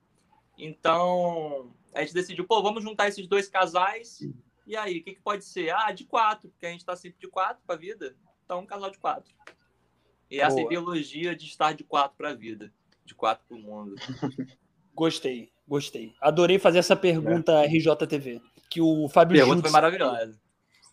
[0.58, 4.20] Então, a gente decidiu, pô, vamos juntar esses dois casais.
[4.66, 5.70] E aí, o que, que pode ser?
[5.70, 8.16] Ah, de quatro, porque a gente tá sempre de quatro pra vida.
[8.44, 9.32] Então, um casal de quatro.
[10.30, 10.66] E essa Boa.
[10.66, 12.72] ideologia de estar de quatro pra vida.
[13.04, 13.94] De quatro pro mundo.
[14.96, 16.14] Gostei, gostei.
[16.18, 18.40] Adorei fazer essa pergunta RJTV.
[18.70, 20.40] Que o Fábio Pergunta Jutsi, foi maravilhosa.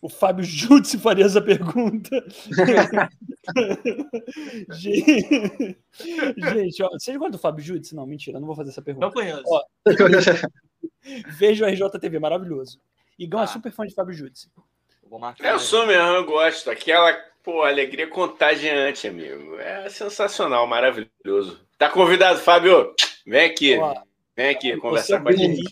[0.04, 2.22] O Fábio Jutsi faria essa pergunta.
[4.70, 5.78] Gente,
[6.52, 7.94] Gente, ó, vocês gostam do Fábio Jutsi?
[7.94, 9.06] Não, mentira, não vou fazer essa pergunta.
[9.06, 9.42] Não conheço.
[9.46, 9.62] Ó,
[11.38, 12.78] Veja o RJTV, maravilhoso.
[13.18, 13.46] Igão é Ah.
[13.46, 14.12] super fã de Fábio
[15.18, 15.52] marcar.
[15.52, 16.70] Eu sou mesmo, eu gosto.
[16.70, 19.56] Aquela, pô, alegria contagiante, amigo.
[19.58, 21.58] É sensacional, maravilhoso.
[21.78, 22.94] Tá convidado, Fábio?
[23.26, 23.78] Vem aqui.
[23.78, 23.94] Ó,
[24.36, 25.62] Vem aqui conversar é com a gente.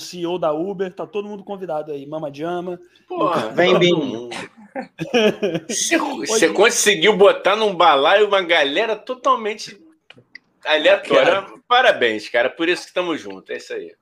[0.00, 2.06] CEO da Uber, tá todo mundo convidado aí.
[2.06, 2.80] Mama Jama.
[3.06, 4.30] Porra, Vem, mundo.
[5.68, 9.80] Você, você conseguiu botar num balaio uma galera totalmente
[10.64, 11.46] aleatória.
[11.68, 12.50] Parabéns, cara.
[12.50, 13.50] Por isso que estamos juntos.
[13.50, 13.94] É isso aí.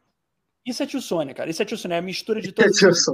[0.65, 1.51] Isso é tio Sônia, cara.
[1.51, 1.97] Isso é tio Sônia.
[1.97, 3.05] É a mistura de todos os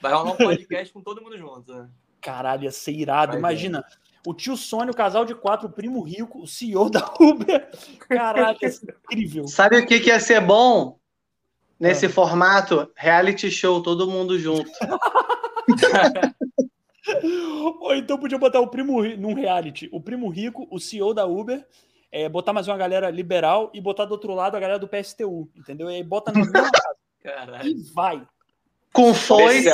[0.00, 1.72] Vai rolar um podcast com todo mundo junto.
[1.72, 1.88] Né?
[2.20, 3.32] Caralho, ia ser irado.
[3.32, 3.84] Vai Imagina
[4.26, 7.70] o tio Sônia, o casal de quatro, o primo rico, o CEO da Uber.
[8.08, 9.46] Caraca, isso é incrível.
[9.46, 10.98] Sabe o que, que ia ser bom
[11.78, 12.08] nesse é.
[12.08, 12.90] formato?
[12.94, 14.70] Reality show, todo mundo junto.
[17.80, 21.64] Ou então podia botar o primo num reality, o primo rico, o CEO da Uber,
[22.10, 25.48] é, botar mais uma galera liberal e botar do outro lado a galera do PSTU,
[25.54, 25.90] entendeu?
[25.90, 26.96] E aí bota na mesma casa.
[27.22, 27.68] Caralho.
[27.68, 28.26] E vai.
[28.92, 29.72] Com foices.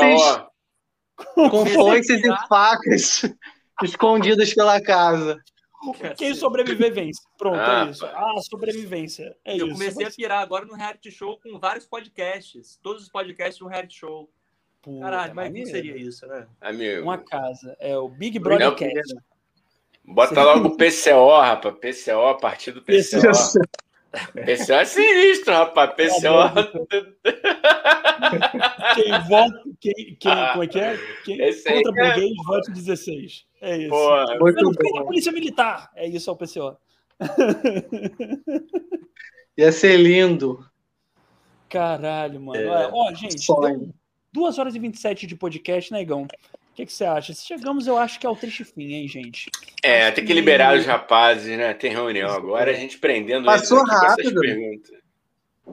[1.35, 3.23] Com foices e facas
[3.83, 5.39] escondidas pela casa.
[6.17, 7.21] Quem sobreviver vence.
[7.37, 8.07] Pronto, é ah, é isso.
[8.07, 9.37] Ah, sobrevivência.
[9.45, 9.75] É eu isso.
[9.77, 12.79] comecei a pirar agora no reality show com vários podcasts.
[12.83, 14.31] Todos os podcasts de um reality show.
[14.81, 16.47] Puta, Caralho, mas o que seria isso, né?
[16.61, 17.03] Amigo.
[17.03, 17.77] Uma casa.
[17.81, 19.15] É o Big Brother Cast.
[20.05, 21.77] Bota logo o PCO, rapaz.
[21.79, 23.21] PCO, a partir do PCO.
[24.13, 25.95] PCO é sinistro, rapaz.
[25.95, 26.53] PCO.
[28.95, 29.63] quem vota.
[29.81, 30.99] Quem, quem, ah, como é que é?
[31.25, 32.15] Quem, contra é...
[32.15, 33.47] burguês, vote 16.
[33.63, 33.89] É isso.
[33.89, 34.99] Porra, muito bom.
[34.99, 35.91] a polícia militar.
[35.97, 36.77] É isso, é o PCO.
[39.57, 40.63] Ia ser lindo.
[41.69, 42.61] Caralho, mano.
[42.61, 42.91] É.
[42.93, 43.47] Ó, gente,
[44.33, 46.23] 2 horas e 27 de podcast, negão.
[46.23, 46.29] Né,
[46.73, 47.35] o que, que, você acha?
[47.35, 49.51] Se chegamos, eu acho que é o triste fim, hein, gente?
[49.83, 51.75] É, tem que liberar os rapazes, né?
[51.75, 54.41] Tem reunião agora, a gente prendendo Passou eles rápido.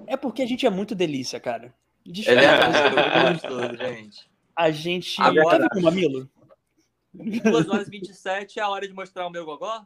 [0.05, 1.73] É porque a gente é muito delícia, cara.
[2.05, 4.29] Desculpa, é gente.
[4.53, 5.21] A gente.
[5.21, 6.29] Agora, tá Mamilo?
[7.13, 9.85] 2 horas e 27 é a hora de mostrar o meu gogó?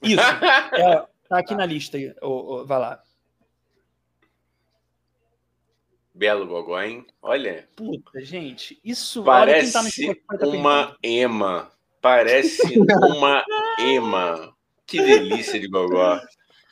[0.00, 0.22] Isso.
[0.72, 1.98] É, tá aqui na lista.
[2.22, 3.02] Oh, oh, vai lá.
[6.16, 7.06] Belo gogó, hein?
[7.20, 7.68] Olha.
[7.76, 9.22] Puta, gente, isso.
[9.22, 9.82] Parece tá
[10.48, 11.70] uma ema.
[12.00, 13.44] Parece uma
[13.78, 14.50] ema.
[14.86, 16.18] Que delícia de gogó.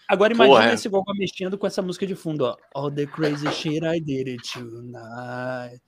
[0.09, 0.73] Agora imagina Porra.
[0.73, 2.57] esse gogó mexendo com essa música de fundo, ó.
[2.75, 5.83] All the crazy shit I did it tonight.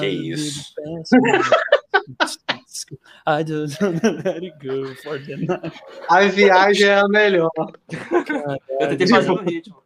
[0.00, 0.72] Que isso?
[3.26, 5.78] I just let it go for the night.
[6.08, 7.50] A viagem é a melhor.
[8.80, 9.83] Eu tentei fazer o ritmo.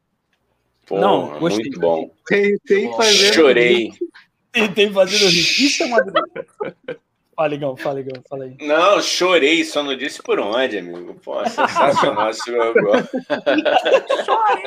[0.89, 1.65] Pô, não, gostei.
[1.65, 2.11] Muito bom.
[2.27, 3.35] Tentei fazer.
[3.35, 3.93] Chorei.
[4.51, 5.17] Tentei fazer.
[5.27, 6.03] Isso é uma.
[7.39, 8.57] Fala, Igão, fala, Igão, fala aí.
[8.61, 11.15] Não, chorei, só não disse por onde, amigo.
[11.23, 12.81] Pô, sensacional esse jogo.
[14.27, 14.65] chorei,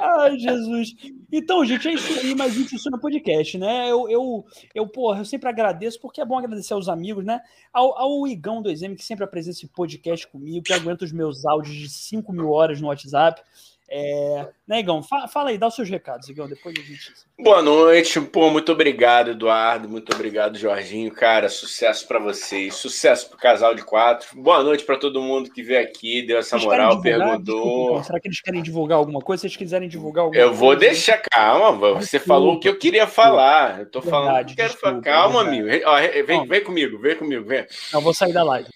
[0.00, 0.94] Ai, Jesus.
[1.32, 3.90] Então, gente, é isso aí, mais isso no podcast, né?
[3.90, 7.40] Eu, eu, eu, porra, eu sempre agradeço, porque é bom agradecer aos amigos, né?
[7.72, 11.44] Ao, ao Igão do Exame, que sempre apresenta esse podcast comigo, que aguenta os meus
[11.44, 13.42] áudios de 5 mil horas no WhatsApp.
[13.88, 15.00] É, né, Igão?
[15.00, 17.12] Fala, fala, aí, dá os seus recados, Igão, depois a gente.
[17.38, 23.38] Boa noite, pô, muito obrigado, Eduardo, muito obrigado, Jorginho, cara, sucesso para vocês, sucesso pro
[23.38, 24.40] casal de quatro.
[24.42, 27.62] Boa noite para todo mundo que veio aqui, deu essa moral, perguntou.
[27.62, 29.42] Desculpa, será que eles querem divulgar alguma coisa?
[29.42, 30.54] Se eles quiserem divulgar alguma eu coisa.
[30.54, 33.80] Eu vou deixar, calma, você desculpa, falou o que eu queria falar.
[33.80, 35.02] Eu tô verdade, falando que quero desculpa, falar.
[35.02, 35.68] Calma, amigo.
[35.84, 37.64] Ó, vem, vem comigo, vem comigo, vem.
[37.92, 38.68] Eu vou sair da live.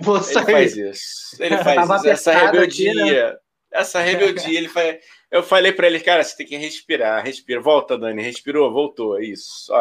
[0.00, 0.44] Vou sair.
[0.44, 1.42] Ele faz isso.
[1.42, 2.08] Ele faz isso.
[2.08, 2.92] Essa rebeldia.
[2.92, 3.36] Aqui, né?
[3.70, 4.98] Essa rebeldia, ele foi,
[5.30, 9.72] eu falei para ele, cara, você tem que respirar, respira, volta, Dani, respirou, voltou, isso.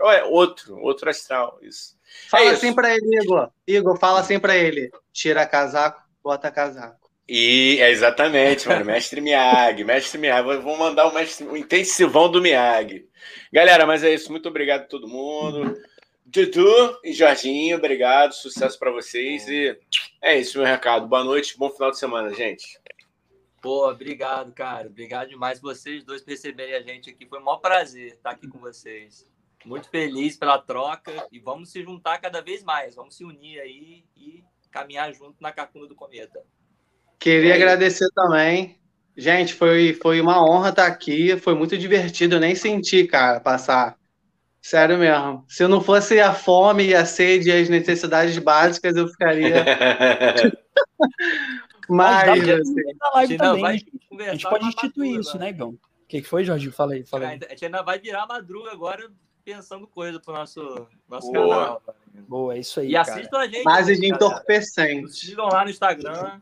[0.00, 1.96] Olha, outro, outro astral, isso.
[2.28, 3.50] Fala é assim para ele, Igor.
[3.66, 7.10] Igor, fala assim para ele: tira casaco, bota casaco.
[7.28, 12.40] E é exatamente, mano, mestre Miyagi, mestre Miyagi, vou mandar o mestre, o intensivão do
[12.40, 13.06] Miyagi.
[13.52, 15.76] Galera, mas é isso, muito obrigado a todo mundo.
[16.24, 19.76] Dudu e Jorginho, obrigado, sucesso para vocês e
[20.22, 21.06] é isso, meu recado.
[21.06, 22.78] Boa noite, bom final de semana, gente.
[23.66, 24.86] Pô, obrigado, cara.
[24.86, 27.26] Obrigado demais vocês dois por receberem a gente aqui.
[27.26, 29.26] Foi um maior prazer estar aqui com vocês.
[29.64, 32.94] Muito feliz pela troca e vamos se juntar cada vez mais.
[32.94, 36.44] Vamos se unir aí e caminhar junto na Cacunda do Cometa.
[37.18, 38.78] Queria é agradecer também.
[39.16, 41.36] Gente, foi, foi uma honra estar aqui.
[41.36, 42.36] Foi muito divertido.
[42.36, 43.98] Eu nem senti, cara, passar.
[44.62, 45.44] Sério mesmo.
[45.48, 49.64] Se não fosse a fome e a sede e as necessidades básicas, eu ficaria.
[51.88, 52.74] Mas, Mas assim,
[53.14, 55.70] live também, vai a gente pode instituir isso, né, Gão?
[55.70, 56.70] O que, que foi, Jorge?
[56.70, 57.40] Fala aí, fala aí.
[57.46, 59.10] A gente ainda vai virar madruga agora
[59.44, 61.48] pensando coisa pro nosso, nosso Boa.
[61.48, 61.82] canal.
[62.28, 62.90] Boa, é isso aí.
[62.90, 63.64] E assistam a gente.
[63.64, 65.12] Base de entorpecente.
[65.12, 66.40] Sigam lá no Instagram.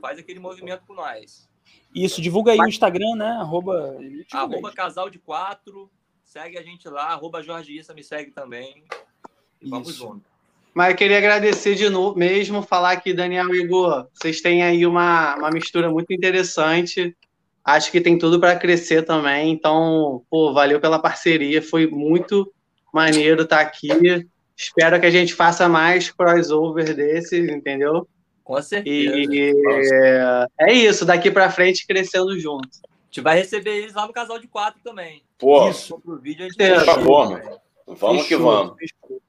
[0.00, 1.48] Faz aquele movimento com nós.
[1.94, 3.30] Isso, divulga aí o Instagram, né?
[3.40, 3.98] Arroba,
[4.32, 5.90] arroba casal de quatro.
[6.22, 7.06] Segue a gente lá.
[7.08, 8.84] Arroba Jorge Issa me segue também.
[9.62, 10.24] Vamos junto.
[10.78, 14.86] Mas eu queria agradecer de novo, mesmo falar que, Daniel e Igor, vocês têm aí
[14.86, 17.16] uma, uma mistura muito interessante.
[17.64, 19.50] Acho que tem tudo para crescer também.
[19.50, 21.60] Então, pô, valeu pela parceria.
[21.60, 22.48] Foi muito
[22.94, 23.88] maneiro estar tá aqui.
[24.56, 28.06] Espero que a gente faça mais crossover desses, entendeu?
[28.44, 29.16] Com certeza.
[29.16, 29.52] E
[30.60, 32.68] é isso, daqui para frente crescendo junto.
[32.84, 35.24] A gente vai receber eles lá no casal de quatro também.
[35.38, 35.98] Pô, isso.
[35.98, 37.60] Pro vídeo a gente Por favor,
[37.96, 38.28] Vamos Fechou.
[38.28, 38.76] que vamos.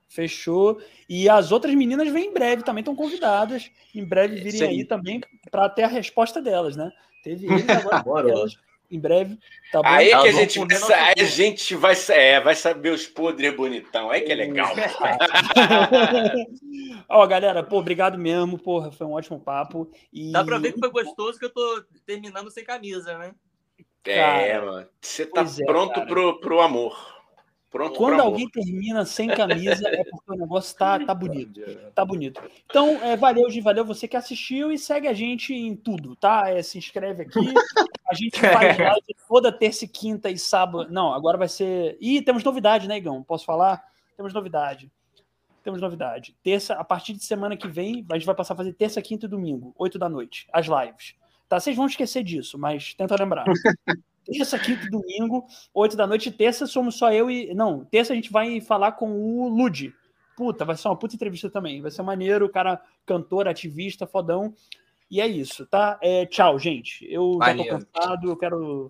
[0.09, 0.81] Fechou.
[1.07, 3.69] E as outras meninas vêm em breve, também estão convidadas.
[3.93, 5.21] Em breve virem aí também
[5.51, 6.91] para ter a resposta delas, né?
[7.23, 8.31] Teve eles agora.
[8.31, 8.55] elas,
[8.89, 9.37] em breve.
[9.71, 9.87] Tá bom?
[9.87, 14.09] Aí que a gente, vai, a gente vai, é, vai saber os podres bonitão.
[14.09, 14.73] Aí que é legal.
[17.07, 18.57] Ó, galera, pô, obrigado mesmo.
[18.57, 19.91] Porra, foi um ótimo papo.
[20.11, 20.31] E...
[20.31, 23.35] Dá pra ver que foi gostoso que eu tô terminando sem camisa, né?
[24.05, 24.87] É, mano.
[24.99, 27.18] Você tá é, pronto pro, pro amor.
[27.69, 31.61] Pronto Quando alguém termina sem camisa, é porque o negócio tá, tá bonito.
[31.93, 32.41] Tá bonito.
[32.65, 36.49] Então, é, valeu, Gi, valeu você que assistiu e segue a gente em tudo, tá?
[36.49, 37.53] É, se inscreve aqui.
[38.09, 40.91] A gente faz live toda terça e quinta e sábado.
[40.91, 41.95] Não, agora vai ser.
[42.01, 43.21] Ih, temos novidade, né, Igão?
[43.21, 43.83] Posso falar?
[44.17, 44.91] Temos novidade.
[45.63, 46.35] Temos novidade.
[46.41, 49.27] Terça, a partir de semana que vem, a gente vai passar a fazer terça, quinta
[49.27, 51.13] e domingo, 8 da noite, as lives.
[51.47, 51.59] Tá?
[51.59, 53.45] Vocês vão esquecer disso, mas tenta lembrar.
[54.31, 56.31] terça, quinta e domingo, 8 da noite.
[56.31, 57.53] Terça somos só eu e.
[57.53, 59.93] Não, terça a gente vai falar com o Lud.
[60.35, 61.81] Puta, vai ser uma puta entrevista também.
[61.81, 64.53] Vai ser maneiro, o cara cantor, ativista, fodão.
[65.11, 65.97] E é isso, tá?
[66.01, 67.05] É, tchau, gente.
[67.11, 67.65] Eu Valeu.
[67.65, 68.87] já tô cansado, eu quero